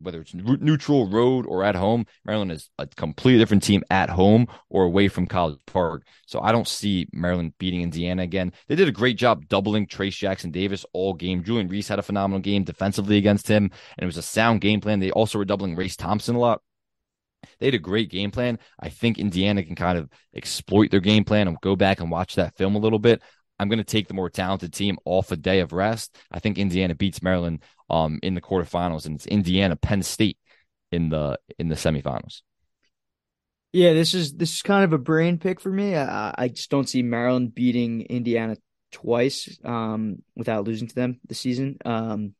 whether 0.00 0.20
it's 0.20 0.34
neutral, 0.34 1.08
road, 1.08 1.46
or 1.46 1.64
at 1.64 1.74
home. 1.74 2.06
Maryland 2.24 2.52
is 2.52 2.68
a 2.78 2.86
completely 2.86 3.38
different 3.38 3.62
team 3.62 3.82
at 3.90 4.10
home 4.10 4.46
or 4.68 4.84
away 4.84 5.08
from 5.08 5.26
College 5.26 5.58
Park. 5.66 6.06
So 6.26 6.40
I 6.40 6.52
don't 6.52 6.68
see 6.68 7.08
Maryland 7.12 7.54
beating 7.58 7.82
Indiana 7.82 8.22
again. 8.22 8.52
They 8.68 8.76
did 8.76 8.88
a 8.88 8.92
great 8.92 9.16
job 9.16 9.48
doubling 9.48 9.86
Trayce 9.86 10.16
Jackson 10.16 10.50
Davis 10.50 10.84
all 10.92 11.14
game. 11.14 11.42
Julian 11.42 11.68
Reese 11.68 11.88
had 11.88 11.98
a 11.98 12.02
phenomenal 12.02 12.40
game 12.40 12.64
defensively 12.64 13.16
against 13.16 13.48
him, 13.48 13.64
and 13.64 14.02
it 14.02 14.06
was 14.06 14.18
a 14.18 14.22
sound 14.22 14.60
game 14.60 14.80
plan. 14.80 15.00
They 15.00 15.10
also 15.10 15.38
were 15.38 15.44
doubling 15.44 15.76
Race 15.76 15.96
Thompson 15.96 16.36
a 16.36 16.40
lot. 16.40 16.60
They 17.58 17.66
had 17.66 17.74
a 17.74 17.78
great 17.78 18.10
game 18.10 18.30
plan. 18.30 18.58
I 18.78 18.88
think 18.88 19.18
Indiana 19.18 19.62
can 19.62 19.74
kind 19.74 19.98
of 19.98 20.08
exploit 20.34 20.90
their 20.90 21.00
game 21.00 21.24
plan 21.24 21.48
and 21.48 21.60
go 21.60 21.76
back 21.76 22.00
and 22.00 22.10
watch 22.10 22.36
that 22.36 22.56
film 22.56 22.74
a 22.74 22.80
little 22.80 22.98
bit. 22.98 23.22
I'm 23.58 23.68
going 23.68 23.78
to 23.78 23.84
take 23.84 24.08
the 24.08 24.14
more 24.14 24.30
talented 24.30 24.72
team 24.72 24.98
off 25.04 25.30
a 25.30 25.36
day 25.36 25.60
of 25.60 25.72
rest. 25.72 26.16
I 26.30 26.40
think 26.40 26.58
Indiana 26.58 26.94
beats 26.94 27.22
Maryland 27.22 27.62
um, 27.88 28.18
in 28.22 28.34
the 28.34 28.40
quarterfinals, 28.40 29.06
and 29.06 29.14
it's 29.16 29.26
Indiana 29.26 29.76
Penn 29.76 30.02
State 30.02 30.38
in 30.90 31.08
the 31.08 31.38
in 31.58 31.68
the 31.68 31.74
semifinals. 31.74 32.42
Yeah, 33.72 33.92
this 33.92 34.14
is 34.14 34.34
this 34.34 34.54
is 34.54 34.62
kind 34.62 34.84
of 34.84 34.92
a 34.92 34.98
brain 34.98 35.38
pick 35.38 35.60
for 35.60 35.70
me. 35.70 35.96
I, 35.96 36.34
I 36.36 36.48
just 36.48 36.70
don't 36.70 36.88
see 36.88 37.02
Maryland 37.02 37.54
beating 37.54 38.02
Indiana 38.02 38.56
twice 38.92 39.58
um, 39.64 40.22
without 40.36 40.64
losing 40.64 40.88
to 40.88 40.94
them 40.94 41.20
this 41.26 41.40
season. 41.40 41.78
Um, 41.84 42.34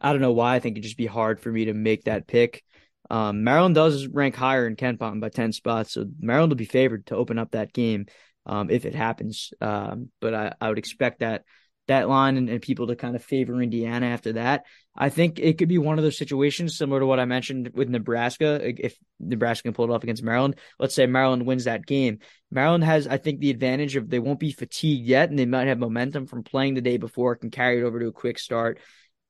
I 0.00 0.12
don't 0.12 0.20
know 0.20 0.32
why. 0.32 0.56
I 0.56 0.60
think 0.60 0.74
it'd 0.74 0.84
just 0.84 0.98
be 0.98 1.06
hard 1.06 1.40
for 1.40 1.50
me 1.50 1.66
to 1.66 1.74
make 1.74 2.04
that 2.04 2.26
pick. 2.26 2.62
Um, 3.10 3.44
Maryland 3.44 3.74
does 3.74 4.06
rank 4.06 4.34
higher 4.34 4.66
in 4.66 4.76
Ken 4.76 4.96
KenPom 4.96 5.20
by 5.20 5.28
10 5.28 5.52
spots, 5.52 5.92
so 5.92 6.06
Maryland 6.18 6.50
will 6.50 6.56
be 6.56 6.64
favored 6.64 7.06
to 7.06 7.16
open 7.16 7.38
up 7.38 7.52
that 7.52 7.72
game 7.72 8.06
um, 8.46 8.70
if 8.70 8.84
it 8.84 8.94
happens. 8.94 9.52
Um, 9.60 10.10
but 10.20 10.34
I, 10.34 10.54
I 10.60 10.68
would 10.68 10.78
expect 10.78 11.20
that 11.20 11.44
that 11.86 12.08
line 12.08 12.36
and, 12.36 12.48
and, 12.48 12.62
people 12.62 12.86
to 12.86 12.96
kind 12.96 13.14
of 13.14 13.22
favor 13.22 13.60
Indiana 13.60 14.06
after 14.06 14.32
that. 14.32 14.64
I 14.96 15.10
think 15.10 15.38
it 15.38 15.58
could 15.58 15.68
be 15.68 15.78
one 15.78 15.98
of 15.98 16.04
those 16.04 16.16
situations 16.16 16.78
similar 16.78 17.00
to 17.00 17.06
what 17.06 17.20
I 17.20 17.26
mentioned 17.26 17.72
with 17.74 17.90
Nebraska. 17.90 18.60
If 18.62 18.96
Nebraska 19.20 19.64
can 19.64 19.74
pull 19.74 19.90
it 19.90 19.94
off 19.94 20.02
against 20.02 20.22
Maryland, 20.22 20.56
let's 20.78 20.94
say 20.94 21.06
Maryland 21.06 21.44
wins 21.44 21.64
that 21.64 21.84
game. 21.84 22.20
Maryland 22.50 22.84
has, 22.84 23.06
I 23.06 23.18
think, 23.18 23.40
the 23.40 23.50
advantage 23.50 23.96
of 23.96 24.08
they 24.08 24.18
won't 24.18 24.40
be 24.40 24.52
fatigued 24.52 25.06
yet 25.06 25.28
and 25.28 25.38
they 25.38 25.46
might 25.46 25.66
have 25.66 25.78
momentum 25.78 26.26
from 26.26 26.42
playing 26.42 26.74
the 26.74 26.80
day 26.80 26.96
before, 26.96 27.36
can 27.36 27.50
carry 27.50 27.80
it 27.80 27.84
over 27.84 28.00
to 28.00 28.08
a 28.08 28.12
quick 28.12 28.38
start. 28.38 28.78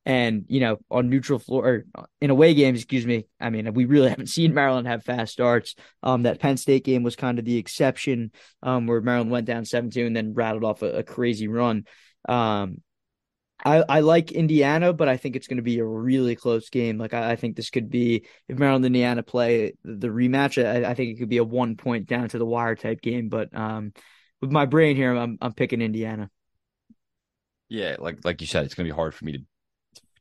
And, 0.06 0.44
you 0.48 0.60
know, 0.60 0.76
on 0.90 1.08
neutral 1.08 1.38
floor 1.38 1.66
or 1.66 1.84
in 2.20 2.30
away 2.30 2.52
games, 2.52 2.80
excuse 2.80 3.06
me. 3.06 3.26
I 3.40 3.50
mean, 3.50 3.72
we 3.72 3.86
really 3.86 4.08
haven't 4.10 4.26
seen 4.26 4.52
Maryland 4.52 4.86
have 4.86 5.02
fast 5.02 5.32
starts. 5.32 5.74
Um, 6.02 6.24
that 6.24 6.40
Penn 6.40 6.56
State 6.58 6.84
game 6.84 7.02
was 7.02 7.16
kind 7.16 7.38
of 7.38 7.44
the 7.44 7.56
exception, 7.56 8.30
um, 8.62 8.86
where 8.86 9.00
Maryland 9.00 9.30
went 9.30 9.46
down 9.46 9.64
7-2 9.64 10.06
and 10.06 10.16
then 10.16 10.34
rattled 10.34 10.64
off 10.64 10.82
a, 10.82 10.98
a 10.98 11.02
crazy 11.02 11.48
run. 11.48 11.84
Um, 12.28 12.82
I, 13.64 13.82
I 13.88 14.00
like 14.00 14.32
Indiana, 14.32 14.92
but 14.92 15.08
I 15.08 15.16
think 15.16 15.36
it's 15.36 15.46
going 15.46 15.56
to 15.56 15.62
be 15.62 15.78
a 15.78 15.84
really 15.84 16.36
close 16.36 16.68
game. 16.68 16.98
Like 16.98 17.14
I, 17.14 17.32
I 17.32 17.36
think 17.36 17.56
this 17.56 17.70
could 17.70 17.88
be 17.88 18.26
if 18.48 18.58
Maryland 18.58 18.84
and 18.84 18.94
Indiana 18.94 19.22
play 19.22 19.74
the 19.84 20.08
rematch. 20.08 20.62
I, 20.62 20.90
I, 20.90 20.94
think 20.94 21.10
it 21.10 21.18
could 21.18 21.28
be 21.28 21.38
a 21.38 21.44
one 21.44 21.76
point 21.76 22.06
down 22.06 22.28
to 22.28 22.38
the 22.38 22.44
wire 22.44 22.74
type 22.74 23.00
game. 23.00 23.28
But 23.28 23.56
um, 23.56 23.92
with 24.40 24.50
my 24.50 24.66
brain 24.66 24.96
here, 24.96 25.14
I'm 25.14 25.38
I'm 25.40 25.52
picking 25.54 25.80
Indiana. 25.80 26.30
Yeah, 27.68 27.96
like 27.98 28.24
like 28.24 28.40
you 28.40 28.46
said, 28.46 28.66
it's 28.66 28.74
going 28.74 28.86
to 28.86 28.92
be 28.92 28.96
hard 28.96 29.14
for 29.14 29.24
me 29.24 29.32
to 29.32 29.38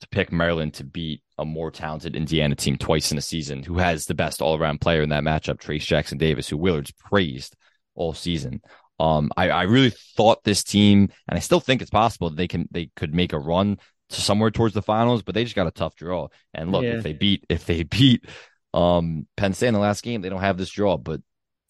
to 0.03 0.09
pick 0.09 0.31
Maryland 0.31 0.75
to 0.75 0.83
beat 0.83 1.21
a 1.37 1.45
more 1.45 1.71
talented 1.71 2.15
Indiana 2.15 2.55
team 2.55 2.77
twice 2.77 3.11
in 3.11 3.17
a 3.17 3.21
season, 3.21 3.63
who 3.63 3.77
has 3.77 4.05
the 4.05 4.13
best 4.13 4.41
all 4.41 4.57
around 4.57 4.81
player 4.81 5.01
in 5.01 5.09
that 5.09 5.23
matchup, 5.23 5.59
Trayce 5.59 5.85
Jackson 5.85 6.17
Davis, 6.17 6.47
who 6.47 6.57
Willard's 6.57 6.91
praised 6.91 7.55
all 7.95 8.13
season. 8.13 8.61
Um, 8.99 9.31
I, 9.35 9.49
I 9.49 9.63
really 9.63 9.91
thought 10.15 10.43
this 10.43 10.63
team, 10.63 11.09
and 11.27 11.37
I 11.37 11.39
still 11.39 11.59
think 11.59 11.81
it's 11.81 11.89
possible 11.89 12.29
that 12.29 12.35
they 12.35 12.47
can 12.47 12.67
they 12.69 12.91
could 12.95 13.13
make 13.13 13.33
a 13.33 13.39
run 13.39 13.79
to 14.09 14.21
somewhere 14.21 14.51
towards 14.51 14.73
the 14.73 14.81
finals, 14.81 15.23
but 15.23 15.33
they 15.33 15.43
just 15.43 15.55
got 15.55 15.67
a 15.67 15.71
tough 15.71 15.95
draw. 15.95 16.27
And 16.53 16.71
look, 16.71 16.83
yeah. 16.83 16.97
if 16.97 17.03
they 17.03 17.13
beat 17.13 17.45
if 17.49 17.65
they 17.65 17.83
beat 17.83 18.25
um 18.73 19.27
Penn 19.35 19.53
State 19.53 19.69
in 19.69 19.73
the 19.73 19.79
last 19.79 20.03
game, 20.03 20.21
they 20.21 20.29
don't 20.29 20.41
have 20.41 20.57
this 20.57 20.69
draw. 20.69 20.97
But 20.97 21.21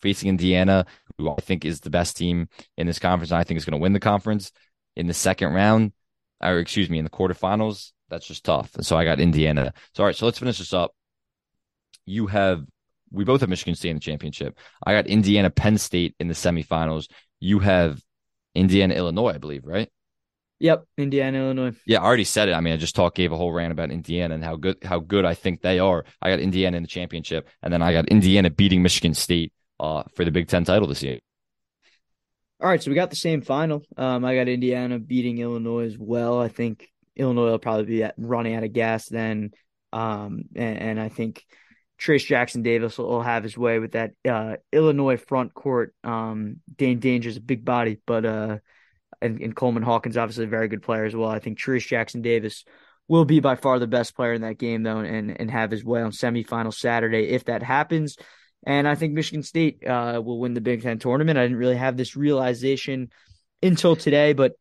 facing 0.02 0.30
Indiana, 0.30 0.86
who 1.18 1.32
I 1.32 1.36
think 1.36 1.64
is 1.64 1.80
the 1.80 1.90
best 1.90 2.18
team 2.18 2.50
in 2.78 2.88
this 2.88 3.00
conference, 3.00 3.32
I 3.32 3.44
think 3.44 3.58
is 3.58 3.66
going 3.66 3.80
to 3.80 3.82
win 3.82 3.94
the 3.94 4.00
conference 4.00 4.52
in 4.96 5.08
the 5.08 5.14
second 5.14 5.54
round, 5.54 5.94
or 6.42 6.60
excuse 6.60 6.90
me, 6.90 6.98
in 6.98 7.06
the 7.06 7.10
quarterfinals 7.10 7.93
that's 8.10 8.28
just 8.28 8.44
tough. 8.44 8.76
And 8.76 8.86
so 8.86 8.98
I 8.98 9.06
got 9.06 9.20
Indiana. 9.20 9.74
So 9.96 10.04
all 10.04 10.08
right, 10.08 10.16
so 10.16 10.26
let's 10.26 10.40
finish 10.40 10.58
this 10.58 10.74
up. 10.74 10.94
You 12.06 12.28
have 12.28 12.66
we 13.12 13.24
both 13.24 13.42
have 13.42 13.50
Michigan 13.50 13.76
State 13.76 13.92
in 13.92 13.98
the 13.98 14.02
championship. 14.02 14.58
I 14.86 14.94
got 14.94 15.08
Indiana 15.08 15.50
Penn 15.50 15.78
State 15.78 16.16
in 16.20 16.28
the 16.28 16.34
semifinals. 16.34 17.08
You 17.40 17.60
have 17.60 18.02
Indiana 18.56 18.96
Illinois, 18.96 19.30
I 19.30 19.38
believe, 19.38 19.66
right? 19.66 19.90
Yep, 20.60 20.86
Indiana 20.98 21.40
Illinois. 21.40 21.76
Yeah, 21.86 22.02
I 22.02 22.06
already 22.06 22.24
said 22.24 22.50
it. 22.50 22.54
I 22.54 22.62
mean, 22.62 22.74
I 22.74 22.78
just 22.78 22.96
talked 22.96 23.18
gave 23.18 23.32
a 23.32 23.38
whole 23.38 23.52
rant 23.52 23.72
about 23.72 23.92
Indiana 23.92 24.34
and 24.36 24.44
how 24.44 24.56
good 24.56 24.78
how 24.84 25.00
good 25.00 25.26
I 25.26 25.34
think 25.34 25.62
they 25.62 25.80
are. 25.80 26.06
I 26.22 26.30
got 26.30 26.40
Indiana 26.40 26.78
in 26.78 26.84
the 26.84 26.90
championship, 26.90 27.50
and 27.62 27.74
then 27.74 27.82
I 27.82 27.92
got 27.92 28.08
Indiana 28.08 28.50
beating 28.50 28.82
Michigan 28.82 29.14
State 29.14 29.52
uh, 29.80 30.04
for 30.16 30.24
the 30.24 30.32
Big 30.32 30.48
Ten 30.48 30.64
title 30.64 30.88
this 30.88 31.04
year. 31.04 31.20
All 32.62 32.70
right, 32.70 32.82
so 32.82 32.90
we 32.90 32.96
got 32.96 33.10
the 33.10 33.18
same 33.18 33.42
final. 33.42 33.84
Um, 33.98 34.24
I 34.24 34.36
got 34.36 34.48
Indiana 34.48 35.00
beating 35.00 35.40
Illinois 35.40 35.86
as 35.86 35.98
well. 35.98 36.40
I 36.40 36.48
think 36.48 36.90
Illinois 37.16 37.52
will 37.52 37.60
probably 37.60 37.86
be 37.86 38.04
at, 38.04 38.16
running 38.18 38.56
out 38.56 38.64
of 38.64 38.74
gas 38.74 39.08
then. 39.08 39.52
Um, 39.92 40.44
and, 40.56 40.78
and, 40.80 41.00
I 41.00 41.10
think 41.10 41.46
Trayce 42.02 42.26
Jackson 42.26 42.64
Davis 42.64 42.98
will, 42.98 43.10
will, 43.10 43.22
have 43.22 43.44
his 43.44 43.56
way 43.56 43.78
with 43.78 43.92
that 43.92 44.14
uh, 44.28 44.56
Illinois 44.72 45.18
front 45.18 45.54
court. 45.54 45.94
Um, 46.04 46.62
Dain 46.76 47.00
Dainja's 47.00 47.38
a 47.38 47.42
big 47.42 47.64
body, 47.64 48.00
but 48.08 48.26
uh, 48.26 48.58
and, 49.22 49.40
and, 49.40 49.56
Coleman 49.56 49.84
Hawkins 49.84 50.18
obviously 50.18 50.46
a 50.46 50.48
very 50.48 50.68
good 50.68 50.82
player 50.82 51.06
as 51.06 51.16
well. 51.16 51.30
I 51.30 51.38
think 51.38 51.60
Trayce 51.60 51.88
Jackson 51.88 52.24
Davis 52.24 52.66
will 53.08 53.26
be 53.26 53.40
by 53.40 53.56
far 53.56 53.78
the 53.78 53.86
best 53.86 54.16
player 54.16 54.34
in 54.34 54.42
that 54.42 54.58
game 54.58 54.82
though, 54.82 55.00
and 55.00 55.40
and 55.40 55.52
have 55.52 55.70
his 55.70 55.86
way 55.86 56.02
on 56.02 56.12
semifinal 56.12 56.74
Saturday 56.74 57.30
if 57.30 57.46
that 57.46 57.62
happens. 57.62 58.18
And 58.66 58.88
I 58.88 58.96
think 58.96 59.14
Michigan 59.14 59.44
State 59.44 59.86
uh, 59.86 60.22
will 60.24 60.40
win 60.40 60.54
the 60.54 60.62
Big 60.62 60.82
Ten 60.82 60.98
tournament. 60.98 61.38
I 61.38 61.44
didn't 61.44 61.58
really 61.58 61.76
have 61.76 61.98
this 61.98 62.16
realization 62.16 63.12
until 63.62 63.96
today, 63.96 64.34
but 64.34 64.54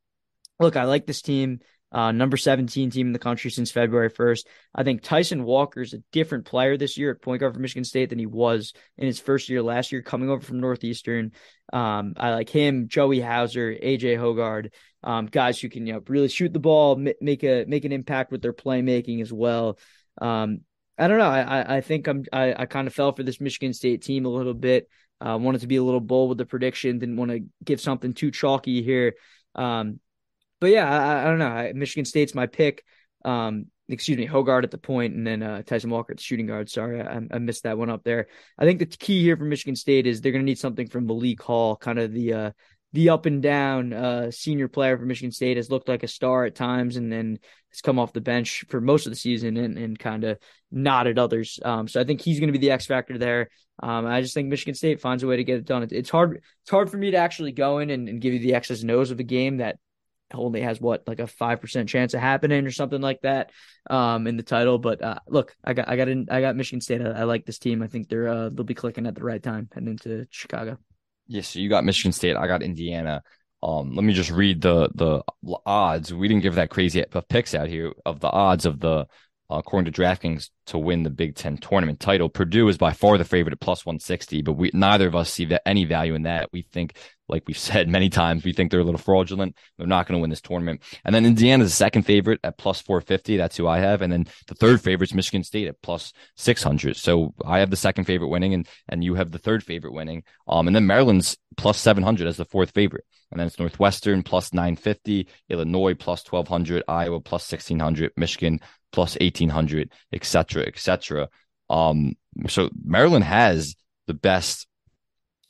look, 0.61 0.77
I 0.77 0.85
like 0.85 1.07
this 1.07 1.23
team 1.23 1.61
uh, 1.93 2.11
number 2.11 2.37
17 2.37 2.91
team 2.91 3.09
in 3.09 3.13
the 3.13 3.19
country 3.19 3.51
since 3.51 3.71
February 3.71 4.11
1st. 4.11 4.47
I 4.75 4.83
think 4.83 5.03
Tyson 5.03 5.45
Walker 5.45 5.83
is 5.83 5.93
a 5.93 6.03
different 6.11 6.47
player 6.47 6.77
this 6.77 6.97
year 6.97 7.11
at 7.11 7.21
point 7.21 7.41
guard 7.41 7.55
for 7.55 7.61
Michigan 7.61 7.85
State 7.85 8.09
than 8.11 8.19
he 8.19 8.27
was 8.27 8.73
in 8.97 9.07
his 9.07 9.21
first 9.21 9.49
year 9.49 9.63
last 9.63 9.93
year, 9.93 10.03
coming 10.03 10.31
over 10.31 10.41
from 10.41 10.61
Northeastern. 10.61 11.33
Um, 11.73 12.15
I 12.17 12.31
like 12.31 12.49
him, 12.49 12.89
Joey 12.89 13.21
Hauser, 13.21 13.73
AJ 13.73 14.17
Hoggard, 14.17 14.71
um, 15.03 15.27
guys 15.27 15.61
who 15.61 15.69
can 15.69 15.87
you 15.87 15.95
know 15.95 16.03
really 16.09 16.29
shoot 16.29 16.53
the 16.53 16.59
ball, 16.59 16.97
make 16.97 17.45
a 17.45 17.65
make 17.67 17.85
an 17.85 17.93
impact 17.93 18.33
with 18.33 18.41
their 18.41 18.55
playmaking 18.55 19.21
as 19.21 19.33
well. 19.33 19.79
Um, 20.21 20.61
I 20.99 21.09
don't 21.09 21.19
know. 21.19 21.29
I 21.29 21.77
I 21.77 21.81
think 21.83 22.07
I'm 22.07 22.25
I, 22.33 22.55
I 22.63 22.67
kind 22.67 22.87
of 22.87 22.95
fell 22.95 23.13
for 23.13 23.23
this 23.23 23.41
Michigan 23.41 23.75
State 23.75 24.03
team 24.03 24.25
a 24.25 24.31
little 24.31 24.55
bit. 24.55 24.89
Uh, 25.21 25.39
wanted 25.39 25.61
to 25.61 25.67
be 25.69 25.77
a 25.77 25.83
little 25.83 26.01
bold 26.01 26.31
with 26.31 26.39
the 26.39 26.47
prediction. 26.47 26.99
Didn't 26.99 27.17
want 27.17 27.31
to 27.31 27.45
give 27.63 27.81
something 27.81 28.13
too 28.13 28.31
chalky 28.31 28.83
here. 28.83 29.15
Um, 29.55 30.01
but 30.63 30.71
yeah, 30.71 30.89
I, 30.89 31.23
I 31.23 31.25
don't 31.25 31.41
know. 31.41 31.49
I, 31.49 31.73
Michigan 31.73 32.05
State's 32.05 32.37
my 32.37 32.47
pick. 32.47 32.85
Um, 33.25 33.67
excuse 33.89 34.17
me, 34.17 34.29
Hoggard 34.29 34.63
at 34.63 34.71
the 34.71 34.79
point, 34.79 35.13
and 35.13 35.27
then 35.27 35.43
uh, 35.43 35.63
Tyson 35.63 35.91
Walker 35.91 36.13
at 36.13 36.19
the 36.19 36.23
shooting 36.23 36.47
guard. 36.47 36.71
Sorry, 36.71 37.01
I, 37.01 37.21
I, 37.33 37.39
missed 37.39 37.65
that 37.65 37.77
one 37.77 37.91
up 37.91 38.05
there. 38.05 38.29
I 38.57 38.65
think 38.65 38.79
the 38.79 38.87
key 38.87 39.23
here 39.23 39.37
for 39.37 39.45
Michigan 39.45 39.75
State 39.75 40.07
is 40.07 40.21
they're 40.21 40.31
going 40.31 40.45
to 40.45 40.49
need 40.49 40.61
something 40.61 40.87
from 40.87 41.07
Malik 41.07 41.43
Hall, 41.43 41.75
kind 41.75 41.99
of 41.99 42.13
the 42.13 42.33
uh, 42.33 42.51
the 42.93 43.09
up 43.09 43.27
and 43.27 43.43
down 43.43 43.93
uh, 43.93 44.31
senior 44.31 44.69
player 44.69 44.97
for 44.97 45.05
Michigan 45.05 45.33
State 45.33 45.57
has 45.57 45.69
looked 45.69 45.89
like 45.89 46.05
a 46.05 46.09
star 46.09 46.45
at 46.45 46.55
times, 46.55 46.95
and 46.95 47.11
then 47.11 47.41
has 47.73 47.81
come 47.81 47.99
off 47.99 48.13
the 48.13 48.21
bench 48.21 48.65
for 48.69 48.81
most 48.81 49.07
of 49.07 49.11
the 49.11 49.17
season 49.17 49.57
and, 49.57 49.77
and 49.77 49.99
kind 49.99 50.23
of 50.23 50.39
not 50.71 51.09
at 51.09 51.19
others. 51.19 51.59
Um, 51.65 51.89
so 51.89 52.01
I 52.01 52.05
think 52.05 52.21
he's 52.21 52.39
going 52.39 52.53
to 52.53 52.59
be 52.59 52.65
the 52.65 52.71
X 52.71 52.87
factor 52.87 53.19
there. 53.19 53.49
Um, 53.83 54.07
I 54.07 54.21
just 54.21 54.33
think 54.33 54.49
Michigan 54.49 54.75
State 54.75 55.01
finds 55.01 55.25
a 55.25 55.27
way 55.27 55.39
to 55.39 55.45
get 55.45 55.59
it 55.59 55.65
done. 55.65 55.83
It, 55.83 55.91
it's 55.91 56.11
hard. 56.11 56.41
It's 56.63 56.71
hard 56.71 56.89
for 56.89 56.99
me 56.99 57.11
to 57.11 57.17
actually 57.17 57.51
go 57.51 57.79
in 57.79 57.91
and, 57.91 58.09
and 58.09 58.21
give 58.21 58.33
you 58.33 58.39
the 58.39 58.55
X's 58.55 58.83
and 58.83 58.91
O's 58.93 59.11
of 59.11 59.19
a 59.19 59.25
game 59.25 59.57
that 59.57 59.79
only 60.35 60.63
has 60.63 60.81
what 60.81 61.07
like 61.07 61.21
a 61.21 61.27
five 61.27 61.61
percent 61.61 61.89
chance 61.89 62.15
of 62.15 62.21
happening 62.21 62.67
or 62.67 62.71
something 62.71 63.01
like 63.01 63.21
that 63.23 63.51
um, 63.91 64.27
in 64.27 64.37
the 64.37 64.43
title. 64.43 64.79
But 64.79 65.03
uh, 65.03 65.19
look, 65.29 65.55
I 65.65 65.75
got 65.75 65.89
I 65.89 65.97
got 65.97 66.09
in, 66.09 66.27
I 66.31 66.41
got 66.41 66.57
Michigan 66.57 66.81
State. 66.81 67.03
I, 67.03 67.11
I, 67.11 67.25
like 67.25 67.45
this 67.45 67.59
team. 67.59 67.83
I 67.83 67.87
think 67.87 68.09
they're 68.09 68.29
uh, 68.29 68.51
they'll 68.51 68.65
be 68.65 68.75
clicking 68.75 69.07
at 69.07 69.15
the 69.15 69.25
right 69.25 69.43
time 69.43 69.69
heading 69.73 69.91
into 69.91 70.27
Chicago. 70.31 70.79
Yes, 71.29 71.37
yeah, 71.37 71.43
so 71.43 71.61
you 71.61 71.69
got 71.69 71.85
Michigan 71.85 72.13
State. 72.13 72.37
I 72.37 72.47
got 72.47 72.63
Indiana. 72.63 73.23
Um, 73.63 73.95
let 73.95 74.05
me 74.05 74.13
just 74.13 74.31
read 74.31 74.61
the 74.61 74.91
the 74.95 75.23
odds. 75.65 76.13
We 76.13 76.29
didn't 76.29 76.43
give 76.43 76.57
that 76.57 76.71
crazy 76.71 77.05
picks 77.29 77.55
out 77.55 77.69
here 77.69 77.93
of 78.05 78.21
the 78.21 78.31
odds 78.31 78.67
of 78.67 78.81
the 78.81 79.07
uh, 79.53 79.59
according 79.59 79.93
to 79.93 80.01
DraftKings, 80.01 80.49
to 80.67 80.79
win 80.79 81.03
the 81.03 81.11
Big 81.11 81.35
Ten 81.35 81.59
tournament 81.59 82.01
title. 82.01 82.29
Purdue 82.29 82.69
is 82.69 82.79
by 82.79 82.93
far 82.93 83.19
the 83.19 83.25
favorite 83.25 83.53
at 83.53 83.61
plus 83.61 83.85
160, 83.85 84.41
but 84.43 84.55
we 84.55 84.71
neither 84.73 85.07
of 85.07 85.15
us 85.15 85.31
see 85.31 85.45
that 85.47 85.67
any 85.67 85.85
value 85.85 86.15
in 86.15 86.23
that. 86.23 86.49
We 86.53 86.63
think, 86.63 86.97
like 87.33 87.45
we've 87.47 87.59
said 87.59 87.89
many 87.89 88.11
times, 88.11 88.45
we 88.45 88.53
think 88.53 88.71
they're 88.71 88.81
a 88.81 88.85
little 88.85 88.99
fraudulent. 88.99 89.57
They're 89.79 89.87
not 89.87 90.07
going 90.07 90.19
to 90.19 90.21
win 90.21 90.31
this 90.31 90.43
tournament. 90.43 90.83
And 91.05 91.15
then 91.15 91.25
Indiana 91.25 91.65
is 91.65 91.71
the 91.71 91.77
second 91.77 92.03
favorite 92.03 92.41
at 92.45 92.59
plus 92.59 92.81
450. 92.83 93.39
That's 93.39 93.57
who 93.57 93.67
I 93.67 93.79
have. 93.79 94.03
And 94.03 94.13
then 94.13 94.27
the 94.47 94.55
third 94.55 94.83
favorite 94.83 95.11
is 95.11 95.15
Michigan 95.15 95.43
State 95.43 95.67
at 95.67 95.81
plus 95.83 96.13
600. 96.37 96.97
So 96.97 97.35
I 97.45 97.61
have 97.61 97.71
the 97.71 97.77
second 97.77 98.05
favorite 98.05 98.29
winning, 98.29 98.55
and 98.55 98.69
and 98.89 99.03
you 99.03 99.15
have 99.15 99.33
the 99.33 99.39
third 99.39 99.65
favorite 99.65 99.95
winning. 99.95 100.25
Um, 100.47 100.67
and 100.67 100.77
then 100.77 100.87
Maryland's 100.87 101.37
plus 101.57 101.81
700 101.81 102.29
as 102.29 102.37
the 102.37 102.45
fourth 102.45 102.71
favorite. 102.73 103.05
And 103.31 103.41
then 103.41 103.47
it's 103.47 103.59
Northwestern 103.59 104.23
plus 104.23 104.53
950, 104.53 105.27
Illinois 105.49 105.95
plus 105.95 106.23
1200, 106.31 106.85
Iowa 106.87 107.21
plus 107.21 107.51
1600, 107.51 108.13
Michigan 108.15 108.61
plus 108.93 109.17
1800, 109.21 109.91
et 110.13 110.25
cetera, 110.25 110.65
et 110.67 110.79
cetera. 110.79 111.29
Um, 111.71 112.13
so 112.47 112.69
Maryland 112.85 113.25
has 113.25 113.75
the 114.07 114.13
best, 114.13 114.67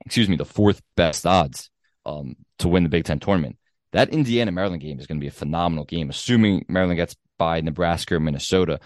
excuse 0.07 0.28
me, 0.28 0.37
the 0.37 0.45
fourth 0.45 0.80
best 0.95 1.26
odds 1.26 1.72
um, 2.07 2.37
to 2.59 2.69
win 2.69 2.83
the 2.83 2.89
Big 2.89 3.05
Ten 3.05 3.21
tournament. 3.21 3.57
That 3.93 4.11
Indiana 4.11 4.53
Maryland 4.53 4.83
game 4.83 4.99
is 4.99 5.07
going 5.07 5.19
to 5.19 5.25
be 5.25 5.29
a 5.29 5.33
phenomenal 5.33 5.85
game, 5.85 6.11
assuming 6.11 6.65
Maryland 6.69 6.97
gets 6.97 7.15
by 7.39 7.61
Nebraska 7.61 8.15
or 8.15 8.21
Minnesota. 8.21 8.81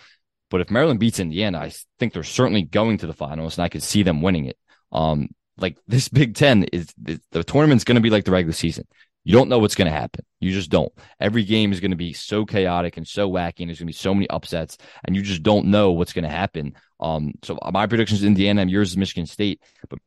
But 0.51 0.61
if 0.61 0.71
Maryland 0.71 1.01
beats 1.01 1.21
Indiana, 1.21 1.59
I 1.59 1.73
think 1.99 2.13
they're 2.13 2.23
certainly 2.23 2.63
going 2.63 2.99
to 2.99 3.07
the 3.07 3.13
finals, 3.13 3.57
and 3.57 3.65
I 3.65 3.69
could 3.69 3.83
see 3.83 4.03
them 4.03 4.23
winning 4.23 4.47
it. 4.47 4.59
Um, 4.93 5.29
like 5.59 5.79
this 5.87 6.09
Big 6.21 6.35
Ten 6.35 6.65
is 6.65 6.93
the 6.97 7.45
tournament's 7.45 7.85
going 7.85 7.97
to 7.97 8.01
be 8.01 8.11
like 8.11 8.25
the 8.25 8.33
regular 8.33 8.53
season. 8.53 8.87
You 9.25 9.33
don't 9.33 9.49
know 9.49 9.59
what's 9.59 9.75
going 9.75 9.91
to 9.91 9.99
happen. 9.99 10.25
You 10.39 10.53
just 10.53 10.71
don't. 10.71 10.93
Every 11.19 11.43
game 11.43 11.73
is 11.73 11.81
going 11.81 11.91
to 11.91 11.97
be 11.97 12.13
so 12.13 12.47
chaotic 12.47 12.97
and 12.97 13.07
so 13.07 13.29
wacky, 13.29 13.61
and 13.61 13.69
there's 13.69 13.81
going 13.81 13.87
to 13.89 13.93
be 13.93 13.93
so 13.93 14.15
many 14.15 14.31
upsets, 14.31 14.79
and 15.05 15.17
you 15.17 15.23
just 15.23 15.43
don't 15.43 15.67
know 15.67 15.91
what's 15.91 16.13
going 16.13 16.23
to 16.25 16.31
happen. 16.31 16.75
Um, 17.01 17.33
so 17.43 17.59
my 17.73 17.89
prediction 17.89 18.17
is 18.17 18.23
Indiana, 18.23 18.63
and 18.63 18.71
yours 18.71 18.91
is 18.91 18.97
Michigan 18.97 19.27
State. 19.27 19.61
But 19.89 19.99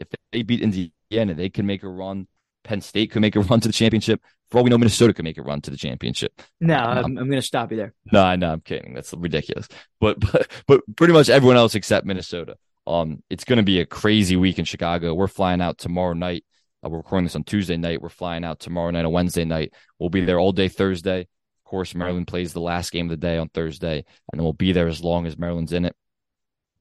if 0.00 0.08
they 0.32 0.42
beat 0.42 0.62
Indiana, 0.62 1.34
they 1.34 1.48
can 1.48 1.66
make 1.66 1.84
a 1.84 1.88
run. 1.88 2.26
Penn 2.66 2.80
State 2.80 3.10
could 3.10 3.22
make 3.22 3.36
a 3.36 3.40
run 3.40 3.60
to 3.60 3.68
the 3.68 3.72
championship. 3.72 4.20
For 4.50 4.58
all 4.58 4.64
we 4.64 4.70
know, 4.70 4.78
Minnesota 4.78 5.12
could 5.12 5.24
make 5.24 5.38
a 5.38 5.42
run 5.42 5.60
to 5.62 5.70
the 5.70 5.76
championship. 5.76 6.40
No, 6.60 6.76
I'm, 6.76 7.04
I'm 7.04 7.14
going 7.14 7.32
to 7.32 7.42
stop 7.42 7.70
you 7.70 7.76
there. 7.76 7.94
No, 8.12 8.22
I 8.22 8.36
no, 8.36 8.52
I'm 8.52 8.60
kidding. 8.60 8.94
That's 8.94 9.12
ridiculous. 9.12 9.68
But 10.00 10.20
but 10.20 10.50
but 10.66 10.82
pretty 10.96 11.12
much 11.12 11.28
everyone 11.28 11.56
else 11.56 11.74
except 11.74 12.06
Minnesota. 12.06 12.56
Um, 12.86 13.22
it's 13.28 13.44
going 13.44 13.56
to 13.56 13.64
be 13.64 13.80
a 13.80 13.86
crazy 13.86 14.36
week 14.36 14.58
in 14.58 14.64
Chicago. 14.64 15.14
We're 15.14 15.26
flying 15.26 15.60
out 15.60 15.78
tomorrow 15.78 16.12
night 16.12 16.44
uh, 16.86 16.88
we're 16.88 16.98
recording 16.98 17.24
this 17.24 17.36
on 17.36 17.44
Tuesday 17.44 17.76
night. 17.76 18.02
We're 18.02 18.08
flying 18.08 18.44
out 18.44 18.60
tomorrow 18.60 18.90
night 18.90 19.04
on 19.04 19.12
Wednesday 19.12 19.44
night. 19.44 19.72
We'll 19.98 20.10
be 20.10 20.24
there 20.24 20.38
all 20.38 20.52
day 20.52 20.68
Thursday. 20.68 21.20
Of 21.20 21.70
course, 21.70 21.94
Maryland 21.94 22.28
plays 22.28 22.52
the 22.52 22.60
last 22.60 22.92
game 22.92 23.06
of 23.06 23.10
the 23.10 23.26
day 23.26 23.38
on 23.38 23.48
Thursday, 23.48 24.04
and 24.32 24.40
we'll 24.40 24.52
be 24.52 24.72
there 24.72 24.88
as 24.88 25.02
long 25.02 25.26
as 25.26 25.38
Maryland's 25.38 25.72
in 25.72 25.84
it. 25.84 25.96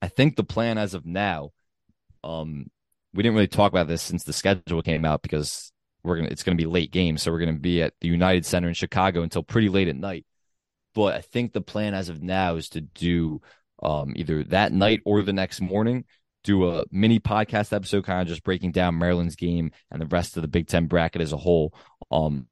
I 0.02 0.08
think 0.08 0.36
the 0.36 0.44
plan 0.44 0.78
as 0.78 0.94
of 0.94 1.06
now, 1.06 1.52
um, 2.24 2.70
we 3.14 3.24
didn't 3.24 3.36
really 3.36 3.48
talk 3.48 3.72
about 3.72 3.88
this 3.88 4.02
since 4.02 4.24
the 4.24 4.34
schedule 4.34 4.82
came 4.82 5.06
out 5.06 5.22
because 5.22 5.72
we're 6.06 6.18
gonna 6.18 6.30
it's 6.30 6.44
gonna 6.44 6.56
be 6.56 6.66
late 6.66 6.92
games, 6.92 7.22
so 7.22 7.32
we're 7.32 7.40
gonna 7.40 7.54
be 7.54 7.82
at 7.82 7.94
the 8.02 8.08
United 8.08 8.46
Center 8.46 8.68
in 8.68 8.74
Chicago 8.74 9.22
until 9.22 9.44
pretty 9.44 9.70
late 9.70 9.88
at 9.88 9.96
night. 9.96 10.26
But 10.94 11.16
I 11.16 11.22
think 11.22 11.52
the 11.52 11.62
plan 11.62 11.94
as 11.94 12.10
of 12.10 12.22
now 12.22 12.56
is 12.56 12.70
to 12.70 12.82
do 12.82 13.42
um, 13.84 14.14
either 14.16 14.44
that 14.46 14.72
night 14.72 15.02
or 15.06 15.22
the 15.22 15.34
next 15.34 15.62
morning 15.62 16.06
do 16.46 16.70
a 16.70 16.86
mini 16.92 17.20
podcast 17.20 17.74
episode, 17.74 18.06
kind 18.06 18.22
of 18.22 18.28
just 18.28 18.44
breaking 18.44 18.72
down 18.72 19.00
Maryland's 19.00 19.36
game 19.36 19.72
and 19.90 20.00
the 20.00 20.06
rest 20.06 20.38
of 20.38 20.44
the 20.44 20.48
Big 20.48 20.68
Ten 20.68 20.86
bracket 20.86 21.22
as 21.22 21.34
a 21.34 21.38
whole. 21.38 21.74
Um, 22.12 22.48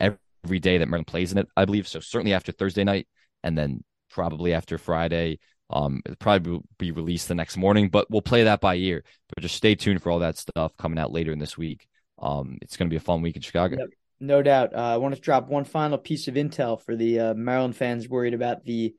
every 0.00 0.58
day 0.58 0.78
that 0.78 0.88
Maryland 0.88 1.06
plays 1.06 1.32
in 1.32 1.38
it, 1.38 1.48
I 1.56 1.64
believe. 1.64 1.86
So 1.86 2.00
certainly 2.00 2.34
after 2.34 2.52
Thursday 2.52 2.84
night, 2.84 3.06
and 3.42 3.56
then 3.56 3.84
probably 4.10 4.52
after 4.52 4.78
Friday. 4.78 5.38
Um, 5.70 6.00
it'll 6.06 6.16
probably 6.16 6.60
be 6.78 6.92
released 6.92 7.28
the 7.28 7.34
next 7.34 7.56
morning, 7.56 7.90
but 7.90 8.10
we'll 8.10 8.22
play 8.22 8.44
that 8.44 8.60
by 8.60 8.76
ear. 8.76 9.04
But 9.28 9.42
just 9.42 9.54
stay 9.54 9.74
tuned 9.74 10.02
for 10.02 10.10
all 10.10 10.20
that 10.20 10.38
stuff 10.38 10.76
coming 10.78 10.98
out 10.98 11.12
later 11.12 11.30
in 11.30 11.38
this 11.38 11.58
week. 11.58 11.86
Um, 12.18 12.58
it's 12.62 12.76
going 12.76 12.88
to 12.88 12.92
be 12.92 12.96
a 12.96 13.00
fun 13.00 13.22
week 13.22 13.36
in 13.36 13.42
Chicago. 13.42 13.76
Yep, 13.78 13.88
no 14.20 14.42
doubt. 14.42 14.74
Uh, 14.74 14.78
I 14.94 14.96
want 14.96 15.14
to 15.14 15.20
drop 15.20 15.48
one 15.48 15.64
final 15.64 15.98
piece 15.98 16.28
of 16.28 16.34
intel 16.34 16.80
for 16.80 16.96
the 16.96 17.20
uh, 17.20 17.34
Maryland 17.34 17.76
fans 17.76 18.08
worried 18.08 18.34
about 18.34 18.64
the 18.64 18.94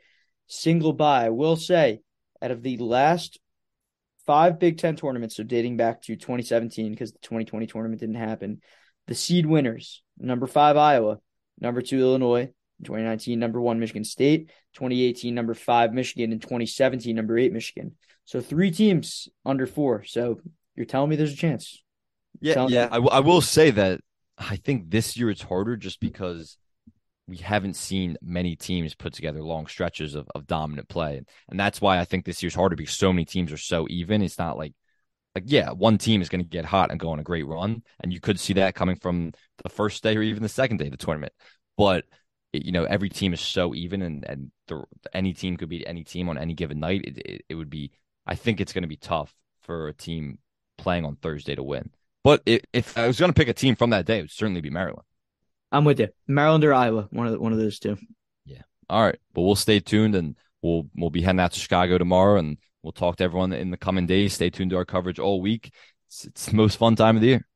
single 0.47 0.93
bye. 0.93 1.25
I 1.25 1.29
will 1.29 1.55
say, 1.55 2.01
out 2.41 2.51
of 2.51 2.63
the 2.63 2.77
last 2.77 3.39
five 4.25 4.59
Big 4.59 4.77
Ten 4.77 4.95
tournaments, 4.95 5.35
so 5.35 5.43
dating 5.43 5.77
back 5.77 6.01
to 6.03 6.15
2017 6.15 6.91
because 6.91 7.11
the 7.11 7.19
2020 7.19 7.67
tournament 7.67 7.99
didn't 7.99 8.15
happen. 8.15 8.61
The 9.07 9.15
seed 9.15 9.45
winners: 9.45 10.01
number 10.17 10.47
five 10.47 10.77
Iowa, 10.77 11.19
number 11.59 11.81
two 11.81 11.99
Illinois, 11.99 12.51
2019 12.83 13.39
number 13.39 13.59
one 13.59 13.79
Michigan 13.79 14.03
State, 14.03 14.49
2018 14.73 15.35
number 15.35 15.53
five 15.53 15.93
Michigan, 15.93 16.31
and 16.31 16.41
2017 16.41 17.15
number 17.15 17.37
eight 17.37 17.51
Michigan. 17.51 17.95
So 18.25 18.41
three 18.41 18.71
teams 18.71 19.27
under 19.45 19.65
four. 19.65 20.03
So 20.03 20.39
you're 20.75 20.85
telling 20.85 21.09
me 21.09 21.15
there's 21.15 21.33
a 21.33 21.37
chance? 21.37 21.83
Yeah, 22.41 22.65
yeah. 22.67 22.85
I, 22.85 22.95
w- 22.95 23.09
I 23.11 23.19
will 23.19 23.41
say 23.41 23.71
that 23.71 24.01
I 24.37 24.55
think 24.55 24.89
this 24.89 25.17
year 25.17 25.29
it's 25.29 25.41
harder 25.41 25.75
just 25.75 25.99
because 25.99 26.57
we 27.27 27.37
haven't 27.37 27.75
seen 27.75 28.17
many 28.21 28.55
teams 28.55 28.95
put 28.95 29.13
together 29.13 29.43
long 29.43 29.67
stretches 29.67 30.15
of, 30.15 30.27
of 30.33 30.47
dominant 30.47 30.89
play. 30.89 31.21
And 31.49 31.59
that's 31.59 31.79
why 31.81 31.99
I 31.99 32.05
think 32.05 32.25
this 32.25 32.41
year's 32.41 32.55
harder 32.55 32.75
because 32.75 32.95
so 32.95 33.13
many 33.13 33.25
teams 33.25 33.51
are 33.51 33.57
so 33.57 33.87
even. 33.89 34.21
It's 34.21 34.39
not 34.39 34.57
like 34.57 34.73
like 35.35 35.43
yeah, 35.47 35.71
one 35.71 35.97
team 35.97 36.21
is 36.21 36.29
going 36.29 36.43
to 36.43 36.47
get 36.49 36.65
hot 36.65 36.91
and 36.91 36.99
go 36.99 37.11
on 37.11 37.19
a 37.19 37.23
great 37.23 37.45
run, 37.45 37.83
and 37.99 38.11
you 38.11 38.19
could 38.19 38.39
see 38.39 38.53
that 38.53 38.75
coming 38.75 38.95
from 38.95 39.33
the 39.63 39.69
first 39.69 40.01
day 40.01 40.17
or 40.17 40.21
even 40.21 40.41
the 40.43 40.49
second 40.49 40.77
day 40.77 40.85
of 40.85 40.91
the 40.91 40.97
tournament. 40.97 41.33
But 41.77 42.05
you 42.51 42.71
know, 42.71 42.85
every 42.85 43.09
team 43.09 43.33
is 43.33 43.41
so 43.41 43.75
even, 43.75 44.01
and 44.01 44.25
and 44.25 44.51
the, 44.67 44.83
any 45.13 45.33
team 45.33 45.57
could 45.57 45.69
beat 45.69 45.83
any 45.85 46.03
team 46.03 46.29
on 46.29 46.37
any 46.37 46.55
given 46.55 46.79
night. 46.79 47.01
It, 47.05 47.17
it, 47.19 47.45
it 47.49 47.55
would 47.55 47.69
be, 47.69 47.91
I 48.25 48.35
think, 48.35 48.59
it's 48.59 48.73
going 48.73 48.81
to 48.83 48.87
be 48.87 48.97
tough 48.97 49.35
for 49.61 49.87
a 49.87 49.93
team 49.93 50.39
playing 50.77 51.05
on 51.05 51.15
Thursday 51.15 51.53
to 51.55 51.63
win. 51.63 51.91
But 52.23 52.41
it, 52.45 52.67
if 52.73 52.97
I 52.97 53.07
was 53.07 53.19
going 53.19 53.29
to 53.29 53.35
pick 53.35 53.47
a 53.47 53.53
team 53.53 53.75
from 53.75 53.91
that 53.91 54.05
day, 54.05 54.19
it 54.19 54.23
would 54.23 54.31
certainly 54.31 54.61
be 54.61 54.69
Maryland. 54.69 55.05
I'm 55.71 55.85
with 55.85 55.99
you. 55.99 56.09
Maryland 56.27 56.63
or 56.63 56.73
Iowa, 56.73 57.07
one 57.11 57.27
of 57.27 57.33
the, 57.33 57.39
one 57.39 57.53
of 57.53 57.59
those 57.59 57.79
two. 57.79 57.97
Yeah. 58.45 58.63
All 58.89 59.03
right. 59.03 59.17
Well, 59.35 59.45
we'll 59.45 59.55
stay 59.55 59.79
tuned 59.79 60.15
and 60.15 60.35
we'll 60.61 60.87
we'll 60.95 61.11
be 61.11 61.21
heading 61.21 61.39
out 61.39 61.53
to 61.53 61.59
Chicago 61.59 61.97
tomorrow 61.97 62.39
and 62.39 62.57
we'll 62.81 62.91
talk 62.91 63.17
to 63.17 63.23
everyone 63.23 63.53
in 63.53 63.71
the 63.71 63.77
coming 63.77 64.05
days. 64.05 64.33
Stay 64.33 64.49
tuned 64.49 64.71
to 64.71 64.77
our 64.77 64.85
coverage 64.85 65.19
all 65.19 65.41
week. 65.41 65.71
It's, 66.07 66.25
it's 66.25 66.45
the 66.47 66.55
most 66.55 66.77
fun 66.77 66.95
time 66.95 67.15
of 67.15 67.21
the 67.21 67.27
year. 67.29 67.47